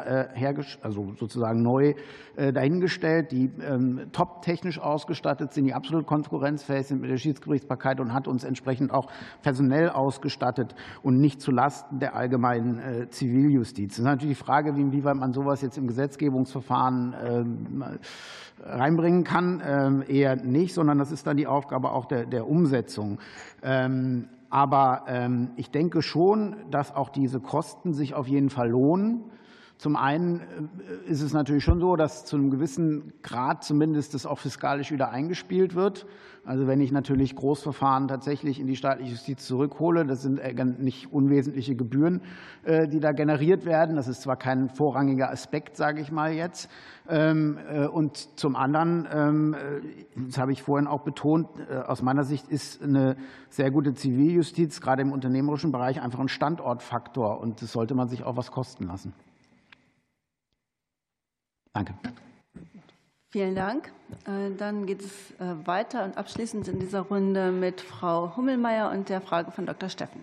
also 0.81 1.13
sozusagen 1.19 1.61
neu 1.61 1.93
dahingestellt, 2.35 3.31
die 3.31 3.51
ähm, 3.61 4.07
top 4.11 4.41
technisch 4.41 4.79
aus 4.79 5.02
ausgestattet 5.03 5.51
sind, 5.51 5.65
die 5.65 5.73
absolut 5.73 6.05
konkurrenzfähig 6.05 6.87
sind 6.87 7.01
mit 7.01 7.09
der 7.09 7.17
Schiedsgerichtsbarkeit 7.17 7.99
und 7.99 8.13
hat 8.13 8.27
uns 8.27 8.45
entsprechend 8.45 8.91
auch 8.91 9.07
personell 9.41 9.89
ausgestattet 9.89 10.75
und 11.01 11.19
nicht 11.19 11.41
zulasten 11.41 11.99
der 11.99 12.15
allgemeinen 12.15 12.79
äh, 12.79 13.09
Ziviljustiz. 13.09 13.91
Das 13.91 13.99
ist 13.99 14.05
natürlich 14.05 14.37
die 14.37 14.43
Frage, 14.43 14.69
inwieweit 14.69 15.15
man 15.15 15.33
sowas 15.33 15.61
jetzt 15.61 15.77
im 15.77 15.87
Gesetzgebungsverfahren 15.87 17.15
ähm, 17.21 17.83
reinbringen 18.61 19.25
kann. 19.25 19.61
Ähm, 19.65 20.03
eher 20.07 20.37
nicht, 20.37 20.73
sondern 20.73 20.99
das 20.99 21.11
ist 21.11 21.27
dann 21.27 21.35
die 21.35 21.47
Aufgabe 21.47 21.91
auch 21.91 22.05
der, 22.05 22.25
der 22.25 22.47
Umsetzung. 22.47 23.19
Ähm, 23.61 24.29
aber 24.49 25.05
ich 25.55 25.71
denke 25.71 26.03
schon, 26.03 26.57
dass 26.69 26.95
auch 26.95 27.09
diese 27.09 27.39
Kosten 27.39 27.91
sich 27.91 28.13
auf 28.13 28.27
jeden 28.27 28.51
Fall 28.51 28.69
lohnen. 28.69 29.23
Zum 29.77 29.95
einen 29.95 30.39
äh, 30.39 31.11
ist 31.11 31.21
es 31.21 31.33
natürlich 31.33 31.63
schon 31.63 31.79
so, 31.79 31.95
dass 31.95 32.25
zu 32.25 32.37
einem 32.37 32.51
gewissen 32.51 33.13
Grad 33.21 33.63
zumindest 33.63 34.13
das 34.13 34.25
auch 34.25 34.39
fiskalisch 34.39 34.91
wieder 34.91 35.09
eingespielt 35.09 35.75
wird. 35.75 36.05
Also 36.45 36.67
wenn 36.67 36.81
ich 36.81 36.91
natürlich 36.91 37.35
Großverfahren 37.35 38.07
tatsächlich 38.09 38.59
in 38.59 38.67
die 38.67 38.75
staatliche 38.75 39.11
Justiz 39.11 39.45
zurückhole, 39.45 40.05
das 40.05 40.21
sind 40.21 40.39
äh, 40.39 40.53
nicht 40.65 41.11
unwesentliche 41.11 41.75
Gebühren, 41.75 42.21
äh, 42.63 42.87
die 42.87 42.99
da 42.99 43.13
generiert 43.13 43.65
werden. 43.65 43.95
Das 43.95 44.07
ist 44.07 44.21
zwar 44.21 44.35
kein 44.35 44.69
vorrangiger 44.69 45.31
Aspekt, 45.31 45.77
sage 45.77 46.01
ich 46.01 46.11
mal 46.11 46.33
jetzt. 46.33 46.69
Ähm, 47.09 47.57
und 47.91 48.39
zum 48.39 48.55
anderen, 48.55 49.07
ähm, 49.11 49.55
das 50.15 50.37
habe 50.37 50.53
ich 50.53 50.63
vorhin 50.63 50.87
auch 50.87 51.01
betont, 51.03 51.47
aus 51.87 52.01
meiner 52.01 52.23
Sicht 52.23 52.47
ist 52.47 52.81
eine 52.81 53.17
sehr 53.49 53.71
gute 53.71 53.93
Ziviljustiz 53.93 54.79
gerade 54.79 55.01
im 55.01 55.11
unternehmerischen 55.11 55.73
Bereich 55.73 56.01
einfach 56.01 56.19
ein 56.19 56.29
Standortfaktor 56.29 57.41
und 57.41 57.61
das 57.61 57.73
sollte 57.73 57.95
man 57.95 58.07
sich 58.07 58.23
auch 58.23 58.37
was 58.37 58.51
kosten 58.51 58.85
lassen. 58.85 59.13
Danke. 61.73 61.95
Vielen 63.29 63.55
Dank. 63.55 63.91
Äh, 64.27 64.55
dann 64.55 64.85
geht 64.85 65.01
es 65.01 65.31
äh, 65.39 65.65
weiter 65.65 66.05
und 66.05 66.17
abschließend 66.17 66.67
in 66.67 66.79
dieser 66.79 67.01
Runde 67.01 67.51
mit 67.51 67.81
Frau 67.81 68.37
Hummelmeier 68.37 68.91
und 68.91 69.09
der 69.09 69.21
Frage 69.21 69.51
von 69.51 69.65
Dr. 69.65 69.89
Steffen. 69.89 70.21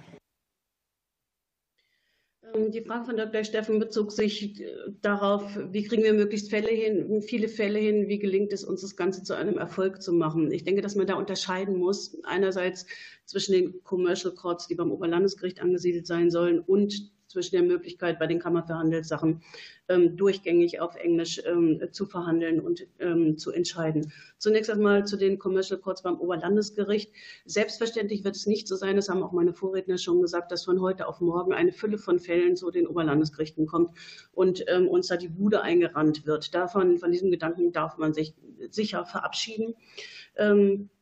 Ähm, 2.55 2.70
die 2.70 2.83
Frage 2.83 3.07
von 3.07 3.16
Dr. 3.16 3.43
Steffen 3.43 3.81
bezog 3.81 4.12
sich 4.12 4.61
äh, 4.61 4.66
darauf, 5.03 5.59
wie 5.73 5.83
kriegen 5.83 6.05
wir 6.05 6.15
möglichst 6.15 6.51
Fälle 6.51 6.70
hin, 6.70 7.20
viele 7.23 7.49
Fälle 7.49 7.81
hin, 7.81 8.07
wie 8.07 8.20
gelingt 8.20 8.53
es 8.53 8.62
uns, 8.65 8.83
das 8.83 8.95
Ganze 8.95 9.25
zu 9.25 9.35
einem 9.35 9.59
Erfolg 9.59 10.03
zu 10.03 10.12
machen. 10.12 10.53
Ich 10.53 10.62
denke, 10.62 10.83
dass 10.83 10.95
man 10.95 11.09
da 11.09 11.15
unterscheiden 11.15 11.77
muss, 11.77 12.16
einerseits 12.23 12.87
zwischen 13.25 13.53
den 13.53 13.83
Commercial 13.83 14.35
Courts, 14.35 14.69
die 14.69 14.77
beim 14.77 14.93
Oberlandesgericht 14.93 15.61
angesiedelt 15.61 16.07
sein 16.07 16.31
sollen, 16.31 16.61
und 16.61 17.11
zwischen 17.31 17.55
der 17.55 17.62
Möglichkeit, 17.62 18.19
bei 18.19 18.27
den 18.27 18.40
Kammerverhandelssachen 18.40 19.43
ähm, 19.89 20.16
durchgängig 20.16 20.81
auf 20.81 20.97
Englisch 20.97 21.40
ähm, 21.47 21.81
zu 21.93 22.07
verhandeln 22.07 22.61
und 22.61 22.86
ähm, 22.98 23.39
zu 23.39 23.52
entscheiden. 23.52 24.12
Zunächst 24.39 24.70
einmal 24.70 25.07
zu 25.07 25.16
den 25.16 25.39
Commercial 25.39 25.81
Courts 25.81 26.02
beim 26.02 26.19
Oberlandesgericht. 26.19 27.12
Selbstverständlich 27.44 28.24
wird 28.24 28.35
es 28.35 28.47
nicht 28.47 28.66
so 28.66 28.74
sein, 28.74 28.97
das 28.97 29.09
haben 29.09 29.23
auch 29.23 29.32
meine 29.32 29.52
Vorredner 29.52 29.97
schon 29.97 30.20
gesagt, 30.20 30.51
dass 30.51 30.65
von 30.65 30.81
heute 30.81 31.07
auf 31.07 31.20
morgen 31.20 31.52
eine 31.52 31.73
Fülle 31.73 31.98
von 31.98 32.19
Fällen 32.19 32.57
zu 32.57 32.70
den 32.73 32.89
Oberlandesgerichten 32.89 33.66
kommt 33.66 33.97
und 34.32 34.65
uns 34.89 35.09
da 35.09 35.16
die 35.16 35.28
Bude 35.28 35.62
eingerannt 35.62 36.27
wird. 36.27 36.55
Davon, 36.55 36.98
von 36.98 37.12
diesem 37.12 37.31
Gedanken 37.31 37.73
darf 37.73 37.97
man 37.98 38.12
sich 38.12 38.35
sicher 38.70 39.05
verabschieden. 39.05 39.74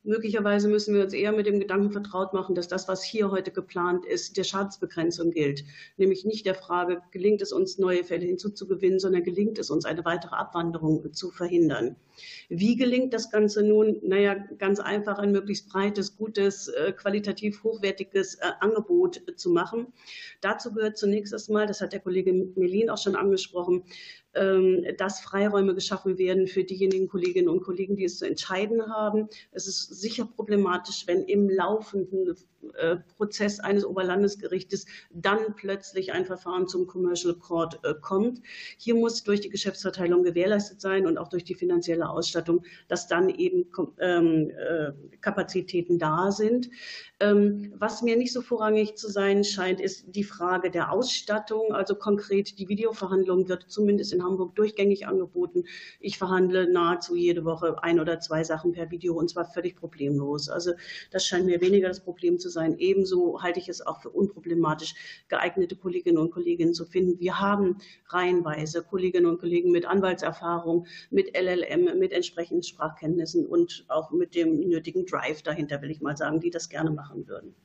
Möglicherweise 0.03 0.69
müssen 0.69 0.95
wir 0.95 1.03
uns 1.03 1.13
eher 1.13 1.33
mit 1.33 1.45
dem 1.45 1.59
Gedanken 1.59 1.91
vertraut 1.91 2.33
machen, 2.33 2.55
dass 2.55 2.69
das, 2.69 2.87
was 2.87 3.03
hier 3.03 3.31
heute 3.31 3.51
geplant 3.51 4.05
ist, 4.05 4.37
der 4.37 4.45
Schadensbegrenzung 4.45 5.31
gilt. 5.31 5.65
Nämlich 5.97 6.23
nicht 6.23 6.45
der 6.45 6.55
Frage, 6.55 7.01
gelingt 7.11 7.41
es 7.41 7.51
uns, 7.51 7.77
neue 7.77 8.05
Fälle 8.05 8.25
hinzuzugewinnen, 8.25 8.99
sondern 8.99 9.23
gelingt 9.23 9.59
es 9.59 9.69
uns, 9.69 9.83
eine 9.83 10.05
weitere 10.05 10.35
Abwanderung 10.35 11.13
zu 11.13 11.31
verhindern. 11.31 11.97
Wie 12.47 12.75
gelingt 12.75 13.13
das 13.13 13.29
Ganze 13.29 13.63
nun? 13.63 13.99
Naja, 14.01 14.35
ganz 14.57 14.79
einfach 14.79 15.19
ein 15.19 15.31
möglichst 15.31 15.69
breites, 15.69 16.15
gutes, 16.15 16.69
äh, 16.69 16.93
qualitativ 16.93 17.63
hochwertiges 17.63 18.35
äh, 18.35 18.51
Angebot 18.61 19.21
zu 19.35 19.49
machen. 19.49 19.87
Dazu 20.41 20.73
gehört 20.73 20.97
zunächst 20.97 21.33
erstmal, 21.33 21.67
das 21.67 21.81
hat 21.81 21.93
der 21.93 21.99
Kollege 21.99 22.33
Melin 22.55 22.89
auch 22.89 22.97
schon 22.97 23.15
angesprochen, 23.15 23.83
ähm, 24.35 24.85
dass 24.97 25.21
Freiräume 25.21 25.73
geschaffen 25.73 26.17
werden 26.17 26.47
für 26.47 26.63
diejenigen 26.63 27.07
Kolleginnen 27.07 27.49
und 27.49 27.61
Kollegen, 27.63 27.95
die 27.95 28.05
es 28.05 28.19
zu 28.19 28.27
entscheiden 28.27 28.93
haben. 28.93 29.27
Es 29.51 29.67
ist 29.67 29.88
sicher 29.89 30.25
problematisch, 30.25 31.07
wenn 31.07 31.23
im 31.23 31.49
laufenden 31.49 32.25
Prozess 33.17 33.59
eines 33.59 33.85
Oberlandesgerichtes 33.85 34.85
dann 35.11 35.55
plötzlich 35.55 36.13
ein 36.13 36.25
Verfahren 36.25 36.67
zum 36.67 36.87
Commercial 36.87 37.35
Court 37.35 37.79
äh, 37.83 37.93
kommt. 37.99 38.41
Hier 38.77 38.95
muss 38.95 39.23
durch 39.23 39.41
die 39.41 39.49
Geschäftsverteilung 39.49 40.23
gewährleistet 40.23 40.81
sein 40.81 41.07
und 41.07 41.17
auch 41.17 41.29
durch 41.29 41.43
die 41.43 41.55
finanzielle 41.55 42.09
Ausstattung, 42.09 42.63
dass 42.87 43.07
dann 43.07 43.29
eben 43.29 43.65
ähm, 43.99 44.51
äh, 44.51 44.91
Kapazitäten 45.21 45.99
da 45.99 46.31
sind. 46.31 46.69
Ähm, 47.19 47.73
was 47.77 48.01
mir 48.01 48.15
nicht 48.15 48.31
so 48.31 48.41
vorrangig 48.41 48.95
zu 48.95 49.09
sein 49.09 49.43
scheint, 49.43 49.81
ist 49.81 50.05
die 50.15 50.23
Frage 50.23 50.71
der 50.71 50.91
Ausstattung. 50.91 51.73
Also 51.73 51.95
konkret, 51.95 52.59
die 52.59 52.69
Videoverhandlung 52.69 53.49
wird 53.49 53.65
zumindest 53.67 54.13
in 54.13 54.23
Hamburg 54.23 54.55
durchgängig 54.55 55.07
angeboten. 55.07 55.65
Ich 55.99 56.17
verhandle 56.17 56.71
nahezu 56.71 57.15
jede 57.15 57.45
Woche 57.45 57.81
ein 57.83 57.99
oder 57.99 58.19
zwei 58.19 58.43
Sachen 58.43 58.71
per 58.71 58.91
Video 58.91 59.15
und 59.15 59.29
zwar 59.29 59.45
völlig 59.45 59.75
problemlos. 59.75 60.49
Also 60.49 60.71
das 61.11 61.25
scheint 61.25 61.45
mir 61.45 61.61
weniger 61.61 61.87
das 61.87 61.99
Problem 61.99 62.39
zu 62.39 62.48
sein. 62.49 62.77
Ebenso 62.77 63.41
halte 63.41 63.59
ich 63.59 63.69
es 63.69 63.85
auch 63.85 64.01
für 64.01 64.09
unproblematisch, 64.09 64.95
geeignete 65.27 65.75
Kolleginnen 65.75 66.17
und 66.17 66.31
Kollegen 66.31 66.73
zu 66.73 66.85
finden. 66.85 67.19
Wir 67.19 67.39
haben 67.39 67.77
reihenweise 68.07 68.83
Kolleginnen 68.83 69.27
und 69.27 69.39
Kollegen 69.39 69.71
mit 69.71 69.85
Anwaltserfahrung, 69.85 70.87
mit 71.09 71.37
LLM, 71.37 71.99
mit 71.99 72.11
entsprechenden 72.11 72.63
Sprachkenntnissen 72.63 73.45
und 73.45 73.85
auch 73.87 74.11
mit 74.11 74.35
dem 74.35 74.67
nötigen 74.67 75.05
Drive 75.05 75.41
dahinter, 75.41 75.81
will 75.81 75.91
ich 75.91 76.01
mal 76.01 76.17
sagen, 76.17 76.39
die 76.39 76.49
das 76.49 76.69
gerne 76.69 76.91
machen 76.91 77.09
machen 77.09 77.27
würden. 77.27 77.55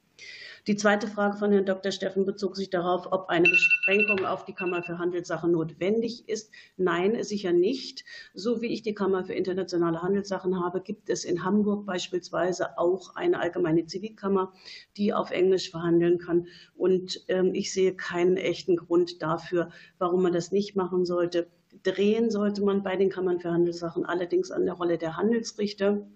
Die 0.66 0.76
zweite 0.76 1.08
Frage 1.08 1.36
von 1.36 1.52
Herrn 1.52 1.66
Dr. 1.66 1.92
Steffen 1.92 2.24
bezog 2.24 2.56
sich 2.56 2.70
darauf, 2.70 3.12
ob 3.12 3.28
eine 3.28 3.50
Beschränkung 3.50 4.24
auf 4.24 4.46
die 4.46 4.54
Kammer 4.54 4.82
für 4.82 4.96
Handelssachen 4.96 5.52
notwendig 5.52 6.26
ist. 6.26 6.50
Nein, 6.78 7.22
sicher 7.22 7.52
nicht. 7.52 8.02
So 8.32 8.62
wie 8.62 8.72
ich 8.72 8.80
die 8.80 8.94
Kammer 8.94 9.26
für 9.26 9.34
internationale 9.34 10.00
Handelssachen 10.00 10.64
habe, 10.64 10.80
gibt 10.80 11.10
es 11.10 11.26
in 11.26 11.44
Hamburg 11.44 11.84
beispielsweise 11.84 12.78
auch 12.78 13.14
eine 13.14 13.40
allgemeine 13.40 13.84
Zivilkammer, 13.84 14.54
die 14.96 15.12
auf 15.12 15.32
Englisch 15.32 15.70
verhandeln 15.70 16.16
kann. 16.16 16.46
Und 16.74 17.22
ähm, 17.28 17.52
ich 17.52 17.70
sehe 17.70 17.94
keinen 17.94 18.38
echten 18.38 18.76
Grund 18.76 19.20
dafür, 19.20 19.68
warum 19.98 20.22
man 20.22 20.32
das 20.32 20.50
nicht 20.50 20.76
machen 20.76 21.04
sollte. 21.04 21.46
Drehen 21.82 22.30
sollte 22.30 22.64
man 22.64 22.82
bei 22.82 22.96
den 22.96 23.10
Kammern 23.10 23.38
für 23.38 23.50
Handelssachen 23.50 24.06
allerdings 24.06 24.50
an 24.50 24.64
der 24.64 24.76
Rolle 24.76 24.96
der 24.96 25.18
Handelsrichter. 25.18 26.06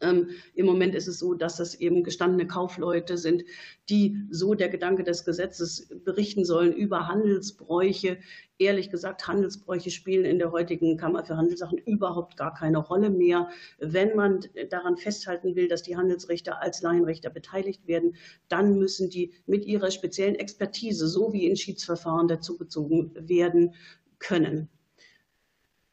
Ähm, 0.00 0.30
Im 0.54 0.66
Moment 0.66 0.94
ist 0.94 1.08
es 1.08 1.18
so, 1.18 1.34
dass 1.34 1.56
das 1.56 1.74
eben 1.74 2.04
gestandene 2.04 2.46
Kaufleute 2.46 3.18
sind, 3.18 3.44
die 3.88 4.16
so 4.30 4.54
der 4.54 4.68
Gedanke 4.68 5.04
des 5.04 5.24
Gesetzes 5.24 5.88
berichten 6.04 6.44
sollen 6.44 6.72
über 6.72 7.08
Handelsbräuche. 7.08 8.18
Ehrlich 8.58 8.90
gesagt, 8.90 9.26
Handelsbräuche 9.26 9.90
spielen 9.90 10.24
in 10.24 10.38
der 10.38 10.52
heutigen 10.52 10.96
Kammer 10.96 11.24
für 11.24 11.36
Handelssachen 11.36 11.78
überhaupt 11.78 12.36
gar 12.36 12.54
keine 12.54 12.78
Rolle 12.78 13.10
mehr. 13.10 13.48
Wenn 13.78 14.14
man 14.14 14.40
daran 14.68 14.96
festhalten 14.96 15.56
will, 15.56 15.68
dass 15.68 15.82
die 15.82 15.96
Handelsrichter 15.96 16.60
als 16.60 16.82
Laienrichter 16.82 17.30
beteiligt 17.30 17.86
werden, 17.86 18.16
dann 18.48 18.78
müssen 18.78 19.10
die 19.10 19.32
mit 19.46 19.64
ihrer 19.64 19.90
speziellen 19.90 20.34
Expertise, 20.34 21.08
so 21.08 21.32
wie 21.32 21.46
in 21.46 21.56
Schiedsverfahren, 21.56 22.28
dazugezogen 22.28 23.12
werden 23.14 23.74
können. 24.18 24.68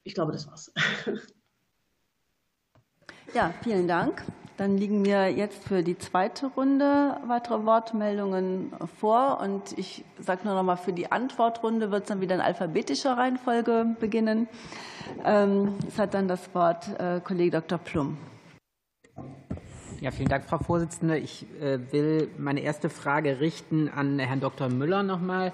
Ich 0.04 0.14
glaube, 0.14 0.32
das 0.32 0.48
war's. 0.48 0.72
Ja, 3.34 3.54
vielen 3.64 3.88
Dank. 3.88 4.24
Dann 4.56 4.78
liegen 4.78 5.04
mir 5.04 5.30
jetzt 5.30 5.64
für 5.68 5.84
die 5.84 5.98
zweite 5.98 6.48
Runde 6.48 7.18
weitere 7.28 7.64
Wortmeldungen 7.66 8.72
vor. 9.00 9.40
Und 9.40 9.78
ich 9.78 10.04
sage 10.20 10.46
nur 10.46 10.56
noch 10.56 10.64
mal, 10.64 10.78
für 10.78 10.94
die 10.94 11.12
Antwortrunde 11.12 11.92
wird 11.92 12.04
es 12.04 12.08
dann 12.08 12.22
wieder 12.22 12.36
in 12.36 12.42
alphabetischer 12.42 13.18
Reihenfolge 13.18 13.96
beginnen. 14.00 14.48
Ähm, 15.24 15.76
es 15.88 16.00
hat 16.00 16.16
dann 16.16 16.28
das 16.28 16.56
Wort 16.56 16.88
äh, 17.00 17.20
Kollege 17.20 17.52
Dr. 17.52 17.78
Plum. 17.78 18.18
Ja, 20.00 20.12
vielen 20.12 20.30
Dank, 20.30 20.46
Frau 20.46 20.58
Vorsitzende. 20.58 21.18
Ich 21.18 21.46
äh, 21.62 21.80
will 21.92 22.30
meine 22.38 22.62
erste 22.62 22.90
Frage 22.90 23.40
richten 23.40 23.90
an 23.90 24.18
Herrn 24.18 24.40
Dr. 24.40 24.70
Müller 24.70 25.04
nochmal. 25.04 25.54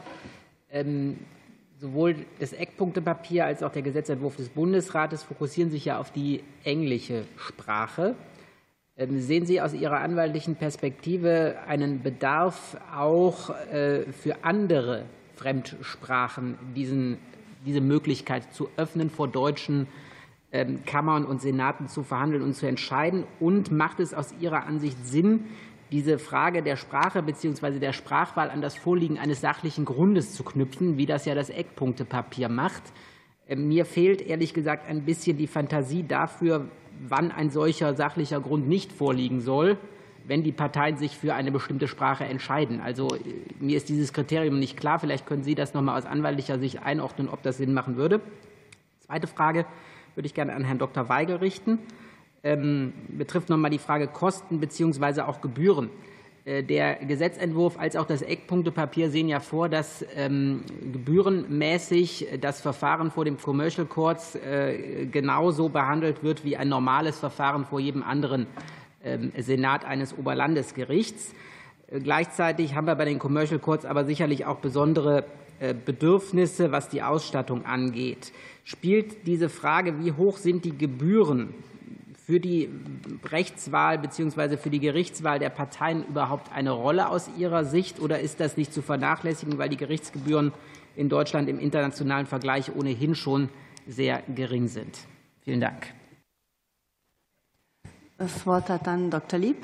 Sowohl 1.84 2.16
das 2.40 2.54
Eckpunktepapier 2.54 3.46
als 3.46 3.62
auch 3.62 3.74
der 3.74 3.82
Gesetzentwurf 3.82 4.38
des 4.38 4.48
Bundesrates 4.48 5.24
fokussieren 5.24 5.70
sich 5.70 5.84
ja 5.84 6.00
auf 6.00 6.14
die 6.14 6.42
englische 6.64 7.26
Sprache. 7.36 8.16
Ähm, 8.96 9.20
sehen 9.20 9.46
Sie 9.46 9.60
aus 9.60 9.74
Ihrer 9.74 10.00
anwaltlichen 10.00 10.56
Perspektive 10.56 11.58
einen 11.68 12.02
Bedarf 12.02 12.78
auch 12.96 13.50
äh, 13.50 14.04
für 14.14 14.46
andere 14.46 15.04
Fremdsprachen, 15.36 16.58
diesen, 16.74 17.18
diese 17.66 17.82
Möglichkeit 17.82 18.54
zu 18.54 18.70
öffnen, 18.78 19.10
vor 19.10 19.28
deutschen 19.28 19.88
ähm, 20.54 20.86
Kammern 20.86 21.26
und 21.26 21.42
Senaten 21.42 21.90
zu 21.90 22.04
verhandeln 22.04 22.44
und 22.44 22.54
zu 22.54 22.66
entscheiden? 22.66 23.26
Und 23.42 23.74
macht 23.74 24.00
es 24.00 24.14
aus 24.14 24.34
Ihrer 24.40 24.68
Ansicht 24.68 25.06
Sinn, 25.06 25.48
diese 25.94 26.18
Frage 26.18 26.64
der 26.64 26.76
Sprache 26.76 27.22
bzw. 27.22 27.78
der 27.78 27.94
Sprachwahl 27.94 28.50
an 28.50 28.62
das 28.62 28.76
Vorliegen 28.76 29.20
eines 29.20 29.42
sachlichen 29.42 29.86
Grundes 29.86 30.34
zu 30.34 30.44
knüpfen, 30.44 30.98
wie 30.98 31.06
das 31.06 31.26
ja 31.26 31.36
das 31.36 31.52
Eckpunktepapier 31.52 32.50
macht. 32.50 32.82
Äh, 33.48 33.56
mir 33.56 33.86
fehlt 33.86 34.20
ehrlich 34.20 34.56
gesagt 34.56 34.90
ein 34.90 35.06
bisschen 35.06 35.38
die 35.38 35.46
Fantasie 35.46 36.04
dafür, 36.04 36.68
wann 37.08 37.32
ein 37.32 37.52
solcher 37.52 37.94
sachlicher 37.94 38.42
Grund 38.42 38.68
nicht 38.68 38.92
vorliegen 38.92 39.40
soll, 39.40 39.78
wenn 40.26 40.42
die 40.42 40.52
Parteien 40.52 40.98
sich 40.98 41.16
für 41.16 41.36
eine 41.36 41.52
bestimmte 41.52 41.88
Sprache 41.88 42.24
entscheiden. 42.24 42.82
Also 42.82 43.10
äh, 43.10 43.20
mir 43.60 43.78
ist 43.78 43.88
dieses 43.88 44.14
Kriterium 44.14 44.58
nicht 44.58 44.78
klar. 44.78 44.98
Vielleicht 44.98 45.28
können 45.28 45.44
Sie 45.44 45.54
das 45.54 45.76
noch 45.76 45.84
mal 45.84 45.96
aus 45.96 46.08
anwaltlicher 46.08 46.58
Sicht 46.58 46.82
einordnen, 46.82 47.30
ob 47.30 47.44
das 47.44 47.58
Sinn 47.58 47.72
machen 47.72 47.98
würde. 47.98 48.20
Zweite 49.02 49.28
Frage 49.28 49.68
würde 50.16 50.26
ich 50.26 50.34
gerne 50.34 50.54
an 50.54 50.64
Herrn 50.64 50.80
Dr. 50.80 51.08
Weigel 51.08 51.36
richten. 51.36 51.78
Ähm, 52.46 52.92
betrifft 53.08 53.48
noch 53.48 53.56
mal 53.56 53.70
die 53.70 53.80
Frage 53.80 54.08
Kosten 54.08 54.60
bzw. 54.60 55.22
auch 55.22 55.40
Gebühren. 55.40 55.90
Äh, 56.44 56.64
der 56.64 56.96
Gesetzentwurf 56.96 57.80
als 57.80 57.96
auch 57.96 58.06
das 58.06 58.22
Eckpunktepapier 58.22 59.10
sehen 59.10 59.30
ja 59.30 59.40
vor, 59.40 59.70
dass 59.70 60.06
ähm, 60.16 60.64
gebührenmäßig 60.92 62.28
das 62.42 62.60
Verfahren 62.60 63.12
vor 63.12 63.24
dem 63.24 63.38
Commercial 63.38 63.88
Courts 63.88 64.36
äh, 64.36 65.06
genauso 65.06 65.70
behandelt 65.70 66.22
wird 66.22 66.44
wie 66.44 66.58
ein 66.58 66.68
normales 66.68 67.18
Verfahren 67.18 67.64
vor 67.64 67.80
jedem 67.80 68.04
anderen 68.04 68.48
ähm, 69.06 69.32
Senat 69.38 69.86
eines 69.86 70.18
Oberlandesgerichts. 70.18 71.34
Äh, 71.88 72.02
gleichzeitig 72.02 72.76
haben 72.76 72.88
wir 72.88 72.96
bei 72.96 73.06
den 73.06 73.20
Commercial 73.20 73.60
Courts 73.60 73.86
aber 73.86 74.04
sicherlich 74.04 74.46
auch 74.46 74.58
besondere 74.58 75.26
Bedürfnisse, 75.86 76.74
was 76.74 76.90
die 76.90 77.04
Ausstattung 77.04 77.66
angeht. 77.66 78.34
Spielt 78.66 79.28
diese 79.28 79.48
Frage, 79.48 80.04
wie 80.04 80.12
hoch 80.12 80.36
sind 80.36 80.66
die 80.66 80.78
Gebühren 80.78 81.54
für 82.26 82.40
die 82.40 82.70
Rechtswahl 83.26 83.98
bzw. 83.98 84.58
für 84.58 84.70
die 84.70 84.80
Gerichtswahl 84.80 85.40
der 85.40 85.50
Parteien 85.50 86.06
überhaupt 86.06 86.52
eine 86.54 86.72
Rolle 86.72 87.10
aus 87.10 87.30
Ihrer 87.38 87.66
Sicht 87.66 88.00
oder 88.00 88.20
ist 88.20 88.40
das 88.40 88.56
nicht 88.56 88.74
zu 88.74 88.82
vernachlässigen, 88.82 89.58
weil 89.58 89.70
die 89.70 89.78
Gerichtsgebühren 89.78 90.54
in 90.96 91.10
Deutschland 91.10 91.50
im 91.50 91.60
internationalen 91.60 92.26
Vergleich 92.26 92.74
ohnehin 92.74 93.16
schon 93.16 93.50
sehr 93.88 94.24
gering 94.34 94.68
sind? 94.68 95.00
Vielen 95.42 95.60
Dank. 95.60 95.94
Das 98.18 98.46
Wort 98.46 98.70
hat 98.70 98.88
dann 98.88 99.10
Dr. 99.10 99.40
Lieb. 99.40 99.58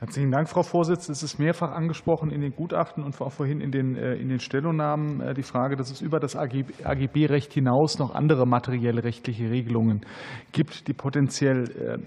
Herzlichen 0.00 0.30
Dank, 0.30 0.48
Frau 0.48 0.62
Vorsitzende. 0.62 1.10
Es 1.10 1.24
ist 1.24 1.40
mehrfach 1.40 1.72
angesprochen 1.72 2.30
in 2.30 2.40
den 2.40 2.54
Gutachten 2.54 3.02
und 3.02 3.20
auch 3.20 3.32
vorhin 3.32 3.60
in 3.60 3.72
den, 3.72 3.96
äh, 3.96 4.14
in 4.14 4.28
den 4.28 4.38
Stellungnahmen 4.38 5.20
äh, 5.20 5.34
die 5.34 5.42
Frage, 5.42 5.74
dass 5.74 5.90
es 5.90 6.00
über 6.00 6.20
das 6.20 6.36
AGB-Recht 6.36 7.52
hinaus 7.52 7.98
noch 7.98 8.14
andere 8.14 8.46
materielle 8.46 9.02
rechtliche 9.02 9.50
Regelungen 9.50 10.02
gibt, 10.52 10.86
die 10.86 10.92
potenziell 10.92 11.64
äh, 11.70 11.98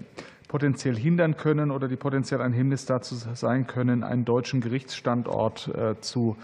potenziell 0.48 0.96
hindern 0.96 1.36
können 1.36 1.70
oder 1.70 1.86
die 1.86 1.96
potenziell 1.96 2.40
ein 2.40 2.54
Hemmnis 2.54 2.86
dazu 2.86 3.14
sein 3.14 3.66
können, 3.66 4.04
einen 4.04 4.26
deutschen 4.26 4.60
Gerichtsstandort 4.60 5.70
zu 6.02 6.36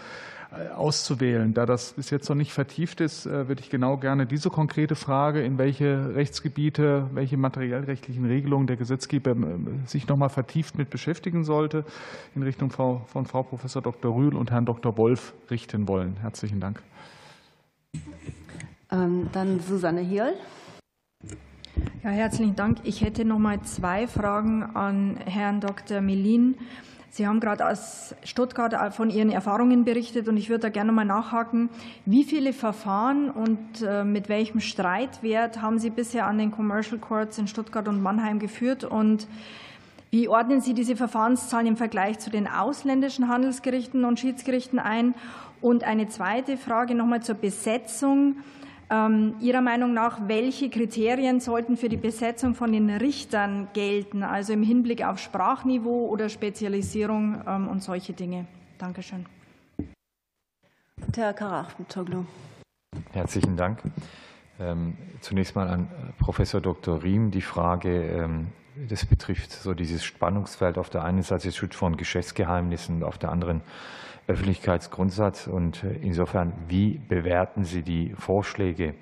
auszuwählen. 0.75 1.53
Da 1.53 1.65
das 1.65 1.93
bis 1.93 2.09
jetzt 2.09 2.27
noch 2.29 2.35
nicht 2.35 2.53
vertieft 2.53 3.01
ist, 3.01 3.25
äh, 3.25 3.47
würde 3.47 3.61
ich 3.61 3.69
genau 3.69 3.97
gerne 3.97 4.25
diese 4.25 4.49
konkrete 4.49 4.95
Frage, 4.95 5.43
in 5.43 5.57
welche 5.57 6.15
Rechtsgebiete, 6.15 7.09
welche 7.13 7.37
materiellrechtlichen 7.37 8.25
Regelungen 8.25 8.65
der 8.65 8.75
Gesetzgeber 8.75 9.31
äh, 9.31 9.87
sich 9.87 10.07
noch 10.07 10.17
mal 10.17 10.29
vertieft 10.29 10.77
mit 10.77 10.89
beschäftigen 10.89 11.43
sollte, 11.43 11.85
in 12.35 12.43
Richtung 12.43 12.71
von 12.71 13.25
Frau 13.25 13.43
Professor 13.43 13.81
Dr. 13.81 14.15
Rühl 14.15 14.35
und 14.35 14.51
Herrn 14.51 14.65
Dr. 14.65 14.97
Wolf 14.97 15.33
richten 15.51 15.87
wollen. 15.87 16.17
Herzlichen 16.21 16.59
Dank. 16.59 16.81
Ähm, 18.91 19.29
dann 19.31 19.59
Susanne 19.59 20.01
Hiel. 20.01 20.33
Ja, 22.03 22.09
herzlichen 22.09 22.55
Dank. 22.55 22.79
Ich 22.83 23.01
hätte 23.01 23.23
noch 23.23 23.39
mal 23.39 23.61
zwei 23.61 24.07
Fragen 24.07 24.63
an 24.63 25.17
Herrn 25.17 25.61
Dr. 25.61 26.01
Melin. 26.01 26.55
Sie 27.11 27.27
haben 27.27 27.39
gerade 27.39 27.67
aus 27.67 28.13
Stuttgart 28.23 28.93
von 28.93 29.09
Ihren 29.09 29.31
Erfahrungen 29.31 29.83
berichtet 29.83 30.27
und 30.27 30.37
ich 30.37 30.49
würde 30.49 30.61
da 30.61 30.69
gerne 30.69 30.91
mal 30.91 31.05
nachhaken. 31.05 31.69
Wie 32.05 32.23
viele 32.23 32.53
Verfahren 32.53 33.31
und 33.31 33.81
äh, 33.81 34.03
mit 34.03 34.29
welchem 34.29 34.59
Streitwert 34.59 35.61
haben 35.61 35.79
Sie 35.79 35.89
bisher 35.89 36.27
an 36.27 36.37
den 36.37 36.51
Commercial 36.51 36.99
Courts 36.99 37.37
in 37.37 37.47
Stuttgart 37.47 37.87
und 37.87 38.01
Mannheim 38.01 38.39
geführt 38.39 38.83
und 38.83 39.27
wie 40.11 40.27
ordnen 40.27 40.59
Sie 40.59 40.73
diese 40.73 40.95
Verfahrenszahlen 40.95 41.67
im 41.67 41.77
Vergleich 41.77 42.17
zu 42.17 42.31
den 42.31 42.47
ausländischen 42.47 43.27
Handelsgerichten 43.27 44.05
und 44.05 44.19
Schiedsgerichten 44.19 44.79
ein? 44.79 45.13
Und 45.61 45.83
eine 45.83 46.07
zweite 46.07 46.57
Frage 46.57 46.95
nochmal 46.95 47.21
zur 47.21 47.35
Besetzung. 47.35 48.37
Ähm, 48.91 49.35
Ihrer 49.39 49.61
Meinung 49.61 49.93
nach, 49.93 50.27
welche 50.27 50.69
Kriterien 50.69 51.39
sollten 51.39 51.77
für 51.77 51.89
die 51.89 51.97
Besetzung 51.97 52.55
von 52.55 52.71
den 52.71 52.89
Richtern 52.89 53.67
gelten, 53.73 54.23
also 54.23 54.51
im 54.53 54.63
Hinblick 54.63 55.05
auf 55.05 55.19
Sprachniveau 55.19 56.07
oder 56.07 56.27
Spezialisierung 56.27 57.41
ähm, 57.47 57.67
und 57.67 57.83
solche 57.83 58.13
Dinge? 58.13 58.47
Dankeschön. 58.79 59.25
Herr 61.15 61.33
Karach-Toglu. 61.33 62.25
Herzlichen 63.11 63.57
Dank. 63.57 63.79
Ähm, 64.59 64.97
zunächst 65.21 65.55
mal 65.55 65.67
an 65.67 65.87
Professor 66.17 66.59
Dr. 66.59 67.03
Riem 67.03 67.29
die 67.31 67.41
Frage, 67.41 68.39
das 68.87 69.05
betrifft 69.05 69.51
so 69.51 69.73
dieses 69.73 70.03
Spannungsfeld 70.03 70.77
auf 70.77 70.89
der 70.89 71.03
einen 71.03 71.21
Seite 71.21 71.51
Schutz 71.51 71.75
von 71.75 71.97
Geschäftsgeheimnissen, 71.97 73.03
auf 73.03 73.17
der 73.17 73.31
anderen 73.31 73.61
Öffentlichkeitsgrundsatz. 74.29 75.47
Und 75.47 75.83
äh, 75.83 75.93
insofern, 76.01 76.53
wie 76.67 76.99
bewerten 76.99 77.63
Sie 77.63 77.81
die 77.81 78.13
Vorschläge 78.15 78.93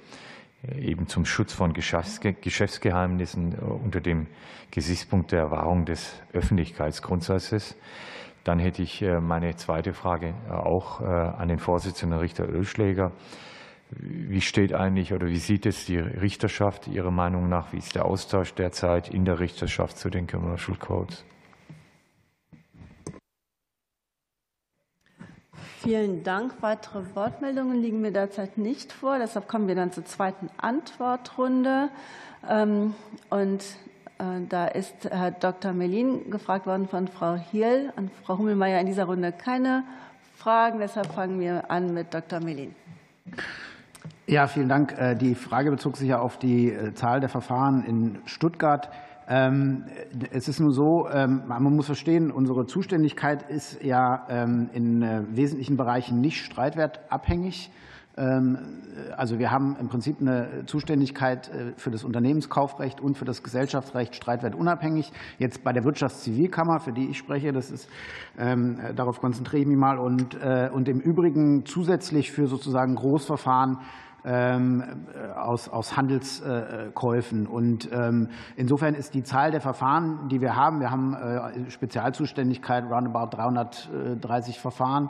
äh, 0.64 0.80
eben 0.80 1.08
zum 1.08 1.26
Schutz 1.26 1.54
von 1.54 1.74
Geschäftsgeheimnissen 1.74 3.54
äh, 3.54 3.62
unter 3.62 4.00
dem 4.00 4.28
Gesichtspunkt 4.72 5.34
der 5.34 5.52
Wahrung 5.52 5.86
des 5.86 6.20
Öffentlichkeitsgrundsatzes? 6.34 7.78
Dann 8.44 8.60
hätte 8.60 8.82
ich 8.82 9.04
meine 9.20 9.58
zweite 9.58 9.92
Frage 9.92 10.34
auch 10.50 11.02
an 11.02 11.50
den 11.50 11.58
Vorsitzenden 11.58 12.18
Richter 12.18 12.48
Ölschläger. 12.48 13.12
Wie 13.90 14.40
steht 14.40 14.74
eigentlich 14.74 15.12
oder 15.12 15.28
wie 15.28 15.36
sieht 15.36 15.66
es 15.66 15.86
die 15.86 15.98
Richterschaft 15.98 16.88
Ihrer 16.88 17.12
Meinung 17.12 17.50
nach? 17.50 17.74
Wie 17.74 17.78
ist 17.78 17.96
der 17.96 18.06
Austausch 18.06 18.54
derzeit 18.54 19.10
in 19.10 19.26
der 19.26 19.42
Richterschaft 19.42 19.98
zu 19.98 20.10
den 20.10 20.28
Commercial 20.28 20.78
Codes? 20.78 21.26
Vielen 25.88 26.22
Dank. 26.22 26.56
Weitere 26.60 27.02
Wortmeldungen 27.16 27.82
liegen 27.82 28.02
mir 28.02 28.12
derzeit 28.12 28.58
nicht 28.58 28.92
vor. 28.92 29.20
Deshalb 29.20 29.48
kommen 29.48 29.70
wir 29.70 29.76
dann 29.76 29.94
zur 29.94 30.04
zweiten 30.04 30.50
Antwortrunde. 30.58 31.88
Ähm, 32.46 32.94
und 33.30 33.64
äh, 34.20 34.42
da 34.50 34.68
ist 34.68 35.10
Herr 35.10 35.32
Dr. 35.32 35.72
Melin 35.72 36.30
gefragt 36.30 36.66
worden 36.66 36.90
von 36.90 37.08
Frau 37.08 37.36
Hiel 37.36 37.94
und 37.96 38.12
Frau 38.26 38.38
Hummelmeier 38.38 38.82
in 38.82 38.88
dieser 38.88 39.06
Runde 39.06 39.32
keine 39.32 39.86
Fragen. 40.36 40.80
Deshalb 40.80 41.14
fangen 41.14 41.40
wir 41.40 41.72
an 41.72 41.94
mit 41.94 42.14
Dr. 42.14 42.42
Melin. 42.42 42.76
Ja, 44.26 44.48
vielen 44.48 44.68
Dank. 44.68 44.92
Äh, 45.00 45.16
die 45.16 45.36
Frage 45.36 45.72
bezog 45.72 45.96
sich 45.96 46.10
ja 46.10 46.20
auf 46.20 46.38
die 46.38 46.70
äh, 46.70 46.96
Zahl 46.96 47.22
der 47.22 47.30
Verfahren 47.30 47.86
in 47.86 48.20
Stuttgart. 48.26 48.90
Ähm, 49.30 49.84
es 50.32 50.48
ist 50.48 50.62
nur 50.62 50.72
so, 50.72 51.10
ähm, 51.12 51.44
man 51.48 51.62
muss 51.64 51.86
verstehen, 51.86 52.32
unsere 52.32 52.66
Zuständigkeit 52.66 53.50
ist 53.50 53.84
ja 53.84 54.26
ähm, 54.30 54.70
in 54.72 55.02
äh, 55.02 55.24
wesentlichen 55.30 55.76
Bereichen 55.76 56.22
nicht 56.22 56.44
streitwertabhängig. 56.46 57.72
Also 59.16 59.38
wir 59.38 59.52
haben 59.52 59.76
im 59.80 59.90
Prinzip 59.90 60.20
eine 60.20 60.66
Zuständigkeit 60.66 61.50
äh, 61.50 61.74
für 61.76 61.92
das 61.92 62.04
Unternehmenskaufrecht 62.04 63.00
und 63.00 63.16
für 63.16 63.26
das 63.26 63.44
Gesellschaftsrecht 63.44 64.16
streitwertunabhängig. 64.16 65.12
Jetzt 65.38 65.64
bei 65.64 65.72
der 65.72 65.84
Wirtschaftszivilkammer, 65.84 66.80
für 66.80 66.94
die 66.94 67.10
ich 67.10 67.20
spreche, 67.20 67.54
das 67.54 67.70
ist, 67.70 67.88
darauf 68.36 69.20
konzentriere 69.20 69.62
ich 69.62 69.68
mich 69.68 69.78
mal, 69.78 70.00
und, 70.00 70.34
äh, 70.42 70.68
und 70.74 70.90
im 70.90 71.00
Übrigen 71.00 71.64
zusätzlich 71.68 72.32
für 72.32 72.48
sozusagen 72.48 72.96
Großverfahren 72.96 73.78
aus, 74.28 75.70
aus 75.70 75.96
Handelskäufen. 75.96 77.48
Und 77.48 77.90
ähm, 77.92 78.30
insofern 78.56 78.94
ist 78.94 79.14
die 79.14 79.24
Zahl 79.24 79.52
der 79.52 79.62
Verfahren, 79.62 80.28
die 80.30 80.42
wir 80.42 80.56
haben, 80.56 80.80
wir 80.80 80.92
haben 80.92 81.14
äh, 81.14 81.70
Spezialzuständigkeit, 81.72 82.84
roundabout 82.90 83.36
330 83.36 84.60
Verfahren, 84.60 85.10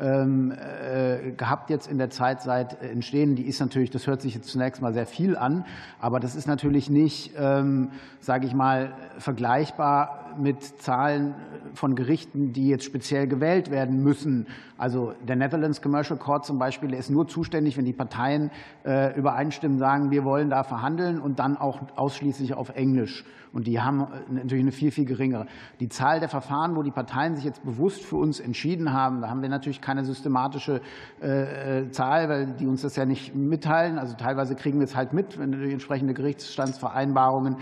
ähm, 0.00 0.52
äh, 0.52 1.32
gehabt 1.32 1.70
jetzt 1.70 1.90
in 1.90 1.98
der 1.98 2.10
Zeit 2.10 2.42
seit 2.42 2.80
Entstehen. 2.82 3.34
Die 3.34 3.42
ist 3.42 3.60
natürlich, 3.60 3.90
das 3.90 4.06
hört 4.06 4.22
sich 4.22 4.34
jetzt 4.34 4.48
zunächst 4.48 4.80
mal 4.80 4.92
sehr 4.92 5.06
viel 5.06 5.36
an, 5.36 5.64
aber 6.00 6.20
das 6.20 6.36
ist 6.36 6.46
natürlich 6.46 6.88
nicht, 6.88 7.32
ähm, 7.36 7.90
sage 8.20 8.46
ich 8.46 8.54
mal, 8.54 8.92
vergleichbar 9.18 10.17
mit 10.38 10.62
Zahlen 10.62 11.34
von 11.74 11.94
Gerichten, 11.94 12.52
die 12.52 12.68
jetzt 12.68 12.84
speziell 12.84 13.26
gewählt 13.26 13.70
werden 13.70 14.02
müssen. 14.02 14.46
Also 14.76 15.12
der 15.26 15.36
Netherlands 15.36 15.82
Commercial 15.82 16.18
Court 16.18 16.44
zum 16.44 16.58
Beispiel 16.58 16.94
ist 16.94 17.10
nur 17.10 17.28
zuständig, 17.28 17.76
wenn 17.76 17.84
die 17.84 17.92
Parteien 17.92 18.50
äh, 18.84 19.16
übereinstimmen, 19.18 19.78
sagen, 19.78 20.10
wir 20.10 20.24
wollen 20.24 20.50
da 20.50 20.62
verhandeln 20.62 21.20
und 21.20 21.38
dann 21.38 21.56
auch 21.56 21.80
ausschließlich 21.96 22.54
auf 22.54 22.70
Englisch. 22.70 23.24
Und 23.52 23.66
die 23.66 23.80
haben 23.80 24.06
natürlich 24.28 24.62
eine 24.62 24.72
viel, 24.72 24.90
viel 24.90 25.04
geringere. 25.04 25.46
Die 25.80 25.88
Zahl 25.88 26.20
der 26.20 26.28
Verfahren, 26.28 26.76
wo 26.76 26.82
die 26.82 26.90
Parteien 26.90 27.34
sich 27.34 27.44
jetzt 27.44 27.64
bewusst 27.64 28.04
für 28.04 28.16
uns 28.16 28.40
entschieden 28.40 28.92
haben, 28.92 29.20
da 29.20 29.30
haben 29.30 29.42
wir 29.42 29.48
natürlich 29.48 29.80
keine 29.80 30.04
systematische 30.04 30.80
äh, 31.22 31.80
äh, 31.80 31.90
Zahl, 31.90 32.28
weil 32.28 32.46
die 32.46 32.66
uns 32.66 32.82
das 32.82 32.96
ja 32.96 33.06
nicht 33.06 33.34
mitteilen. 33.34 33.98
Also 33.98 34.14
teilweise 34.14 34.54
kriegen 34.54 34.78
wir 34.78 34.84
es 34.84 34.94
halt 34.94 35.12
mit, 35.12 35.38
wenn 35.38 35.52
durch 35.52 35.72
entsprechende 35.72 36.14
Gerichtsstandsvereinbarungen 36.14 37.56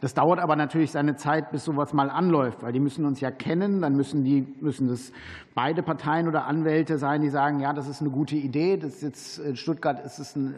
das 0.00 0.14
dauert 0.14 0.38
aber 0.38 0.56
natürlich 0.56 0.90
seine 0.90 1.16
Zeit, 1.16 1.50
bis 1.50 1.64
sowas 1.64 1.92
mal 1.92 2.10
anläuft, 2.10 2.62
weil 2.62 2.72
die 2.72 2.80
müssen 2.80 3.04
uns 3.04 3.20
ja 3.20 3.30
kennen, 3.30 3.82
dann 3.82 3.94
müssen 3.96 4.24
die 4.24 4.46
müssen 4.60 4.88
das 4.88 5.12
beide 5.54 5.82
Parteien 5.82 6.28
oder 6.28 6.46
Anwälte 6.46 6.96
sein, 6.96 7.22
die 7.22 7.28
sagen, 7.28 7.60
ja, 7.60 7.72
das 7.72 7.88
ist 7.88 8.00
eine 8.00 8.10
gute 8.10 8.36
Idee. 8.36 8.76
Das 8.76 8.94
ist 8.94 9.02
jetzt 9.02 9.38
in 9.40 9.56
Stuttgart 9.56 10.04
ist 10.04 10.18
es 10.18 10.36
ein, 10.36 10.54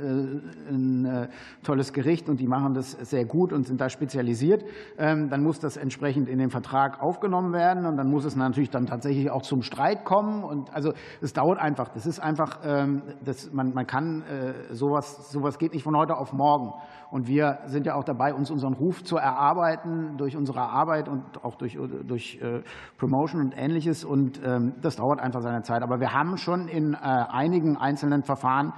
äh, 0.68 0.70
ein, 0.70 1.04
äh, 1.04 1.28
tolles 1.62 1.92
Gericht 1.92 2.28
und 2.28 2.40
die 2.40 2.46
machen 2.46 2.74
das 2.74 2.92
sehr 2.92 3.24
gut 3.24 3.52
und 3.52 3.66
sind 3.66 3.80
da 3.80 3.88
spezialisiert. 3.88 4.64
Ähm, 4.98 5.30
dann 5.30 5.42
muss 5.42 5.58
das 5.58 5.76
entsprechend 5.76 6.28
in 6.28 6.38
den 6.38 6.50
Vertrag 6.50 7.02
aufgenommen 7.02 7.52
werden 7.52 7.86
und 7.86 7.96
dann 7.96 8.10
muss 8.10 8.24
es 8.24 8.36
natürlich 8.36 8.70
dann 8.70 8.86
tatsächlich 8.86 9.30
auch 9.30 9.42
zum 9.42 9.62
Streit 9.62 10.04
kommen. 10.04 10.44
Und 10.44 10.72
also 10.74 10.92
es 11.20 11.32
dauert 11.32 11.58
einfach. 11.58 11.88
Das 11.88 12.06
ist 12.06 12.20
einfach, 12.20 12.60
ähm, 12.64 13.02
das, 13.24 13.52
man, 13.52 13.74
man 13.74 13.86
kann 13.86 14.22
äh, 14.22 14.74
sowas, 14.74 15.32
sowas 15.32 15.58
geht 15.58 15.72
nicht 15.72 15.84
von 15.84 15.96
heute 15.96 16.16
auf 16.16 16.32
morgen. 16.32 16.74
Und 17.12 17.28
wir 17.28 17.58
sind 17.66 17.84
ja 17.84 17.94
auch 17.94 18.04
dabei, 18.04 18.32
uns 18.32 18.50
unseren 18.50 18.72
Ruf 18.72 19.04
zu 19.04 19.18
erarbeiten 19.18 20.16
durch 20.16 20.34
unsere 20.34 20.60
Arbeit 20.62 21.10
und 21.10 21.44
auch 21.44 21.56
durch, 21.56 21.78
durch 22.04 22.40
äh, 22.40 22.62
Promotion 22.96 23.42
und 23.42 23.54
Ähnliches. 23.54 24.02
Und 24.02 24.40
ähm, 24.42 24.76
das 24.80 24.96
dauert 24.96 25.20
einfach 25.20 25.42
seine 25.42 25.60
Zeit. 25.60 25.82
Aber 25.82 26.00
wir 26.00 26.14
haben 26.14 26.38
schon 26.38 26.68
in 26.68 26.94
äh, 26.94 26.96
einigen 26.96 27.76
einzelnen 27.76 28.22
Verfahren 28.22 28.72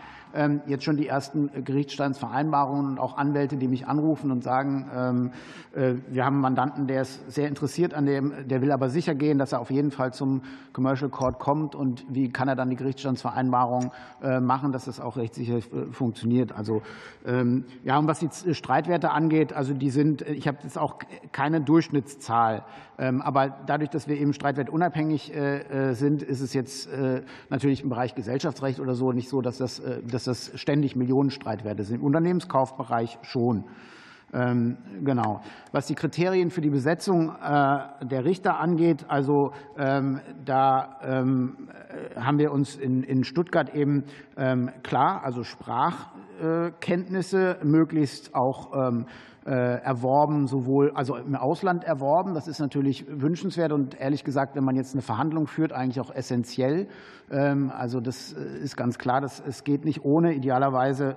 jetzt 0.66 0.84
schon 0.84 0.96
die 0.96 1.06
ersten 1.06 1.50
Gerichtsstandsvereinbarungen 1.64 2.86
und 2.92 2.98
auch 2.98 3.16
Anwälte, 3.16 3.56
die 3.56 3.68
mich 3.68 3.86
anrufen 3.86 4.30
und 4.30 4.42
sagen, 4.42 4.90
ähm, 4.94 5.30
äh, 5.74 5.94
wir 6.08 6.24
haben 6.24 6.34
einen 6.34 6.42
Mandanten, 6.42 6.86
der 6.86 7.02
ist 7.02 7.30
sehr 7.30 7.48
interessiert 7.48 7.94
an 7.94 8.06
dem, 8.06 8.32
der 8.46 8.62
will 8.62 8.72
aber 8.72 8.88
sicher 8.90 9.14
gehen, 9.14 9.38
dass 9.38 9.52
er 9.52 9.60
auf 9.60 9.70
jeden 9.70 9.90
Fall 9.90 10.12
zum 10.12 10.42
Commercial 10.72 11.10
Court 11.10 11.38
kommt 11.38 11.74
und 11.74 12.04
wie 12.08 12.30
kann 12.30 12.48
er 12.48 12.56
dann 12.56 12.70
die 12.70 12.76
Gerichtsstandsvereinbarung 12.76 13.92
äh, 14.22 14.40
machen, 14.40 14.72
dass 14.72 14.84
das 14.84 15.00
auch 15.00 15.16
rechtssicher 15.16 15.58
äh, 15.58 15.62
funktioniert. 15.90 16.52
Also 16.52 16.82
ähm, 17.26 17.64
ja, 17.84 17.98
und 17.98 18.06
was 18.06 18.20
die 18.20 18.54
Streitwerte 18.54 19.10
angeht, 19.10 19.52
also 19.52 19.74
die 19.74 19.90
sind, 19.90 20.22
ich 20.22 20.46
habe 20.46 20.58
jetzt 20.62 20.78
auch 20.78 20.98
keine 21.32 21.60
Durchschnittszahl, 21.60 22.64
aber 22.96 23.48
dadurch, 23.66 23.90
dass 23.90 24.06
wir 24.06 24.16
eben 24.16 24.32
streitwertunabhängig 24.32 25.32
sind, 25.92 26.22
ist 26.22 26.40
es 26.40 26.54
jetzt 26.54 26.88
natürlich 27.50 27.82
im 27.82 27.88
Bereich 27.88 28.14
Gesellschaftsrecht 28.14 28.78
oder 28.78 28.94
so 28.94 29.10
nicht 29.10 29.28
so, 29.28 29.40
dass 29.40 29.58
das, 29.58 29.82
dass 30.08 30.23
dass 30.24 30.50
das 30.50 30.60
ständig 30.60 30.96
Millionenstreitwerte 30.96 31.84
sind. 31.84 32.00
Im 32.00 32.04
Unternehmenskaufbereich 32.04 33.18
schon. 33.22 33.64
Ähm, 34.32 34.78
genau. 35.04 35.42
Was 35.70 35.86
die 35.86 35.94
Kriterien 35.94 36.50
für 36.50 36.60
die 36.60 36.70
Besetzung 36.70 37.28
äh, 37.28 37.78
der 38.04 38.24
Richter 38.24 38.58
angeht, 38.58 39.04
also 39.08 39.52
ähm, 39.78 40.20
da 40.44 40.98
ähm, 41.02 41.68
haben 42.16 42.38
wir 42.38 42.50
uns 42.50 42.74
in 42.76 43.22
Stuttgart 43.24 43.72
eben 43.74 44.04
klar, 44.82 45.22
also 45.22 45.44
Sprachkenntnisse 45.44 47.58
möglichst 47.62 48.34
auch 48.34 48.72
erworben, 49.50 50.46
sowohl 50.46 50.92
also 50.92 51.16
im 51.16 51.34
Ausland 51.34 51.84
erworben. 51.84 52.34
Das 52.34 52.48
ist 52.48 52.60
natürlich 52.60 53.06
wünschenswert 53.08 53.72
und 53.72 54.00
ehrlich 54.00 54.24
gesagt, 54.24 54.54
wenn 54.56 54.64
man 54.64 54.76
jetzt 54.76 54.94
eine 54.94 55.02
Verhandlung 55.02 55.46
führt, 55.46 55.72
eigentlich 55.72 56.00
auch 56.00 56.14
essentiell. 56.14 56.88
Also 57.30 58.00
das 58.00 58.34
äh, 58.34 58.58
ist 58.58 58.76
ganz 58.76 58.98
klar, 58.98 59.20
dass 59.20 59.40
es 59.40 59.64
geht 59.64 59.84
nicht 59.84 60.04
ohne. 60.04 60.34
Idealerweise 60.34 61.16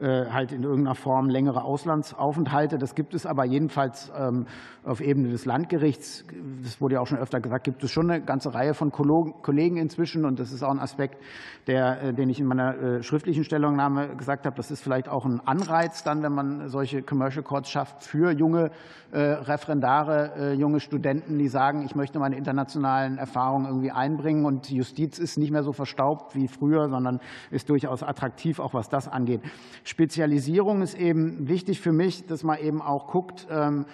äh, 0.00 0.30
halt 0.30 0.52
in 0.52 0.62
irgendeiner 0.62 0.94
Form 0.94 1.28
längere 1.28 1.62
Auslandsaufenthalte. 1.62 2.78
Das 2.78 2.94
gibt 2.94 3.12
es 3.12 3.26
aber 3.26 3.44
jedenfalls 3.44 4.10
ähm, 4.18 4.46
auf 4.82 5.02
Ebene 5.02 5.28
des 5.28 5.44
Landgerichts. 5.44 6.24
Das 6.62 6.80
wurde 6.80 6.94
ja 6.94 7.00
auch 7.02 7.06
schon 7.06 7.18
öfter 7.18 7.38
gesagt, 7.38 7.64
gibt 7.64 7.84
es 7.84 7.90
schon 7.90 8.10
eine 8.10 8.22
ganze 8.22 8.54
Reihe 8.54 8.72
von 8.72 8.92
Kollegen 8.92 9.76
inzwischen. 9.76 10.24
Und 10.24 10.40
das 10.40 10.52
ist 10.52 10.62
auch 10.62 10.70
ein 10.70 10.78
Aspekt, 10.78 11.22
der, 11.66 12.02
äh, 12.02 12.14
den 12.14 12.30
ich 12.30 12.40
in 12.40 12.46
meiner 12.46 12.76
äh, 12.78 13.02
schriftlichen 13.02 13.44
Stellungnahme 13.44 14.16
gesagt 14.16 14.30
gesagt 14.30 14.46
habe, 14.46 14.56
das 14.56 14.70
ist 14.70 14.82
vielleicht 14.82 15.08
auch 15.08 15.24
ein 15.24 15.40
Anreiz 15.44 16.04
dann, 16.04 16.22
wenn 16.22 16.32
man 16.32 16.68
solche 16.68 17.02
Commercial 17.02 17.29
Courts 17.42 17.70
schafft 17.70 18.02
für 18.04 18.30
junge 18.32 18.70
Referendare, 19.12 20.52
junge 20.52 20.78
Studenten, 20.78 21.36
die 21.36 21.48
sagen, 21.48 21.82
ich 21.84 21.96
möchte 21.96 22.20
meine 22.20 22.36
internationalen 22.36 23.18
Erfahrungen 23.18 23.66
irgendwie 23.66 23.90
einbringen. 23.90 24.44
Und 24.44 24.70
Justiz 24.70 25.18
ist 25.18 25.36
nicht 25.36 25.50
mehr 25.50 25.64
so 25.64 25.72
verstaubt 25.72 26.36
wie 26.36 26.46
früher, 26.46 26.88
sondern 26.88 27.18
ist 27.50 27.68
durchaus 27.70 28.04
attraktiv, 28.04 28.60
auch 28.60 28.72
was 28.72 28.88
das 28.88 29.08
angeht. 29.08 29.40
Spezialisierung 29.82 30.82
ist 30.82 30.94
eben 30.94 31.48
wichtig 31.48 31.80
für 31.80 31.90
mich, 31.92 32.26
dass 32.26 32.44
man 32.44 32.60
eben 32.60 32.80
auch 32.80 33.08
guckt, 33.08 33.48
ähm, 33.50 33.84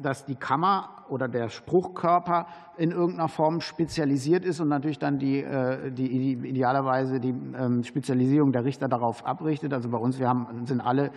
dass 0.00 0.24
die 0.24 0.36
Kammer 0.36 0.88
oder 1.08 1.28
der 1.28 1.48
Spruchkörper 1.48 2.46
in 2.76 2.92
irgendeiner 2.92 3.28
Form 3.28 3.60
spezialisiert 3.60 4.44
ist 4.44 4.60
und 4.60 4.68
natürlich 4.68 4.98
dann 4.98 5.18
die, 5.18 5.42
äh, 5.42 5.90
die 5.90 6.32
idealerweise 6.32 7.20
die 7.20 7.30
ähm, 7.30 7.84
Spezialisierung 7.84 8.52
der 8.52 8.64
Richter 8.64 8.88
darauf 8.88 9.26
abrichtet. 9.26 9.72
Also 9.72 9.90
bei 9.90 9.98
uns, 9.98 10.18
wir 10.18 10.28
haben, 10.28 10.66
sind 10.66 10.80
alle 10.80 11.06
äh, 11.06 11.10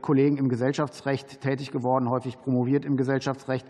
Kollegen 0.00 0.36
im 0.36 0.48
Gesellschaftsrecht 0.48 1.40
tätig 1.40 1.72
geworden, 1.72 2.08
häufig 2.08 2.38
promoviert 2.38 2.84
im 2.84 2.96
Gesellschaftsrecht 2.96 3.66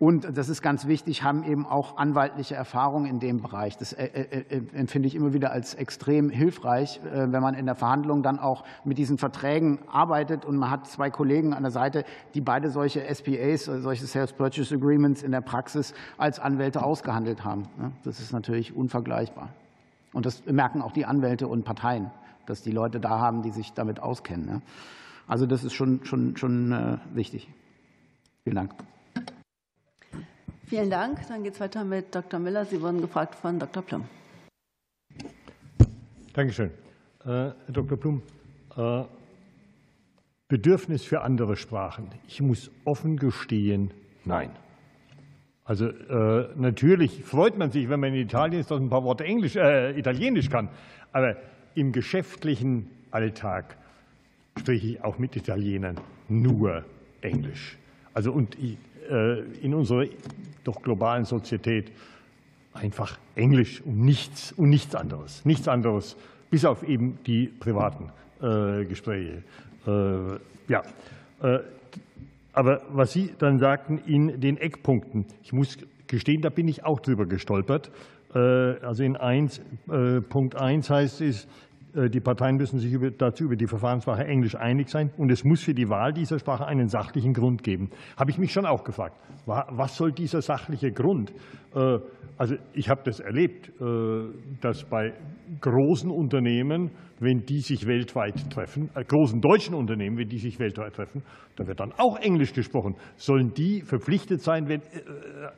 und 0.00 0.36
das 0.36 0.48
ist 0.48 0.60
ganz 0.60 0.86
wichtig, 0.86 1.22
haben 1.22 1.44
eben 1.44 1.66
auch 1.66 1.96
anwaltliche 1.96 2.56
Erfahrung 2.56 3.06
in 3.06 3.20
dem 3.20 3.40
Bereich. 3.40 3.78
Das 3.78 3.92
äh, 3.92 4.04
äh, 4.06 4.56
äh, 4.56 4.62
empfinde 4.74 5.06
ich 5.06 5.14
immer 5.14 5.32
wieder 5.32 5.52
als 5.52 5.74
extrem 5.74 6.30
hilfreich, 6.30 7.00
wenn 7.04 7.40
man 7.40 7.54
in 7.54 7.66
der 7.66 7.76
Verhandlung 7.76 8.22
dann 8.22 8.38
auch 8.38 8.64
mit 8.84 8.98
diesen 8.98 9.18
Verträgen 9.18 9.78
arbeitet 9.90 10.44
und 10.44 10.56
man 10.56 10.70
hat 10.70 10.88
zwei 10.88 11.10
Kollegen 11.10 11.54
an 11.54 11.62
der 11.62 11.70
Seite, 11.70 12.04
die 12.34 12.40
beide 12.40 12.70
solche 12.70 13.02
SPAs, 13.14 13.64
solche 13.64 14.06
Sales 14.06 14.32
Purchase 14.32 14.74
Agreements 14.74 15.22
in 15.22 15.30
der 15.30 15.40
Praxis 15.40 15.94
als 16.18 16.40
Anwälte 16.40 16.82
ausgehandelt 16.82 17.44
haben. 17.44 17.66
Das 18.02 18.20
ist 18.20 18.32
natürlich 18.32 18.74
unvergleichbar. 18.74 19.48
Und 20.12 20.26
das 20.26 20.44
merken 20.46 20.82
auch 20.82 20.92
die 20.92 21.06
Anwälte 21.06 21.46
und 21.46 21.64
Parteien, 21.64 22.10
dass 22.46 22.62
die 22.62 22.72
Leute 22.72 23.00
da 23.00 23.20
haben, 23.20 23.42
die 23.42 23.50
sich 23.50 23.72
damit 23.72 24.00
auskennen. 24.00 24.62
Also 25.26 25.46
das 25.46 25.64
ist 25.64 25.72
schon, 25.72 26.04
schon, 26.04 26.36
schon 26.36 26.98
wichtig. 27.14 27.48
Vielen 28.44 28.56
Dank. 28.56 28.74
Vielen 30.66 30.90
Dank. 30.90 31.26
Dann 31.28 31.42
geht 31.42 31.54
es 31.54 31.60
weiter 31.60 31.84
mit 31.84 32.14
Dr. 32.14 32.40
Miller. 32.40 32.64
Sie 32.64 32.80
wurden 32.80 33.00
gefragt 33.00 33.34
von 33.34 33.58
Dr. 33.58 33.82
Plum. 33.82 34.04
Dankeschön. 36.34 36.70
Äh, 37.24 37.28
Herr 37.28 37.54
Dr. 37.68 37.96
Plum, 37.96 38.22
äh, 38.76 39.04
Bedürfnis 40.48 41.04
für 41.04 41.22
andere 41.22 41.56
Sprachen. 41.56 42.10
Ich 42.26 42.42
muss 42.42 42.70
offen 42.84 43.16
gestehen, 43.16 43.92
nein. 44.24 44.50
Also 45.64 45.86
äh, 45.86 46.48
natürlich 46.56 47.24
freut 47.24 47.56
man 47.56 47.70
sich, 47.70 47.88
wenn 47.88 48.00
man 48.00 48.12
in 48.12 48.20
Italien 48.20 48.60
ist, 48.60 48.70
dass 48.70 48.80
ein 48.80 48.90
paar 48.90 49.04
Worte 49.04 49.24
Englisch, 49.24 49.56
äh, 49.56 49.98
Italienisch 49.98 50.50
kann. 50.50 50.68
Aber 51.12 51.36
im 51.74 51.92
geschäftlichen 51.92 52.90
Alltag 53.10 53.78
spreche 54.58 54.86
ich 54.86 55.04
auch 55.04 55.18
mit 55.18 55.36
Italienern 55.36 55.96
nur 56.28 56.84
Englisch. 57.20 57.76
Also 58.12 58.32
und 58.32 58.56
äh, 59.10 59.40
in 59.60 59.74
unserer 59.74 60.06
doch 60.62 60.82
globalen 60.82 61.24
Sozietät 61.24 61.90
einfach 62.72 63.18
Englisch 63.34 63.82
und 63.82 64.00
nichts 64.00 64.52
und 64.52 64.70
nichts 64.70 64.94
anderes. 64.94 65.44
Nichts 65.44 65.68
anderes, 65.68 66.16
bis 66.50 66.64
auf 66.64 66.82
eben 66.82 67.18
die 67.26 67.46
privaten 67.46 68.10
äh, 68.40 68.84
Gespräche. 68.84 69.42
Äh, 69.86 70.38
ja. 70.68 70.82
Aber 72.54 72.82
was 72.88 73.12
Sie 73.12 73.34
dann 73.38 73.58
sagten 73.58 73.98
in 74.06 74.40
den 74.40 74.56
Eckpunkten, 74.56 75.26
ich 75.42 75.52
muss 75.52 75.76
gestehen, 76.06 76.40
da 76.40 76.48
bin 76.48 76.68
ich 76.68 76.84
auch 76.84 77.00
drüber 77.00 77.26
gestolpert. 77.26 77.90
Also 78.32 79.02
in 79.02 79.16
1, 79.16 79.60
Punkt 80.30 80.56
1 80.56 80.88
heißt 80.88 81.20
es, 81.20 81.46
die 81.94 82.20
Parteien 82.20 82.56
müssen 82.56 82.80
sich 82.80 82.92
dazu 83.18 83.44
über 83.44 83.56
die 83.56 83.66
Verfahrenssprache 83.66 84.24
Englisch 84.24 84.56
einig 84.56 84.88
sein 84.88 85.10
und 85.16 85.30
es 85.30 85.44
muss 85.44 85.62
für 85.62 85.74
die 85.74 85.88
Wahl 85.88 86.12
dieser 86.12 86.40
Sprache 86.40 86.66
einen 86.66 86.88
sachlichen 86.88 87.32
Grund 87.32 87.62
geben. 87.62 87.90
Habe 88.16 88.30
ich 88.32 88.38
mich 88.38 88.52
schon 88.52 88.66
auch 88.66 88.82
gefragt, 88.82 89.16
was 89.46 89.96
soll 89.96 90.12
dieser 90.12 90.42
sachliche 90.42 90.90
Grund? 90.90 91.32
Äh, 91.74 91.98
also 92.36 92.56
ich 92.72 92.88
habe 92.88 93.02
das 93.04 93.20
erlebt, 93.20 93.68
äh, 93.80 94.24
dass 94.60 94.82
bei 94.84 95.12
großen 95.60 96.10
Unternehmen, 96.10 96.90
wenn 97.20 97.44
die 97.44 97.60
sich 97.60 97.86
weltweit 97.86 98.50
treffen, 98.50 98.90
großen 98.92 99.40
deutschen 99.40 99.74
Unternehmen, 99.74 100.18
wenn 100.18 100.28
die 100.28 100.38
sich 100.38 100.58
weltweit 100.58 100.94
treffen, 100.94 101.22
da 101.54 101.64
wird 101.64 101.78
dann 101.78 101.92
auch 101.96 102.18
Englisch 102.18 102.52
gesprochen. 102.52 102.96
Sollen 103.16 103.54
die 103.54 103.82
verpflichtet 103.82 104.40
sein, 104.40 104.68
wenn, 104.68 104.82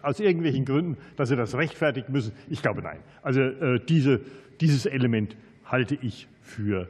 aus 0.02 0.20
irgendwelchen 0.20 0.66
Gründen, 0.66 0.98
dass 1.16 1.30
sie 1.30 1.36
das 1.36 1.56
rechtfertigen 1.56 2.12
müssen? 2.12 2.32
Ich 2.50 2.60
glaube 2.60 2.82
nein. 2.82 2.98
Also 3.22 3.40
diese, 3.88 4.20
dieses 4.60 4.84
Element 4.84 5.34
halte 5.66 5.94
ich 5.96 6.28
für 6.40 6.88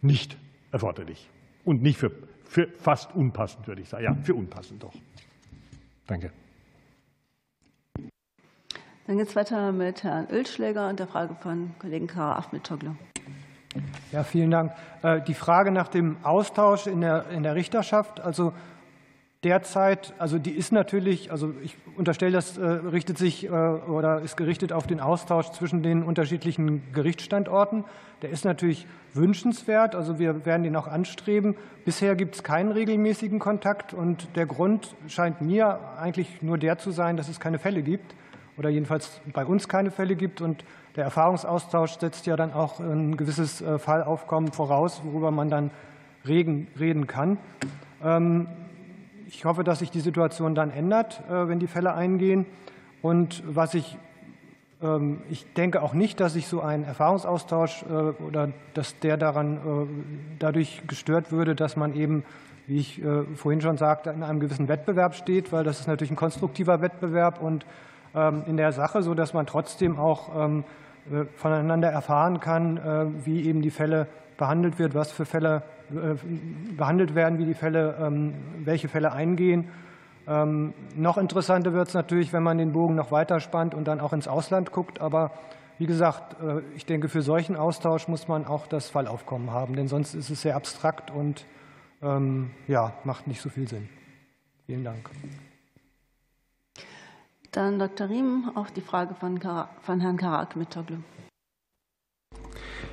nicht 0.00 0.36
erforderlich 0.70 1.28
und 1.64 1.82
nicht 1.82 1.98
für, 1.98 2.10
für 2.44 2.68
fast 2.78 3.14
unpassend, 3.14 3.66
würde 3.66 3.82
ich 3.82 3.88
sagen. 3.88 4.04
Ja, 4.04 4.14
für 4.14 4.34
unpassend 4.34 4.82
doch. 4.82 4.94
Danke. 6.06 6.32
Dann 9.06 9.18
geht 9.18 9.28
es 9.28 9.36
weiter 9.36 9.72
mit 9.72 10.04
Herrn 10.04 10.28
Ölschläger 10.30 10.88
und 10.88 10.98
der 11.00 11.08
Frage 11.08 11.34
von 11.34 11.74
Kollegen 11.78 12.06
Kara 12.06 12.38
Ahmed-Toglu. 12.38 12.94
Ja, 14.12 14.22
vielen 14.22 14.50
Dank. 14.50 14.72
Äh, 15.02 15.22
die 15.22 15.34
Frage 15.34 15.72
nach 15.72 15.88
dem 15.88 16.16
Austausch 16.22 16.86
in 16.86 17.00
der, 17.00 17.28
in 17.30 17.42
der 17.42 17.54
Richterschaft, 17.54 18.20
also 18.20 18.52
derzeit, 19.44 20.14
also 20.18 20.38
die 20.38 20.52
ist 20.52 20.72
natürlich, 20.72 21.32
also 21.32 21.52
ich 21.62 21.76
unterstelle, 21.96 22.32
das 22.32 22.58
äh, 22.58 22.64
richtet 22.64 23.18
sich 23.18 23.44
äh, 23.44 23.48
oder 23.48 24.20
ist 24.20 24.36
gerichtet 24.36 24.72
auf 24.72 24.86
den 24.86 25.00
Austausch 25.00 25.50
zwischen 25.50 25.82
den 25.82 26.02
unterschiedlichen 26.04 26.82
Gerichtsstandorten. 26.92 27.84
Der 28.22 28.30
ist 28.30 28.44
natürlich 28.44 28.86
wünschenswert, 29.14 29.94
also 29.96 30.18
wir 30.18 30.46
werden 30.46 30.62
den 30.62 30.76
auch 30.76 30.86
anstreben. 30.86 31.56
Bisher 31.84 32.14
gibt 32.14 32.36
es 32.36 32.44
keinen 32.44 32.70
regelmäßigen 32.70 33.40
Kontakt 33.40 33.94
und 33.94 34.28
der 34.36 34.46
Grund 34.46 34.94
scheint 35.08 35.40
mir 35.40 35.80
eigentlich 35.98 36.40
nur 36.40 36.56
der 36.56 36.78
zu 36.78 36.92
sein, 36.92 37.16
dass 37.16 37.28
es 37.28 37.40
keine 37.40 37.58
Fälle 37.58 37.82
gibt 37.82 38.14
oder 38.56 38.70
jedenfalls 38.70 39.20
bei 39.32 39.44
uns 39.44 39.68
keine 39.68 39.90
Fälle 39.90 40.14
gibt 40.14 40.40
und 40.40 40.64
der 40.94 41.04
Erfahrungsaustausch 41.04 41.98
setzt 41.98 42.26
ja 42.26 42.36
dann 42.36 42.52
auch 42.52 42.78
ein 42.78 43.16
gewisses 43.16 43.60
äh, 43.60 43.78
Fallaufkommen 43.78 44.52
voraus, 44.52 45.00
worüber 45.04 45.32
man 45.32 45.50
dann 45.50 45.70
reden 46.24 47.08
kann. 47.08 47.38
Ich 49.34 49.46
hoffe, 49.46 49.64
dass 49.64 49.78
sich 49.78 49.90
die 49.90 50.00
Situation 50.00 50.54
dann 50.54 50.70
ändert, 50.70 51.22
äh, 51.30 51.48
wenn 51.48 51.58
die 51.58 51.66
Fälle 51.66 51.94
eingehen. 51.94 52.44
Und 53.00 53.42
was 53.46 53.72
ich 53.72 53.96
ähm, 54.82 55.22
ich 55.30 55.50
denke 55.54 55.80
auch 55.80 55.94
nicht, 55.94 56.20
dass 56.20 56.34
sich 56.34 56.46
so 56.46 56.60
ein 56.60 56.84
Erfahrungsaustausch 56.84 57.82
äh, 57.84 58.22
oder 58.22 58.50
dass 58.74 58.98
der 58.98 59.16
daran 59.16 59.56
äh, 59.56 59.58
dadurch 60.38 60.82
gestört 60.86 61.32
würde, 61.32 61.54
dass 61.54 61.76
man 61.76 61.94
eben, 61.94 62.24
wie 62.66 62.78
ich 62.78 63.02
vorhin 63.34 63.60
schon 63.60 63.76
sagte, 63.76 64.10
in 64.10 64.22
einem 64.22 64.38
gewissen 64.38 64.68
Wettbewerb 64.68 65.16
steht, 65.16 65.50
weil 65.50 65.64
das 65.64 65.80
ist 65.80 65.88
natürlich 65.88 66.12
ein 66.12 66.16
konstruktiver 66.16 66.80
Wettbewerb 66.80 67.42
und 67.42 67.66
ähm, 68.14 68.44
in 68.46 68.56
der 68.56 68.70
Sache, 68.70 69.02
so 69.02 69.14
dass 69.14 69.34
man 69.34 69.46
trotzdem 69.46 69.98
auch 69.98 70.30
ähm, 70.36 70.64
voneinander 71.34 71.88
erfahren 71.90 72.38
kann, 72.38 73.18
wie 73.24 73.42
eben 73.48 73.60
die 73.60 73.72
Fälle 73.72 74.06
behandelt 74.36 74.78
wird, 74.78 74.94
was 74.94 75.10
für 75.10 75.24
Fälle 75.24 75.64
behandelt 76.76 77.14
werden, 77.14 77.38
wie 77.38 77.44
die 77.44 77.54
Fälle, 77.54 77.96
ähm, 78.00 78.34
welche 78.64 78.88
Fälle 78.88 79.12
eingehen. 79.12 79.68
Ähm, 80.26 80.72
noch 80.94 81.18
interessanter 81.18 81.72
wird 81.72 81.88
es 81.88 81.94
natürlich, 81.94 82.32
wenn 82.32 82.42
man 82.42 82.58
den 82.58 82.72
Bogen 82.72 82.94
noch 82.94 83.10
weiter 83.10 83.40
spannt 83.40 83.74
und 83.74 83.88
dann 83.88 84.00
auch 84.00 84.12
ins 84.12 84.28
Ausland 84.28 84.70
guckt. 84.70 85.00
Aber 85.00 85.32
wie 85.78 85.86
gesagt, 85.86 86.40
äh, 86.40 86.60
ich 86.76 86.86
denke, 86.86 87.08
für 87.08 87.22
solchen 87.22 87.56
Austausch 87.56 88.06
muss 88.08 88.28
man 88.28 88.46
auch 88.46 88.66
das 88.66 88.88
Fallaufkommen 88.88 89.50
haben, 89.50 89.74
denn 89.74 89.88
sonst 89.88 90.14
ist 90.14 90.30
es 90.30 90.42
sehr 90.42 90.54
abstrakt 90.54 91.10
und 91.10 91.44
ähm, 92.02 92.50
ja, 92.68 92.92
macht 93.04 93.26
nicht 93.26 93.40
so 93.40 93.48
viel 93.48 93.66
Sinn. 93.66 93.88
Vielen 94.66 94.84
Dank. 94.84 95.10
Dann 97.50 97.78
Dr. 97.78 98.08
Riem 98.08 98.50
auf 98.54 98.70
die 98.70 98.80
Frage 98.80 99.14
von, 99.14 99.38
von 99.82 100.00
Herrn 100.00 100.16
Karak 100.16 100.56
mit 100.56 100.70
Toglu. 100.70 100.96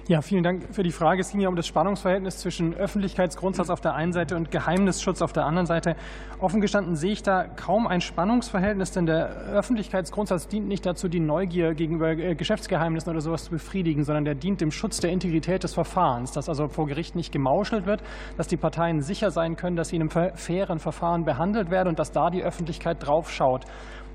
Ja, 0.08 0.22
vielen 0.22 0.44
Dank 0.44 0.64
für 0.72 0.82
die 0.82 0.92
Frage. 0.92 1.22
Es 1.22 1.32
ging 1.32 1.40
ja 1.42 1.50
um 1.50 1.56
das 1.56 1.68
Spannungsverhältnis 1.68 2.40
zwischen 2.40 2.74
Öffentlichkeitsgrundsatz 2.74 3.70
auf 3.70 3.80
der 3.80 3.94
einen 3.94 4.12
Seite 4.12 4.36
und 4.36 4.50
Geheimnisschutz 4.50 5.22
auf 5.22 5.34
der 5.34 5.46
anderen 5.46 5.68
Seite. 5.68 5.96
Offen 6.40 6.62
gestanden 6.62 6.96
sehe 6.96 7.12
ich 7.12 7.22
da 7.22 7.44
kaum 7.44 7.86
ein 7.86 8.02
Spannungsverhältnis, 8.02 8.92
denn 8.92 9.06
der 9.06 9.30
Öffentlichkeitsgrundsatz 9.54 10.48
dient 10.48 10.68
nicht 10.68 10.86
dazu, 10.86 11.10
die 11.10 11.20
Neugier 11.20 11.76
gegenüber 11.76 12.10
äh, 12.10 12.34
Geschäftsgeheimnissen 12.34 13.12
oder 13.12 13.22
sowas 13.22 13.44
zu 13.44 13.52
befriedigen, 13.52 14.04
sondern 14.04 14.26
der 14.26 14.36
dient 14.36 14.62
dem 14.62 14.72
Schutz 14.72 15.00
der 15.00 15.12
Integrität 15.12 15.64
des 15.64 15.74
Verfahrens, 15.74 16.32
dass 16.32 16.50
also 16.50 16.68
vor 16.70 16.88
Gericht 16.88 17.16
nicht 17.16 17.32
gemauschelt 17.32 17.86
wird, 17.86 18.02
dass 18.38 18.48
die 18.48 18.58
Parteien 18.58 19.02
sicher 19.02 19.32
sein 19.32 19.58
können, 19.58 19.76
dass 19.76 19.90
sie 19.90 19.98
in 19.98 20.10
einem 20.10 20.36
fairen 20.36 20.80
Verfahren 20.80 21.24
behandelt 21.26 21.70
werden 21.70 21.90
und 21.90 22.00
dass 22.00 22.12
da 22.12 22.30
die 22.30 22.42
Öffentlichkeit 22.44 23.06
drauf 23.06 23.30
schaut. 23.30 23.66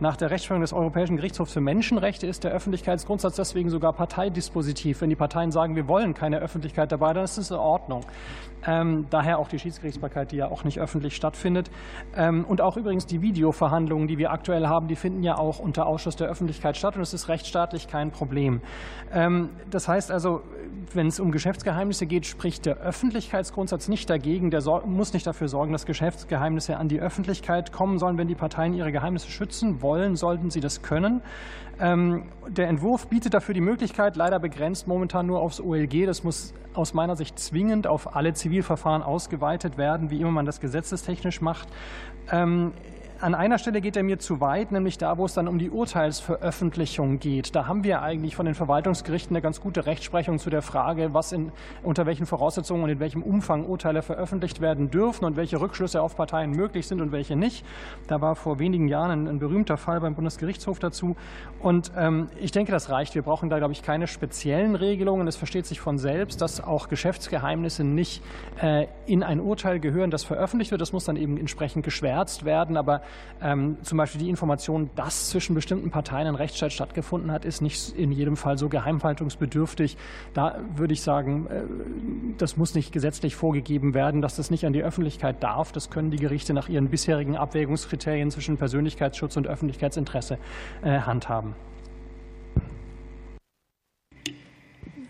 Nach 0.01 0.17
der 0.17 0.31
Rechtsprechung 0.31 0.61
des 0.61 0.73
Europäischen 0.73 1.17
Gerichtshofs 1.17 1.53
für 1.53 1.61
Menschenrechte 1.61 2.27
ist 2.27 2.43
der 2.43 2.51
Öffentlichkeitsgrundsatz 2.51 3.37
deswegen 3.37 3.71
sogar 3.71 3.93
Parteidispositiv. 3.93 5.01
Wenn 5.01 5.09
die 5.09 5.17
Parteien 5.17 5.53
sagen, 5.53 5.77
wir 5.77 5.87
wollen 5.87 6.15
keine 6.15 6.39
Öffentlichkeit 6.39 6.91
dabei, 6.91 7.13
dann 7.13 7.23
ist 7.23 7.39
es 7.39 7.53
in 7.53 7.57
Ordnung. 7.57 8.05
Ähm, 8.67 9.07
daher 9.11 9.39
auch 9.39 9.47
die 9.47 9.59
Schiedsgerichtsbarkeit, 9.59 10.33
die 10.33 10.37
ja 10.37 10.49
auch 10.49 10.65
nicht 10.65 10.81
öffentlich 10.81 11.15
stattfindet. 11.15 11.71
Ähm, 12.17 12.45
und 12.45 12.61
auch 12.61 12.77
übrigens 12.77 13.07
die 13.07 13.23
Videoverhandlungen, 13.23 14.09
die 14.09 14.19
wir 14.19 14.33
aktuell 14.33 14.67
haben, 14.67 14.89
die 14.89 14.97
finden 14.97 15.23
ja 15.23 15.39
auch 15.39 15.61
unter 15.61 15.87
Ausschuss 15.87 16.17
der 16.17 16.29
Öffentlichkeit 16.29 16.77
statt 16.77 16.97
und 16.97 17.03
es 17.03 17.15
ist 17.15 17.29
rechtsstaatlich 17.29 17.87
kein 17.87 18.11
Problem. 18.11 18.63
Ähm, 19.13 19.51
das 19.71 19.87
heißt 19.87 20.11
also, 20.11 20.43
wenn 20.93 21.07
es 21.07 21.21
um 21.21 21.31
Geschäftsgeheimnisse 21.31 22.07
geht, 22.07 22.27
spricht 22.27 22.67
der 22.67 22.79
Öffentlichkeitsgrundsatz 22.79 23.89
nicht 23.89 24.11
dagegen. 24.11 24.51
Der 24.51 24.63
muss 24.87 25.13
nicht 25.13 25.27
dafür 25.27 25.49
sorgen, 25.49 25.73
dass 25.73 25.87
Geschäftsgeheimnisse 25.87 26.77
an 26.77 26.89
die 26.89 27.01
Öffentlichkeit 27.01 27.71
kommen 27.71 27.99
sollen. 27.99 28.19
Wenn 28.19 28.29
die 28.29 28.35
Parteien 28.35 28.75
ihre 28.75 28.91
Geheimnisse 28.91 29.29
schützen 29.29 29.83
wollen, 29.83 29.84
sollten 30.17 30.51
sie 30.51 30.61
das 30.61 30.83
können. 30.83 31.23
Ähm, 31.81 32.25
der 32.49 32.69
Entwurf 32.69 33.09
bietet 33.09 33.35
dafür 33.35 33.55
die 33.55 33.61
Möglichkeit, 33.61 34.17
leider 34.17 34.39
begrenzt 34.39 34.87
momentan 34.87 35.27
nur 35.27 35.41
aufs 35.41 35.61
OLG. 35.61 36.07
Das 36.07 36.25
muss 36.25 36.55
aus 36.73 36.95
meiner 36.95 37.17
Sicht 37.17 37.39
zwingend 37.39 37.87
auf 37.87 38.17
alle 38.17 38.33
Zivilverfahren 38.33 39.03
ausgeweitet 39.03 39.77
werden, 39.77 40.11
wie 40.11 40.21
immer 40.21 40.31
man 40.31 40.47
das 40.47 40.61
gesetzestechnisch 40.61 41.41
macht. 41.41 41.69
An 43.25 43.35
einer 43.35 43.57
Stelle 43.57 43.81
geht 43.81 43.97
er 43.97 44.03
mir 44.03 44.19
zu 44.19 44.43
weit, 44.43 44.71
nämlich 44.71 44.99
da, 44.99 45.17
wo 45.17 45.25
es 45.25 45.33
dann 45.33 45.49
um 45.49 45.59
die 45.59 45.71
Urteilsveröffentlichung 45.71 47.21
geht. 47.21 47.55
Da 47.57 47.67
haben 47.67 47.83
wir 47.83 48.03
eigentlich 48.03 48.37
von 48.37 48.45
den 48.45 48.55
Verwaltungsgerichten 48.55 49.35
eine 49.35 49.41
ganz 49.41 49.63
gute 49.63 49.87
Rechtsprechung 49.87 50.39
zu 50.39 50.51
der 50.51 50.61
Frage, 50.61 51.15
was 51.15 51.33
in, 51.33 51.51
unter 51.83 52.05
welchen 52.05 52.27
Voraussetzungen 52.27 52.83
und 52.83 52.91
in 52.91 53.01
welchem 53.01 53.23
Umfang 53.23 53.65
Urteile 53.65 54.03
veröffentlicht 54.03 54.61
werden 54.61 54.91
dürfen 54.91 55.25
und 55.25 55.37
welche 55.37 55.59
Rückschlüsse 55.59 56.03
auf 56.03 56.17
Parteien 56.17 56.51
möglich 56.51 56.87
sind 56.87 57.01
und 57.01 57.13
welche 57.13 57.35
nicht. 57.35 57.65
Da 58.09 58.21
war 58.21 58.37
vor 58.37 58.59
wenigen 58.59 58.89
Jahren 58.89 59.11
ein, 59.11 59.27
ein 59.27 59.39
berühmter 59.39 59.79
Fall 59.79 60.01
beim 60.01 60.15
Bundesgerichtshof 60.15 60.79
dazu. 60.79 61.17
Und 61.61 61.93
ähm, 61.97 62.29
ich 62.39 62.53
denke, 62.53 62.73
das 62.73 62.91
reicht. 62.91 63.15
Wir 63.15 63.23
brauchen 63.23 63.49
da, 63.49 63.57
glaube 63.57 63.73
ich, 63.73 63.83
keine 63.83 64.07
speziellen 64.07 64.75
Regelungen. 64.75 65.27
Es 65.29 65.37
versteht 65.37 65.65
sich 65.65 65.81
von 65.81 65.97
selbst, 65.97 66.43
dass 66.43 66.63
auch 66.63 66.91
Geschäftsgeheimnisse 66.91 67.85
nicht 67.85 68.23
äh, 68.61 68.87
in 69.07 69.23
ein 69.23 69.41
Urteil 69.41 69.81
gehören, 69.81 70.11
das 70.11 70.25
veröffentlicht 70.25 70.73
wird. 70.73 70.83
Das 70.83 70.93
muss 70.93 71.07
dann 71.07 71.17
eben 71.17 71.39
entsprechend 71.39 71.87
geschwärzt 71.87 72.45
werden. 72.45 72.77
Aber 72.77 73.01
ähm, 73.43 73.77
zum 73.83 73.99
Beispiel 73.99 74.21
die 74.21 74.31
Information, 74.31 74.91
dass 74.95 75.29
zwischen 75.29 75.55
bestimmten 75.55 75.91
Parteien 75.91 76.27
ein 76.27 76.35
Rechtsstreit 76.35 76.73
stattgefunden 76.73 77.31
hat, 77.31 77.45
ist 77.45 77.61
nicht 77.61 77.95
in 77.97 78.11
jedem 78.11 78.37
Fall 78.37 78.57
so 78.57 78.69
geheimhaltungsbedürftig. 78.69 79.97
Da 80.33 80.61
würde 80.77 80.95
ich 80.95 81.03
sagen, 81.03 81.47
äh, 81.47 81.63
das 82.39 82.57
muss 82.57 82.75
nicht 82.75 82.93
gesetzlich 82.93 83.37
vorgegeben 83.37 83.93
werden, 83.93 84.23
dass 84.23 84.37
das 84.37 84.51
nicht 84.51 84.65
an 84.65 84.73
die 84.73 84.83
Öffentlichkeit 84.83 85.43
darf. 85.43 85.73
Das 85.73 85.91
können 85.91 86.11
die 86.11 86.17
Gerichte 86.17 86.55
nach 86.55 86.69
ihren 86.69 86.89
bisherigen 86.89 87.37
Abwägungskriterien 87.37 88.31
zwischen 88.31 88.57
Persönlichkeitsschutz 88.57 89.37
und 89.37 89.47
Öffentlichkeitsinteresse 89.47 90.39
äh, 90.83 91.01
handhaben. 91.01 91.55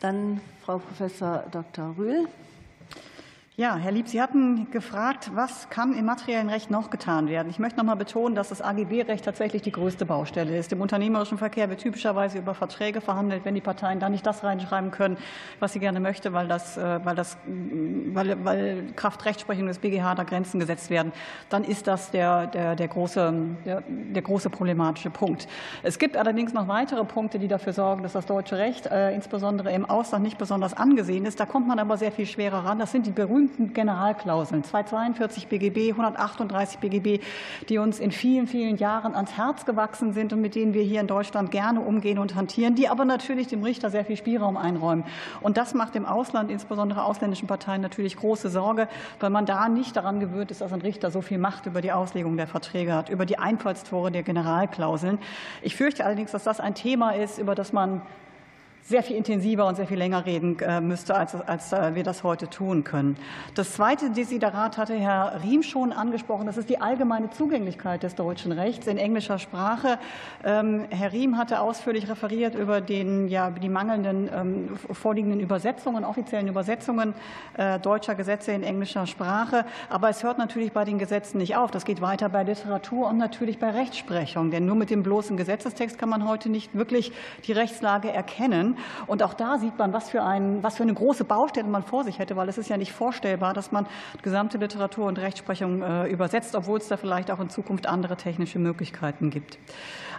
Dann 0.01 0.41
Frau 0.65 0.79
Professor 0.79 1.45
Dr. 1.51 1.95
Rühl. 1.97 2.27
Ja, 3.57 3.77
Herr 3.77 3.93
Lieb, 3.93 4.09
Sie 4.09 4.21
hatten 4.21 4.69
gefragt, 4.73 5.31
was 5.37 5.71
kann 5.71 5.95
im 5.97 6.07
materiellen 6.07 6.49
Recht 6.49 6.73
noch 6.73 6.91
getan 6.91 7.29
werden? 7.29 7.49
Ich 7.51 7.61
möchte 7.61 7.79
noch 7.79 7.85
mal 7.85 7.95
betonen, 7.95 8.35
dass 8.35 8.49
das 8.49 8.61
AGB-Recht 8.61 9.25
tatsächlich 9.25 9.63
die 9.63 9.71
größte 9.71 10.05
Baustelle 10.05 10.59
ist. 10.59 10.73
Im 10.73 10.81
unternehmerischen 10.81 11.39
Verkehr 11.39 11.71
wird 11.71 11.79
typischerweise 11.79 12.39
über 12.39 12.57
Verträge 12.57 13.01
verhandelt, 13.01 13.45
wenn 13.45 13.55
die 13.55 13.61
Parteien 13.61 14.01
da 14.01 14.09
nicht 14.09 14.27
das 14.27 14.43
reinschreiben 14.43 14.91
können, 14.91 15.19
was 15.61 15.73
sie 15.73 15.79
gerne 15.79 16.01
möchte, 16.01 16.33
weil, 16.33 16.49
das, 16.49 16.77
äh, 16.77 16.99
weil, 17.05 17.15
das, 17.15 17.37
weil, 17.47 18.45
weil 18.45 18.87
Kraft 18.97 19.25
Rechtsprechung 19.25 19.69
des 19.69 19.79
BGH 19.79 20.17
da 20.17 20.25
Grenzen 20.25 20.59
gesetzt 20.59 20.91
werden, 20.91 21.13
dann 21.49 21.63
ist 21.63 21.87
das 21.87 22.11
der, 22.11 22.49
der, 22.49 22.75
der, 22.75 22.89
große, 22.89 23.33
der, 23.65 23.85
der 23.87 24.23
große 24.23 24.51
problematische 24.51 25.11
Punkt. 25.11 25.47
Es 25.85 26.01
gibt 26.01 26.17
allerdings 26.17 26.55
noch 26.55 26.67
weitere 26.67 27.05
Punkte, 27.05 27.39
die 27.39 27.47
dafür 27.47 27.73
sorgen, 27.73 28.03
dass 28.03 28.15
das 28.15 28.27
deutsche 28.27 28.59
Recht 28.59 28.87
äh, 28.87 29.15
insbesondere 29.15 29.71
im 29.73 29.85
Ausland 29.85 30.25
nicht 30.25 30.39
besonders 30.39 30.75
angesehen 30.75 31.25
ist. 31.25 31.39
Da 31.39 31.47
kommt 31.47 31.69
man 31.69 31.79
aber 31.79 31.97
sehr 31.97 32.11
viel 32.11 32.27
schwerer 32.27 32.65
ran. 32.65 32.81
Das 32.81 32.91
sind 32.91 33.07
die 33.07 33.13
berühmten 33.13 33.44
berühmten 33.45 33.75
Generalklauseln 33.75 34.65
242 34.65 35.49
BGB, 35.49 35.91
138 35.91 36.79
BGB, 36.79 37.23
die 37.69 37.79
uns 37.79 37.99
in 37.99 38.11
vielen, 38.11 38.47
vielen 38.47 38.77
Jahren 38.77 39.15
ans 39.15 39.37
Herz 39.37 39.67
gewachsen 39.67 40.13
sind 40.13 40.33
und 40.33 40.41
mit 40.41 40.55
denen 40.55 40.73
wir 40.73 40.83
hier 40.83 41.01
in 41.01 41.07
Deutschland 41.07 41.51
gerne 41.51 41.81
umgehen 41.81 42.19
und 42.19 42.35
hantieren, 42.35 42.75
die 42.75 42.89
aber 42.89 43.05
natürlich 43.05 43.49
dem 43.49 43.63
Richter 43.63 43.91
sehr 43.91 44.05
viel 44.05 44.17
Spielraum 44.17 44.57
einräumen. 44.57 45.05
Und 45.41 45.57
das 45.57 45.75
macht 45.75 45.95
im 45.97 46.07
Ausland, 46.07 46.51
insbesondere 46.51 47.05
ausländischen 47.05 47.47
Parteien, 47.47 47.83
natürlich 47.83 48.17
große 48.17 48.49
Sorge, 48.49 48.89
weil 49.21 49.31
man 49.31 49.47
da 49.47 49.69
nicht 49.69 49.97
daran 49.97 50.21
gewöhnt 50.21 50.51
ist, 50.51 50.61
dass 50.61 50.73
ein 50.73 50.81
Richter 50.81 51.11
so 51.11 51.21
viel 51.21 51.39
Macht 51.39 51.67
über 51.67 51.81
die 51.81 51.93
Auslegung 51.93 52.37
der 52.37 52.47
Verträge 52.47 52.95
hat, 52.95 53.11
über 53.11 53.27
die 53.27 53.39
Einfallstore 53.39 54.11
der 54.11 54.23
Generalklauseln. 54.23 55.19
Ich 55.63 55.77
fürchte 55.77 56.05
allerdings, 56.05 56.33
dass 56.33 56.45
das 56.45 56.61
ein 56.61 56.75
Thema 56.75 57.11
ist, 57.11 57.39
über 57.39 57.55
das 57.55 57.73
man 57.73 58.03
sehr 58.87 59.03
viel 59.03 59.17
intensiver 59.17 59.67
und 59.67 59.77
sehr 59.77 59.87
viel 59.87 59.97
länger 59.97 60.27
reden 60.27 60.59
äh, 60.61 60.81
müsste, 60.81 61.15
als, 61.15 61.35
als 61.35 61.73
äh, 61.73 61.95
wir 61.95 62.03
das 62.03 62.23
heute 62.23 62.51
tun 62.51 62.85
können. 62.85 63.17
Das 63.55 63.73
zweite 63.73 64.11
Desiderat 64.11 64.77
hatte 64.77 64.95
Herr 64.95 65.41
Riem 65.43 65.63
schon 65.63 65.91
angesprochen. 65.91 66.45
Das 66.45 66.59
ist 66.59 66.69
die 66.69 66.81
allgemeine 66.83 67.31
Zugänglichkeit 67.31 68.03
des 68.03 68.15
deutschen 68.15 68.53
Rechts 68.53 68.87
in 68.87 68.99
englischer 68.99 69.39
Sprache. 69.39 69.99
Ähm, 70.45 70.85
Herr 70.91 71.13
Riem 71.13 71.39
hatte 71.39 71.61
ausführlich 71.61 72.11
referiert 72.11 72.55
über 72.55 72.83
den, 72.83 73.29
ja, 73.29 73.51
die 73.51 73.71
mangelnden 73.71 74.29
ähm, 74.35 74.77
vorliegenden 74.93 75.41
Übersetzungen, 75.41 76.05
offiziellen 76.05 76.49
Übersetzungen 76.49 77.15
äh, 77.57 77.79
deutscher 77.79 78.15
Gesetze 78.15 78.53
in 78.53 78.63
englischer 78.63 79.07
Sprache. 79.07 79.65
Aber 79.89 80.11
es 80.11 80.23
hört 80.23 80.37
natürlich 80.37 80.73
bei 80.73 80.85
den 80.85 80.99
Gesetzen 80.99 81.39
nicht 81.39 81.57
auf. 81.57 81.71
Das 81.71 81.87
geht 81.87 82.03
weiter 82.03 82.29
bei 82.29 82.43
Literatur 82.43 83.09
und 83.09 83.17
natürlich 83.17 83.59
bei 83.59 83.71
Rechtsprechung. 83.71 84.51
Denn 84.51 84.67
nur 84.67 84.77
mit 84.77 84.91
dem 84.91 85.03
bloßen 85.03 85.39
Gesetzestext 85.39 85.99
kann 85.99 86.11
man 86.11 86.29
heute 86.29 86.51
nicht 86.51 86.75
wirklich 86.75 87.13
die 87.47 87.53
Rechtslage 87.53 88.13
erkennen. 88.13 88.74
Und 89.07 89.23
auch 89.23 89.35
da 89.35 89.59
sieht 89.59 89.79
man, 89.79 89.93
was 89.93 90.11
für, 90.11 90.23
ein, 90.23 90.63
was 90.63 90.77
für 90.77 90.83
eine 90.83 90.95
große 90.95 91.25
Baustelle 91.25 91.69
man 91.69 91.83
vor 91.83 92.05
sich 92.05 92.19
hätte, 92.19 92.37
weil 92.37 92.49
es 92.49 92.59
ist 92.59 92.69
ja 92.69 92.77
nicht 92.77 92.93
vorstellbar, 92.93 93.55
dass 93.55 93.73
man 93.73 93.87
gesamte 94.23 94.59
Literatur 94.59 95.07
und 95.07 95.19
Rechtsprechung 95.19 95.83
äh, 95.83 96.07
übersetzt, 96.09 96.55
obwohl 96.55 96.79
es 96.79 96.89
da 96.89 96.97
vielleicht 96.97 97.31
auch 97.31 97.41
in 97.41 97.51
Zukunft 97.51 97.87
andere 97.87 98.17
technische 98.17 98.59
Möglichkeiten 98.59 99.31
gibt. 99.31 99.59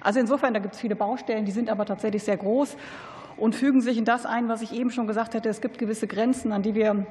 Also 0.02 0.19
insofern, 0.19 0.53
da 0.53 0.60
gibt 0.60 0.76
es 0.76 0.80
viele 0.80 0.95
Baustellen, 0.95 1.45
die 1.45 1.52
sind 1.52 1.69
aber 1.69 1.86
tatsächlich 1.86 2.23
sehr 2.23 2.38
groß 2.38 2.77
und 3.38 3.56
fügen 3.56 3.82
sich 3.82 3.98
in 3.98 4.06
das 4.06 4.26
ein, 4.26 4.49
was 4.49 4.61
ich 4.61 4.73
eben 4.73 4.91
schon 4.91 5.07
gesagt 5.07 5.34
hätte. 5.34 5.49
Es 5.49 5.61
gibt 5.61 5.77
gewisse 5.77 6.07
Grenzen, 6.07 6.52
an 6.52 6.61
die 6.61 6.76
wir 6.76 7.06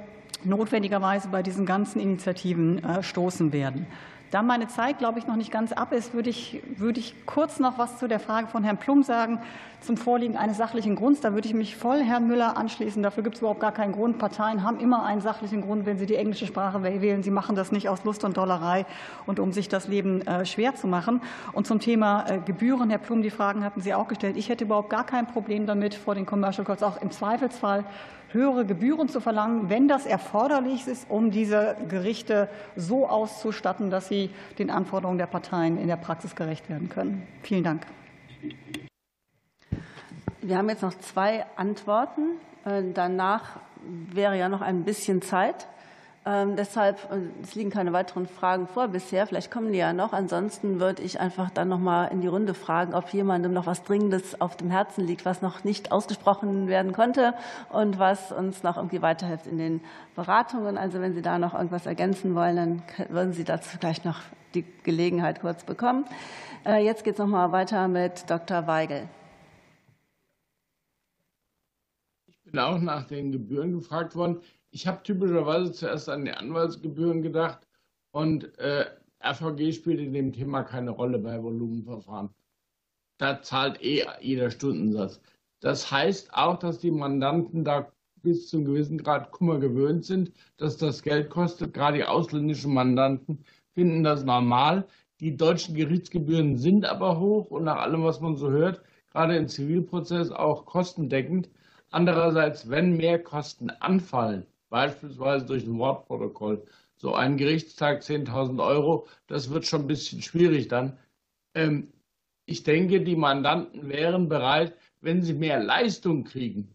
notwendigerweise 0.45 1.29
bei 1.29 1.43
diesen 1.43 1.67
ganzen 1.67 2.01
Initiativen 2.01 2.85
äh, 2.85 3.03
stoßen 3.03 3.53
werden. 3.53 3.87
Da 4.35 4.43
meine 4.43 4.67
Zeit, 4.67 4.99
glaube 4.99 5.21
ich, 5.21 5.29
noch 5.29 5.37
nicht 5.37 5.53
ganz 5.53 5.71
ab 5.71 5.93
ist, 5.93 6.13
würde 6.13 6.29
ich, 6.29 6.61
würde 6.77 6.99
ich 6.99 7.15
kurz 7.25 7.61
noch 7.61 7.79
was 7.79 8.01
zu 8.01 8.09
der 8.09 8.19
Frage 8.19 8.49
von 8.49 8.65
Herrn 8.65 8.79
Plum 8.79 9.05
sagen 9.05 9.39
zum 9.81 9.97
Vorliegen 9.97 10.37
eines 10.37 10.57
sachlichen 10.57 10.97
Grunds. 10.97 11.21
Da 11.21 11.35
würde 11.35 11.47
ich 11.47 11.55
mich 11.55 11.77
voll 11.77 12.03
Herrn 12.03 12.27
Müller 12.27 12.57
anschließen. 12.57 13.01
Dafür 13.01 13.23
gibt 13.23 13.37
es 13.37 13.43
überhaupt 13.43 13.61
gar 13.61 13.71
keinen 13.71 13.93
Grund. 13.93 14.19
Parteien 14.19 14.65
haben 14.65 14.81
immer 14.81 15.05
einen 15.05 15.21
sachlichen 15.21 15.63
Grund, 15.63 15.87
wenn 15.87 15.99
sie 15.99 16.07
die 16.07 16.17
englische 16.17 16.49
Sprache 16.49 16.83
wählen. 16.83 17.23
Sie 17.23 17.31
machen 17.31 17.55
das 17.55 17.71
nicht 17.71 17.89
aus 17.89 18.03
Lust 18.03 18.25
und 18.25 18.37
Dollerei 18.37 18.87
und 19.27 19.39
um 19.39 19.53
sich 19.53 19.69
das 19.69 19.87
Leben 19.87 20.23
äh, 20.23 20.45
schwer 20.45 20.75
zu 20.75 20.89
machen. 20.89 21.21
Und 21.53 21.69
zum 21.69 21.79
Thema 21.79 22.25
äh, 22.29 22.39
Gebühren, 22.39 22.91
Herr 22.91 22.99
Plum, 22.99 23.23
die 23.23 23.31
Fragen 23.31 23.63
hatten 23.63 23.83
Sie 23.83 23.95
auch 23.95 24.09
gestellt. 24.09 24.37
Ich 24.37 24.49
hätte 24.49 24.65
überhaupt 24.65 24.91
gar 24.91 25.07
kein 25.07 25.29
Problem 25.29 25.65
damit, 25.65 25.95
vor 25.95 26.17
den 26.17 26.27
Commercial 26.27 26.65
Courts 26.65 26.83
auch 26.83 27.01
im 27.01 27.13
Zweifelsfall 27.13 27.85
höhere 28.35 28.67
Gebühren 28.67 29.09
zu 29.09 29.21
verlangen, 29.21 29.71
wenn 29.71 29.89
das 29.89 30.05
erforderlich 30.07 30.87
ist, 30.87 31.09
um 31.09 31.31
diese 31.31 31.77
Gerichte 31.89 32.49
so 32.77 33.09
auszustatten, 33.09 33.91
dass 33.91 34.09
sie 34.09 34.31
den 34.59 34.71
Anforderungen 34.71 35.19
der 35.19 35.27
Parteien 35.27 35.79
in 35.79 35.89
der 35.89 35.97
Praxis 35.97 36.35
gerecht 36.35 36.69
werden 36.69 36.89
können. 36.89 37.27
Vielen 37.43 37.65
Dank. 37.65 37.87
Wir 40.43 40.59
haben 40.59 40.69
jetzt 40.69 40.83
noch 40.83 40.99
zwei 40.99 41.47
Antworten. 41.57 42.39
Äh, 42.65 42.83
danach 42.93 43.61
wäre 44.13 44.37
ja 44.37 44.49
noch 44.49 44.61
ein 44.61 44.85
bisschen 44.85 45.23
Zeit. 45.23 45.67
Ähm, 46.27 46.57
deshalb, 46.57 47.11
äh, 47.13 47.19
es 47.43 47.55
liegen 47.55 47.69
keine 47.69 47.93
weiteren 47.93 48.27
Fragen 48.27 48.67
vor 48.67 48.89
bisher. 48.89 49.27
Vielleicht 49.27 49.51
kommen 49.51 49.73
die 49.73 49.79
ja 49.79 49.93
noch. 49.93 50.15
Ansonsten 50.15 50.81
würde 50.81 51.03
ich 51.03 51.21
einfach 51.21 51.51
dann 51.51 51.69
noch 51.69 51.79
mal 51.79 52.07
in 52.07 52.23
die 52.23 52.29
Runde 52.29 52.55
fragen, 52.55 52.95
ob 52.95 53.11
jemandem 53.13 53.53
noch 53.53 53.67
was 53.67 53.83
Dringendes 53.83 54.41
auf 54.41 54.57
dem 54.57 54.71
Herzen 54.71 55.07
liegt, 55.07 55.27
was 55.27 55.43
noch 55.43 55.65
nicht 55.65 55.93
ausgesprochen 55.93 56.67
werden 56.67 56.93
konnte 56.93 57.35
und 57.71 57.99
was 57.99 58.33
uns 58.33 58.63
noch 58.63 58.79
irgendwie 58.79 59.03
weiterhilft 59.03 59.47
in 59.47 59.59
den 59.59 59.81
Beratungen. 60.17 60.79
Also 60.79 61.01
wenn 61.01 61.13
Sie 61.15 61.21
da 61.21 61.39
noch 61.39 61.53
irgendwas 61.53 61.85
ergänzen 61.85 62.35
wollen, 62.35 62.57
dann 62.57 62.83
würden 63.11 63.35
Sie 63.35 63.45
dazu 63.45 63.77
gleich 63.79 64.05
noch 64.05 64.21
die 64.55 64.65
Gelegenheit 64.83 65.43
kurz 65.43 65.65
bekommen. 65.65 66.07
Äh, 66.65 66.83
jetzt 66.85 67.05
geht 67.05 67.15
es 67.15 67.19
noch 67.19 67.27
mal 67.27 67.53
weiter 67.53 67.87
mit 67.87 68.31
Dr. 68.31 68.67
Weigel. 68.67 69.09
Ich 72.27 72.43
bin 72.45 72.59
auch 72.59 72.79
nach 72.79 73.07
den 73.07 73.31
Gebühren 73.31 73.73
gefragt 73.73 74.17
worden. 74.17 74.41
Ich 74.75 74.89
habe 74.89 75.05
typischerweise 75.05 75.71
zuerst 75.71 76.09
an 76.09 76.25
die 76.25 76.33
Anwaltsgebühren 76.33 77.23
gedacht 77.23 77.65
und 78.11 78.59
äh, 78.59 78.87
RVG 79.25 79.73
spielt 79.73 80.01
in 80.01 80.13
dem 80.13 80.33
Thema 80.33 80.65
keine 80.65 80.91
Rolle 80.91 81.21
bei 81.21 81.41
Volumenverfahren. 81.41 82.31
Da 83.19 83.41
zahlt 83.41 83.81
eh 83.85 84.05
jeder 84.21 84.51
Stundensatz. 84.51 85.21
Das 85.61 85.93
heißt 85.93 86.35
auch, 86.35 86.59
dass 86.59 86.81
die 86.81 86.91
Mandanten 86.91 87.63
da 87.63 87.93
bis 88.23 88.49
zu 88.49 88.57
einem 88.57 88.67
gewissen 88.67 88.99
Grad 88.99 89.31
Kummer 89.31 89.61
gewöhnt 89.61 90.07
sind, 90.07 90.33
dass 90.57 90.77
das 90.77 91.05
Geld 91.05 91.31
kostet. 91.31 91.73
Gerade 91.73 91.99
die 91.99 92.05
ausländischen 92.05 92.75
Mandanten 92.75 93.45
finden 93.75 94.03
das 94.03 94.25
normal. 94.25 94.89
Die 95.21 95.37
deutschen 95.37 95.77
Gerichtsgebühren 95.77 96.57
sind 96.57 96.85
aber 96.85 97.21
hoch 97.21 97.49
und 97.53 97.63
nach 97.63 97.77
allem, 97.77 98.03
was 98.03 98.21
man 98.21 98.37
so 98.37 98.51
hört, 98.51 98.83
gerade 99.13 99.37
im 99.37 99.47
Zivilprozess 99.47 100.33
auch 100.33 100.67
kostendeckend. 100.67 101.49
Andererseits, 101.93 102.69
wenn 102.69 102.97
mehr 102.97 103.23
Kosten 103.23 103.71
anfallen, 103.71 104.45
beispielsweise 104.75 105.47
durch 105.47 105.65
ein 105.65 105.71
Mordprotokoll, 105.71 106.67
so 106.97 107.15
ein 107.15 107.37
Gerichtstag 107.37 108.03
10.000 108.03 108.61
Euro, 108.61 109.07
das 109.29 109.51
wird 109.51 109.67
schon 109.67 109.83
ein 109.83 109.87
bisschen 109.87 110.21
schwierig 110.21 110.67
dann. 110.67 110.99
Ähm, 111.55 111.93
ich 112.45 112.65
denke, 112.65 113.01
die 113.01 113.15
Mandanten 113.15 113.89
wären 113.89 114.29
bereit, 114.29 114.77
wenn 115.01 115.23
sie 115.23 115.33
mehr 115.33 115.63
Leistung 115.63 116.25
kriegen, 116.25 116.75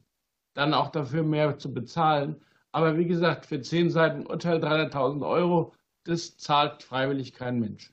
dann 0.53 0.73
auch 0.73 0.91
dafür 0.91 1.23
mehr 1.23 1.57
zu 1.57 1.73
bezahlen. 1.73 2.37
Aber 2.71 2.97
wie 2.97 3.05
gesagt, 3.05 3.45
für 3.45 3.61
zehn 3.61 3.89
Seiten 3.89 4.25
Urteil 4.25 4.63
300.000 4.63 5.27
Euro, 5.27 5.73
das 6.05 6.37
zahlt 6.37 6.83
freiwillig 6.83 7.33
kein 7.33 7.59
Mensch. 7.59 7.91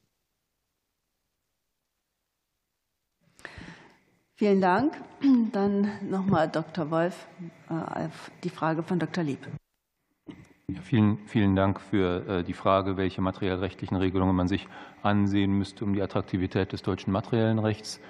Vielen 4.37 4.61
Dank. 4.61 5.03
Dann 5.51 5.91
nochmal 6.09 6.49
Dr. 6.49 6.93
Wolf, 6.93 7.27
äh, 7.71 8.09
die 8.45 8.51
Frage 8.51 8.85
von 8.85 9.01
Dr. 9.01 9.25
Lieb. 9.25 9.49
Ja, 10.69 10.81
vielen, 10.81 11.19
vielen 11.27 11.55
Dank 11.55 11.81
für 11.81 12.27
äh, 12.27 12.43
die 12.43 12.53
Frage, 12.53 12.97
welche 12.97 13.21
materiellrechtlichen 13.21 13.97
Regelungen 13.97 14.35
man 14.35 14.49
sich 14.49 14.67
ansehen 15.01 15.53
müsste, 15.53 15.85
um 15.85 15.95
die 15.95 16.03
Attraktivität 16.03 16.73
des 16.73 16.83
deutschen 16.83 17.13
materiellen 17.13 17.61
Rechts 17.61 18.01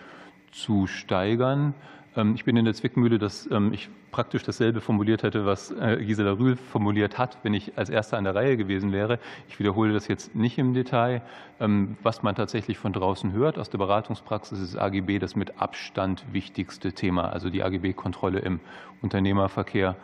zu 0.53 0.87
steigern. 0.87 1.75
Ähm, 2.17 2.35
ich 2.35 2.47
bin 2.47 2.57
in 2.57 2.65
der 2.65 2.73
Zwickmühle, 2.73 3.19
dass 3.19 3.47
ähm, 3.51 3.75
ich 3.75 3.91
praktisch 4.11 4.43
dasselbe 4.43 4.81
formuliert 4.81 5.23
hätte, 5.23 5.45
was 5.45 5.71
äh, 5.71 6.03
Gisela 6.03 6.33
Rühl 6.33 6.57
formuliert 6.57 7.19
hat, 7.19 7.37
wenn 7.43 7.53
ich 7.53 7.77
als 7.77 7.91
Erster 7.91 8.17
an 8.17 8.25
der 8.25 8.35
Reihe 8.35 8.57
gewesen 8.57 8.91
wäre. 8.91 9.19
Ich 9.51 9.59
wiederhole 9.59 9.93
das 9.93 10.09
jetzt 10.09 10.35
nicht 10.35 10.57
im 10.57 10.73
Detail. 10.73 11.21
Ähm, 11.61 11.99
was 12.03 12.23
man 12.23 12.37
tatsächlich 12.37 12.79
von 12.79 12.95
draußen 12.95 13.33
hört 13.33 13.59
aus 13.59 13.69
der 13.69 13.77
Beratungspraxis 13.77 14.61
ist 14.61 14.77
AGB 14.77 15.19
das 15.19 15.37
mit 15.37 15.61
Abstand 15.61 16.25
wichtigste 16.33 16.95
Thema, 16.95 17.29
also 17.29 17.51
die 17.51 17.63
AGB-Kontrolle 17.63 18.39
im 18.39 18.61
Unternehmerverkehr 19.03 19.95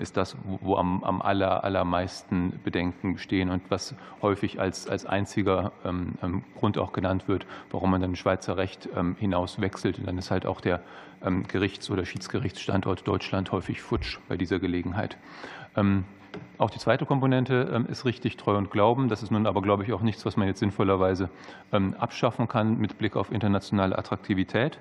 ist 0.00 0.16
das, 0.16 0.36
wo 0.44 0.76
am, 0.76 1.04
am 1.04 1.22
aller, 1.22 1.62
allermeisten 1.62 2.58
Bedenken 2.64 3.14
bestehen 3.14 3.50
und 3.50 3.62
was 3.70 3.94
häufig 4.20 4.60
als, 4.60 4.88
als 4.88 5.06
einziger 5.06 5.72
ähm, 5.84 6.14
ähm, 6.22 6.44
Grund 6.58 6.76
auch 6.76 6.92
genannt 6.92 7.28
wird, 7.28 7.46
warum 7.70 7.92
man 7.92 8.00
dann 8.00 8.16
Schweizer 8.16 8.56
Recht 8.56 8.88
hinaus 9.18 9.60
wechselt. 9.60 9.98
Und 9.98 10.06
dann 10.06 10.18
ist 10.18 10.30
halt 10.30 10.46
auch 10.46 10.60
der 10.60 10.80
Gerichts- 11.48 11.90
oder 11.90 12.04
Schiedsgerichtsstandort 12.04 13.06
Deutschland 13.06 13.50
häufig 13.52 13.80
futsch 13.80 14.18
bei 14.28 14.36
dieser 14.36 14.58
Gelegenheit. 14.58 15.16
Auch 16.58 16.70
die 16.70 16.78
zweite 16.78 17.06
Komponente 17.06 17.84
ist 17.88 18.04
richtig, 18.04 18.36
Treu 18.36 18.56
und 18.56 18.70
Glauben. 18.70 19.08
Das 19.08 19.22
ist 19.22 19.30
nun 19.30 19.46
aber, 19.46 19.62
glaube 19.62 19.82
ich, 19.84 19.92
auch 19.92 20.02
nichts, 20.02 20.26
was 20.26 20.36
man 20.36 20.46
jetzt 20.46 20.60
sinnvollerweise 20.60 21.30
abschaffen 21.70 22.48
kann 22.48 22.78
mit 22.78 22.98
Blick 22.98 23.16
auf 23.16 23.32
internationale 23.32 23.98
Attraktivität. 23.98 24.78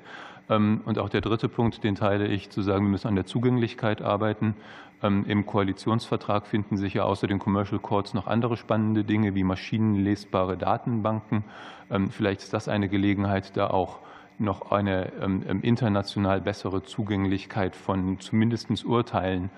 Und 0.47 0.99
auch 0.99 1.09
der 1.09 1.21
dritte 1.21 1.49
Punkt, 1.49 1.83
den 1.83 1.95
teile 1.95 2.27
ich, 2.27 2.49
zu 2.49 2.61
sagen, 2.61 2.85
wir 2.85 2.91
müssen 2.91 3.07
an 3.07 3.15
der 3.15 3.25
Zugänglichkeit 3.25 4.01
arbeiten. 4.01 4.55
Ähm, 5.03 5.25
Im 5.27 5.45
Koalitionsvertrag 5.45 6.47
finden 6.47 6.77
sich 6.77 6.93
ja 6.93 7.03
außer 7.03 7.27
den 7.27 7.39
Commercial 7.39 7.79
Courts 7.79 8.13
noch 8.13 8.27
andere 8.27 8.57
spannende 8.57 9.03
Dinge 9.03 9.35
wie 9.35 9.43
maschinenlesbare 9.43 10.57
Datenbanken. 10.57 11.43
Ähm, 11.89 12.09
vielleicht 12.09 12.41
ist 12.41 12.53
das 12.53 12.67
eine 12.67 12.89
Gelegenheit, 12.89 13.55
da 13.57 13.67
auch 13.67 13.99
noch 14.37 14.71
eine 14.71 15.13
ähm, 15.21 15.61
international 15.61 16.41
bessere 16.41 16.83
Zugänglichkeit 16.83 17.75
von 17.75 18.19
zumindest 18.19 18.83
Urteilen 18.83 19.49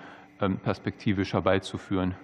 perspektivisch 0.62 1.32
herbeizuführen. 1.32 2.14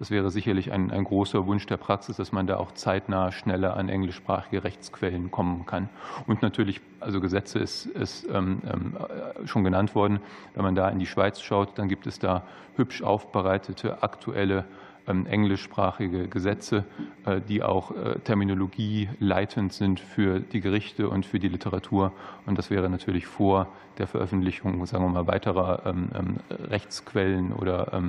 Das 0.00 0.10
wäre 0.10 0.30
sicherlich 0.30 0.72
ein, 0.72 0.90
ein 0.90 1.04
großer 1.04 1.46
Wunsch 1.46 1.66
der 1.66 1.76
Praxis, 1.76 2.16
dass 2.16 2.32
man 2.32 2.46
da 2.46 2.56
auch 2.56 2.72
zeitnah 2.72 3.32
schneller 3.32 3.76
an 3.76 3.90
englischsprachige 3.90 4.64
Rechtsquellen 4.64 5.30
kommen 5.30 5.66
kann. 5.66 5.90
Und 6.26 6.40
natürlich, 6.40 6.80
also 7.00 7.20
Gesetze 7.20 7.58
ist, 7.58 7.84
ist 7.84 8.26
ähm, 8.32 8.62
äh, 8.64 9.46
schon 9.46 9.62
genannt 9.62 9.94
worden. 9.94 10.20
Wenn 10.54 10.64
man 10.64 10.74
da 10.74 10.88
in 10.88 11.00
die 11.00 11.06
Schweiz 11.06 11.42
schaut, 11.42 11.78
dann 11.78 11.90
gibt 11.90 12.06
es 12.06 12.18
da 12.18 12.44
hübsch 12.76 13.02
aufbereitete 13.02 14.02
aktuelle 14.02 14.60
ähm, 14.60 14.64
englischsprachige 15.10 16.28
Gesetze, 16.28 16.84
äh, 17.26 17.40
die 17.40 17.62
auch 17.62 17.90
äh, 17.90 18.18
Terminologie 18.20 19.08
leitend 19.18 19.72
sind 19.72 20.00
für 20.00 20.40
die 20.40 20.60
Gerichte 20.60 21.08
und 21.08 21.26
für 21.26 21.38
die 21.38 21.48
Literatur. 21.48 22.12
Und 22.46 22.58
das 22.58 22.70
wäre 22.70 22.88
natürlich 22.88 23.26
vor 23.26 23.68
der 23.98 24.06
Veröffentlichung, 24.06 24.84
sagen 24.86 25.04
wir 25.04 25.10
mal, 25.10 25.26
weiterer 25.26 25.86
ähm, 25.86 26.08
ähm, 26.14 26.36
Rechtsquellen 26.50 27.52
oder 27.52 28.02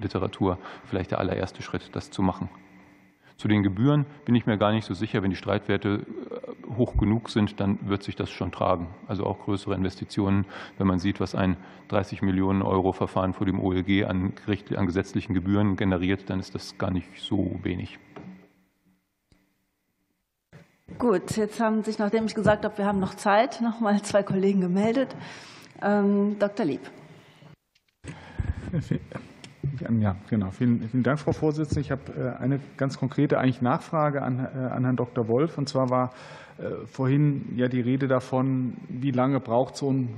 Literatur 0.00 0.58
vielleicht 0.84 1.10
der 1.10 1.18
allererste 1.18 1.62
Schritt, 1.62 1.90
das 1.92 2.10
zu 2.10 2.22
machen. 2.22 2.48
Zu 3.38 3.46
den 3.46 3.62
Gebühren 3.62 4.04
bin 4.24 4.34
ich 4.34 4.46
mir 4.46 4.58
gar 4.58 4.72
nicht 4.72 4.84
so 4.84 4.94
sicher. 4.94 5.22
Wenn 5.22 5.30
die 5.30 5.36
Streitwerte 5.36 6.04
äh, 6.04 6.74
hoch 6.76 6.96
genug 6.96 7.30
sind, 7.30 7.60
dann 7.60 7.78
wird 7.88 8.02
sich 8.02 8.16
das 8.16 8.30
schon 8.30 8.50
tragen. 8.50 8.88
Also 9.06 9.24
auch 9.24 9.38
größere 9.38 9.76
Investitionen. 9.76 10.44
Wenn 10.76 10.88
man 10.88 10.98
sieht, 10.98 11.20
was 11.20 11.36
ein 11.36 11.56
30 11.86 12.20
Millionen 12.22 12.62
Euro 12.62 12.90
Verfahren 12.90 13.34
vor 13.34 13.46
dem 13.46 13.60
OLG 13.60 14.06
an, 14.06 14.32
an 14.74 14.86
gesetzlichen 14.86 15.34
Gebühren 15.34 15.76
generiert, 15.76 16.28
dann 16.28 16.40
ist 16.40 16.56
das 16.56 16.78
gar 16.78 16.90
nicht 16.90 17.06
so 17.16 17.60
wenig. 17.62 18.00
Gut, 20.98 21.36
jetzt 21.36 21.60
haben 21.60 21.84
sich, 21.84 22.00
nachdem 22.00 22.26
ich 22.26 22.34
gesagt 22.34 22.64
habe, 22.64 22.76
wir 22.76 22.86
haben 22.86 22.98
noch 22.98 23.14
Zeit, 23.14 23.60
noch 23.60 23.78
mal 23.78 24.02
zwei 24.02 24.24
Kollegen 24.24 24.60
gemeldet. 24.60 25.14
Ähm, 25.80 26.40
Dr. 26.40 26.66
Lieb. 26.66 26.90
Ja, 30.00 30.16
genau. 30.28 30.50
Vielen, 30.50 30.88
vielen 30.88 31.02
Dank, 31.02 31.18
Frau 31.20 31.32
Vorsitzende. 31.32 31.80
Ich 31.80 31.90
habe 31.90 32.36
äh, 32.38 32.42
eine 32.42 32.60
ganz 32.76 32.98
konkrete 32.98 33.38
eigentlich 33.38 33.62
Nachfrage 33.62 34.22
an, 34.22 34.38
äh, 34.38 34.58
an 34.58 34.84
Herrn 34.84 34.96
Dr. 34.96 35.28
Wolf. 35.28 35.58
Und 35.58 35.68
zwar 35.68 35.90
war 35.90 36.12
äh, 36.58 36.86
vorhin 36.86 37.54
ja 37.56 37.68
die 37.68 37.80
Rede 37.80 38.08
davon, 38.08 38.74
wie 38.88 39.10
lange 39.10 39.40
braucht 39.40 39.76
so 39.76 39.90
ein 39.92 40.08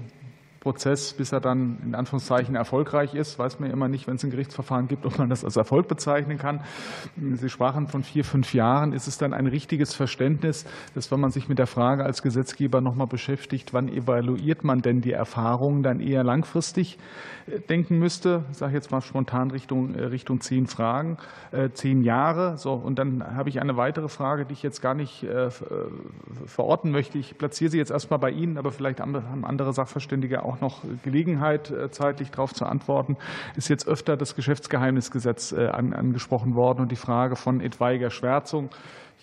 Prozess, 0.60 1.14
bis 1.14 1.32
er 1.32 1.40
dann 1.40 1.78
in 1.82 1.94
Anführungszeichen 1.94 2.54
erfolgreich 2.54 3.14
ist. 3.14 3.38
Weiß 3.38 3.60
man 3.60 3.70
immer 3.70 3.88
nicht, 3.88 4.06
wenn 4.06 4.16
es 4.16 4.24
ein 4.24 4.30
Gerichtsverfahren 4.30 4.88
gibt, 4.88 5.06
ob 5.06 5.18
man 5.18 5.30
das 5.30 5.42
als 5.42 5.56
Erfolg 5.56 5.88
bezeichnen 5.88 6.36
kann. 6.36 6.62
Sie 7.16 7.48
sprachen 7.48 7.88
von 7.88 8.02
vier, 8.02 8.24
fünf 8.24 8.52
Jahren. 8.52 8.92
Ist 8.92 9.06
es 9.06 9.16
dann 9.16 9.32
ein 9.32 9.46
richtiges 9.46 9.94
Verständnis, 9.94 10.66
dass 10.94 11.10
wenn 11.10 11.18
man 11.18 11.30
sich 11.30 11.48
mit 11.48 11.58
der 11.58 11.66
Frage 11.66 12.04
als 12.04 12.22
Gesetzgeber 12.22 12.82
nochmal 12.82 13.06
beschäftigt, 13.06 13.72
wann 13.72 13.88
evaluiert 13.88 14.62
man 14.62 14.82
denn 14.82 15.00
die 15.00 15.12
Erfahrungen, 15.12 15.82
dann 15.82 15.98
eher 15.98 16.24
langfristig 16.24 16.98
äh, 17.46 17.60
denken 17.60 17.98
müsste? 17.98 18.44
Ich 18.50 18.58
sage 18.58 18.74
jetzt 18.74 18.90
mal 18.90 19.00
spontan 19.00 19.50
Richtung, 19.50 19.94
äh, 19.94 20.04
Richtung 20.04 20.42
zehn 20.42 20.66
Fragen, 20.66 21.16
äh, 21.52 21.70
zehn 21.70 22.02
Jahre. 22.02 22.58
So, 22.58 22.74
und 22.74 22.98
dann 22.98 23.34
habe 23.34 23.48
ich 23.48 23.62
eine 23.62 23.78
weitere 23.78 24.08
Frage, 24.08 24.44
die 24.44 24.52
ich 24.52 24.62
jetzt 24.62 24.82
gar 24.82 24.94
nicht 24.94 25.26
verorten 26.46 26.90
möchte. 26.90 27.18
Ich 27.18 27.38
platziere 27.38 27.70
sie 27.70 27.78
jetzt 27.78 27.90
erstmal 27.90 28.18
bei 28.18 28.30
Ihnen, 28.30 28.58
aber 28.58 28.72
vielleicht 28.72 29.00
haben 29.00 29.44
andere 29.44 29.72
Sachverständige 29.72 30.42
auch 30.42 30.49
auch 30.51 30.60
noch 30.60 30.82
Gelegenheit, 31.02 31.70
äh, 31.70 31.90
zeitlich 31.90 32.31
darauf 32.31 32.52
zu 32.52 32.66
antworten, 32.66 33.16
ist 33.56 33.68
jetzt 33.68 33.86
öfter 33.86 34.16
das 34.16 34.35
Geschäftsgeheimnisgesetz 34.35 35.52
äh, 35.52 35.68
angesprochen 35.68 36.55
worden 36.55 36.81
und 36.81 36.90
die 36.90 36.97
Frage 36.97 37.36
von 37.36 37.60
etwaiger 37.60 38.10
Schwärzung 38.10 38.70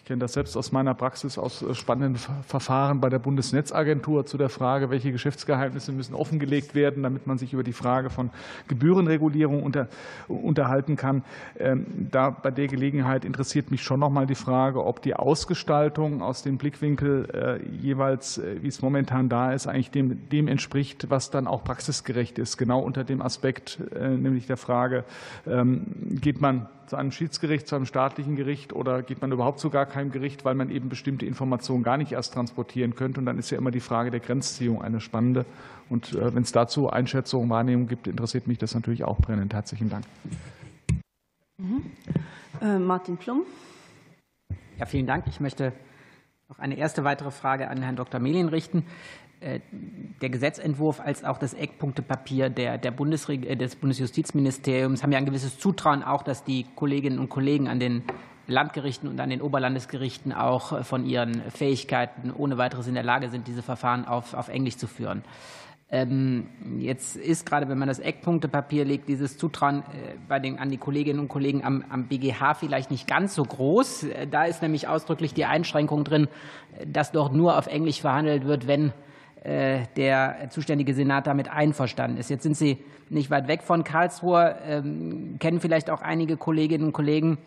kenne 0.08 0.20
das 0.20 0.34
selbst 0.34 0.56
aus 0.56 0.72
meiner 0.72 0.94
Praxis, 0.94 1.38
aus 1.38 1.62
äh, 1.62 1.76
spannenden 1.76 2.16
Verfahren 2.16 3.02
bei 3.02 3.10
der 3.10 3.20
Bundesnetzagentur 3.20 4.26
zu 4.26 4.38
der 4.38 4.48
Frage, 4.48 4.90
welche 4.90 5.12
Geschäftsgeheimnisse 5.12 5.92
müssen 5.92 6.16
offengelegt 6.16 6.76
werden, 6.76 7.04
damit 7.04 7.28
man 7.28 7.38
sich 7.38 7.52
über 7.52 7.64
die 7.64 7.74
Frage 7.74 8.10
von 8.10 8.32
Gebührenregulierung 8.70 9.62
unter, 9.62 9.90
unterhalten 10.30 10.96
kann. 10.96 11.24
Ähm, 11.60 12.08
da 12.10 12.30
bei 12.30 12.52
der 12.52 12.68
Gelegenheit 12.68 13.26
interessiert 13.26 13.70
mich 13.70 13.84
schon 13.84 14.00
noch 14.00 14.10
mal 14.10 14.26
die 14.26 14.36
Frage, 14.36 14.86
ob 14.86 15.02
die 15.02 15.14
Ausgestaltung 15.14 16.22
aus 16.22 16.42
dem 16.42 16.58
Blickwinkel 16.58 17.62
jeweils, 17.82 18.42
wie 18.62 18.68
es 18.68 18.82
momentan 18.82 19.28
da 19.30 19.52
ist, 19.52 19.68
eigentlich 19.68 19.92
dem, 19.92 20.30
dem 20.30 20.48
entspricht, 20.48 21.10
was 21.10 21.17
dann 21.30 21.48
auch 21.48 21.64
praxisgerecht 21.64 22.40
ist. 22.40 22.58
Genau 22.58 22.80
unter 22.80 23.04
dem 23.04 23.22
Aspekt, 23.22 23.80
nämlich 23.94 24.48
der 24.48 24.58
Frage, 24.58 25.04
ähm, 25.46 25.86
geht 26.22 26.42
man 26.42 26.68
zu 26.88 26.96
einem 26.96 27.12
Schiedsgericht, 27.12 27.68
zu 27.68 27.76
einem 27.76 27.86
staatlichen 27.86 28.36
Gericht 28.36 28.74
oder 28.74 29.02
geht 29.04 29.22
man 29.22 29.32
überhaupt 29.32 29.60
zu 29.60 29.70
gar 29.70 29.86
keinem 29.86 30.12
Gericht, 30.12 30.46
weil 30.46 30.56
man 30.56 30.70
eben 30.70 30.90
bestimmte 30.90 31.26
Informationen 31.26 31.84
gar 31.84 31.98
nicht 31.98 32.14
erst 32.14 32.34
transportieren 32.34 32.96
könnte. 32.96 33.20
Und 33.20 33.26
dann 33.26 33.38
ist 33.38 33.50
ja 33.50 33.58
immer 33.58 33.72
die 33.72 33.82
Frage 33.82 34.10
der 34.10 34.22
Grenzziehung 34.22 34.82
eine 34.82 35.02
spannende. 35.02 35.46
Und 35.90 36.14
äh, 36.14 36.34
wenn 36.34 36.44
es 36.44 36.52
dazu 36.52 36.90
Einschätzungen, 36.90 37.50
Wahrnehmungen 37.50 37.88
gibt, 37.88 38.08
interessiert 38.08 38.48
mich 38.48 38.58
das 38.58 38.74
natürlich 38.74 39.04
auch 39.04 39.18
brennend. 39.18 39.54
Herzlichen 39.54 39.90
Dank. 39.90 40.06
Mhm. 41.58 41.92
Äh, 42.62 42.80
Martin 42.80 43.18
Plum. 43.18 43.44
Ja, 44.78 44.86
vielen 44.86 45.08
Dank. 45.08 45.26
Ich 45.28 45.40
möchte 45.40 45.74
noch 46.48 46.60
eine 46.60 46.78
erste 46.78 47.04
weitere 47.04 47.32
Frage 47.32 47.70
an 47.70 47.82
Herrn 47.82 47.98
Dr. 47.98 48.20
Melin 48.20 48.48
richten. 48.48 48.86
Äh, 49.40 49.60
der 50.22 50.30
Gesetzentwurf 50.30 51.00
als 51.00 51.24
auch 51.24 51.38
das 51.38 51.54
Eckpunktepapier 51.54 52.50
der, 52.50 52.80
der 52.80 52.90
Bundesreg 52.90 53.46
äh, 53.46 53.56
des 53.56 53.76
Bundesjustizministeriums 53.76 55.04
haben 55.04 55.12
ja 55.12 55.20
ein 55.20 55.28
gewisses 55.28 55.60
Zutrauen 55.60 56.02
auch, 56.02 56.24
dass 56.24 56.44
die 56.44 56.66
Kolleginnen 56.76 57.20
und 57.20 57.30
Kollegen 57.30 57.68
an 57.68 57.80
den 57.80 58.02
Landgerichten 58.48 59.08
und 59.08 59.20
an 59.20 59.30
den 59.30 59.42
Oberlandesgerichten 59.42 60.34
auch 60.34 60.84
von 60.84 61.06
ihren 61.06 61.44
Fähigkeiten 61.52 62.32
ohne 62.32 62.58
weiteres 62.58 62.88
in 62.88 62.96
der 62.96 63.04
Lage 63.04 63.30
sind, 63.30 63.48
diese 63.48 63.62
Verfahren 63.62 64.06
auf, 64.06 64.34
auf 64.34 64.48
Englisch 64.48 64.78
zu 64.78 64.88
führen. 64.88 65.24
Ähm, 65.92 66.48
jetzt 66.80 67.16
ist 67.16 67.46
gerade, 67.46 67.70
wenn 67.70 67.78
man 67.78 67.88
das 67.88 68.00
Eckpunktepapier 68.00 68.86
legt, 68.86 69.08
dieses 69.08 69.38
Zutrauen 69.38 69.82
äh, 69.82 70.16
bei 70.28 70.40
den, 70.40 70.58
an 70.58 70.70
die 70.70 70.78
Kolleginnen 70.78 71.20
und 71.20 71.28
Kollegen 71.28 71.64
am, 71.64 71.86
am 71.90 72.08
BGH 72.08 72.56
vielleicht 72.56 72.90
nicht 72.90 73.08
ganz 73.08 73.36
so 73.36 73.44
groß. 73.44 74.04
Äh, 74.04 74.28
da 74.28 74.46
ist 74.46 74.64
nämlich 74.64 74.88
ausdrücklich 74.88 75.36
die 75.36 75.46
Einschränkung 75.46 76.04
drin, 76.04 76.28
dass 76.88 77.12
dort 77.12 77.34
nur 77.34 77.56
auf 77.56 77.68
Englisch 77.68 78.02
verhandelt 78.02 78.46
wird, 78.46 78.66
wenn 78.66 78.94
der 79.46 80.50
zuständige 80.50 80.94
Senat 80.94 81.26
damit 81.28 81.50
einverstanden 81.50 82.18
ist. 82.18 82.30
Jetzt 82.30 82.44
sind 82.44 82.58
Sie 82.58 82.80
nicht 83.10 83.30
weit 83.30 83.48
weg 83.48 83.64
von 83.64 83.84
Karlsruhe, 83.84 84.58
ähm, 84.68 85.38
kennen 85.40 85.60
vielleicht 85.60 85.90
auch 85.90 86.02
einige 86.02 86.38
Kolleginnen 86.38 86.86
und 86.86 86.94
Kollegen, 86.94 87.38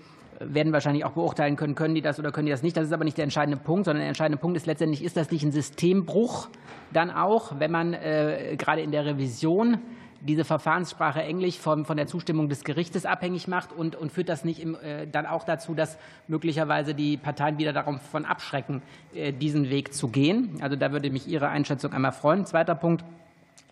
werden 0.40 0.72
wahrscheinlich 0.72 1.04
auch 1.04 1.12
beurteilen 1.12 1.56
können, 1.56 1.74
können 1.74 1.94
die 1.94 2.00
das 2.00 2.18
oder 2.18 2.32
können 2.32 2.46
die 2.46 2.52
das 2.52 2.62
nicht. 2.62 2.76
Das 2.76 2.86
ist 2.86 2.92
aber 2.92 3.04
nicht 3.04 3.18
der 3.18 3.24
entscheidende 3.24 3.58
Punkt, 3.58 3.84
sondern 3.84 4.00
der 4.00 4.08
entscheidende 4.08 4.38
Punkt 4.38 4.56
ist 4.56 4.66
letztendlich, 4.66 5.04
ist 5.04 5.16
das 5.16 5.30
nicht 5.30 5.44
ein 5.44 5.52
Systembruch 5.52 6.48
dann 6.92 7.10
auch, 7.10 7.58
wenn 7.58 7.70
man 7.70 7.92
äh, 7.92 8.56
gerade 8.58 8.80
in 8.80 8.90
der 8.90 9.04
Revision 9.04 9.78
diese 10.20 10.44
Verfahrenssprache 10.44 11.22
Englisch 11.22 11.59
von, 11.59 11.84
von 11.84 11.97
der 11.97 12.06
Zustimmung 12.06 12.48
des 12.48 12.64
Gerichtes 12.64 13.06
abhängig 13.06 13.48
macht 13.48 13.72
und, 13.72 13.97
und 13.97 14.12
führt 14.12 14.28
das 14.28 14.44
nicht 14.44 14.60
im, 14.60 14.74
äh, 14.76 15.06
dann 15.06 15.26
auch 15.26 15.44
dazu, 15.44 15.74
dass 15.74 15.98
möglicherweise 16.28 16.94
die 16.94 17.16
Parteien 17.16 17.59
wieder 17.59 17.72
davon 17.72 18.24
abschrecken, 18.24 18.82
äh, 19.14 19.32
diesen 19.32 19.70
Weg 19.70 19.94
zu 19.94 20.09
gehen. 20.09 20.59
Also 20.60 20.76
da 20.76 20.92
würde 20.92 21.10
mich 21.10 21.26
Ihre 21.26 21.48
Einschätzung 21.48 21.92
einmal 21.92 22.12
freuen. 22.12 22.47
Zweiter 22.47 22.74
Punkt. 22.74 23.05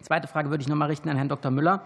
Zweite 0.01 0.29
Frage 0.29 0.51
würde 0.51 0.63
ich 0.63 0.69
noch 0.69 0.77
mal 0.77 0.87
richten 0.87 1.09
an 1.09 1.17
Herrn 1.17 1.29
Dr. 1.29 1.51
Müller. 1.51 1.83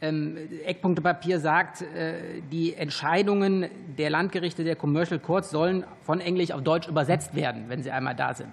Ähm, 0.00 0.36
Eckpunktepapier 0.66 1.40
sagt, 1.40 1.82
äh, 1.82 2.42
die 2.52 2.74
Entscheidungen 2.74 3.66
der 3.96 4.10
Landgerichte 4.10 4.64
der 4.64 4.76
Commercial 4.76 5.20
Courts 5.20 5.50
sollen 5.50 5.84
von 6.02 6.20
Englisch 6.20 6.50
auf 6.50 6.62
Deutsch 6.62 6.88
übersetzt 6.88 7.34
werden, 7.34 7.64
wenn 7.68 7.82
sie 7.82 7.90
einmal 7.90 8.14
da 8.14 8.34
sind. 8.34 8.50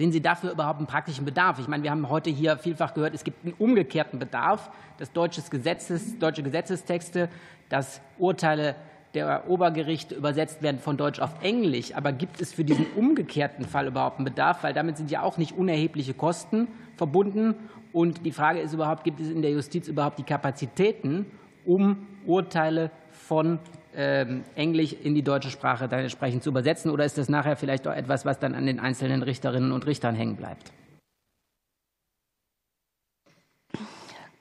Sehen 0.00 0.12
Sie 0.12 0.20
dafür 0.20 0.52
überhaupt 0.52 0.78
einen 0.78 0.86
praktischen 0.86 1.24
Bedarf? 1.24 1.58
Ich 1.58 1.66
meine, 1.66 1.82
wir 1.82 1.90
haben 1.90 2.08
heute 2.08 2.30
hier 2.30 2.56
vielfach 2.56 2.94
gehört, 2.94 3.14
es 3.14 3.24
gibt 3.24 3.44
einen 3.44 3.54
umgekehrten 3.54 4.20
Bedarf, 4.20 4.70
dass 4.96 5.10
deutsches 5.10 5.50
Gesetzes, 5.50 6.20
deutsche 6.20 6.44
Gesetzestexte, 6.44 7.28
dass 7.68 8.00
Urteile 8.16 8.76
der 9.14 9.50
Obergerichte 9.50 10.14
übersetzt 10.14 10.62
werden 10.62 10.78
von 10.78 10.96
Deutsch 10.96 11.18
auf 11.18 11.42
Englisch. 11.42 11.96
Aber 11.96 12.12
gibt 12.12 12.40
es 12.40 12.52
für 12.52 12.62
diesen 12.62 12.86
umgekehrten 12.94 13.64
Fall 13.64 13.88
überhaupt 13.88 14.18
einen 14.18 14.24
Bedarf? 14.24 14.62
Weil 14.62 14.72
damit 14.72 14.98
sind 14.98 15.10
ja 15.10 15.22
auch 15.22 15.36
nicht 15.36 15.58
unerhebliche 15.58 16.14
Kosten 16.14 16.68
verbunden. 16.94 17.56
Und 17.92 18.24
die 18.24 18.30
Frage 18.30 18.60
ist 18.60 18.74
überhaupt, 18.74 19.02
gibt 19.02 19.18
es 19.18 19.28
in 19.28 19.42
der 19.42 19.50
Justiz 19.50 19.88
überhaupt 19.88 20.20
die 20.20 20.24
Kapazitäten, 20.24 21.26
um 21.64 22.06
Urteile 22.24 22.92
von 23.10 23.58
Englisch 23.94 24.92
in 24.92 25.14
die 25.14 25.22
deutsche 25.22 25.50
Sprache 25.50 25.88
dann 25.88 26.00
entsprechend 26.00 26.42
zu 26.42 26.50
übersetzen? 26.50 26.90
Oder 26.90 27.04
ist 27.04 27.18
das 27.18 27.28
nachher 27.28 27.56
vielleicht 27.56 27.86
auch 27.88 27.94
etwas, 27.94 28.24
was 28.24 28.38
dann 28.38 28.54
an 28.54 28.66
den 28.66 28.80
einzelnen 28.80 29.22
Richterinnen 29.22 29.72
und 29.72 29.86
Richtern 29.86 30.14
hängen 30.14 30.36
bleibt? 30.36 30.72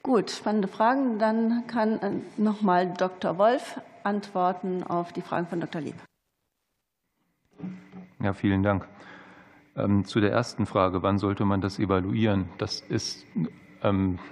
Gut, 0.08 0.32
spannende 0.32 0.70
Fragen. 0.70 1.20
Dann 1.20 1.68
kann 1.68 2.00
äh, 2.00 2.12
noch 2.38 2.62
mal 2.62 2.94
Dr. 2.94 3.38
Wolf 3.38 3.82
antworten 4.04 4.84
auf 4.84 5.12
die 5.12 5.22
Fragen 5.22 5.48
von 5.48 5.60
Dr. 5.60 5.82
Lieb. 5.82 5.96
Ja, 8.24 8.32
vielen 8.32 8.64
Dank. 8.64 8.88
Ähm, 9.76 10.06
zu 10.06 10.22
der 10.22 10.32
ersten 10.32 10.66
Frage, 10.66 11.04
wann 11.04 11.18
sollte 11.18 11.44
man 11.44 11.60
das 11.60 11.78
evaluieren? 11.78 12.50
Das 12.58 12.80
ist 12.80 13.26
ähm, 13.36 13.50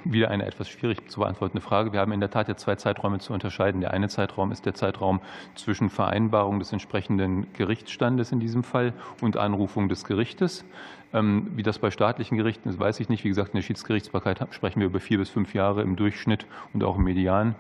wieder 0.04 0.32
eine 0.32 0.46
etwas 0.46 0.70
schwierig 0.70 1.10
zu 1.10 1.20
beantwortende 1.20 1.62
Frage. 1.62 1.94
Wir 1.94 2.00
haben 2.00 2.12
in 2.12 2.20
der 2.20 2.32
Tat 2.32 2.48
ja 2.48 2.58
zwei 2.58 2.76
Zeiträume 2.76 3.20
zu 3.20 3.32
unterscheiden. 3.32 3.82
Der 3.82 3.92
eine 3.92 4.10
Zeitraum 4.10 4.52
ist 4.52 4.66
der 4.66 4.74
Zeitraum 4.74 5.22
zwischen 5.54 5.90
Vereinbarung 5.90 6.60
des 6.60 6.72
entsprechenden 6.74 7.48
Gerichtsstandes 7.54 8.32
in 8.32 8.40
diesem 8.40 8.64
Fall 8.64 8.94
und 9.22 9.38
Anrufung 9.38 9.88
des 9.88 10.04
Gerichtes. 10.04 10.66
Ähm, 11.14 11.52
wie 11.56 11.64
das 11.64 11.80
bei 11.80 11.92
staatlichen 11.92 12.38
Gerichten 12.38 12.70
ist, 12.70 12.80
weiß 12.80 13.00
ich 13.00 13.10
nicht. 13.10 13.24
Wie 13.24 13.30
gesagt, 13.30 13.50
in 13.50 13.58
der 13.58 13.64
Schiedsgerichtsbarkeit 13.64 14.46
sprechen 14.52 14.80
wir 14.80 14.88
über 14.88 15.00
vier 15.00 15.20
bis 15.20 15.30
fünf 15.30 15.54
Jahre 15.54 15.84
im 15.84 15.96
Durchschnitt 15.96 16.48
und 16.74 16.84
auch 16.84 16.98
im 16.98 17.04
Median 17.04 17.56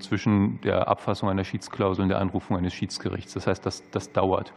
zwischen 0.00 0.60
der 0.60 0.86
Abfassung 0.88 1.30
einer 1.30 1.44
Schiedsklausel 1.44 2.02
und 2.02 2.10
der 2.10 2.20
Anrufung 2.20 2.58
eines 2.58 2.74
Schiedsgerichts. 2.74 3.32
Das 3.32 3.46
heißt, 3.46 3.64
das, 3.64 3.88
das 3.90 4.12
dauert. 4.12 4.52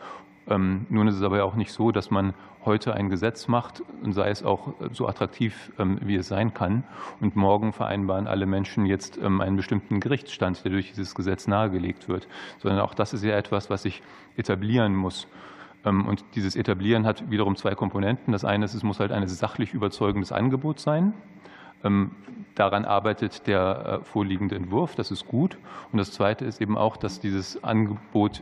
Ähm, 0.47 0.85
nun 0.89 1.07
ist 1.07 1.15
es 1.15 1.23
aber 1.23 1.43
auch 1.43 1.55
nicht 1.55 1.71
so, 1.71 1.91
dass 1.91 2.11
man 2.11 2.33
heute 2.63 2.93
ein 2.93 3.09
Gesetz 3.09 3.47
macht, 3.47 3.83
und 4.03 4.13
sei 4.13 4.29
es 4.29 4.43
auch 4.43 4.73
so 4.91 5.07
attraktiv, 5.07 5.71
ähm, 5.79 5.99
wie 6.01 6.15
es 6.15 6.27
sein 6.27 6.53
kann, 6.53 6.83
und 7.19 7.35
morgen 7.35 7.73
vereinbaren 7.73 8.27
alle 8.27 8.45
Menschen 8.45 8.85
jetzt 8.85 9.17
ähm, 9.17 9.41
einen 9.41 9.55
bestimmten 9.55 9.99
Gerichtsstand, 9.99 10.63
der 10.63 10.71
durch 10.71 10.89
dieses 10.89 11.15
Gesetz 11.15 11.47
nahegelegt 11.47 12.07
wird, 12.07 12.27
sondern 12.59 12.81
auch 12.81 12.93
das 12.93 13.13
ist 13.13 13.23
ja 13.23 13.35
etwas, 13.35 13.69
was 13.69 13.83
sich 13.83 14.01
etablieren 14.37 14.95
muss. 14.95 15.27
Und 15.83 16.25
dieses 16.33 16.55
Etablieren 16.55 17.05
hat 17.05 17.29
wiederum 17.29 17.55
zwei 17.55 17.75
Komponenten. 17.75 18.31
Das 18.31 18.43
eine 18.43 18.65
ist, 18.65 18.73
es 18.73 18.81
muss 18.81 18.99
halt 18.99 19.11
ein 19.11 19.27
sachlich 19.27 19.71
überzeugendes 19.71 20.31
Angebot 20.31 20.79
sein. 20.79 21.13
Daran 22.55 22.85
arbeitet 22.85 23.47
der 23.47 23.99
äh, 24.01 24.05
vorliegende 24.05 24.55
Entwurf. 24.55 24.95
Das 24.95 25.11
ist 25.11 25.27
gut. 25.27 25.57
Und 25.91 25.97
das 25.97 26.11
Zweite 26.11 26.45
ist 26.45 26.61
eben 26.61 26.77
auch, 26.77 26.95
dass 26.95 27.19
dieses 27.19 27.61
Angebot 27.63 28.41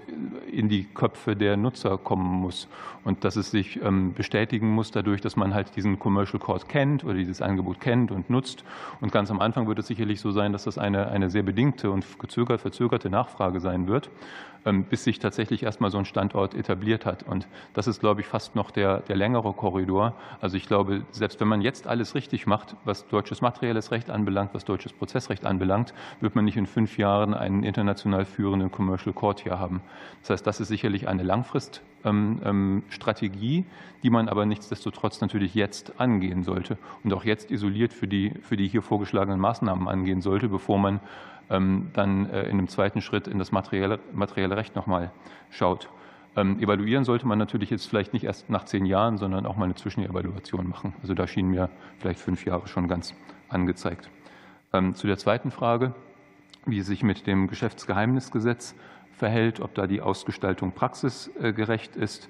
in 0.52 0.70
die 0.70 0.84
Köpfe 0.84 1.36
der 1.36 1.58
Nutzer 1.58 1.98
kommen 1.98 2.42
muss 2.42 2.68
und 3.04 3.24
dass 3.24 3.36
es 3.36 3.50
sich 3.50 3.82
ähm, 3.82 4.14
bestätigen 4.14 4.70
muss 4.70 4.92
dadurch, 4.92 5.20
dass 5.22 5.36
man 5.36 5.54
halt 5.54 5.76
diesen 5.76 5.98
Commercial 5.98 6.40
Court 6.40 6.70
kennt 6.70 7.04
oder 7.04 7.16
dieses 7.16 7.42
Angebot 7.42 7.82
kennt 7.82 8.12
und 8.12 8.30
nutzt. 8.30 8.64
Und 9.02 9.12
ganz 9.12 9.32
am 9.32 9.42
Anfang 9.42 9.68
wird 9.68 9.80
es 9.80 9.88
sicherlich 9.88 10.22
so 10.22 10.32
sein, 10.32 10.54
dass 10.54 10.66
das 10.66 10.78
eine, 10.78 11.08
eine 11.08 11.30
sehr 11.32 11.44
bedingte 11.44 11.90
und 11.90 12.06
gezögert, 12.20 12.62
verzögerte 12.62 13.10
Nachfrage 13.10 13.60
sein 13.60 13.88
wird. 13.88 14.10
Ähm, 14.66 14.86
bis 14.86 15.04
sich 15.04 15.20
tatsächlich 15.20 15.64
erstmal 15.64 15.92
so 15.92 15.98
ein 15.98 16.06
Standort 16.06 16.54
etabliert 16.54 17.06
hat. 17.06 17.24
Und 17.24 17.48
das 17.74 17.88
ist, 17.88 18.00
glaube 18.00 18.22
ich, 18.22 18.28
fast 18.28 18.56
noch 18.56 18.72
der, 18.72 19.02
der 19.02 19.18
längere 19.18 19.52
Korridor. 19.52 20.14
Also 20.40 20.56
ich 20.56 20.68
glaube, 20.68 21.02
selbst 21.12 21.42
wenn 21.42 21.50
man 21.50 21.62
jetzt 21.62 21.86
alles 21.86 22.16
richtig 22.16 22.48
macht, 22.48 22.78
was 22.86 23.06
deutsches 23.10 23.42
materielles 23.42 23.92
Recht 23.92 24.03
anbelangt, 24.10 24.54
was 24.54 24.66
deutsches 24.66 24.94
Prozessrecht 24.94 25.46
anbelangt, 25.46 25.94
wird 26.22 26.36
man 26.36 26.46
nicht 26.46 26.58
in 26.58 26.66
fünf 26.66 26.98
Jahren 26.98 27.34
einen 27.34 27.64
international 27.64 28.26
führenden 28.26 28.72
Commercial 28.72 29.14
Court 29.14 29.42
hier 29.42 29.60
haben. 29.60 29.82
Das 30.22 30.30
heißt, 30.32 30.48
das 30.48 30.60
ist 30.60 30.70
sicherlich 30.70 31.08
eine 31.08 31.24
Langfriststrategie, 31.24 33.58
ähm, 33.58 33.66
ähm, 33.66 34.02
die 34.04 34.10
man 34.10 34.30
aber 34.30 34.46
nichtsdestotrotz 34.46 35.22
natürlich 35.22 35.56
jetzt 35.56 36.00
angehen 36.00 36.44
sollte 36.44 36.78
und 37.04 37.14
auch 37.14 37.26
jetzt 37.26 37.52
isoliert 37.52 37.94
für 37.94 38.08
die, 38.08 38.34
für 38.42 38.58
die 38.58 38.68
hier 38.68 38.82
vorgeschlagenen 38.82 39.40
Maßnahmen 39.40 39.88
angehen 39.88 40.22
sollte, 40.22 40.50
bevor 40.50 40.80
man 40.80 41.00
ähm, 41.50 41.90
dann 41.94 42.30
äh, 42.30 42.44
in 42.44 42.58
einem 42.58 42.68
zweiten 42.68 43.02
Schritt 43.02 43.28
in 43.28 43.40
das 43.40 43.52
materielle, 43.52 44.00
materielle 44.14 44.58
Recht 44.58 44.76
nochmal 44.76 45.12
schaut. 45.50 45.90
Evaluieren 46.36 47.04
sollte 47.04 47.28
man 47.28 47.38
natürlich 47.38 47.70
jetzt 47.70 47.86
vielleicht 47.86 48.14
nicht 48.14 48.24
erst 48.24 48.50
nach 48.50 48.66
zehn 48.66 48.88
Jahren, 48.88 49.20
sondern 49.20 49.46
auch 49.46 49.56
mal 49.56 49.66
eine 49.66 49.76
Zwischenevaluation 49.76 50.68
machen. 50.68 50.96
Also 51.04 51.14
da 51.14 51.28
schienen 51.28 51.52
mir 51.52 51.70
vielleicht 52.00 52.20
fünf 52.20 52.44
Jahre 52.44 52.68
schon 52.68 52.88
ganz 52.88 53.14
angezeigt. 53.50 54.10
Ähm, 54.74 54.96
zu 54.96 55.08
der 55.08 55.18
zweiten 55.18 55.52
Frage, 55.52 55.94
wie 56.66 56.80
es 56.80 56.88
sich 56.88 57.04
mit 57.04 57.28
dem 57.28 57.48
Geschäftsgeheimnisgesetz 57.48 58.76
verhält, 59.12 59.60
ob 59.60 59.74
da 59.76 59.86
die 59.86 60.02
Ausgestaltung 60.02 60.72
praxisgerecht 60.72 61.96
ist. 61.96 62.30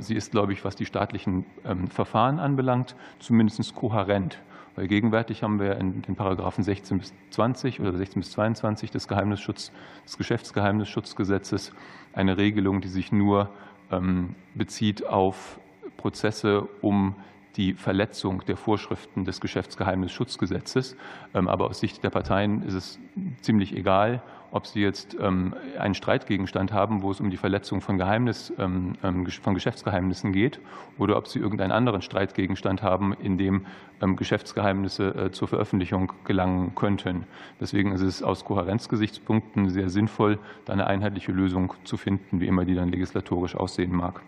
Sie 0.00 0.14
ist, 0.14 0.32
glaube 0.32 0.52
ich, 0.52 0.64
was 0.64 0.76
die 0.76 0.84
staatlichen 0.84 1.46
Verfahren 1.88 2.38
anbelangt, 2.38 2.96
zumindest 3.18 3.74
kohärent. 3.74 4.38
Weil 4.78 4.86
gegenwärtig 4.86 5.42
haben 5.42 5.58
wir 5.58 5.76
in 5.76 6.02
den 6.02 6.14
Paragraphen 6.14 6.62
16 6.62 6.98
bis 6.98 7.12
20 7.30 7.80
oder 7.80 7.92
16 7.96 8.20
bis 8.20 8.30
22 8.30 8.92
des, 8.92 9.08
Geheimnisschutz, 9.08 9.72
des 10.04 10.16
Geschäftsgeheimnisschutzgesetzes 10.16 11.72
eine 12.12 12.36
Regelung, 12.36 12.80
die 12.80 12.86
sich 12.86 13.10
nur 13.10 13.50
ähm, 13.90 14.36
bezieht 14.54 15.04
auf 15.04 15.58
Prozesse 15.96 16.68
um 16.80 17.16
die 17.58 17.74
Verletzung 17.74 18.44
der 18.46 18.56
Vorschriften 18.56 19.24
des 19.24 19.40
Geschäftsgeheimnisschutzgesetzes. 19.40 20.96
Ähm, 21.34 21.48
aber 21.48 21.66
aus 21.66 21.80
Sicht 21.80 22.02
der 22.02 22.10
Parteien 22.10 22.62
ist 22.62 22.74
es 22.74 22.98
ziemlich 23.42 23.76
egal, 23.76 24.22
ob 24.50 24.66
sie 24.66 24.80
jetzt 24.80 25.14
ähm, 25.20 25.54
einen 25.78 25.94
Streitgegenstand 25.94 26.72
haben, 26.72 27.02
wo 27.02 27.10
es 27.10 27.20
um 27.20 27.28
die 27.28 27.36
Verletzung 27.36 27.80
von, 27.82 27.98
Geheimnis, 27.98 28.50
ähm, 28.58 28.94
von 29.42 29.54
Geschäftsgeheimnissen 29.54 30.32
geht, 30.32 30.60
oder 30.96 31.18
ob 31.18 31.28
sie 31.28 31.38
irgendeinen 31.38 31.72
anderen 31.72 32.00
Streitgegenstand 32.00 32.82
haben, 32.82 33.12
in 33.12 33.36
dem 33.36 33.66
Geschäftsgeheimnisse 34.00 35.08
äh, 35.08 35.30
zur 35.32 35.48
Veröffentlichung 35.48 36.12
gelangen 36.24 36.74
könnten. 36.76 37.24
Deswegen 37.60 37.92
ist 37.92 38.00
es 38.00 38.22
aus 38.22 38.44
Kohärenzgesichtspunkten 38.44 39.68
sehr 39.70 39.90
sinnvoll, 39.90 40.38
da 40.64 40.72
eine 40.72 40.86
einheitliche 40.86 41.32
Lösung 41.32 41.74
zu 41.84 41.96
finden, 41.96 42.40
wie 42.40 42.46
immer 42.46 42.64
die 42.64 42.74
dann 42.74 42.90
legislatorisch 42.90 43.56
aussehen 43.56 43.94
mag. 43.94 44.22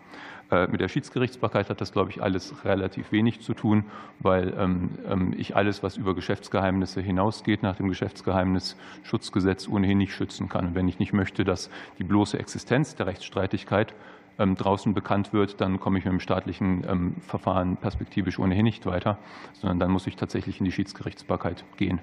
Äh, 0.51 0.67
mit 0.67 0.81
der 0.81 0.89
Schiedsgerichtsbarkeit 0.89 1.69
hat 1.69 1.79
das, 1.79 1.93
glaube 1.93 2.11
ich, 2.11 2.21
alles 2.21 2.65
relativ 2.65 3.11
wenig 3.13 3.39
zu 3.41 3.53
tun, 3.53 3.85
weil 4.19 4.53
ähm, 4.57 4.89
ähm, 5.09 5.33
ich 5.37 5.55
alles, 5.55 5.81
was 5.81 5.95
über 5.95 6.13
Geschäftsgeheimnisse 6.13 7.01
hinausgeht, 7.01 7.63
nach 7.63 7.77
dem 7.77 7.87
Geschäftsgeheimnisschutzgesetz 7.87 9.69
ohnehin 9.69 9.97
nicht 9.97 10.13
schützen 10.13 10.49
kann. 10.49 10.67
Und 10.67 10.75
wenn 10.75 10.89
ich 10.89 10.99
nicht 10.99 11.13
möchte, 11.13 11.45
dass 11.45 11.69
die 11.99 12.03
bloße 12.03 12.37
Existenz 12.37 12.95
der 12.95 13.07
Rechtsstreitigkeit 13.07 13.95
ähm, 14.39 14.55
draußen 14.55 14.93
bekannt 14.93 15.31
wird, 15.31 15.61
dann 15.61 15.79
komme 15.79 15.99
ich 15.99 16.05
mit 16.05 16.11
dem 16.11 16.19
staatlichen 16.19 17.15
Verfahren 17.21 17.77
perspektivisch 17.77 18.37
ohnehin 18.37 18.65
nicht 18.65 18.85
weiter, 18.85 19.17
sondern 19.53 19.79
dann 19.79 19.91
muss 19.91 20.05
ich 20.07 20.17
tatsächlich 20.17 20.59
in 20.59 20.65
die 20.65 20.71
Schiedsgerichtsbarkeit 20.71 21.63
gehen. 21.77 22.01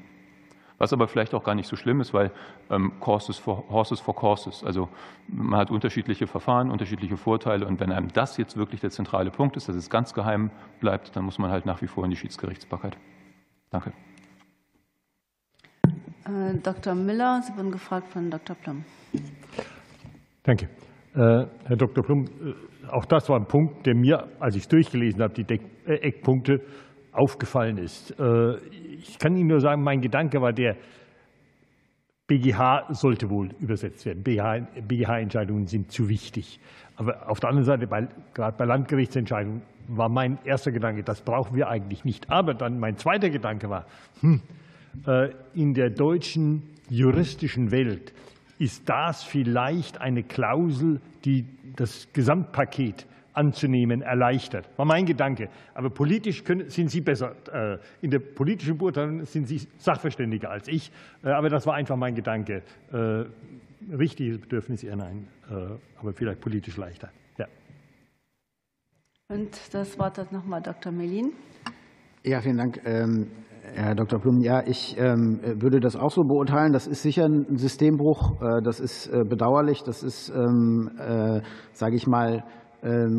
Was 0.78 0.92
aber 0.92 1.08
vielleicht 1.08 1.34
auch 1.34 1.42
gar 1.42 1.56
nicht 1.56 1.68
so 1.68 1.74
schlimm 1.74 2.00
ist, 2.00 2.14
weil 2.14 2.30
ähm, 2.70 2.92
Courses 3.00 3.36
for, 3.36 3.68
Horses 3.68 4.00
for 4.00 4.14
Courses, 4.14 4.62
also 4.62 4.88
man 5.26 5.58
hat 5.58 5.70
unterschiedliche 5.70 6.28
Verfahren, 6.28 6.70
unterschiedliche 6.70 7.16
Vorteile 7.16 7.66
und 7.66 7.80
wenn 7.80 7.90
einem 7.90 8.12
das 8.12 8.36
jetzt 8.36 8.56
wirklich 8.56 8.80
der 8.80 8.90
zentrale 8.90 9.30
Punkt 9.30 9.56
ist, 9.56 9.68
dass 9.68 9.74
es 9.74 9.90
ganz 9.90 10.14
geheim 10.14 10.50
bleibt, 10.80 11.16
dann 11.16 11.24
muss 11.24 11.38
man 11.38 11.50
halt 11.50 11.66
nach 11.66 11.82
wie 11.82 11.88
vor 11.88 12.04
in 12.04 12.10
die 12.10 12.16
Schiedsgerichtsbarkeit. 12.16 12.96
Danke. 13.70 13.92
Äh, 16.24 16.54
Dr. 16.62 16.94
Miller, 16.94 17.42
Sie 17.42 17.56
wurden 17.56 17.72
gefragt 17.72 18.08
von 18.12 18.30
Dr. 18.30 18.54
Plum. 18.54 18.84
Danke. 20.44 20.68
Äh, 21.14 21.46
Herr 21.64 21.76
Dr. 21.76 22.04
Plum, 22.04 22.26
äh, 22.26 22.88
auch 22.90 23.04
das 23.04 23.28
war 23.28 23.36
ein 23.36 23.46
Punkt, 23.46 23.86
der 23.86 23.94
mir, 23.94 24.28
als 24.38 24.54
ich 24.54 24.62
es 24.62 24.68
durchgelesen 24.68 25.22
habe, 25.22 25.34
die 25.34 25.60
Eckpunkte 25.86 26.60
aufgefallen 27.18 27.78
ist. 27.78 28.14
Ich 29.00 29.18
kann 29.18 29.36
Ihnen 29.36 29.48
nur 29.48 29.60
sagen, 29.60 29.82
mein 29.82 30.00
Gedanke 30.00 30.40
war 30.40 30.52
der, 30.52 30.76
BGH 32.28 32.92
sollte 32.92 33.30
wohl 33.30 33.48
übersetzt 33.58 34.04
werden. 34.04 34.22
BGH-Entscheidungen 34.22 35.66
sind 35.66 35.90
zu 35.90 36.08
wichtig. 36.08 36.60
Aber 36.96 37.28
auf 37.28 37.40
der 37.40 37.48
anderen 37.48 37.64
Seite, 37.64 37.86
bei, 37.86 38.06
gerade 38.34 38.56
bei 38.56 38.66
Landgerichtsentscheidungen, 38.66 39.62
war 39.88 40.10
mein 40.10 40.38
erster 40.44 40.70
Gedanke, 40.70 41.02
das 41.02 41.22
brauchen 41.22 41.56
wir 41.56 41.68
eigentlich 41.68 42.04
nicht. 42.04 42.30
Aber 42.30 42.52
dann 42.52 42.78
mein 42.78 42.98
zweiter 42.98 43.30
Gedanke 43.30 43.70
war, 43.70 43.86
hm, 44.20 44.42
in 45.54 45.74
der 45.74 45.90
deutschen 45.90 46.62
juristischen 46.90 47.70
Welt 47.70 48.12
ist 48.58 48.88
das 48.88 49.22
vielleicht 49.22 50.00
eine 50.00 50.22
Klausel, 50.22 51.00
die 51.24 51.46
das 51.76 52.08
Gesamtpaket 52.12 53.06
anzunehmen 53.38 54.02
erleichtert. 54.02 54.68
War 54.76 54.84
mein 54.84 55.06
Gedanke. 55.06 55.48
Aber 55.74 55.90
politisch 55.90 56.42
können, 56.42 56.68
sind 56.68 56.90
Sie 56.90 57.00
besser. 57.00 57.36
Äh, 57.52 57.78
in 58.02 58.10
der 58.10 58.18
politischen 58.18 58.76
Beurteilung 58.76 59.24
sind 59.24 59.46
Sie 59.46 59.68
sachverständiger 59.76 60.50
als 60.50 60.66
ich. 60.66 60.90
Äh, 61.22 61.30
aber 61.30 61.48
das 61.48 61.66
war 61.66 61.74
einfach 61.74 61.96
mein 61.96 62.14
Gedanke. 62.14 62.62
Äh, 62.92 63.24
richtiges 63.96 64.40
Bedürfnis 64.40 64.82
eher 64.82 64.96
nein, 64.96 65.28
aber 65.98 66.12
vielleicht 66.12 66.40
politisch 66.40 66.76
leichter. 66.76 67.10
Ja. 67.38 67.46
Und 69.28 69.56
das 69.72 69.96
Wort 69.98 70.18
hat 70.18 70.32
nochmal 70.32 70.60
Dr. 70.60 70.90
Melin. 70.90 71.32
Ja, 72.24 72.40
vielen 72.40 72.56
Dank. 72.56 72.80
Ähm, 72.84 73.30
Herr 73.62 73.94
Dr. 73.94 74.18
Blum, 74.18 74.40
ja, 74.40 74.62
ich 74.66 74.96
ähm, 74.98 75.40
würde 75.62 75.78
das 75.78 75.94
auch 75.94 76.10
so 76.10 76.24
beurteilen. 76.24 76.72
Das 76.72 76.86
ist 76.86 77.02
sicher 77.02 77.26
ein 77.26 77.56
Systembruch. 77.56 78.40
Das 78.62 78.80
ist 78.80 79.10
bedauerlich. 79.10 79.84
Das 79.84 80.02
ist, 80.02 80.30
ähm, 80.30 80.90
sage 81.72 81.94
ich 81.94 82.06
mal, 82.06 82.44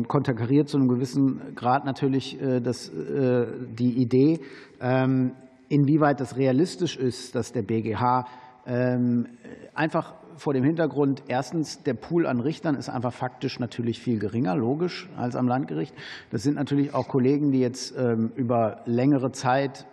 konterkariert 0.08 0.68
zu 0.68 0.78
einem 0.78 0.88
gewissen 0.88 1.54
Grad 1.54 1.84
natürlich 1.84 2.40
äh, 2.40 2.60
das, 2.60 2.88
äh, 2.88 3.46
die 3.78 4.00
Idee, 4.00 4.40
ähm, 4.80 5.32
inwieweit 5.68 6.20
das 6.20 6.36
realistisch 6.36 6.96
ist, 6.96 7.34
dass 7.34 7.52
der 7.52 7.62
BGH 7.62 8.26
ähm, 8.66 9.26
einfach 9.74 10.14
vor 10.36 10.54
dem 10.54 10.64
Hintergrund, 10.64 11.24
erstens, 11.28 11.82
der 11.82 11.94
Pool 11.94 12.26
an 12.26 12.40
Richtern 12.40 12.74
ist 12.74 12.88
einfach 12.88 13.12
faktisch 13.12 13.60
natürlich 13.60 14.00
viel 14.00 14.18
geringer, 14.18 14.56
logisch, 14.56 15.08
als 15.16 15.36
am 15.36 15.46
Landgericht. 15.46 15.94
Das 16.30 16.42
sind 16.42 16.54
natürlich 16.54 16.94
auch 16.94 17.08
Kollegen, 17.08 17.52
die 17.52 17.60
jetzt 17.60 17.94
über 18.36 18.80
längere 18.86 19.32
Zeit 19.32 19.86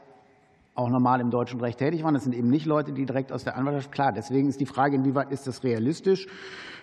auch 0.78 0.90
normal 0.90 1.20
im 1.22 1.32
deutschen 1.32 1.60
Recht 1.60 1.80
tätig 1.80 2.04
waren. 2.04 2.14
Das 2.14 2.24
sind 2.24 2.36
eben 2.36 2.50
nicht 2.50 2.68
Leute, 2.68 2.94
die 2.94 3.06
direkt 3.06 3.32
aus 3.32 3.44
der 3.44 3.58
Anwaltschaft. 3.58 3.92
Klar, 3.92 4.12
deswegen 4.16 4.48
ist 4.48 4.60
die 4.60 4.68
Frage, 4.68 4.96
inwieweit 4.96 5.32
ist 5.32 5.48
das 5.48 5.64
realistisch? 5.64 6.28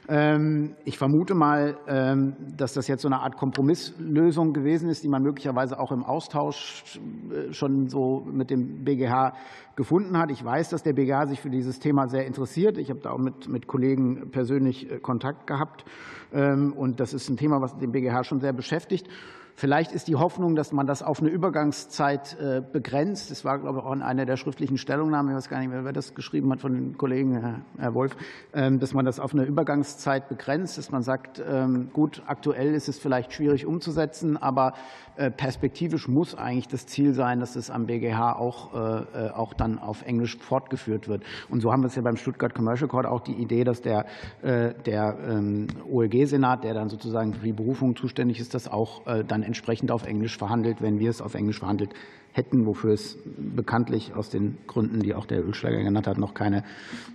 Ähm, 0.09 0.75
ich 0.85 0.99
vermute 0.99 1.35
mal, 1.35 1.79
ähm, 1.87 2.35
dass 2.57 2.75
das 2.75 2.89
jetzt 2.89 3.03
so 3.03 3.09
eine 3.09 3.21
Art 3.21 3.37
Kompromisslösung 3.37 4.53
gewesen 4.53 4.91
ist, 4.91 5.05
die 5.05 5.09
man 5.09 5.23
möglicherweise 5.23 5.79
auch 5.79 5.93
im 5.93 6.05
Austausch 6.05 6.99
äh, 7.31 7.53
schon 7.53 7.89
so 7.89 8.27
mit 8.27 8.51
dem 8.51 8.85
BGH 8.85 9.33
gefunden 9.77 10.19
hat. 10.19 10.31
Ich 10.31 10.45
weiß, 10.45 10.71
dass 10.71 10.83
der 10.83 10.93
BGH 10.93 11.27
sich 11.27 11.41
für 11.41 11.51
dieses 11.51 11.79
Thema 11.79 12.09
sehr 12.09 12.27
interessiert. 12.27 12.77
Ich 12.79 12.91
habe 12.91 13.01
da 13.01 13.13
auch 13.13 13.19
mit, 13.19 13.49
mit 13.49 13.69
Kollegen 13.69 14.31
persönlich 14.31 14.91
äh, 14.91 14.99
Kontakt 14.99 15.47
gehabt. 15.47 15.85
Ähm, 16.33 16.75
und 16.77 16.99
das 16.99 17.15
ist 17.15 17.31
ein 17.31 17.37
Thema, 17.37 17.63
was 17.63 17.77
den 17.77 17.93
BGH 17.93 18.25
schon 18.25 18.41
sehr 18.41 18.53
beschäftigt. 18.53 19.09
Vielleicht 19.57 19.93
ist 19.93 20.09
die 20.09 20.17
Hoffnung, 20.17 20.57
dass 20.57 20.73
man 20.73 20.87
das 20.87 21.05
auf 21.05 21.21
eine 21.21 21.31
Übergangszeit 21.31 22.37
äh, 22.41 22.61
begrenzt. 22.61 23.31
Das 23.31 23.45
war, 23.45 23.61
glaube 23.61 23.79
ich, 23.79 23.85
auch 23.85 23.93
in 23.93 24.03
einer 24.03 24.27
der 24.27 24.37
schriftlichen 24.37 24.79
Stellungnahmen, 24.79 25.31
ich 25.31 25.37
weiß 25.37 25.49
gar 25.49 25.61
nicht 25.61 25.69
mehr, 25.69 25.85
wer 25.85 25.93
das 25.93 26.17
geschrieben 26.17 26.51
hat 26.51 26.61
von 26.61 26.75
den 26.75 26.99
Kollegen, 26.99 27.63
Herr 27.79 27.95
Wolf, 27.95 28.17
ähm, 28.53 28.81
dass 28.81 28.95
man 28.95 29.05
das 29.05 29.21
auf 29.21 29.33
eine 29.33 29.45
Übergangszeit 29.45 30.29
begrenzt, 30.29 30.77
dass 30.77 30.91
man 30.91 31.05
sagt, 31.05 31.41
ähm, 31.49 31.91
gut, 31.93 32.23
aktuell 32.27 32.75
ist 32.75 32.89
es 32.89 32.99
vielleicht 32.99 33.33
schwierig 33.33 33.65
umzusetzen, 33.65 34.37
aber 34.37 34.75
äh, 35.15 35.31
perspektivisch 35.31 36.09
muss 36.09 36.35
eigentlich 36.35 36.67
das 36.67 36.87
Ziel 36.87 37.15
sein, 37.15 37.39
dass 37.39 37.55
es 37.55 37.71
am 37.71 37.87
BGH 37.87 38.33
auch, 38.33 38.75
äh, 38.75 39.29
auch 39.31 39.55
dann 39.55 39.79
auf 39.79 40.03
Englisch 40.03 40.37
fortgeführt 40.39 41.07
wird. 41.07 41.23
Und 41.49 41.61
so 41.61 41.71
haben 41.71 41.83
wir 41.83 41.87
es 41.87 41.95
ja 41.95 42.03
beim 42.03 42.17
Stuttgart 42.17 42.53
Commercial 42.55 42.89
Court 42.89 43.07
auch 43.07 43.21
die 43.21 43.35
Idee, 43.35 43.63
dass 43.63 43.83
der, 43.83 44.07
der 44.43 45.17
ähm, 45.29 45.69
OLG-Senat, 45.89 46.65
der 46.65 46.75
dann 46.75 46.89
sozusagen 46.89 47.35
für 47.35 47.45
die 47.45 47.53
Berufung 47.53 47.95
zuständig 47.95 48.41
ist, 48.41 48.55
das 48.55 48.67
auch 48.67 49.03
dann 49.27 49.44
entsprechend 49.45 49.91
auf 49.91 50.07
Englisch 50.07 50.37
verhandelt, 50.37 50.83
wenn 50.83 50.99
wir 50.99 51.11
es 51.11 51.21
auf 51.21 51.35
Englisch 51.35 51.59
verhandelt 51.59 51.95
hätten, 52.33 52.67
wofür 52.67 52.93
es 52.93 53.17
bekanntlich 53.37 54.15
aus 54.15 54.29
den 54.29 54.59
Gründen, 54.67 55.01
die 55.01 55.15
auch 55.15 55.27
der 55.27 55.45
Ölschläger 55.45 55.83
genannt 55.83 56.07
hat, 56.07 56.19
noch 56.19 56.35
keine 56.35 56.65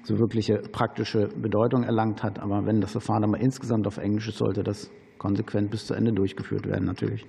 so 0.03 0.18
wirkliche 0.18 0.60
praktische 0.60 1.27
Bedeutung 1.27 1.84
erlangt 1.84 2.23
hat. 2.23 2.39
Aber 2.39 2.65
wenn 2.65 2.80
das 2.80 2.91
Verfahren 2.91 3.23
aber 3.23 3.39
insgesamt 3.39 3.85
auf 3.85 3.97
Englisch 3.97 4.30
ist, 4.30 4.38
sollte 4.38 4.64
das 4.64 4.89
konsequent 5.18 5.72
bis 5.72 5.85
zu 5.85 5.93
Ende 5.93 6.14
durchgeführt 6.14 6.65
werden, 6.65 6.85
natürlich. 6.85 7.26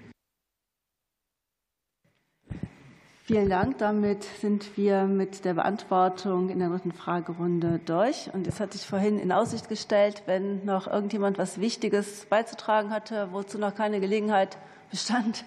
Vielen 3.30 3.48
Dank. 3.48 3.78
Damit 3.78 4.24
sind 4.24 4.76
wir 4.76 5.04
mit 5.04 5.44
der 5.44 5.54
Beantwortung 5.54 6.48
in 6.48 6.58
der 6.58 6.68
dritten 6.68 6.90
Fragerunde 6.90 7.78
durch. 7.84 8.28
Und 8.34 8.48
es 8.48 8.58
hat 8.58 8.72
sich 8.72 8.84
vorhin 8.84 9.20
in 9.20 9.30
Aussicht 9.30 9.68
gestellt, 9.68 10.24
wenn 10.26 10.64
noch 10.64 10.88
irgendjemand 10.88 11.38
was 11.38 11.60
Wichtiges 11.60 12.26
beizutragen 12.28 12.90
hatte, 12.90 13.28
wozu 13.30 13.58
noch 13.58 13.76
keine 13.76 14.00
Gelegenheit 14.00 14.58
bestand. 14.90 15.44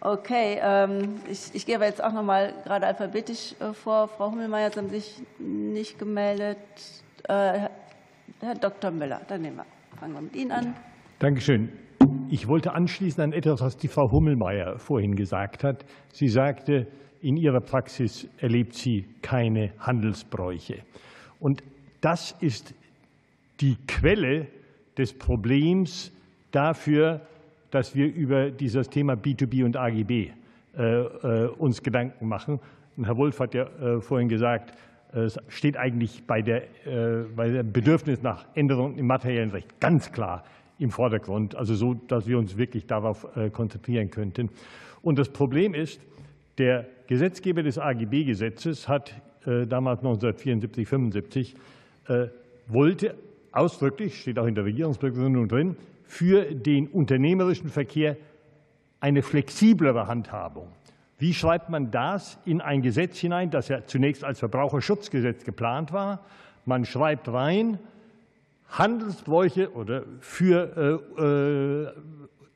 Okay, 0.00 0.58
ähm, 0.60 1.20
ich, 1.30 1.54
ich 1.54 1.64
gehe 1.64 1.76
aber 1.76 1.86
jetzt 1.86 2.02
auch 2.02 2.12
noch 2.12 2.24
mal 2.24 2.52
gerade 2.64 2.86
alphabetisch 2.86 3.54
äh, 3.60 3.72
vor. 3.72 4.08
Frau 4.08 4.32
Hummelmeier, 4.32 4.70
Sie 4.72 4.80
haben 4.80 4.88
sich 4.88 5.22
nicht 5.38 5.98
gemeldet. 5.98 6.58
Äh, 7.28 7.68
Herr 8.40 8.54
Dr. 8.60 8.90
Müller, 8.90 9.20
dann 9.28 9.42
nehmen 9.42 9.58
wir, 9.58 9.66
fangen 9.96 10.14
wir 10.14 10.22
mit 10.22 10.34
Ihnen 10.34 10.50
an. 10.50 10.74
Dankeschön. 11.20 11.68
Ich 12.30 12.48
wollte 12.48 12.72
anschließen 12.72 13.22
an 13.22 13.32
etwas, 13.32 13.60
was 13.60 13.76
die 13.76 13.86
Frau 13.86 14.10
Hummelmeier 14.10 14.76
vorhin 14.78 15.14
gesagt 15.14 15.62
hat. 15.62 15.84
Sie 16.12 16.26
sagte, 16.26 16.88
in 17.20 17.36
ihrer 17.36 17.60
Praxis 17.60 18.28
erlebt 18.38 18.74
sie 18.74 19.06
keine 19.22 19.72
Handelsbräuche. 19.78 20.82
Und 21.38 21.62
das 22.00 22.32
ist 22.40 22.74
die 23.60 23.76
Quelle 23.86 24.48
des 24.98 25.16
Problems 25.16 26.10
dafür, 26.50 27.20
dass 27.72 27.96
wir 27.96 28.06
über 28.06 28.50
dieses 28.50 28.88
Thema 28.90 29.14
B2B 29.14 29.64
und 29.64 29.76
AGB 29.76 30.30
äh, 30.76 31.00
äh, 31.00 31.48
uns 31.58 31.82
Gedanken 31.82 32.28
machen. 32.28 32.60
Und 32.96 33.06
Herr 33.06 33.16
Wolf 33.16 33.40
hat 33.40 33.54
ja 33.54 33.64
äh, 33.64 34.00
vorhin 34.00 34.28
gesagt, 34.28 34.78
es 35.14 35.38
steht 35.48 35.76
eigentlich 35.76 36.22
bei, 36.26 36.40
der, 36.40 36.62
bei 37.36 37.50
dem 37.50 37.70
Bedürfnis 37.70 38.22
nach 38.22 38.46
Änderungen 38.54 38.96
im 38.96 39.06
materiellen 39.06 39.50
Recht 39.50 39.78
ganz 39.78 40.10
klar 40.10 40.42
im 40.78 40.90
Vordergrund, 40.90 41.54
also 41.54 41.74
so, 41.74 41.92
dass 41.92 42.26
wir 42.26 42.38
uns 42.38 42.56
wirklich 42.56 42.86
darauf 42.86 43.26
konzentrieren 43.52 44.10
könnten. 44.10 44.48
Und 45.02 45.18
das 45.18 45.28
Problem 45.28 45.74
ist, 45.74 46.00
der 46.56 46.86
Gesetzgeber 47.08 47.62
des 47.62 47.78
AGB-Gesetzes 47.78 48.88
hat 48.88 49.20
damals 49.44 49.98
1974, 49.98 50.88
75 50.88 51.56
wollte 52.68 53.14
ausdrücklich, 53.52 54.18
steht 54.18 54.38
auch 54.38 54.46
in 54.46 54.54
der 54.54 54.64
Regierungsbegründung 54.64 55.46
drin, 55.46 55.76
für 56.12 56.54
den 56.54 56.88
unternehmerischen 56.88 57.70
Verkehr 57.70 58.18
eine 59.00 59.22
flexiblere 59.22 60.08
Handhabung. 60.08 60.68
Wie 61.16 61.32
schreibt 61.32 61.70
man 61.70 61.90
das 61.90 62.38
in 62.44 62.60
ein 62.60 62.82
Gesetz 62.82 63.18
hinein, 63.18 63.48
das 63.48 63.68
ja 63.68 63.82
zunächst 63.86 64.22
als 64.22 64.38
Verbraucherschutzgesetz 64.38 65.42
geplant 65.42 65.90
war? 65.90 66.20
Man 66.66 66.84
schreibt 66.84 67.28
rein, 67.28 67.78
Handelsbräuche 68.68 69.72
oder 69.72 70.04
für 70.20 71.00
äh, 71.18 71.22
äh, 71.22 71.92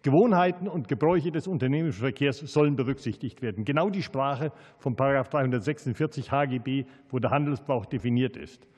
Gewohnheiten 0.02 0.68
und 0.68 0.86
Gebräuche 0.86 1.30
des 1.30 1.48
unternehmerischen 1.48 2.02
Verkehrs 2.02 2.40
sollen 2.40 2.76
berücksichtigt 2.76 3.40
werden. 3.40 3.64
Genau 3.64 3.88
die 3.88 4.02
Sprache 4.02 4.52
von 4.78 4.94
346 4.94 6.30
HGB, 6.30 6.84
wo 7.08 7.18
der 7.18 7.30
Handelsbrauch 7.30 7.86
definiert 7.86 8.36
ist. 8.36 8.68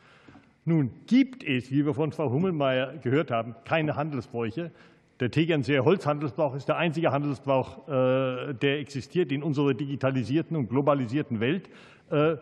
Nun 0.69 0.91
gibt 1.07 1.45
es, 1.45 1.71
wie 1.71 1.87
wir 1.87 1.95
von 1.95 2.13
Frau 2.13 2.31
Hummelmeier 2.31 2.99
gehört 2.99 3.31
haben, 3.31 3.55
keine 3.65 3.97
Handelsbräuche. 3.97 4.71
Der 5.19 5.31
Tegernseer 5.31 5.83
Holzhandelsbrauch 5.83 6.55
ist 6.55 6.69
der 6.69 6.77
einzige 6.77 7.11
Handelsbrauch, 7.11 7.89
äh, 7.89 8.53
der 8.53 8.79
existiert 8.79 9.33
in 9.33 9.43
unserer 9.43 9.73
digitalisierten 9.73 10.59
und 10.59 10.69
globalisierten 10.69 11.41
Welt. 11.41 11.71
Äh, 12.11 12.37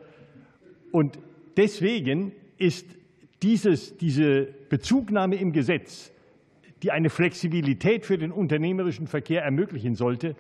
und 0.91 1.21
deswegen 1.57 2.33
ist 2.59 2.89
dieses, 3.45 3.97
diese 3.97 4.49
Bezugnahme 4.71 5.37
im 5.37 5.53
Gesetz, 5.53 6.11
die 6.83 6.91
eine 6.91 7.11
Flexibilität 7.11 8.05
für 8.05 8.19
den 8.19 8.33
unternehmerischen 8.33 9.07
Verkehr 9.07 9.45
ermöglichen 9.45 9.95
sollte, 9.95 10.35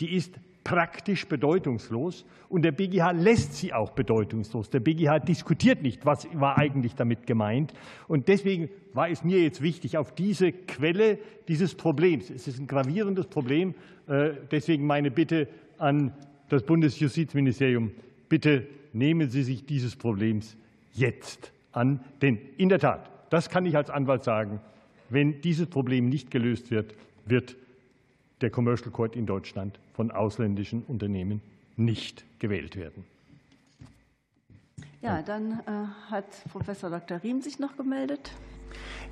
die 0.00 0.12
ist 0.12 0.34
praktisch 0.68 1.26
bedeutungslos 1.26 2.26
und 2.50 2.60
der 2.60 2.72
BGH 2.72 3.12
lässt 3.12 3.54
sie 3.54 3.72
auch 3.72 3.92
bedeutungslos. 3.92 4.68
Der 4.68 4.80
BGH 4.80 5.20
diskutiert 5.20 5.80
nicht, 5.80 6.04
was 6.04 6.28
war 6.34 6.58
eigentlich 6.58 6.94
damit 6.94 7.26
gemeint. 7.26 7.72
Und 8.06 8.28
deswegen 8.28 8.68
war 8.92 9.08
es 9.08 9.24
mir 9.24 9.40
jetzt 9.40 9.62
wichtig, 9.62 9.96
auf 9.96 10.14
diese 10.14 10.52
Quelle 10.52 11.20
dieses 11.48 11.74
Problems, 11.74 12.28
es 12.28 12.46
ist 12.46 12.60
ein 12.60 12.66
gravierendes 12.66 13.28
Problem, 13.28 13.74
äh, 14.08 14.32
deswegen 14.50 14.86
meine 14.86 15.10
Bitte 15.10 15.48
an 15.78 16.12
das 16.50 16.62
Bundesjustizministerium, 16.64 17.92
bitte 18.28 18.66
nehmen 18.92 19.30
Sie 19.30 19.44
sich 19.44 19.64
dieses 19.64 19.96
Problems 19.96 20.58
jetzt 20.92 21.50
an. 21.72 22.04
Denn 22.20 22.38
in 22.58 22.68
der 22.68 22.78
Tat, 22.78 23.10
das 23.30 23.48
kann 23.48 23.64
ich 23.64 23.74
als 23.74 23.88
Anwalt 23.88 24.22
sagen, 24.22 24.60
wenn 25.08 25.40
dieses 25.40 25.66
Problem 25.66 26.10
nicht 26.10 26.30
gelöst 26.30 26.70
wird, 26.70 26.94
wird 27.24 27.56
der 28.42 28.50
Commercial 28.50 28.90
Court 28.90 29.16
in 29.16 29.24
Deutschland 29.24 29.80
von 29.98 30.12
ausländischen 30.12 30.84
Unternehmen 30.84 31.42
nicht 31.74 32.24
gewählt 32.38 32.76
werden. 32.76 33.04
Ja, 35.02 35.22
dann 35.22 35.58
äh, 35.66 36.10
hat 36.12 36.24
Professor 36.52 36.88
Dr. 36.88 37.20
Riem 37.24 37.42
sich 37.42 37.58
noch 37.58 37.76
gemeldet. 37.76 38.30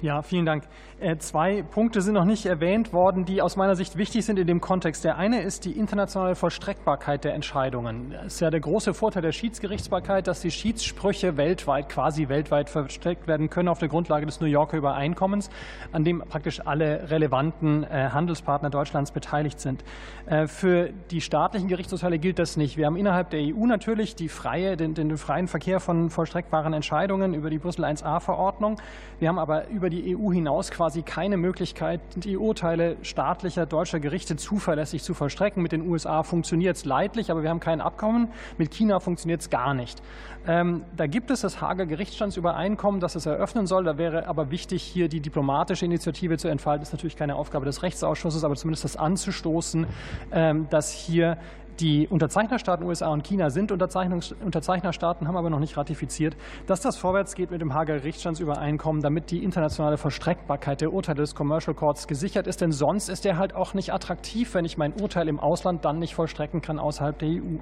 Ja, 0.03 0.21
vielen 0.23 0.45
Dank. 0.45 0.65
Äh, 0.99 1.19
zwei 1.19 1.63
Punkte 1.63 2.01
sind 2.01 2.15
noch 2.15 2.25
nicht 2.25 2.47
erwähnt 2.47 2.95
worden, 2.95 3.27
die 3.27 3.43
aus 3.43 3.57
meiner 3.57 3.77
Sicht 3.77 3.99
wichtig 3.99 4.25
sind 4.25 4.39
in 4.39 4.47
dem 4.47 4.63
Kontext. 4.63 5.05
Der 5.05 5.19
eine 5.19 5.43
ist 5.43 5.67
die 5.67 5.73
internationale 5.73 6.35
Vollstreckbarkeit 6.35 7.25
der 7.25 7.35
Entscheidungen. 7.35 8.15
Es 8.27 8.35
ist 8.35 8.41
ja 8.41 8.51
der 8.51 8.61
große 8.61 8.95
Vorteil 8.95 9.21
der 9.21 9.33
Schiedsgerichtsbarkeit, 9.33 10.27
dass 10.27 10.41
die 10.41 10.51
Schiedssprüche 10.51 11.37
weltweit, 11.37 11.91
quasi 11.91 12.29
weltweit 12.31 12.71
verstreckt 12.71 13.27
werden 13.27 13.51
können 13.51 13.69
auf 13.69 13.79
der 13.79 13.89
Grundlage 13.89 14.25
des 14.25 14.41
New 14.41 14.47
Yorker 14.47 14.79
Übereinkommens, 14.79 15.51
an 15.93 16.05
dem 16.05 16.21
praktisch 16.21 16.61
alle 16.67 17.11
relevanten 17.11 17.85
äh, 17.85 18.09
Handelspartner 18.11 18.71
Deutschlands 18.71 19.13
beteiligt 19.13 19.61
sind. 19.61 19.85
Äh, 20.25 20.47
für 20.47 20.91
die 21.11 21.21
staatlichen 21.21 21.69
Gerichtsurteile 21.69 22.19
gilt 22.19 22.39
das 22.39 22.57
nicht. 22.57 22.79
Wir 22.79 22.87
haben 22.87 22.97
innerhalb 22.97 23.29
der 23.31 23.41
EU 23.41 23.67
natürlich 23.67 24.15
die 24.15 24.31
freie, 24.31 24.79
den, 24.79 24.95
den 24.95 25.17
freien 25.19 25.47
Verkehr 25.47 25.79
von 25.79 26.09
vollstreckbaren 26.09 26.73
Entscheidungen 26.73 27.35
über 27.35 27.51
die 27.51 27.59
Brüssel 27.59 27.85
1a-Verordnung. 27.85 28.81
Wir 29.19 29.29
haben 29.29 29.39
aber 29.47 29.69
über 29.69 29.91
die 29.91 30.17
EU 30.17 30.33
hinaus 30.33 30.73
quasi 30.73 31.03
keine 31.03 31.37
Möglichkeit, 31.37 32.01
die 32.17 32.37
Urteile 32.37 32.97
staatlicher 33.03 33.65
deutscher 33.65 34.01
Gerichte 34.01 34.35
zuverlässig 34.35 35.05
zu 35.05 35.15
vollstrecken. 35.15 35.63
Mit 35.63 35.71
den 35.71 35.89
USA 35.89 36.25
funktioniert 36.25 36.75
es 36.75 36.85
leidlich, 36.85 37.31
aber 37.31 37.45
wir 37.45 37.51
haben 37.51 37.61
kein 37.61 37.81
Abkommen. 37.81 38.33
Mit 38.59 38.73
China 38.73 38.99
funktioniert 38.99 39.43
es 39.43 39.49
gar 39.49 39.73
nicht. 39.73 40.03
Ähm, 40.49 40.83
da 40.97 41.07
gibt 41.07 41.31
es 41.31 41.43
das 41.43 41.61
Hager 41.61 41.87
Gerichtsstandsübereinkommen, 41.87 43.01
das 43.01 43.15
es 43.15 43.27
eröffnen 43.27 43.69
soll. 43.69 43.85
Da 43.85 43.99
wäre 43.99 44.27
aber 44.27 44.51
wichtig, 44.51 44.83
hier 44.83 45.09
die 45.09 45.21
diplomatische 45.21 45.85
Initiative 45.85 46.39
zu 46.39 46.49
entfalten. 46.49 46.81
Das 46.81 46.89
ist 46.89 46.95
natürlich 46.95 47.17
keine 47.17 47.37
Aufgabe 47.37 47.67
des 47.67 47.85
Rechtsausschusses, 47.85 48.43
aber 48.43 48.57
zumindest 48.57 48.83
das 48.83 48.97
anzustoßen, 48.97 49.87
ähm, 50.33 50.67
dass 50.71 50.91
hier 50.91 51.39
die 51.81 52.09
Unterzeichnerstaaten 52.09 52.87
USA 52.87 53.09
und 53.09 53.25
China 53.25 53.51
sind 53.51 53.73
Unterzeichnerstaaten, 53.73 55.27
haben 55.29 55.37
aber 55.37 55.51
noch 55.51 55.59
nicht 55.59 55.77
ratifiziert, 55.77 56.37
dass 56.67 56.81
das 56.81 56.97
vorwärts 56.97 57.35
geht 57.35 57.51
mit 57.51 57.61
dem 57.61 57.75
Hager 57.75 57.97
Gerichtsstandsübereinkommen, 57.97 59.03
damit 59.03 59.31
die 59.31 59.43
internationale 59.43 59.97
Verstreckbarkeit 59.97 60.81
der 60.81 60.93
Urteile 60.93 61.21
des 61.21 61.35
Commercial 61.35 61.75
Courts 61.75 62.07
gesichert 62.07 62.47
ist. 62.47 62.61
Denn 62.61 62.73
sonst 62.73 63.09
ist 63.09 63.27
er 63.27 63.39
halt 63.39 63.55
auch 63.55 63.75
nicht 63.75 63.93
attraktiv, 63.93 64.55
wenn 64.55 64.65
ich 64.65 64.79
mein 64.79 64.93
Urteil 65.01 65.29
im 65.29 65.39
Ausland 65.39 65.85
dann 65.85 65.99
nicht 65.99 66.15
vollstrecken 66.15 66.63
kann 66.63 66.79
außerhalb 66.79 67.19
der 67.19 67.29
EU. 67.29 67.59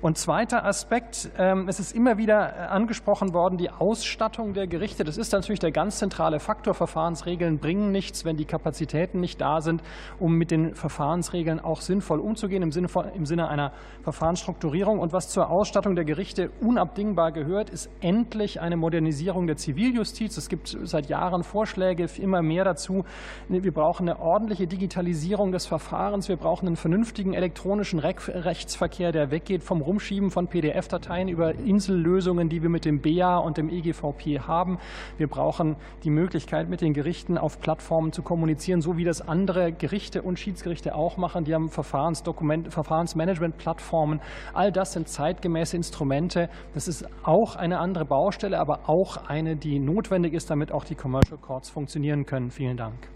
Und 0.00 0.18
zweiter 0.18 0.64
Aspekt, 0.64 1.30
ähm, 1.38 1.66
es 1.68 1.80
ist 1.80 1.94
immer 1.94 2.18
wieder 2.18 2.56
äh, 2.56 2.60
angesprochen 2.68 3.34
worden, 3.34 3.58
die 3.58 3.70
Ausstattung 3.70 4.52
der 4.52 4.66
Gerichte. 4.66 5.04
Das 5.04 5.16
ist 5.16 5.32
natürlich 5.32 5.60
der 5.60 5.72
ganz 5.72 5.98
zentrale 5.98 6.38
Faktor. 6.38 6.74
Verfahrensregeln 6.74 7.58
bringen 7.58 7.90
nichts, 7.90 8.24
wenn 8.24 8.36
die 8.36 8.44
Kapazitäten 8.44 9.20
nicht 9.20 9.40
da 9.40 9.60
sind, 9.60 9.82
um 10.18 10.34
mit 10.34 10.50
den 10.50 10.74
Verfahrensregeln 10.74 11.60
auch 11.60 11.80
sinnvoll 11.80 12.20
umzugehen, 12.20 12.62
im 12.62 12.70
Sinne, 12.70 13.47
Sinne 13.48 13.62
einer 13.62 13.72
Verfahrensstrukturierung. 14.02 15.00
Und 15.00 15.12
was 15.12 15.28
zur 15.28 15.50
Ausstattung 15.50 15.94
der 15.94 16.04
Gerichte 16.04 16.50
unabdingbar 16.60 17.32
gehört, 17.32 17.70
ist 17.70 17.90
endlich 18.00 18.60
eine 18.60 18.76
Modernisierung 18.76 19.46
der 19.46 19.56
Ziviljustiz. 19.56 20.36
Es 20.36 20.48
gibt 20.48 20.76
seit 20.84 21.08
Jahren 21.08 21.42
Vorschläge, 21.42 22.06
immer 22.18 22.42
mehr 22.42 22.64
dazu. 22.64 23.04
Wir 23.48 23.72
brauchen 23.72 24.08
eine 24.08 24.20
ordentliche 24.20 24.66
Digitalisierung 24.66 25.52
des 25.52 25.66
Verfahrens. 25.66 26.28
Wir 26.28 26.36
brauchen 26.36 26.66
einen 26.66 26.76
vernünftigen 26.76 27.34
elektronischen 27.34 27.98
Rechtsverkehr, 27.98 29.12
der 29.12 29.30
weggeht 29.30 29.62
vom 29.62 29.80
Rumschieben 29.80 30.30
von 30.30 30.46
PDF-Dateien 30.48 31.28
über 31.28 31.54
Insellösungen, 31.54 32.48
die 32.48 32.62
wir 32.62 32.70
mit 32.70 32.84
dem 32.84 33.00
BA 33.00 33.38
und 33.38 33.56
dem 33.56 33.68
EGVP 33.68 34.40
haben. 34.40 34.78
Wir 35.16 35.26
brauchen 35.28 35.76
die 36.04 36.10
Möglichkeit, 36.10 36.68
mit 36.68 36.80
den 36.80 36.92
Gerichten 36.92 37.38
auf 37.38 37.60
Plattformen 37.60 38.12
zu 38.12 38.22
kommunizieren, 38.22 38.80
so 38.80 38.96
wie 38.96 39.04
das 39.04 39.20
andere 39.26 39.72
Gerichte 39.72 40.22
und 40.22 40.38
Schiedsgerichte 40.38 40.94
auch 40.94 41.16
machen. 41.16 41.44
Die 41.44 41.54
haben 41.54 41.68
Verfahrensmanagement 41.68 43.37
Management-Plattformen. 43.38 44.20
All 44.52 44.72
das 44.72 44.92
sind 44.92 45.08
zeitgemäße 45.08 45.76
Instrumente. 45.76 46.48
Das 46.74 46.88
ist 46.88 47.06
auch 47.22 47.56
eine 47.56 47.78
andere 47.78 48.04
Baustelle, 48.04 48.58
aber 48.58 48.88
auch 48.88 49.28
eine, 49.28 49.56
die 49.56 49.78
notwendig 49.78 50.34
ist, 50.34 50.50
damit 50.50 50.72
auch 50.72 50.84
die 50.84 50.94
Commercial 50.94 51.38
Courts 51.38 51.70
funktionieren 51.70 52.24
können. 52.26 52.50
Vielen 52.50 52.76
Dank. 52.76 53.08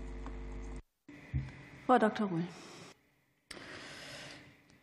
Frau 1.87 1.99
Dr. 1.99 2.29
Ruhl. 2.29 2.43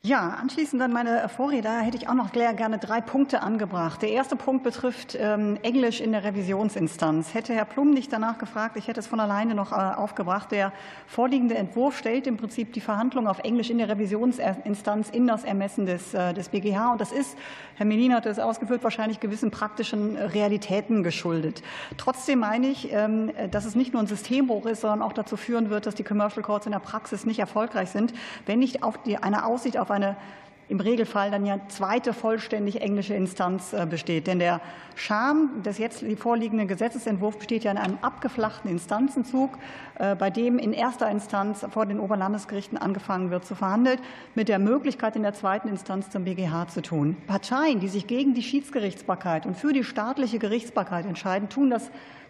Ja, 0.01 0.29
anschließend 0.41 0.81
an 0.81 0.93
meine 0.93 1.27
Vorredner 1.27 1.81
hätte 1.81 1.97
ich 1.97 2.07
auch 2.07 2.13
noch 2.13 2.31
gerne 2.31 2.77
drei 2.77 3.01
Punkte 3.01 3.41
angebracht. 3.41 4.01
Der 4.01 4.11
erste 4.11 4.37
Punkt 4.37 4.63
betrifft 4.63 5.17
ähm, 5.19 5.57
Englisch 5.61 5.99
in 5.99 6.13
der 6.13 6.23
Revisionsinstanz. 6.23 7.33
Hätte 7.33 7.53
Herr 7.53 7.65
Plum 7.65 7.91
nicht 7.91 8.13
danach 8.13 8.37
gefragt, 8.37 8.77
ich 8.77 8.87
hätte 8.87 9.01
es 9.01 9.07
von 9.07 9.19
alleine 9.19 9.55
noch 9.55 9.73
äh, 9.73 9.75
aufgebracht. 9.75 10.53
Der 10.53 10.71
vorliegende 11.05 11.55
Entwurf 11.55 11.97
stellt 11.97 12.27
im 12.27 12.37
Prinzip 12.37 12.71
die 12.71 12.79
Verhandlung 12.79 13.27
auf 13.27 13.39
Englisch 13.39 13.69
in 13.69 13.77
der 13.77 13.89
Revisionsinstanz 13.89 15.09
in 15.09 15.27
das 15.27 15.43
Ermessen 15.43 15.85
des, 15.85 16.13
äh, 16.13 16.33
des 16.33 16.47
BGH. 16.47 16.93
Und 16.93 17.01
das 17.01 17.11
ist, 17.11 17.37
Herr 17.75 17.85
Melin 17.85 18.13
hat 18.13 18.25
es 18.25 18.39
ausgeführt, 18.39 18.85
wahrscheinlich 18.85 19.19
gewissen 19.19 19.51
praktischen 19.51 20.15
Realitäten 20.15 21.03
geschuldet. 21.03 21.61
Trotzdem 21.97 22.39
meine 22.39 22.67
ich, 22.67 22.93
ähm, 22.93 23.33
dass 23.51 23.65
es 23.65 23.75
nicht 23.75 23.91
nur 23.91 24.01
ein 24.01 24.07
Systembruch 24.07 24.65
ist, 24.65 24.79
sondern 24.79 25.01
auch 25.01 25.11
dazu 25.11 25.35
führen 25.35 25.69
wird, 25.69 25.87
dass 25.87 25.95
die 25.95 26.05
Commercial 26.05 26.41
Courts 26.41 26.67
in 26.67 26.71
der 26.71 26.79
Praxis 26.79 27.25
nicht 27.25 27.39
erfolgreich 27.39 27.89
sind, 27.89 28.13
wenn 28.45 28.59
nicht 28.59 28.81
auf 28.81 28.97
die, 29.03 29.17
eine 29.17 29.45
Aussicht 29.45 29.77
auf 29.77 29.88
auf 29.89 29.95
eine 29.95 30.15
im 30.67 30.79
Regelfall 30.79 31.31
dann 31.31 31.47
ja 31.47 31.59
zweite 31.67 32.13
vollständig 32.13 32.81
englische 32.81 33.15
Instanz 33.15 33.73
äh, 33.73 33.87
besteht. 33.89 34.27
Denn 34.27 34.37
der 34.37 34.61
Charme 34.93 35.63
des 35.63 35.79
jetzt 35.79 36.05
vorliegenden 36.19 36.67
Gesetzesentwurfs 36.67 37.37
besteht 37.37 37.63
ja 37.63 37.71
in 37.71 37.77
einem 37.77 37.97
abgeflachten 38.03 38.69
Instanzenzug, 38.69 39.57
äh, 39.97 40.15
bei 40.15 40.29
dem 40.29 40.59
in 40.59 40.71
erster 40.71 41.09
Instanz 41.09 41.65
vor 41.71 41.87
den 41.87 41.99
Oberlandesgerichten 41.99 42.77
angefangen 42.77 43.31
wird 43.31 43.45
zu 43.45 43.55
verhandeln, 43.55 43.97
mit 44.35 44.47
der 44.47 44.59
Möglichkeit 44.59 45.15
in 45.15 45.23
der 45.23 45.33
zweiten 45.33 45.69
Instanz 45.69 46.11
zum 46.11 46.23
BGH 46.23 46.67
zu 46.67 46.83
tun. 46.83 47.17
Parteien, 47.25 47.79
die 47.79 47.87
sich 47.87 48.05
gegen 48.05 48.35
die 48.35 48.43
Schiedsgerichtsbarkeit 48.43 49.47
und 49.47 49.57
für 49.57 49.73
die 49.73 49.83
staatliche 49.83 50.37
Gerichtsbarkeit 50.37 51.07
entscheiden, 51.07 51.49
tun 51.49 51.71
das 51.71 51.89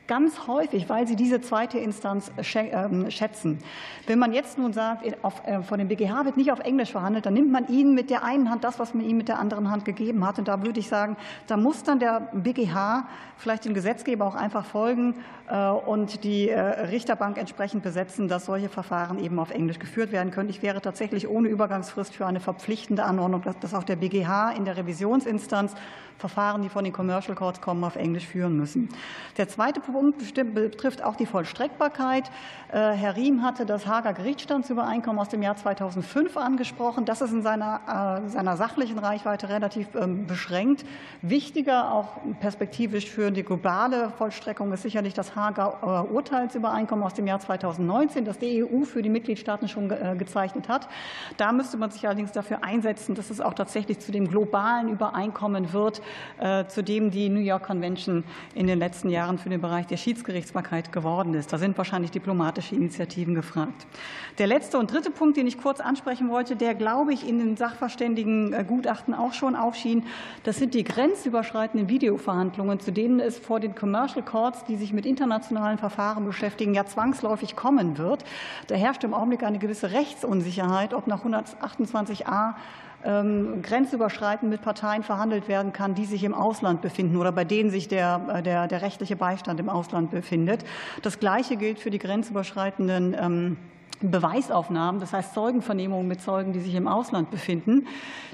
ganz 0.10 0.48
häufig, 0.48 0.90
weil 0.90 1.07
sie 1.07 1.15
diese 1.15 1.40
zweite 1.40 1.77
Instanz 1.77 2.31
ähm, 2.56 3.11
schätzen. 3.11 3.60
Wenn 4.07 4.18
man 4.18 4.34
jetzt 4.34 4.57
nun 4.57 4.73
sagt, 4.73 5.06
äh, 5.06 5.61
von 5.61 5.77
dem 5.77 5.88
BGH 5.88 6.26
wird 6.26 6.36
nicht 6.36 6.52
auf 6.52 6.60
Englisch 6.60 6.91
verhandelt, 6.91 7.27
dann 7.27 7.36
nimmt 7.36 7.52
man 7.52 7.68
ihnen 7.68 7.94
mit 7.94 8.10
der 8.10 8.23
einen 8.23 8.49
Hand 8.49 8.64
das, 8.64 8.80
was 8.80 8.95
man 8.95 9.06
ihnen 9.06 9.19
mit 9.19 9.27
der 9.27 9.38
anderen 9.38 9.69
Hand 9.69 9.86
gegeben 9.86 10.26
hat. 10.26 10.40
Und 10.40 10.48
da 10.48 10.64
würde 10.64 10.80
ich 10.80 10.90
sagen, 10.90 11.15
da 11.45 11.57
muss 11.57 11.84
dann 11.84 11.99
der 11.99 12.27
BGH 12.34 13.07
vielleicht 13.38 13.65
dem 13.65 13.76
Gesetzgeber 13.76 14.26
auch 14.26 14.34
einfach 14.34 14.65
folgen 14.65 15.14
äh, 15.48 15.69
und 15.69 16.23
die 16.23 16.49
äh, 16.49 16.60
Richterbank 16.60 17.38
entsprechend 17.38 17.84
besetzen, 17.84 18.27
dass 18.27 18.45
solche 18.45 18.69
Verfahren 18.69 19.19
eben 19.19 19.38
auf 19.38 19.52
Englisch 19.52 19.77
geführt 19.77 20.11
werden 20.11 20.31
können. 20.31 20.49
Ich 20.49 20.64
wäre 20.64 20.81
tatsächlich 20.81 21.30
ohne 21.30 21.49
Übergangsfrist 21.49 22.15
für 22.15 22.26
eine 22.26 22.40
verpflichtende 22.40 23.03
Anordnung, 23.03 23.44
dass 23.61 23.76
auch 23.76 23.84
der 23.84 23.95
BGH 23.95 24.53
in 24.53 24.65
der 24.65 24.76
Revisionsinstanz 24.76 25.76
Verfahren, 26.19 26.61
die 26.61 26.69
von 26.69 26.84
den 26.84 26.94
Commercial 26.94 27.36
Courts 27.36 27.61
kommen, 27.61 27.84
auf 27.84 27.95
Englisch 27.95 28.27
führen 28.27 28.57
müssen. 28.57 28.90
Der 29.38 29.48
zweite 29.48 29.80
Punkt 29.80 29.98
betrifft 30.53 31.03
auch 31.03 31.15
die 31.15 31.26
Vollstreckbarkeit. 31.26 32.30
Äh, 32.71 32.91
Herr 32.91 33.15
Riem 33.15 33.41
hatte 33.41 33.65
das 33.65 33.88
Hager 33.88 34.13
Gerichtsstandsübereinkommen 34.13 35.19
aus 35.19 35.30
dem 35.30 35.41
Jahr 35.41 35.55
2005 35.55 36.38
angesprochen. 36.38 37.03
Das 37.03 37.21
ist 37.21 37.31
in 37.31 37.41
seiner, 37.41 38.21
äh, 38.26 38.30
seiner 38.30 38.57
sachlichen 38.57 38.99
Reichweite 38.99 39.49
relativ 39.49 39.88
ähm, 39.95 40.27
beschränkt. 40.27 40.85
Wichtiger, 41.23 41.91
auch 41.91 42.17
perspektivisch 42.39 43.09
für 43.09 43.31
die 43.31 43.43
globale 43.43 44.11
Vollstreckung, 44.11 44.71
ist 44.71 44.84
sicherlich 44.84 45.15
das 45.15 45.35
Hager 45.35 45.80
äh, 45.81 46.13
Urteilsübereinkommen 46.13 47.03
aus 47.03 47.15
dem 47.15 47.26
Jahr 47.26 47.39
2019, 47.39 48.23
das 48.23 48.38
die 48.38 48.63
EU 48.63 48.84
für 48.84 49.01
die 49.01 49.09
Mitgliedstaaten 49.09 49.67
schon 49.67 49.89
gezeichnet 50.17 50.69
hat. 50.69 50.88
Da 51.38 51.51
müsste 51.51 51.77
man 51.77 51.89
sich 51.91 52.05
allerdings 52.05 52.31
dafür 52.31 52.63
einsetzen, 52.63 53.15
dass 53.15 53.30
es 53.30 53.41
auch 53.41 53.53
tatsächlich 53.53 53.99
zu 53.99 54.11
dem 54.11 54.27
globalen 54.27 54.89
Übereinkommen 54.89 55.73
wird, 55.73 56.01
zu 56.67 56.84
dem 56.84 57.11
die 57.11 57.30
New 57.30 57.39
York 57.39 57.63
Convention 57.63 58.23
in 58.53 58.67
den 58.67 58.80
letzten 58.80 59.09
Jahren 59.09 59.38
für 59.38 59.49
den 59.49 59.61
Bereich 59.61 59.88
der 59.90 59.98
Schiedsgerichtsbarkeit 59.98 60.91
geworden 60.91 61.34
ist. 61.34 61.52
Da 61.52 61.57
sind 61.57 61.78
wahrscheinlich 61.78 62.11
diplomatische 62.11 62.76
Initiativen 62.76 63.36
gefragt. 63.36 63.88
Der 64.38 64.48
letzte 64.48 64.78
und 64.78 64.91
dritte 64.91 65.11
Punkt, 65.11 65.38
den 65.38 65.48
ich 65.48 65.57
kurz 65.57 65.80
ansprechen 65.80 66.30
wollte, 66.30 66.56
der, 66.56 66.76
glaube 66.76 67.14
ich, 67.14 67.28
in 67.28 67.40
den 67.40 67.57
Sachverständigengutachten 67.57 69.14
auch 69.14 69.34
schon 69.34 69.56
aufschien, 69.56 70.06
das 70.44 70.57
sind 70.57 70.74
die 70.74 70.84
grenzüberschreitenden 70.84 71.90
Videoverhandlungen, 71.90 72.80
zu 72.80 72.91
denen 72.91 73.20
es 73.20 73.38
vor 73.38 73.60
den 73.60 73.76
Commercial 73.76 74.24
Courts, 74.24 74.64
die 74.66 74.76
sich 74.76 74.94
mit 74.94 75.06
internationalen 75.06 75.78
Verfahren 75.78 76.26
beschäftigen, 76.26 76.74
ja 76.74 76.86
zwangsläufig 76.86 77.56
kommen 77.56 77.98
wird. 77.98 78.24
Da 78.68 78.76
herrscht 78.76 79.03
im 79.03 79.14
Augenblick 79.14 79.44
eine 79.44 79.60
gewisse 79.60 79.91
Rechtsunsicherheit, 79.91 80.94
ob 80.94 81.07
nach 81.07 81.26
128a 81.26 82.49
ähm, 82.49 82.56
grenzüberschreitend 83.03 84.51
mit 84.51 84.61
Parteien 84.61 85.03
verhandelt 85.03 85.47
werden 85.47 85.73
kann, 85.73 85.95
die 85.95 86.05
sich 86.05 86.23
im 86.23 86.34
Ausland 86.34 86.81
befinden 86.81 87.17
oder 87.17 87.31
bei 87.31 87.45
denen 87.45 87.69
sich 87.69 87.88
der, 87.88 88.21
äh, 88.34 88.43
der, 88.43 88.67
der 88.67 88.81
rechtliche 88.81 89.15
Beistand 89.15 89.59
im 89.59 89.69
Ausland 89.69 90.11
befindet. 90.11 90.65
Das 91.01 91.19
Gleiche 91.19 91.55
gilt 91.55 91.80
für 91.80 91.91
die 91.91 91.99
grenzüberschreitenden 91.99 93.15
ähm, 93.19 93.57
Beweisaufnahmen, 94.01 95.01
das 95.01 95.13
heißt 95.13 95.34
Zeugenvernehmungen 95.34 96.07
mit 96.07 96.21
Zeugen, 96.21 96.53
die 96.53 96.59
sich 96.59 96.76
im 96.76 96.88
Ausland 96.88 97.31
befinden. 97.31 97.88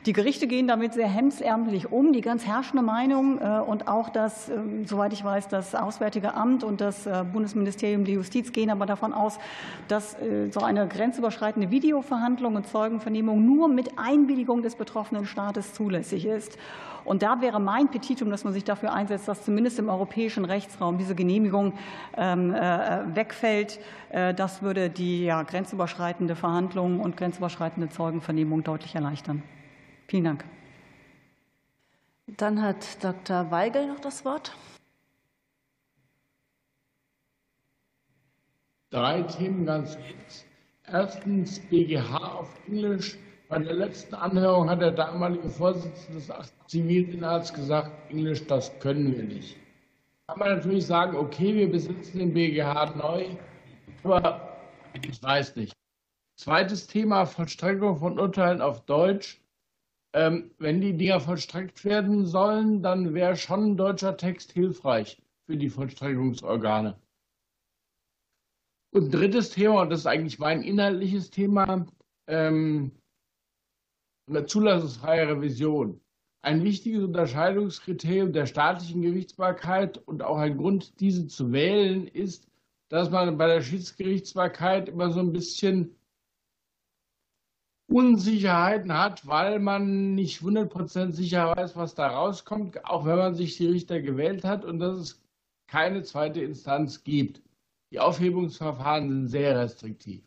Die 0.05 0.13
Gerichte 0.13 0.47
gehen 0.47 0.67
damit 0.67 0.93
sehr 0.93 1.07
hemsärmlich 1.07 1.91
um. 1.91 2.13
Die 2.13 2.21
ganz 2.21 2.45
herrschende 2.45 2.83
Meinung 2.83 3.39
äh, 3.39 3.59
und 3.59 3.87
auch 3.87 4.09
das, 4.09 4.49
ähm, 4.49 4.85
soweit 4.85 5.13
ich 5.13 5.23
weiß, 5.23 5.47
das 5.47 5.73
Auswärtige 5.73 6.35
Amt 6.35 6.63
und 6.63 6.81
das 6.81 7.07
äh, 7.07 7.23
Bundesministerium 7.31 8.05
der 8.05 8.15
Justiz 8.15 8.51
gehen 8.51 8.69
aber 8.69 8.85
davon 8.85 9.13
aus, 9.13 9.39
dass 9.87 10.13
äh, 10.21 10.51
so 10.51 10.59
eine 10.59 10.87
grenzüberschreitende 10.87 11.71
Videoverhandlung 11.71 12.55
und 12.55 12.67
Zeugenvernehmung 12.67 13.43
nur 13.43 13.67
mit 13.67 13.97
Einwilligung 13.97 14.61
des 14.61 14.75
betroffenen 14.75 15.25
Staates 15.25 15.73
zulässig 15.73 16.25
ist. 16.25 16.57
Und 17.05 17.21
da 17.21 17.39
wäre 17.39 17.59
mein 17.59 17.89
Petitum, 17.89 18.29
dass 18.31 18.43
man 18.43 18.51
sich 18.51 18.63
dafür 18.63 18.91
einsetzt, 18.91 19.27
dass 19.27 19.45
zumindest 19.45 19.79
im 19.79 19.89
europäischen 19.89 20.43
Rechtsraum 20.43 20.97
diese 20.97 21.15
Genehmigung 21.15 21.73
ähm, 22.17 22.51
wegfällt. 22.51 23.79
Das 24.09 24.61
würde 24.61 24.89
die 24.89 25.25
ja, 25.25 25.43
grenzüberschreitende 25.43 26.35
Verhandlungen 26.35 26.99
und 26.99 27.15
grenzüberschreitende 27.15 27.89
Zeugenvernehmung 27.89 28.63
deutlich 28.63 28.95
erleichtern. 28.95 29.43
Vielen 30.07 30.23
Dank. 30.23 30.45
Dann 32.27 32.61
hat 32.61 33.03
Dr. 33.03 33.51
Weigel 33.51 33.87
noch 33.87 33.99
das 33.99 34.25
Wort. 34.25 34.55
Drei 38.89 39.21
Themen 39.23 39.65
ganz 39.65 39.95
kurz. 39.95 40.45
Erstens 40.87 41.59
BGH 41.59 42.17
auf 42.17 42.49
Englisch. 42.67 43.17
Bei 43.55 43.63
der 43.63 43.73
letzten 43.73 44.15
Anhörung 44.15 44.69
hat 44.69 44.81
der 44.81 44.91
damalige 44.91 45.49
Vorsitzende 45.49 46.19
des 46.19 46.53
Zivilinhalts 46.67 47.53
gesagt, 47.53 48.11
Englisch, 48.11 48.45
das 48.47 48.77
können 48.79 49.15
wir 49.15 49.23
nicht. 49.23 49.55
Kann 50.27 50.39
man 50.39 50.57
natürlich 50.57 50.85
sagen, 50.85 51.15
okay, 51.15 51.55
wir 51.55 51.71
besitzen 51.71 52.19
den 52.19 52.33
BGH 52.33 52.97
neu, 52.97 53.27
aber 54.03 54.57
ich 55.01 55.23
weiß 55.23 55.55
nicht. 55.55 55.73
Zweites 56.37 56.87
Thema, 56.87 57.25
Vollstreckung 57.25 57.95
von 57.95 58.19
Urteilen 58.19 58.59
auf 58.59 58.85
Deutsch. 58.85 59.41
Ähm, 60.13 60.51
wenn 60.57 60.81
die 60.81 60.97
Dinger 60.97 61.21
vollstreckt 61.21 61.85
werden 61.85 62.25
sollen, 62.25 62.83
dann 62.83 63.13
wäre 63.13 63.37
schon 63.37 63.71
ein 63.71 63.77
deutscher 63.77 64.17
Text 64.17 64.51
hilfreich 64.51 65.23
für 65.45 65.55
die 65.55 65.69
Vollstreckungsorgane. 65.69 66.99
Und 68.91 69.13
drittes 69.13 69.51
Thema, 69.51 69.83
und 69.83 69.91
das 69.91 69.99
ist 69.99 70.07
eigentlich 70.07 70.39
mein 70.39 70.61
inhaltliches 70.61 71.29
Thema, 71.29 71.85
ähm, 72.27 72.91
eine 74.27 74.45
zulassungsfreie 74.45 75.27
Revision. 75.27 76.01
Ein 76.41 76.63
wichtiges 76.63 77.03
Unterscheidungskriterium 77.03 78.33
der 78.33 78.45
staatlichen 78.45 79.01
Gerichtsbarkeit 79.01 79.97
und 79.97 80.21
auch 80.21 80.37
ein 80.37 80.57
Grund, 80.57 80.99
diese 80.99 81.27
zu 81.27 81.51
wählen, 81.51 82.07
ist, 82.07 82.47
dass 82.89 83.09
man 83.09 83.37
bei 83.37 83.47
der 83.47 83.61
Schiedsgerichtsbarkeit 83.61 84.89
immer 84.89 85.11
so 85.11 85.19
ein 85.19 85.31
bisschen 85.31 85.95
Unsicherheiten 87.87 88.93
hat, 88.93 89.25
weil 89.27 89.59
man 89.59 90.15
nicht 90.15 90.41
100% 90.41 91.11
sicher 91.11 91.55
weiß, 91.55 91.75
was 91.75 91.93
da 91.95 92.07
rauskommt, 92.07 92.83
auch 92.85 93.05
wenn 93.05 93.17
man 93.17 93.35
sich 93.35 93.57
die 93.57 93.67
Richter 93.67 94.01
gewählt 94.01 94.43
hat 94.43 94.65
und 94.65 94.79
dass 94.79 94.97
es 94.97 95.23
keine 95.67 96.03
zweite 96.03 96.41
Instanz 96.41 97.03
gibt. 97.03 97.41
Die 97.91 97.99
Aufhebungsverfahren 97.99 99.09
sind 99.09 99.27
sehr 99.27 99.57
restriktiv. 99.57 100.23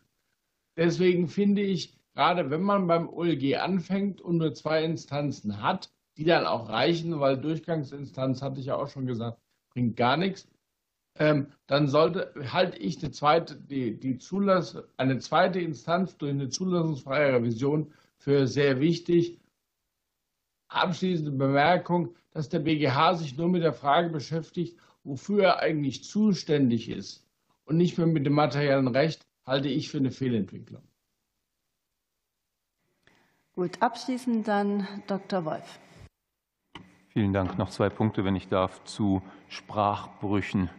Deswegen 0.77 1.27
finde 1.27 1.61
ich, 1.61 1.98
gerade 2.19 2.49
wenn 2.49 2.63
man 2.63 2.85
beim 2.85 3.07
OLG 3.07 3.55
anfängt 3.55 4.19
und 4.19 4.39
nur 4.39 4.53
zwei 4.53 4.83
Instanzen 4.83 5.61
hat, 5.61 5.89
die 6.17 6.25
dann 6.25 6.45
auch 6.45 6.67
reichen, 6.67 7.21
weil 7.21 7.37
Durchgangsinstanz, 7.37 8.41
hatte 8.41 8.59
ich 8.59 8.65
ja 8.65 8.75
auch 8.75 8.89
schon 8.89 9.05
gesagt, 9.05 9.39
bringt 9.69 9.95
gar 9.95 10.17
nichts, 10.17 10.45
ähm, 11.15 11.47
dann 11.65 11.87
sollte, 11.87 12.33
halte 12.51 12.77
ich 12.77 13.01
eine 13.01 13.11
zweite, 13.11 13.55
die, 13.55 13.97
die 13.97 14.17
Zulass, 14.17 14.77
eine 14.97 15.19
zweite 15.19 15.61
Instanz 15.61 16.17
durch 16.17 16.31
eine 16.31 16.49
zulassungsfreie 16.49 17.35
Revision 17.35 17.93
für 18.17 18.47
sehr 18.47 18.81
wichtig. 18.81 19.39
Abschließende 20.67 21.31
Bemerkung, 21.31 22.17
dass 22.31 22.49
der 22.49 22.59
BGH 22.59 23.13
sich 23.13 23.37
nur 23.37 23.47
mit 23.47 23.63
der 23.63 23.71
Frage 23.71 24.09
beschäftigt, 24.09 24.77
wofür 25.05 25.43
er 25.43 25.59
eigentlich 25.59 26.03
zuständig 26.03 26.89
ist 26.89 27.25
und 27.63 27.77
nicht 27.77 27.97
mehr 27.97 28.07
mit 28.07 28.25
dem 28.25 28.33
materiellen 28.33 28.89
Recht, 28.89 29.25
halte 29.45 29.69
ich 29.69 29.89
für 29.89 29.99
eine 29.99 30.11
Fehlentwicklung. 30.11 30.88
Gut, 33.59 33.81
abschließend 33.81 34.47
dann 34.47 34.87
Dr. 35.07 35.43
Wolf. 35.43 35.79
Vielen 37.09 37.33
Dank. 37.33 37.57
Noch 37.57 37.69
zwei 37.69 37.89
Punkte, 37.89 38.23
wenn 38.23 38.37
ich 38.37 38.47
darf, 38.47 38.81
zu 38.85 39.21
Sprachbrüchen. 39.49 40.69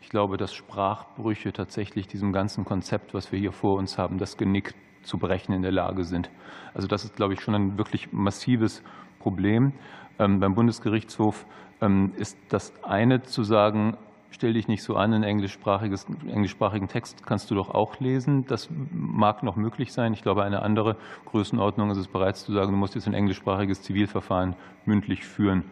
Ich 0.00 0.08
glaube, 0.08 0.38
dass 0.38 0.54
Sprachbrüche 0.54 1.52
tatsächlich 1.52 2.08
diesem 2.08 2.32
ganzen 2.32 2.64
Konzept, 2.64 3.12
was 3.12 3.30
wir 3.30 3.38
hier 3.38 3.52
vor 3.52 3.76
uns 3.76 3.98
haben, 3.98 4.16
das 4.16 4.38
Genick 4.38 4.74
zu 5.02 5.18
brechen 5.18 5.52
in 5.52 5.60
der 5.60 5.72
Lage 5.72 6.04
sind. 6.04 6.30
Also 6.72 6.88
das 6.88 7.04
ist, 7.04 7.14
glaube 7.14 7.34
ich, 7.34 7.42
schon 7.42 7.54
ein 7.54 7.76
wirklich 7.76 8.10
massives 8.10 8.82
Problem. 9.18 9.74
Ähm, 10.18 10.40
beim 10.40 10.54
Bundesgerichtshof 10.54 11.44
ähm, 11.82 12.14
ist 12.16 12.38
das 12.48 12.72
eine 12.82 13.22
zu 13.22 13.44
sagen, 13.44 13.98
stell 14.30 14.52
dich 14.52 14.68
nicht 14.68 14.82
so 14.82 14.96
an, 14.96 15.12
einen 15.12 15.22
englischsprachigen 15.22 16.88
Text 16.88 17.26
kannst 17.26 17.50
du 17.50 17.54
doch 17.54 17.70
auch 17.70 18.00
lesen. 18.00 18.46
Das 18.46 18.68
mag 18.92 19.42
noch 19.42 19.56
möglich 19.56 19.92
sein. 19.92 20.12
Ich 20.12 20.22
glaube, 20.22 20.44
eine 20.44 20.62
andere 20.62 20.96
Größenordnung 21.26 21.90
ist 21.90 21.98
es 21.98 22.08
bereits 22.08 22.44
zu 22.44 22.52
sagen, 22.52 22.72
du 22.72 22.76
musst 22.76 22.94
jetzt 22.94 23.06
ein 23.06 23.14
englischsprachiges 23.14 23.82
Zivilverfahren 23.82 24.54
mündlich 24.84 25.24
führen. 25.24 25.64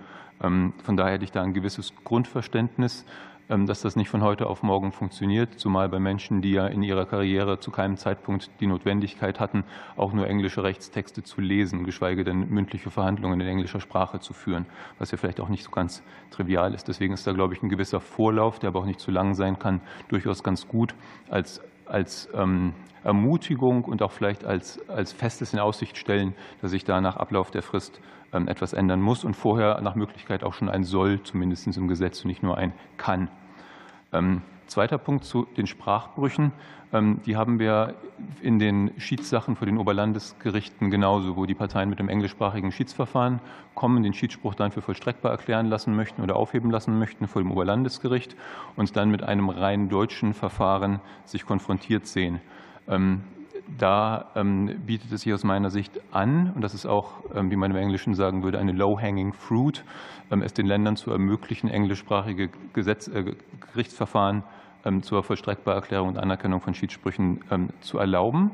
Ähm, 0.43 0.75
von 0.83 0.97
daher 0.97 1.15
hätte 1.15 1.25
ich 1.25 1.33
da 1.33 1.43
ein 1.43 1.55
gewisses 1.55 1.93
Grundverständnis. 2.05 3.05
Ähm, 3.51 3.67
dass 3.67 3.81
das 3.81 3.97
nicht 3.97 4.11
von 4.11 4.23
heute 4.23 4.47
auf 4.47 4.63
morgen 4.63 4.93
funktioniert, 4.93 5.59
zumal 5.59 5.89
bei 5.89 5.99
Menschen, 5.99 6.43
die 6.43 6.53
ja 6.53 6.67
in 6.67 6.83
ihrer 6.83 7.07
Karriere 7.07 7.59
zu 7.59 7.71
keinem 7.71 7.97
Zeitpunkt 7.97 8.51
die 8.61 8.67
Notwendigkeit 8.67 9.41
hatten, 9.41 9.65
auch 9.97 10.13
nur 10.13 10.27
englische 10.27 10.63
Rechtstexte 10.63 11.23
zu 11.23 11.41
lesen, 11.41 11.85
geschweige 11.85 12.25
denn 12.25 12.51
mündliche 12.51 12.91
Verhandlungen 12.91 13.41
in 13.41 13.47
englischer 13.47 13.81
Sprache 13.81 14.21
zu 14.21 14.35
führen, 14.35 14.67
was 14.99 15.13
ja 15.13 15.17
vielleicht 15.17 15.41
auch 15.41 15.49
nicht 15.49 15.65
so 15.65 15.71
ganz 15.71 16.03
trivial 16.31 16.75
ist. 16.75 16.89
Deswegen 16.89 17.15
ist 17.15 17.27
da, 17.27 17.33
glaube 17.33 17.55
ich, 17.55 17.63
ein 17.63 17.71
gewisser 17.71 18.01
Vorlauf, 18.01 18.59
der 18.59 18.69
aber 18.69 18.81
auch 18.81 18.87
nicht 18.87 19.01
zu 19.01 19.11
lang 19.11 19.33
sein 19.33 19.59
kann, 19.59 19.81
durchaus 20.09 20.43
ganz 20.43 20.69
gut 20.69 20.95
als, 21.31 21.63
als 21.87 22.29
ähm, 22.35 22.75
Ermutigung 23.03 23.85
und 23.85 24.03
auch 24.03 24.13
vielleicht 24.13 24.45
als, 24.45 24.79
als 24.91 25.13
festes 25.13 25.55
in 25.55 25.59
Aussicht 25.59 25.97
stellen, 25.97 26.35
dass 26.61 26.73
sich 26.73 26.85
da 26.85 27.01
nach 27.01 27.17
Ablauf 27.17 27.51
der 27.51 27.63
Frist 27.63 27.99
etwas 28.33 28.73
ändern 28.73 29.01
muss 29.01 29.25
und 29.25 29.35
vorher 29.35 29.81
nach 29.81 29.95
Möglichkeit 29.95 30.45
auch 30.45 30.55
schon 30.55 30.69
ein 30.69 30.85
Soll 30.85 31.23
zumindest 31.23 31.77
im 31.77 31.89
Gesetz 31.89 32.23
und 32.23 32.29
nicht 32.29 32.43
nur 32.43 32.59
ein 32.59 32.73
Kann. 32.97 33.29
Ähm, 34.13 34.43
zweiter 34.67 34.99
Punkt 34.99 35.25
zu 35.25 35.47
den 35.57 35.67
Sprachbrüchen. 35.67 36.53
Ähm, 36.93 37.21
die 37.27 37.37
haben 37.37 37.59
wir 37.59 37.95
in 38.41 38.59
den 38.59 38.93
Schiedssachen 38.99 39.57
vor 39.57 39.67
den 39.67 39.79
Oberlandesgerichten 39.79 40.91
genauso, 40.91 41.37
wo 41.37 41.47
die 41.47 41.55
Parteien 41.55 41.91
mit 41.91 41.99
dem 41.99 42.09
englischsprachigen 42.09 42.73
Schiedsverfahren 42.73 43.41
kommen, 43.75 44.03
den 44.03 44.15
Schiedsspruch 44.15 44.55
dann 44.55 44.73
für 44.73 44.83
vollstreckbar 44.83 45.33
erklären 45.33 45.67
lassen 45.67 45.95
möchten 45.95 46.23
oder 46.23 46.37
aufheben 46.37 46.71
lassen 46.71 46.99
möchten 46.99 47.27
vor 47.27 47.43
dem 47.43 47.51
Oberlandesgericht 47.51 48.37
und 48.77 48.97
dann 48.97 49.11
mit 49.11 49.23
einem 49.23 49.51
rein 49.51 49.89
deutschen 49.89 50.35
Verfahren 50.35 51.01
sich 51.25 51.45
konfrontiert 51.45 52.07
sehen. 52.07 52.41
Da 53.77 54.27
ähm, 54.35 54.81
bietet 54.87 55.13
es 55.13 55.23
sich 55.23 55.33
aus 55.33 55.45
meiner 55.45 55.71
Sicht 55.71 56.01
an, 56.11 56.53
und 56.55 56.63
das 56.63 56.75
ist 56.75 56.87
auch, 56.87 57.13
ähm, 57.35 57.51
wie 57.51 57.57
man 57.57 57.71
im 57.71 57.77
Englischen 57.77 58.15
sagen 58.15 58.43
würde, 58.43 58.59
eine 58.59 58.73
low-hanging 58.73 59.33
fruit, 59.33 59.85
ähm, 60.31 60.43
es 60.43 60.55
den 60.55 60.67
Ländern 60.67 60.97
zu 60.97 61.11
ermöglichen, 61.11 61.69
englischsprachige 61.69 62.51
Gesetz, 62.73 63.09
äh, 63.09 63.35
Gerichtsverfahren 63.73 64.45
zur 65.03 65.25
Vollstreckbarerklärung 65.25 66.09
und 66.09 66.19
Anerkennung 66.19 66.61
von 66.61 66.73
Schiedssprüchen 66.73 67.41
zu 67.81 67.99
erlauben. 67.99 68.53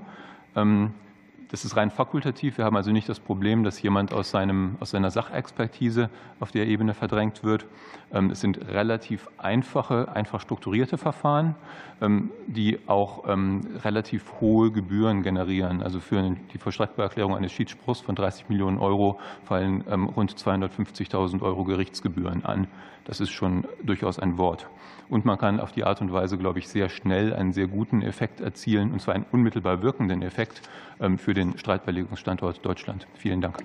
Das 1.51 1.65
ist 1.65 1.77
rein 1.77 1.91
fakultativ. 1.91 2.59
Wir 2.59 2.65
haben 2.65 2.77
also 2.77 2.91
nicht 2.91 3.09
das 3.09 3.21
Problem, 3.21 3.65
dass 3.65 3.81
jemand 3.83 4.13
aus, 4.13 4.31
seinem, 4.31 4.77
aus 4.81 4.91
seiner 4.91 5.11
Sachexpertise 5.11 6.11
auf 6.41 6.51
der 6.51 6.67
Ebene 6.67 6.95
verdrängt 6.95 7.45
wird. 7.45 7.67
Ähm, 8.13 8.31
es 8.31 8.41
sind 8.41 8.67
relativ 8.69 9.29
einfache, 9.39 10.09
einfach 10.15 10.41
strukturierte 10.41 10.99
Verfahren, 10.99 11.55
ähm, 12.01 12.31
die 12.47 12.79
auch 12.87 13.29
ähm, 13.29 13.61
relativ 13.85 14.41
hohe 14.41 14.71
Gebühren 14.71 15.23
generieren. 15.23 15.83
Also 15.83 16.01
für 16.01 16.37
die 16.53 16.59
Vollstreckbarerklärung 16.59 17.37
eines 17.37 17.53
Schiedsspruchs 17.53 18.01
von 18.01 18.15
30 18.15 18.49
Millionen 18.49 18.79
Euro 18.79 19.21
fallen 19.45 19.83
rund 19.83 20.35
250.000 20.35 21.43
Euro 21.43 21.65
Gerichtsgebühren 21.65 22.45
an. 22.45 22.69
Das 23.05 23.21
ist 23.21 23.31
schon 23.31 23.67
durchaus 23.83 24.19
ein 24.19 24.39
Wort. 24.39 24.67
Und 25.09 25.25
man 25.25 25.39
kann 25.39 25.61
auf 25.61 25.73
die 25.73 25.85
Art 25.85 26.01
und 26.01 26.13
Weise, 26.13 26.39
glaube 26.39 26.59
ich, 26.59 26.69
sehr 26.69 26.89
schnell 26.89 27.35
einen 27.35 27.53
sehr 27.53 27.67
guten 27.67 28.03
Effekt 28.03 28.41
erzielen, 28.41 28.93
und 28.93 29.01
zwar 29.01 29.15
einen 29.15 29.27
unmittelbar 29.31 29.83
wirkenden 29.83 30.23
Effekt 30.23 30.63
ähm, 31.01 31.19
für 31.19 31.35
den 31.35 31.59
Streitbeilegungsstandort 31.59 32.65
Deutschland. 32.65 33.07
Vielen 33.15 33.41
Dank. 33.41 33.59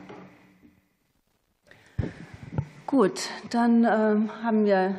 Gut, 2.85 3.29
dann 3.51 3.85
ähm, 3.85 4.29
haben 4.43 4.65
wir, 4.65 4.95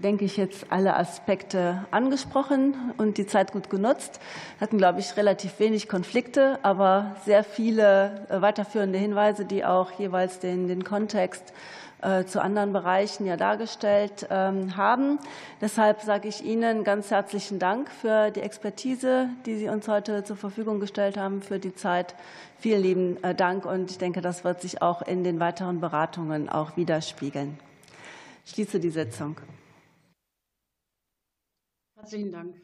denke 0.00 0.24
ich, 0.24 0.36
jetzt 0.36 0.72
alle 0.72 0.96
Aspekte 0.96 1.86
angesprochen 1.92 2.74
und 2.98 3.18
die 3.18 3.26
Zeit 3.26 3.52
gut 3.52 3.70
genutzt. 3.70 4.20
Wir 4.58 4.66
hatten, 4.66 4.78
glaube 4.78 4.98
ich, 4.98 5.16
relativ 5.16 5.60
wenig 5.60 5.88
Konflikte, 5.88 6.58
aber 6.62 7.14
sehr 7.24 7.44
viele 7.44 8.26
äh, 8.28 8.42
weiterführende 8.42 8.98
Hinweise, 8.98 9.44
die 9.44 9.64
auch 9.64 9.92
jeweils 9.92 10.40
den, 10.40 10.66
den 10.66 10.82
Kontext 10.82 11.54
äh, 12.02 12.24
zu 12.24 12.40
anderen 12.40 12.72
Bereichen 12.72 13.26
ja 13.26 13.36
dargestellt 13.36 14.26
ähm, 14.30 14.76
haben. 14.78 15.18
Deshalb 15.60 16.00
sage 16.00 16.28
ich 16.28 16.42
Ihnen 16.42 16.82
ganz 16.82 17.10
herzlichen 17.10 17.58
Dank 17.58 17.90
für 17.90 18.30
die 18.30 18.40
Expertise, 18.40 19.28
die 19.44 19.56
Sie 19.56 19.68
uns 19.68 19.86
heute 19.86 20.24
zur 20.24 20.36
Verfügung 20.36 20.80
gestellt 20.80 21.18
haben, 21.18 21.42
für 21.42 21.58
die 21.58 21.74
Zeit. 21.74 22.14
Vielen 22.58 22.82
lieben 22.82 23.22
äh, 23.22 23.34
Dank 23.34 23.66
und 23.66 23.90
ich 23.90 23.98
denke, 23.98 24.22
das 24.22 24.44
wird 24.44 24.62
sich 24.62 24.80
auch 24.80 25.02
in 25.02 25.24
den 25.24 25.40
weiteren 25.40 25.80
Beratungen 25.80 26.48
auch 26.48 26.78
widerspiegeln. 26.78 27.58
Ich 28.46 28.52
schließe 28.52 28.80
die 28.80 28.90
Sitzung. 28.90 29.36
Herzlichen 31.96 32.32
Dank. 32.32 32.56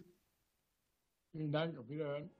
Vielen 1.32 1.52
Dank. 1.52 1.78
Auf 1.78 1.86
Wiederhören. 1.90 2.30